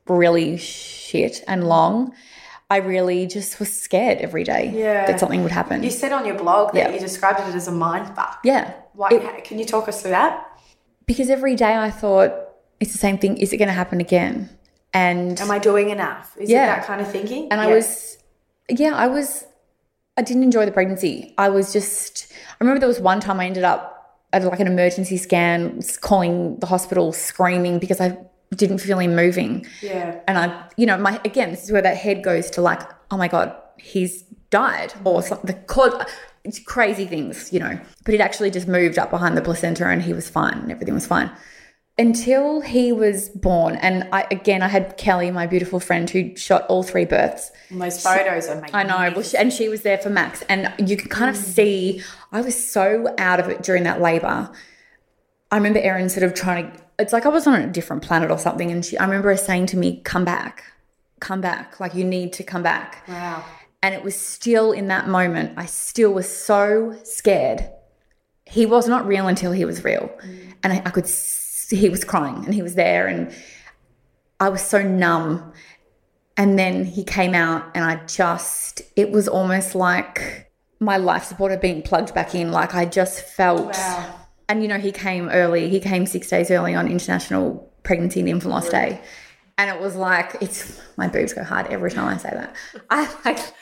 really 0.06 0.56
shit 0.56 1.44
and 1.46 1.68
long. 1.68 2.14
I 2.70 2.78
really 2.78 3.26
just 3.26 3.58
was 3.60 3.72
scared 3.74 4.18
every 4.18 4.44
day 4.44 4.70
Yeah. 4.74 5.06
that 5.06 5.20
something 5.20 5.42
would 5.42 5.52
happen. 5.52 5.82
You 5.82 5.90
said 5.90 6.12
on 6.12 6.26
your 6.26 6.34
blog 6.34 6.72
that 6.72 6.78
Yeah. 6.90 6.94
you 6.94 7.00
described 7.00 7.40
it 7.40 7.54
as 7.54 7.68
a 7.68 7.72
mind 7.72 8.14
fuck. 8.14 8.40
yeah. 8.44 8.72
Why, 8.94 9.08
It- 9.12 9.44
can 9.44 9.58
you 9.58 9.64
talk 9.64 9.88
us 9.88 10.02
through 10.02 10.10
that? 10.12 10.44
because 11.06 11.30
every 11.30 11.54
day 11.54 11.74
I 11.74 11.90
thought, 11.90 12.32
it's 12.80 12.92
the 12.92 12.98
same 12.98 13.16
thing. 13.16 13.38
Is 13.38 13.52
it 13.54 13.56
going 13.56 13.68
to 13.68 13.74
happen 13.74 13.98
again? 14.00 14.50
And 14.92 15.40
Am 15.40 15.50
I 15.50 15.58
doing 15.58 15.88
enough? 15.90 16.36
Is 16.38 16.50
Yeah. 16.50 16.64
it 16.64 16.66
that 16.76 16.86
kind 16.86 17.00
of 17.00 17.10
thinking? 17.10 17.48
And 17.50 17.60
I 17.62 17.66
was, 17.68 18.18
yeah, 18.68 18.94
I 18.94 19.06
was, 19.06 19.44
I 20.18 20.22
didn't 20.22 20.42
enjoy 20.42 20.66
the 20.66 20.72
pregnancy. 20.72 21.32
I 21.38 21.48
was 21.48 21.72
just, 21.72 22.30
I 22.30 22.56
remember 22.60 22.78
there 22.80 22.88
was 22.88 23.00
one 23.00 23.20
time 23.20 23.40
I 23.40 23.46
ended 23.46 23.64
up 23.64 23.97
like 24.32 24.60
an 24.60 24.66
emergency 24.66 25.16
scan, 25.16 25.80
calling 26.00 26.58
the 26.58 26.66
hospital, 26.66 27.12
screaming 27.12 27.78
because 27.78 28.00
I 28.00 28.18
didn't 28.54 28.78
feel 28.78 28.98
him 28.98 29.14
moving. 29.14 29.66
Yeah. 29.82 30.20
And 30.26 30.38
I, 30.38 30.68
you 30.76 30.86
know, 30.86 30.98
my, 30.98 31.20
again, 31.24 31.50
this 31.50 31.64
is 31.64 31.72
where 31.72 31.82
that 31.82 31.96
head 31.96 32.22
goes 32.22 32.50
to 32.50 32.62
like, 32.62 32.80
oh 33.10 33.16
my 33.16 33.28
God, 33.28 33.54
he's 33.78 34.22
died 34.50 34.92
or 35.04 35.22
something. 35.22 35.46
The 35.46 35.60
cord, 35.62 35.92
it's 36.44 36.58
crazy 36.58 37.06
things, 37.06 37.52
you 37.52 37.60
know. 37.60 37.78
But 38.04 38.14
it 38.14 38.20
actually 38.20 38.50
just 38.50 38.68
moved 38.68 38.98
up 38.98 39.10
behind 39.10 39.36
the 39.36 39.42
placenta 39.42 39.86
and 39.86 40.02
he 40.02 40.12
was 40.12 40.28
fine 40.28 40.58
and 40.58 40.72
everything 40.72 40.94
was 40.94 41.06
fine 41.06 41.30
until 41.98 42.60
he 42.60 42.92
was 42.92 43.28
born. 43.30 43.74
And 43.76 44.08
I, 44.12 44.26
again, 44.30 44.62
I 44.62 44.68
had 44.68 44.96
Kelly, 44.96 45.30
my 45.30 45.46
beautiful 45.46 45.80
friend, 45.80 46.08
who 46.08 46.34
shot 46.36 46.64
all 46.68 46.84
three 46.84 47.04
births. 47.04 47.50
And 47.70 47.82
those 47.82 48.02
photos 48.02 48.48
are 48.48 48.60
making 48.60 48.74
I 48.74 48.84
know, 48.84 49.14
well, 49.14 49.22
she, 49.22 49.36
and 49.36 49.52
she 49.52 49.68
was 49.68 49.82
there 49.82 49.98
for 49.98 50.08
Max, 50.08 50.42
and 50.48 50.72
you 50.88 50.96
can 50.96 51.08
kind 51.08 51.28
of 51.28 51.36
mm. 51.36 51.44
see 51.44 52.02
I 52.30 52.40
was 52.40 52.70
so 52.70 53.14
out 53.18 53.40
of 53.40 53.48
it 53.48 53.62
during 53.62 53.84
that 53.84 54.00
labor. 54.00 54.50
I 55.50 55.56
remember 55.56 55.78
Erin 55.78 56.08
sort 56.08 56.24
of 56.24 56.34
trying 56.34 56.72
to. 56.72 56.80
It's 56.98 57.12
like 57.12 57.24
I 57.24 57.30
was 57.30 57.46
on 57.46 57.60
a 57.60 57.66
different 57.66 58.02
planet 58.02 58.30
or 58.30 58.38
something, 58.38 58.70
and 58.70 58.84
she. 58.84 58.98
I 58.98 59.04
remember 59.04 59.30
her 59.30 59.36
saying 59.36 59.66
to 59.66 59.76
me, 59.76 60.00
"Come 60.04 60.24
back, 60.24 60.64
come 61.20 61.40
back. 61.40 61.80
Like 61.80 61.94
you 61.94 62.04
need 62.04 62.32
to 62.34 62.42
come 62.42 62.62
back." 62.62 63.04
Wow. 63.08 63.44
And 63.82 63.94
it 63.94 64.02
was 64.02 64.16
still 64.20 64.72
in 64.72 64.88
that 64.88 65.08
moment. 65.08 65.54
I 65.56 65.66
still 65.66 66.12
was 66.12 66.28
so 66.28 66.98
scared. 67.04 67.70
He 68.44 68.66
was 68.66 68.88
not 68.88 69.06
real 69.06 69.28
until 69.28 69.52
he 69.52 69.64
was 69.64 69.84
real, 69.84 70.10
mm. 70.22 70.54
and 70.62 70.72
I, 70.72 70.82
I 70.84 70.90
could. 70.90 71.06
See, 71.06 71.76
he 71.76 71.88
was 71.88 72.04
crying, 72.04 72.44
and 72.44 72.54
he 72.54 72.62
was 72.62 72.74
there, 72.74 73.06
and 73.06 73.32
I 74.40 74.48
was 74.48 74.62
so 74.62 74.82
numb. 74.82 75.52
And 76.36 76.56
then 76.56 76.84
he 76.84 77.02
came 77.02 77.34
out, 77.34 77.64
and 77.74 77.84
I 77.84 77.96
just, 78.06 78.80
it 78.94 79.10
was 79.10 79.26
almost 79.26 79.74
like 79.74 80.47
my 80.80 80.96
life 80.96 81.24
support 81.24 81.50
had 81.50 81.60
been 81.60 81.82
plugged 81.82 82.14
back 82.14 82.34
in. 82.34 82.52
Like 82.52 82.74
I 82.74 82.84
just 82.84 83.20
felt, 83.22 83.74
Wow. 83.74 84.14
and 84.48 84.62
you 84.62 84.68
know, 84.68 84.78
he 84.78 84.92
came 84.92 85.28
early. 85.28 85.68
He 85.68 85.80
came 85.80 86.06
six 86.06 86.28
days 86.28 86.50
early 86.50 86.74
on 86.74 86.86
International 86.88 87.70
Pregnancy 87.82 88.20
and 88.20 88.28
Infant 88.28 88.52
Loss 88.52 88.68
Day. 88.70 89.00
And 89.56 89.68
it 89.68 89.80
was 89.80 89.96
like, 89.96 90.36
it's, 90.40 90.80
my 90.96 91.08
boobs 91.08 91.32
go 91.32 91.42
hard 91.42 91.66
every 91.66 91.90
time 91.90 92.06
I 92.06 92.16
say 92.16 92.30
that. 92.30 92.54
I 92.90 93.02
like, 93.24 93.38
For 93.38 93.52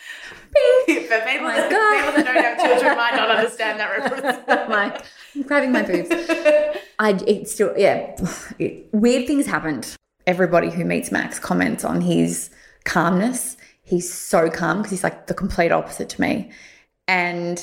people, 0.87 1.07
oh 1.07 1.17
that, 1.17 1.33
people 1.33 1.49
Oh 1.49 2.13
that 2.17 2.25
don't 2.25 2.37
have 2.37 2.59
children 2.59 2.97
might 2.97 3.15
not 3.17 3.31
understand 3.31 3.81
that 3.81 3.99
reference. 3.99 4.39
I'm 4.47 4.71
like, 4.71 5.03
I'm 5.35 5.43
grabbing 5.43 5.73
my 5.73 5.83
boobs. 5.83 6.09
I, 6.99 7.19
it's 7.27 7.53
still, 7.53 7.73
yeah, 7.79 8.15
it, 8.59 8.89
weird 8.93 9.27
things 9.27 9.47
happened. 9.47 9.97
Everybody 10.27 10.71
who 10.71 10.85
meets 10.85 11.11
Max 11.11 11.39
comments 11.39 11.83
on 11.85 12.03
his 12.03 12.51
calmness. 12.85 13.57
He's 13.83 14.13
so 14.13 14.51
calm 14.51 14.79
because 14.79 14.91
he's 14.91 15.05
like 15.05 15.29
the 15.29 15.35
complete 15.35 15.73
opposite 15.73 16.09
to 16.11 16.21
me. 16.21 16.51
And, 17.09 17.59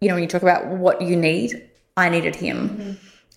you 0.00 0.08
know, 0.08 0.14
when 0.14 0.22
you 0.22 0.28
talk 0.28 0.42
about 0.42 0.66
what 0.66 1.00
you 1.02 1.16
need, 1.16 1.68
I 1.96 2.08
needed 2.08 2.36
him. 2.36 2.68
Mm-hmm. 2.68 2.92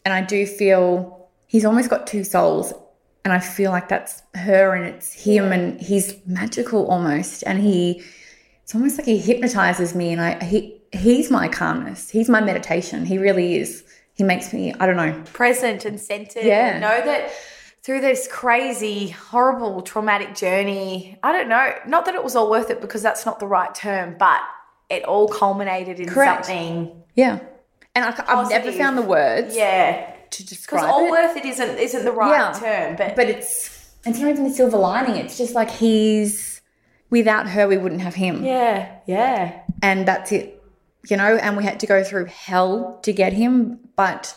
And 0.06 0.14
I 0.14 0.22
do 0.22 0.46
feel 0.46 1.30
he's 1.48 1.66
almost 1.66 1.90
got 1.90 2.08
two 2.08 2.24
souls. 2.24 2.74
And 3.26 3.34
I 3.34 3.40
feel 3.40 3.72
like 3.72 3.90
that's 3.90 4.22
her 4.36 4.74
and 4.74 4.86
it's 4.86 5.12
him 5.12 5.52
and 5.52 5.82
he's 5.82 6.16
magical 6.26 6.88
almost. 6.88 7.44
And 7.46 7.60
he, 7.60 8.02
it's 8.64 8.74
almost 8.74 8.98
like 8.98 9.06
he 9.06 9.18
hypnotizes 9.18 9.94
me 9.94 10.14
and 10.14 10.22
I, 10.22 10.44
he, 10.44 10.82
he's 10.94 11.30
my 11.30 11.50
calmness. 11.50 12.10
He's 12.10 12.30
my 12.30 12.40
meditation. 12.40 13.06
He 13.06 13.18
really 13.18 13.58
is. 13.58 13.84
He 14.14 14.24
makes 14.24 14.54
me, 14.54 14.74
I 14.80 14.86
don't 14.86 14.96
know. 14.96 15.24
Present 15.34 15.84
and 15.84 16.00
centered. 16.00 16.46
Yeah. 16.46 16.70
And 16.70 16.82
know 16.82 17.02
that 17.06 17.32
through 17.84 18.02
this 18.02 18.28
crazy, 18.32 19.10
horrible, 19.10 19.82
traumatic 19.82 20.34
journey, 20.36 21.20
I 21.22 21.32
don't 21.32 21.50
know, 21.50 21.74
not 21.86 22.06
that 22.06 22.16
it 22.16 22.24
was 22.24 22.36
all 22.36 22.50
worth 22.50 22.70
it 22.70 22.82
because 22.82 23.02
that's 23.02 23.26
not 23.26 23.40
the 23.40 23.48
right 23.48 23.74
term, 23.76 24.16
but 24.18 24.42
it 24.90 25.04
all 25.04 25.28
culminated 25.28 26.00
in 26.00 26.10
Correct. 26.10 26.46
something. 26.46 27.04
Yeah. 27.16 27.40
And 27.96 28.06
I, 28.06 28.24
I've 28.28 28.50
never 28.50 28.72
found 28.72 28.98
the 28.98 29.02
words 29.02 29.56
Yeah. 29.56 30.06
to 30.30 30.44
Because 30.44 30.50
describe 30.50 30.86
all 30.86 31.06
it. 31.06 31.12
worth 31.12 31.36
it 31.38 31.46
isn't 31.46 31.78
isn't 31.78 32.06
the 32.06 32.12
right 32.12 32.32
Yeah. 32.32 32.60
term, 32.60 32.96
but, 32.96 33.16
but 33.16 33.28
it's, 33.30 33.92
it's 34.06 34.20
not 34.20 34.30
even 34.30 34.44
the 34.46 34.52
silver 34.54 34.78
lining. 34.78 35.16
It's 35.16 35.38
just 35.38 35.54
like 35.56 35.70
he's, 35.72 36.62
without 37.10 37.50
her, 37.50 37.68
we 37.68 37.78
wouldn't 37.78 38.02
have 38.02 38.16
him. 38.16 38.44
yeah, 38.46 38.90
yeah. 39.06 39.62
and 39.82 40.08
that's 40.08 40.32
it 40.32 40.54
you 41.10 41.16
know 41.16 41.38
and 41.38 41.56
we 41.56 41.64
had 41.64 41.80
to 41.80 41.88
go 41.88 42.04
through 42.04 42.26
hell 42.26 43.00
to 43.02 43.14
get 43.14 43.32
him 43.32 43.80
but 43.96 44.36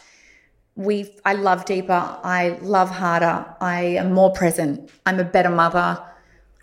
we 0.76 1.12
i 1.24 1.32
love 1.32 1.64
deeper 1.64 2.16
i 2.22 2.50
love 2.62 2.88
harder 2.90 3.44
i 3.60 3.80
am 3.80 4.12
more 4.12 4.30
present 4.32 4.88
i'm 5.04 5.18
a 5.18 5.24
better 5.24 5.50
mother 5.50 6.00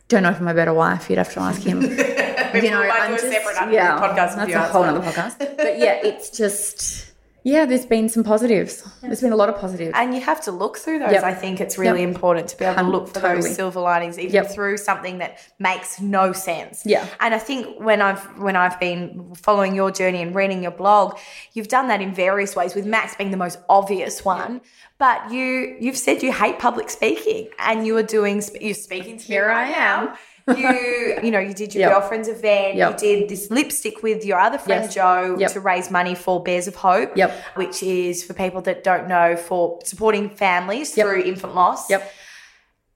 don't 0.08 0.24
know 0.24 0.30
if 0.30 0.40
i'm 0.40 0.48
a 0.48 0.54
better 0.54 0.74
wife 0.74 1.10
you'd 1.10 1.18
have 1.18 1.34
to 1.34 1.42
ask 1.42 1.62
him 1.64 1.82
you 2.64 2.70
know 2.72 2.84
do 2.84 2.90
i'm 2.90 3.14
a 3.14 3.18
just 3.18 3.32
separate 3.32 3.74
yeah 3.74 4.00
podcast 4.00 4.36
that's 4.36 4.54
a 4.54 4.60
whole 4.74 4.84
other 4.84 5.00
podcast 5.00 5.38
but 5.58 5.78
yeah 5.80 6.00
it's 6.04 6.30
just 6.30 7.06
yeah 7.44 7.66
there's 7.66 7.86
been 7.86 8.10
some 8.10 8.24
positives 8.26 8.84
there's 9.02 9.22
been 9.22 9.32
a 9.32 9.36
lot 9.38 9.48
of 9.48 9.58
positives 9.58 9.94
And 9.96 10.14
you 10.14 10.20
have 10.22 10.42
to 10.46 10.52
look 10.52 10.78
through 10.78 11.00
those. 11.00 11.12
Yep. 11.14 11.24
I 11.24 11.34
think 11.34 11.62
it's 11.62 11.78
really 11.78 12.02
Yep. 12.02 12.10
important 12.16 12.48
to 12.50 12.58
be 12.58 12.66
able 12.66 12.76
to 12.84 12.90
look 12.90 13.08
for 13.08 13.14
totally. 13.22 13.36
those 13.42 13.56
silver 13.56 13.80
linings, 13.80 14.20
even 14.20 14.34
Yep. 14.34 14.52
through 14.52 14.78
something 14.78 15.20
that 15.20 15.38
makes 15.58 16.02
no 16.02 16.34
sense. 16.34 16.84
Yeah. 16.86 17.06
And 17.22 17.34
I 17.34 17.40
think 17.40 17.80
when 17.80 18.02
I've 18.02 18.22
when 18.38 18.56
I've 18.58 18.78
been 18.82 19.34
following 19.36 19.76
your 19.76 19.92
journey 19.92 20.22
and 20.22 20.36
reading 20.36 20.62
your 20.62 20.72
blog, 20.84 21.18
you've 21.54 21.70
done 21.70 21.88
that 21.88 22.02
in 22.02 22.12
various 22.14 22.54
ways. 22.56 22.76
With 22.76 22.86
Max 22.86 23.16
being 23.16 23.32
the 23.32 23.38
most 23.46 23.60
obvious 23.70 24.26
one, 24.26 24.60
but 24.98 25.32
you 25.32 25.78
you've 25.80 25.98
said 26.06 26.22
you 26.24 26.34
hate 26.34 26.60
public 26.60 26.90
speaking, 26.90 27.48
and 27.60 27.88
you 27.88 27.96
are 27.96 28.04
doing 28.18 28.44
you're 28.60 28.74
speaking 28.74 29.16
to 29.20 29.24
me 29.24 29.36
Here 29.36 29.48
right 29.48 29.70
I 29.70 29.72
now. 29.72 30.16
You 30.56 31.20
you 31.24 31.32
know 31.32 31.40
you 31.40 31.54
did 31.54 31.74
your 31.76 31.82
Yep. 31.82 31.92
girlfriend's 31.92 32.28
event 32.28 32.76
Yep. 32.76 32.92
you 32.92 32.98
did 32.98 33.30
this 33.30 33.50
lipstick 33.52 34.02
with 34.04 34.26
your 34.26 34.40
other 34.40 34.58
friend 34.58 34.86
Yes. 34.86 34.94
joe 34.94 35.36
Yep. 35.38 35.52
to 35.54 35.60
raise 35.60 35.92
money 35.92 36.16
for 36.16 36.42
bears 36.42 36.68
of 36.68 36.76
hope 36.76 37.16
Yep. 37.18 37.32
which 37.56 37.84
is 37.84 38.24
for 38.24 38.34
people 38.34 38.62
that 38.62 38.84
don't 38.84 39.08
know 39.08 39.36
for 39.36 39.80
supporting 39.84 40.30
families 40.30 40.94
through 40.94 41.22
infant 41.24 41.56
loss 41.56 41.90
Yep. 41.90 42.12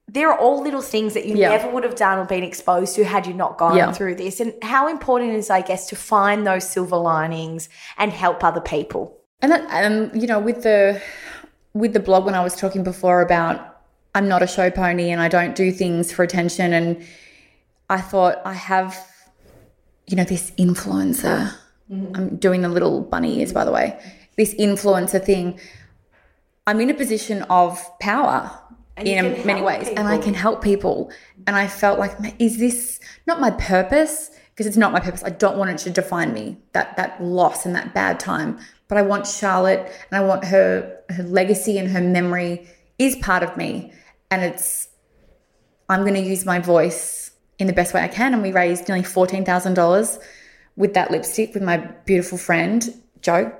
there 0.07 0.29
are 0.31 0.37
all 0.37 0.61
little 0.61 0.81
things 0.81 1.13
that 1.13 1.25
you 1.25 1.35
never 1.35 1.69
would 1.69 1.83
have 1.83 1.95
done 1.95 2.17
or 2.19 2.25
been 2.25 2.43
exposed 2.43 2.95
to 2.95 3.03
had 3.03 3.25
you 3.27 3.33
not 3.33 3.57
gone 3.57 3.93
through 3.93 4.15
this. 4.15 4.41
And 4.41 4.53
how 4.61 4.89
important 4.89 5.31
is, 5.35 5.49
I 5.49 5.61
guess, 5.61 5.87
to 5.87 5.95
find 5.95 6.45
those 6.45 6.67
silver 6.67 6.97
linings 6.97 7.69
and 7.97 8.11
help 8.11 8.43
other 8.43 8.59
people. 8.59 9.15
And 9.41 9.53
that, 9.53 9.63
um, 9.85 10.11
you 10.13 10.27
know, 10.27 10.37
with 10.39 10.63
the 10.63 11.01
with 11.73 11.93
the 11.93 12.01
blog 12.01 12.25
when 12.25 12.35
I 12.35 12.43
was 12.43 12.55
talking 12.57 12.83
before 12.83 13.21
about 13.21 13.77
I'm 14.13 14.27
not 14.27 14.41
a 14.41 14.47
show 14.47 14.69
pony 14.69 15.11
and 15.11 15.21
I 15.21 15.29
don't 15.29 15.55
do 15.55 15.71
things 15.71 16.11
for 16.11 16.23
attention, 16.23 16.73
and 16.73 17.01
I 17.91 17.99
thought 17.99 18.41
I 18.45 18.53
have, 18.53 18.97
you 20.07 20.15
know, 20.15 20.23
this 20.23 20.51
influencer. 20.51 21.53
I'm 22.15 22.37
doing 22.37 22.61
the 22.61 22.69
little 22.69 23.01
bunny 23.01 23.39
ears, 23.39 23.51
by 23.51 23.65
the 23.65 23.71
way. 23.71 24.01
This 24.37 24.53
influencer 24.55 25.21
thing. 25.21 25.59
I'm 26.65 26.79
in 26.79 26.89
a 26.89 26.93
position 26.93 27.41
of 27.49 27.83
power 27.99 28.49
And 28.95 29.07
in 29.09 29.45
many 29.45 29.61
ways, 29.61 29.89
and 29.89 30.07
I 30.07 30.17
can 30.17 30.33
help 30.33 30.63
people. 30.63 31.11
And 31.45 31.55
I 31.57 31.67
felt 31.67 31.99
like, 31.99 32.13
is 32.39 32.59
this 32.59 33.01
not 33.27 33.41
my 33.41 33.51
purpose? 33.51 34.31
Because 34.51 34.67
it's 34.67 34.77
not 34.77 34.93
my 34.93 35.01
purpose. 35.01 35.21
I 35.25 35.31
don't 35.31 35.57
want 35.57 35.71
it 35.71 35.79
to 35.79 35.89
define 35.89 36.33
me. 36.33 36.57
That 36.71 36.95
that 36.95 37.21
loss 37.21 37.65
and 37.65 37.75
that 37.75 37.93
bad 37.93 38.21
time. 38.21 38.57
But 38.87 38.99
I 38.99 39.01
want 39.01 39.27
Charlotte, 39.27 39.91
and 40.09 40.13
I 40.19 40.23
want 40.25 40.45
her 40.45 40.97
her 41.09 41.23
legacy 41.23 41.77
and 41.77 41.89
her 41.89 42.01
memory 42.01 42.67
is 42.99 43.17
part 43.17 43.43
of 43.43 43.57
me, 43.57 43.91
and 44.29 44.43
it's 44.43 44.87
I'm 45.89 46.01
going 46.01 46.13
to 46.13 46.21
use 46.21 46.45
my 46.45 46.59
voice 46.59 47.20
in 47.61 47.67
the 47.67 47.73
best 47.73 47.93
way 47.93 48.01
I 48.01 48.07
can. 48.07 48.33
And 48.33 48.41
we 48.41 48.51
raised 48.51 48.87
nearly 48.87 49.03
fourteen 49.03 49.45
thousand 49.45 49.75
dollars 49.75 50.19
with 50.75 50.93
that 50.93 51.11
lipstick 51.11 51.53
with 51.53 51.63
my 51.63 51.77
beautiful 51.77 52.37
friend 52.37 52.93
Joe. 53.21 53.55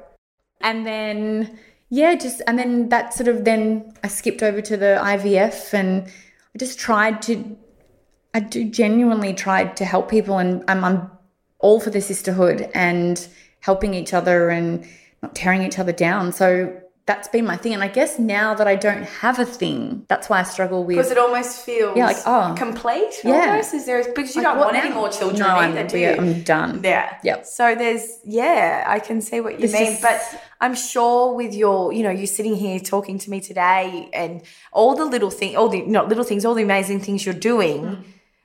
And 0.59 0.85
then 0.85 1.59
yeah, 1.89 2.15
just 2.15 2.41
and 2.47 2.57
then 2.57 2.89
that 2.89 3.13
sort 3.13 3.27
of 3.27 3.45
then 3.45 3.93
I 4.03 4.07
skipped 4.07 4.43
over 4.43 4.61
to 4.61 4.77
the 4.77 4.99
IVF 5.01 5.73
and 5.73 6.07
I 6.55 6.57
just 6.57 6.79
tried 6.79 7.21
to 7.23 7.57
I 8.33 8.39
do 8.39 8.69
genuinely 8.69 9.33
tried 9.33 9.75
to 9.77 9.85
help 9.85 10.09
people 10.09 10.37
and 10.37 10.63
I'm, 10.67 10.83
I'm 10.83 11.11
all 11.59 11.79
for 11.79 11.89
the 11.89 12.01
sisterhood 12.01 12.69
and 12.73 13.27
helping 13.59 13.93
each 13.93 14.13
other 14.13 14.49
and 14.49 14.85
not 15.21 15.35
tearing 15.35 15.63
each 15.63 15.77
other 15.77 15.91
down. 15.91 16.31
So 16.31 16.80
that's 17.11 17.27
been 17.35 17.45
my 17.45 17.57
thing. 17.57 17.73
And 17.77 17.83
I 17.83 17.91
guess 17.99 18.11
now 18.19 18.53
that 18.59 18.67
I 18.73 18.75
don't 18.87 19.03
have 19.23 19.37
a 19.45 19.45
thing, 19.61 20.05
that's 20.11 20.29
why 20.29 20.39
I 20.39 20.43
struggle 20.55 20.81
with 20.87 20.95
Because 20.97 21.11
it 21.11 21.17
almost 21.17 21.65
feels 21.65 21.97
Yeah, 21.97 22.05
like, 22.11 22.21
oh. 22.25 22.53
complete. 22.65 23.13
Yeah. 23.23 23.49
Almost 23.49 23.73
is 23.73 23.85
there 23.85 24.01
because 24.03 24.33
you 24.35 24.41
Like, 24.41 24.51
don't 24.53 24.59
want 24.65 24.75
any 24.83 24.93
more 24.99 25.09
children 25.09 25.39
No, 25.47 25.55
either, 25.63 25.79
I'm, 25.81 25.87
do 25.87 25.97
yeah, 25.97 26.13
you? 26.15 26.21
I'm 26.21 26.43
done. 26.43 26.71
Yeah. 26.83 27.17
Yep. 27.23 27.45
So 27.57 27.75
there's 27.75 28.05
yeah, 28.25 28.83
I 28.95 28.99
can 29.07 29.19
see 29.21 29.39
what 29.45 29.59
you 29.59 29.67
mean, 29.79 29.97
but 30.01 30.19
I'm 30.61 30.75
sure 30.75 31.33
with 31.41 31.53
your, 31.63 31.91
you 31.91 32.03
know, 32.03 32.11
you 32.21 32.27
sitting 32.27 32.55
here 32.55 32.79
talking 32.79 33.17
to 33.23 33.27
me 33.33 33.39
today 33.41 34.09
and 34.13 34.41
all 34.71 34.95
the 34.95 35.05
little 35.05 35.31
thing, 35.39 35.51
all 35.57 35.69
the 35.69 35.81
not 35.97 36.07
little 36.07 36.23
things, 36.23 36.45
all 36.45 36.53
the 36.53 36.63
amazing 36.71 36.99
things 37.01 37.25
you're 37.25 37.43
doing, 37.53 37.81
Mm. 37.81 38.03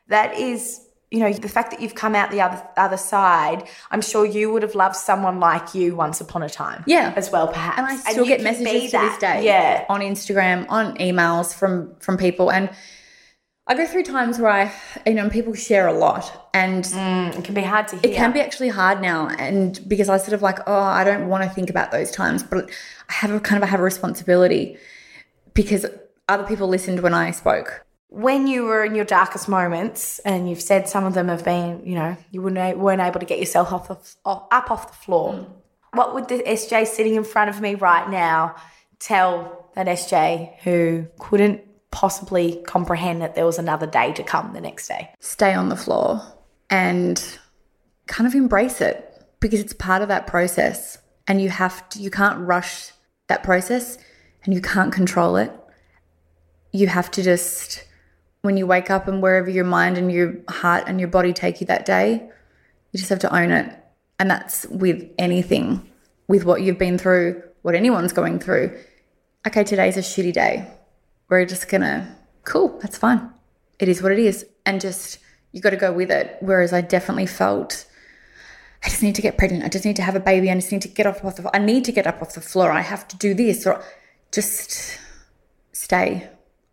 that 0.08 0.30
is, 0.50 0.85
you 1.16 1.22
know, 1.22 1.32
the 1.32 1.48
fact 1.48 1.70
that 1.70 1.80
you've 1.80 1.94
come 1.94 2.14
out 2.14 2.30
the 2.30 2.42
other 2.42 2.60
other 2.76 2.98
side. 2.98 3.60
I'm 3.90 4.02
sure 4.02 4.26
you 4.26 4.52
would 4.52 4.62
have 4.62 4.74
loved 4.74 4.96
someone 4.96 5.40
like 5.40 5.74
you 5.74 5.96
once 5.96 6.20
upon 6.20 6.42
a 6.42 6.50
time, 6.50 6.84
Yeah. 6.86 7.14
as 7.16 7.30
well, 7.32 7.48
perhaps. 7.48 7.78
and 7.78 7.86
I 7.86 7.96
still 7.96 8.24
you 8.24 8.28
get 8.36 8.42
messages 8.42 8.90
to 8.90 8.98
this 8.98 9.18
day, 9.18 9.44
Yeah, 9.44 9.84
on 9.88 10.00
Instagram, 10.00 10.66
on 10.68 10.84
emails 10.98 11.54
from 11.54 11.72
from 12.00 12.18
people, 12.18 12.52
and 12.52 12.68
I 13.68 13.74
go 13.74 13.86
through 13.86 14.04
times 14.04 14.38
where 14.38 14.50
I, 14.50 14.72
you 15.06 15.14
know, 15.14 15.28
people 15.30 15.54
share 15.54 15.86
a 15.88 15.92
lot, 16.06 16.50
and 16.52 16.84
mm, 16.84 17.36
it 17.38 17.44
can 17.44 17.54
be 17.54 17.62
hard 17.62 17.88
to 17.88 17.96
hear. 17.96 18.10
it 18.12 18.14
can 18.14 18.30
be 18.32 18.40
actually 18.40 18.68
hard 18.68 19.00
now, 19.00 19.28
and 19.28 19.80
because 19.88 20.08
I 20.10 20.18
sort 20.18 20.34
of 20.34 20.42
like, 20.42 20.58
oh, 20.68 20.74
I 21.00 21.02
don't 21.02 21.28
want 21.28 21.42
to 21.44 21.50
think 21.50 21.70
about 21.70 21.90
those 21.92 22.10
times, 22.10 22.42
but 22.42 22.68
I 23.08 23.12
have 23.22 23.30
a 23.32 23.40
kind 23.40 23.56
of 23.62 23.66
I 23.66 23.70
have 23.70 23.80
a 23.80 23.88
responsibility 23.94 24.76
because 25.54 25.86
other 26.28 26.44
people 26.44 26.68
listened 26.68 27.00
when 27.00 27.14
I 27.14 27.30
spoke. 27.30 27.85
When 28.08 28.46
you 28.46 28.64
were 28.64 28.84
in 28.84 28.94
your 28.94 29.04
darkest 29.04 29.48
moments, 29.48 30.18
and 30.20 30.48
you've 30.48 30.62
said 30.62 30.88
some 30.88 31.04
of 31.04 31.14
them 31.14 31.28
have 31.28 31.44
been, 31.44 31.82
you 31.84 31.94
know, 31.94 32.16
you 32.30 32.40
weren't 32.40 33.00
able 33.00 33.20
to 33.20 33.26
get 33.26 33.38
yourself 33.38 33.72
off 33.72 33.88
the, 33.88 33.98
off, 34.24 34.46
up 34.50 34.70
off 34.70 34.88
the 34.88 35.04
floor. 35.04 35.34
Mm. 35.34 35.50
What 35.92 36.14
would 36.14 36.28
the 36.28 36.42
SJ 36.42 36.86
sitting 36.86 37.14
in 37.14 37.24
front 37.24 37.50
of 37.50 37.60
me 37.60 37.74
right 37.74 38.08
now 38.08 38.54
tell 38.98 39.70
that 39.74 39.86
SJ 39.86 40.58
who 40.60 41.06
couldn't 41.18 41.62
possibly 41.90 42.62
comprehend 42.66 43.22
that 43.22 43.34
there 43.34 43.46
was 43.46 43.58
another 43.58 43.86
day 43.86 44.12
to 44.12 44.22
come 44.22 44.52
the 44.52 44.60
next 44.60 44.88
day? 44.88 45.10
stay 45.20 45.54
on 45.54 45.68
the 45.68 45.76
floor 45.76 46.20
and 46.70 47.38
kind 48.06 48.26
of 48.26 48.34
embrace 48.34 48.80
it 48.80 49.24
because 49.40 49.60
it's 49.60 49.72
part 49.72 50.02
of 50.02 50.08
that 50.08 50.26
process 50.26 50.98
and 51.26 51.40
you 51.40 51.48
have 51.48 51.88
to 51.88 52.00
you 52.00 52.10
can't 52.10 52.38
rush 52.40 52.90
that 53.28 53.42
process 53.42 53.98
and 54.44 54.52
you 54.54 54.60
can't 54.60 54.92
control 54.92 55.36
it 55.36 55.52
you 56.72 56.86
have 56.86 57.10
to 57.10 57.22
just 57.22 57.85
when 58.46 58.56
you 58.56 58.66
wake 58.66 58.90
up 58.90 59.06
and 59.06 59.20
wherever 59.20 59.50
your 59.50 59.64
mind 59.64 59.98
and 59.98 60.10
your 60.10 60.36
heart 60.48 60.84
and 60.86 60.98
your 60.98 61.08
body 61.08 61.34
take 61.34 61.60
you 61.60 61.66
that 61.66 61.84
day 61.84 62.30
you 62.96 62.98
just 62.98 63.10
have 63.10 63.18
to 63.18 63.34
own 63.34 63.50
it. 63.50 63.78
And 64.18 64.30
that's 64.30 64.64
with 64.68 65.06
anything 65.18 65.86
with 66.28 66.44
what 66.44 66.62
you've 66.62 66.78
been 66.78 66.96
through 66.96 67.42
what 67.60 67.74
anyone's 67.74 68.14
going 68.14 68.38
through. 68.38 68.78
Okay 69.46 69.64
today's 69.64 69.98
a 69.98 70.00
shitty 70.00 70.32
day. 70.32 70.66
We're 71.28 71.44
just 71.44 71.68
gonna 71.68 72.16
cool 72.44 72.78
that's 72.80 72.96
fine. 72.96 73.30
It 73.78 73.90
is 73.90 74.02
what 74.02 74.12
it 74.12 74.18
is. 74.18 74.46
And 74.64 74.80
just 74.80 75.18
you 75.52 75.60
got 75.60 75.70
to 75.70 75.76
go 75.76 75.92
with 75.92 76.10
it. 76.10 76.38
Whereas 76.40 76.72
i 76.72 76.80
definitely 76.80 77.26
felt 77.26 77.84
i 78.82 78.88
just 78.88 79.02
need 79.02 79.14
to 79.16 79.22
get 79.22 79.36
pregnant. 79.36 79.64
I 79.64 79.68
just 79.68 79.84
need 79.84 79.96
to 79.96 80.02
have 80.02 80.16
a 80.16 80.20
baby. 80.20 80.50
I 80.50 80.54
just 80.54 80.72
need 80.72 80.82
to 80.82 80.88
get 80.88 81.06
off 81.06 81.22
off 81.22 81.36
the 81.36 81.54
i 81.54 81.58
need 81.58 81.84
to 81.84 81.92
get 81.92 82.06
up 82.06 82.22
off 82.22 82.32
the 82.32 82.40
floor. 82.40 82.72
I 82.72 82.80
have 82.80 83.06
to 83.08 83.16
do 83.18 83.34
this 83.34 83.66
or 83.66 83.84
just 84.32 84.98
stay. 85.72 86.30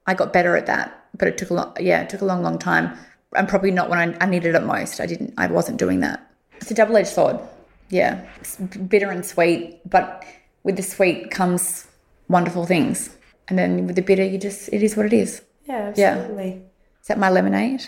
I 0.07 0.13
got 0.13 0.32
better 0.32 0.55
at 0.55 0.67
that 0.67 1.02
but 1.18 1.28
it 1.28 1.38
took 1.38 1.49
a 1.49 1.53
long 1.53 1.76
yeah 1.80 2.01
it 2.01 2.09
took 2.09 2.22
a 2.22 2.26
long 2.26 2.41
long 2.43 2.57
time 2.59 2.97
and 3.36 3.47
probably 3.47 3.72
not 3.72 3.89
when 3.89 3.99
i, 3.99 4.18
I 4.24 4.28
needed 4.28 4.55
it 4.55 4.64
most. 4.64 4.99
I 4.99 5.05
didn't 5.05 5.34
i 5.38 5.47
wasn't 5.47 5.78
doing 5.80 5.99
that. 6.01 6.20
It's 6.61 6.72
a 6.72 6.74
double-edged 6.74 7.09
sword. 7.09 7.39
Yeah 7.89 8.22
it's 8.39 8.55
bitter 8.57 9.09
and 9.11 9.26
sweet 9.26 9.80
but 9.89 10.24
with 10.64 10.76
the 10.78 10.84
sweet 10.84 11.30
comes 11.32 11.88
wonderful 12.30 12.66
things. 12.66 13.09
And 13.49 13.59
then 13.59 13.86
with 13.88 13.95
the 13.95 14.01
bitter 14.01 14.24
you 14.24 14.38
just 14.38 14.70
it 14.72 14.82
is 14.84 14.95
what 14.97 15.05
it 15.05 15.14
is. 15.14 15.41
Yeah, 15.66 15.93
Yeah. 15.95 16.14
absolutely. 16.18 16.61
is 17.01 17.07
that 17.07 17.18
my 17.20 17.30
lemonade 17.30 17.88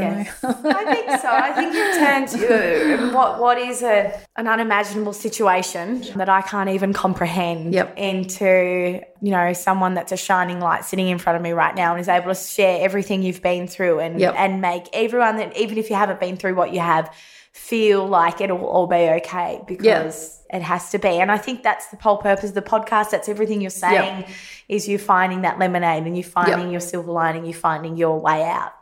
i 0.00 0.16
Yes. 0.24 0.38
I 0.44 0.94
think 0.94 1.20
so. 1.20 1.28
I 1.28 1.52
think 1.52 1.74
you've 1.74 1.94
turned 1.96 2.28
to 2.28 3.14
what 3.14 3.40
what 3.40 3.58
is 3.58 3.82
a 3.82 4.12
an 4.36 4.46
unimaginable 4.48 5.12
situation 5.12 6.02
that 6.16 6.28
I 6.28 6.42
can't 6.42 6.70
even 6.70 6.92
comprehend 6.92 7.72
Yep. 7.74 7.94
into 7.96 9.00
you 9.20 9.30
know 9.30 9.52
someone 9.52 9.94
that's 9.94 10.12
a 10.12 10.16
shining 10.16 10.60
light 10.60 10.84
sitting 10.84 11.08
in 11.08 11.18
front 11.18 11.36
of 11.36 11.42
me 11.42 11.52
right 11.52 11.74
now 11.74 11.92
and 11.92 12.00
is 12.00 12.08
able 12.08 12.28
to 12.28 12.34
share 12.34 12.84
everything 12.84 13.22
you've 13.22 13.42
been 13.42 13.66
through 13.66 14.00
and 14.00 14.20
Yep. 14.20 14.34
and 14.36 14.60
make 14.60 14.88
everyone 14.92 15.36
that 15.36 15.56
even 15.56 15.78
if 15.78 15.90
you 15.90 15.96
haven't 15.96 16.20
been 16.20 16.36
through 16.36 16.54
what 16.54 16.72
you 16.72 16.80
have 16.80 17.14
feel 17.52 18.04
like 18.06 18.40
it'll 18.40 18.64
all 18.66 18.88
be 18.88 18.96
okay 18.96 19.60
because 19.68 20.40
it 20.52 20.60
has 20.60 20.90
to 20.90 20.98
be 20.98 21.20
and 21.20 21.30
i 21.30 21.38
think 21.38 21.62
that's 21.62 21.86
the 21.86 21.96
whole 21.98 22.16
purpose 22.16 22.48
of 22.48 22.54
the 22.56 22.60
podcast 22.62 23.10
that's 23.10 23.28
everything 23.28 23.60
you're 23.60 23.70
saying 23.70 24.24
is 24.68 24.88
you 24.88 24.98
finding 24.98 25.42
that 25.42 25.56
lemonade 25.60 26.02
and 26.04 26.16
you 26.16 26.24
finding 26.24 26.70
your 26.72 26.80
silver 26.80 27.12
lining 27.12 27.46
you 27.46 27.54
finding 27.54 27.96
your 27.96 28.18
way 28.20 28.42
out 28.42 28.72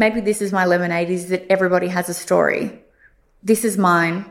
maybe 0.00 0.20
this 0.22 0.40
is 0.40 0.50
my 0.50 0.64
lemonade 0.64 1.10
is 1.10 1.28
that 1.28 1.46
everybody 1.50 1.86
has 1.88 2.08
a 2.08 2.14
story. 2.14 2.82
This 3.42 3.64
is 3.64 3.76
mine. 3.76 4.24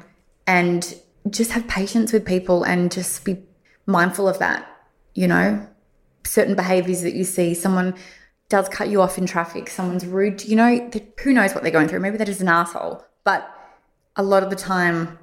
And 0.48 0.84
just 1.30 1.52
have 1.52 1.68
patience 1.68 2.12
with 2.12 2.26
people 2.26 2.64
and 2.64 2.92
just 2.92 3.24
be 3.24 3.38
mindful 3.86 4.28
of 4.28 4.40
that. 4.40 4.66
You 5.14 5.28
know, 5.28 5.68
certain 6.26 6.56
behaviors 6.56 7.04
that 7.04 7.14
you 7.14 7.24
see, 7.24 7.54
someone 7.54 7.94
does 8.50 8.68
cut 8.68 8.90
you 8.90 9.00
off 9.00 9.20
in 9.20 9.28
traffic, 9.28 9.70
someone's 9.70 10.08
rude, 10.08 10.44
you 10.44 10.56
know, 10.56 10.90
who 11.22 11.34
knows 11.34 11.54
what 11.54 11.62
they're 11.62 11.72
going 11.72 11.88
through. 11.88 12.00
Maybe 12.00 12.18
they're 12.18 12.26
just 12.26 12.42
an 12.42 12.50
asshole. 12.50 13.06
But 13.24 13.48
a 14.16 14.24
lot 14.24 14.42
of 14.42 14.50
the 14.50 14.56
time, 14.56 15.20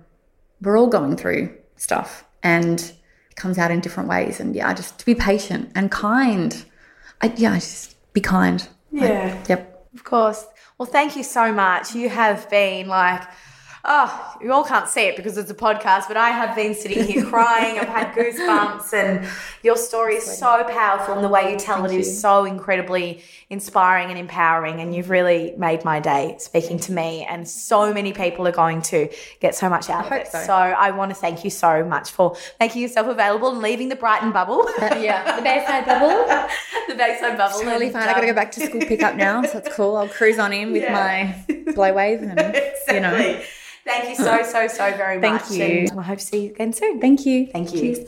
we're 0.62 0.78
all 0.78 0.86
going 0.86 1.16
through 1.16 1.52
stuff 1.74 2.24
and 2.44 2.80
it 2.80 3.36
comes 3.36 3.58
out 3.58 3.72
in 3.72 3.80
different 3.80 4.08
ways. 4.08 4.38
And 4.38 4.54
yeah, 4.54 4.72
just 4.74 5.00
to 5.00 5.06
be 5.06 5.16
patient 5.16 5.72
and 5.74 5.90
kind. 5.90 6.64
I, 7.20 7.32
yeah, 7.36 7.54
just 7.54 7.96
be 8.12 8.20
kind. 8.20 8.66
yeah 8.92 9.42
Yep. 9.48 9.75
Of 9.96 10.04
course. 10.04 10.46
Well, 10.76 10.84
thank 10.84 11.16
you 11.16 11.22
so 11.22 11.54
much. 11.54 11.94
You 11.94 12.10
have 12.10 12.50
been 12.50 12.86
like, 12.86 13.22
oh, 13.88 14.36
you 14.42 14.52
all 14.52 14.64
can't 14.64 14.88
see 14.88 15.02
it 15.02 15.16
because 15.16 15.38
it's 15.38 15.50
a 15.50 15.54
podcast, 15.54 16.08
but 16.08 16.16
I 16.16 16.30
have 16.30 16.56
been 16.56 16.74
sitting 16.74 17.04
here 17.04 17.24
crying. 17.30 17.78
I've 17.78 17.88
had 17.88 18.14
goosebumps, 18.14 18.92
and 18.92 19.28
your 19.62 19.76
story 19.76 20.16
is 20.16 20.38
so 20.38 20.64
powerful, 20.64 21.14
and 21.14 21.24
the 21.24 21.28
way 21.28 21.52
you 21.52 21.58
tell 21.58 21.84
it 21.84 21.92
is 21.92 22.20
so 22.20 22.44
incredibly 22.44 23.22
inspiring 23.48 24.10
and 24.10 24.18
empowering. 24.18 24.80
And 24.80 24.94
you've 24.94 25.08
really 25.08 25.54
made 25.56 25.84
my 25.84 26.00
day 26.00 26.34
speaking 26.38 26.78
to 26.80 26.92
me, 26.92 27.24
and 27.28 27.48
so 27.48 27.94
many 27.94 28.12
people 28.12 28.46
are 28.48 28.52
going 28.52 28.82
to 28.82 29.08
get 29.40 29.54
so 29.54 29.70
much 29.70 29.88
out 29.88 30.06
of 30.06 30.10
hope 30.10 30.22
it. 30.22 30.28
so. 30.32 30.42
So 30.42 30.52
I 30.52 30.90
want 30.90 31.10
to 31.10 31.14
thank 31.14 31.44
you 31.44 31.50
so 31.50 31.84
much 31.84 32.10
for 32.10 32.36
making 32.58 32.82
yourself 32.82 33.06
available 33.06 33.50
and 33.50 33.60
leaving 33.60 33.88
the 33.88 33.96
Brighton 33.96 34.32
bubble. 34.32 34.68
yeah. 34.80 35.36
The 35.36 35.42
Bayside 35.42 35.86
bubble. 35.86 36.08
the 36.88 36.94
Bayside 36.94 37.38
bubble. 37.38 37.60
Totally 37.60 37.86
and, 37.86 37.92
fine. 37.92 38.02
I 38.02 38.14
got 38.14 38.14
to 38.14 38.20
um, 38.22 38.26
go 38.26 38.34
back 38.34 38.52
to 38.52 38.66
school 38.66 38.80
pickup 38.80 39.14
now, 39.14 39.42
so 39.42 39.60
that's 39.60 39.74
cool. 39.76 39.96
I'll 39.96 40.08
cruise 40.08 40.38
on 40.38 40.52
in 40.52 40.72
with 40.72 40.90
my 40.90 41.36
blow 41.74 41.92
wave 41.92 42.22
and 42.22 42.56
you 42.88 43.00
know. 43.00 43.42
Thank 43.86 44.08
you 44.08 44.16
so, 44.16 44.42
so, 44.42 44.66
so 44.66 44.96
very 44.96 45.20
Thank 45.20 45.34
much. 45.34 45.42
Thank 45.44 45.72
you. 45.72 45.86
And 45.90 46.00
I 46.00 46.02
hope 46.02 46.18
to 46.18 46.26
see 46.26 46.46
you 46.46 46.50
again 46.50 46.72
soon. 46.72 47.00
Thank 47.00 47.24
you. 47.24 47.46
Thank 47.46 47.72
you. 47.72 48.04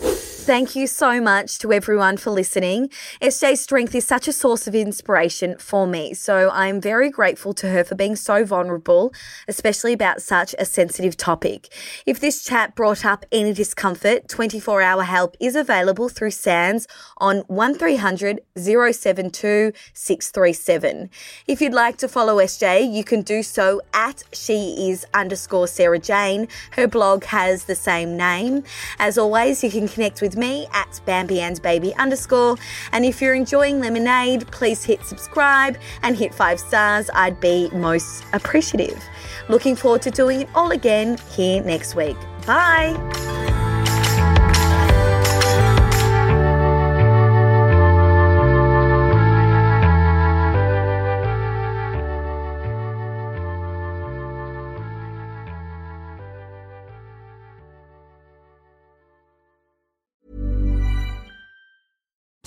Thank 0.48 0.74
you 0.74 0.86
so 0.86 1.20
much 1.20 1.58
to 1.58 1.72
everyone 1.74 2.16
for 2.16 2.30
listening. 2.30 2.88
SJ's 3.20 3.60
strength 3.60 3.94
is 3.94 4.06
such 4.06 4.26
a 4.26 4.32
source 4.32 4.66
of 4.66 4.74
inspiration 4.74 5.56
for 5.58 5.86
me, 5.86 6.14
so 6.14 6.50
I'm 6.50 6.80
very 6.80 7.10
grateful 7.10 7.52
to 7.52 7.68
her 7.68 7.84
for 7.84 7.94
being 7.94 8.16
so 8.16 8.46
vulnerable, 8.46 9.12
especially 9.46 9.92
about 9.92 10.22
such 10.22 10.54
a 10.58 10.64
sensitive 10.64 11.18
topic. 11.18 11.68
If 12.06 12.18
this 12.18 12.42
chat 12.42 12.74
brought 12.74 13.04
up 13.04 13.26
any 13.30 13.52
discomfort, 13.52 14.26
24 14.28 14.80
hour 14.80 15.02
help 15.02 15.36
is 15.38 15.54
available 15.54 16.08
through 16.08 16.30
Sands 16.30 16.88
on 17.18 17.40
1300 17.48 18.40
072 18.56 19.72
637. 19.92 21.10
If 21.46 21.60
you'd 21.60 21.74
like 21.74 21.98
to 21.98 22.08
follow 22.08 22.38
SJ, 22.38 22.90
you 22.90 23.04
can 23.04 23.20
do 23.20 23.42
so 23.42 23.82
at 23.92 24.24
she 24.32 24.88
is 24.90 25.06
underscore 25.12 25.67
Sarah 25.68 25.98
Jane. 25.98 26.48
Her 26.72 26.88
blog 26.88 27.24
has 27.24 27.64
the 27.64 27.74
same 27.74 28.16
name. 28.16 28.64
As 28.98 29.18
always, 29.18 29.62
you 29.62 29.70
can 29.70 29.86
connect 29.86 30.20
with 30.20 30.36
me 30.36 30.66
at 30.72 31.00
Bambi 31.04 31.40
and 31.40 31.60
Baby 31.62 31.94
underscore. 31.96 32.56
And 32.92 33.04
if 33.04 33.20
you're 33.22 33.34
enjoying 33.34 33.80
Lemonade, 33.80 34.50
please 34.50 34.84
hit 34.84 35.04
subscribe 35.04 35.78
and 36.02 36.16
hit 36.16 36.34
five 36.34 36.58
stars. 36.58 37.10
I'd 37.14 37.40
be 37.40 37.70
most 37.72 38.24
appreciative. 38.32 39.02
Looking 39.48 39.76
forward 39.76 40.02
to 40.02 40.10
doing 40.10 40.42
it 40.42 40.48
all 40.54 40.72
again 40.72 41.18
here 41.30 41.62
next 41.62 41.94
week. 41.94 42.16
Bye. 42.46 43.57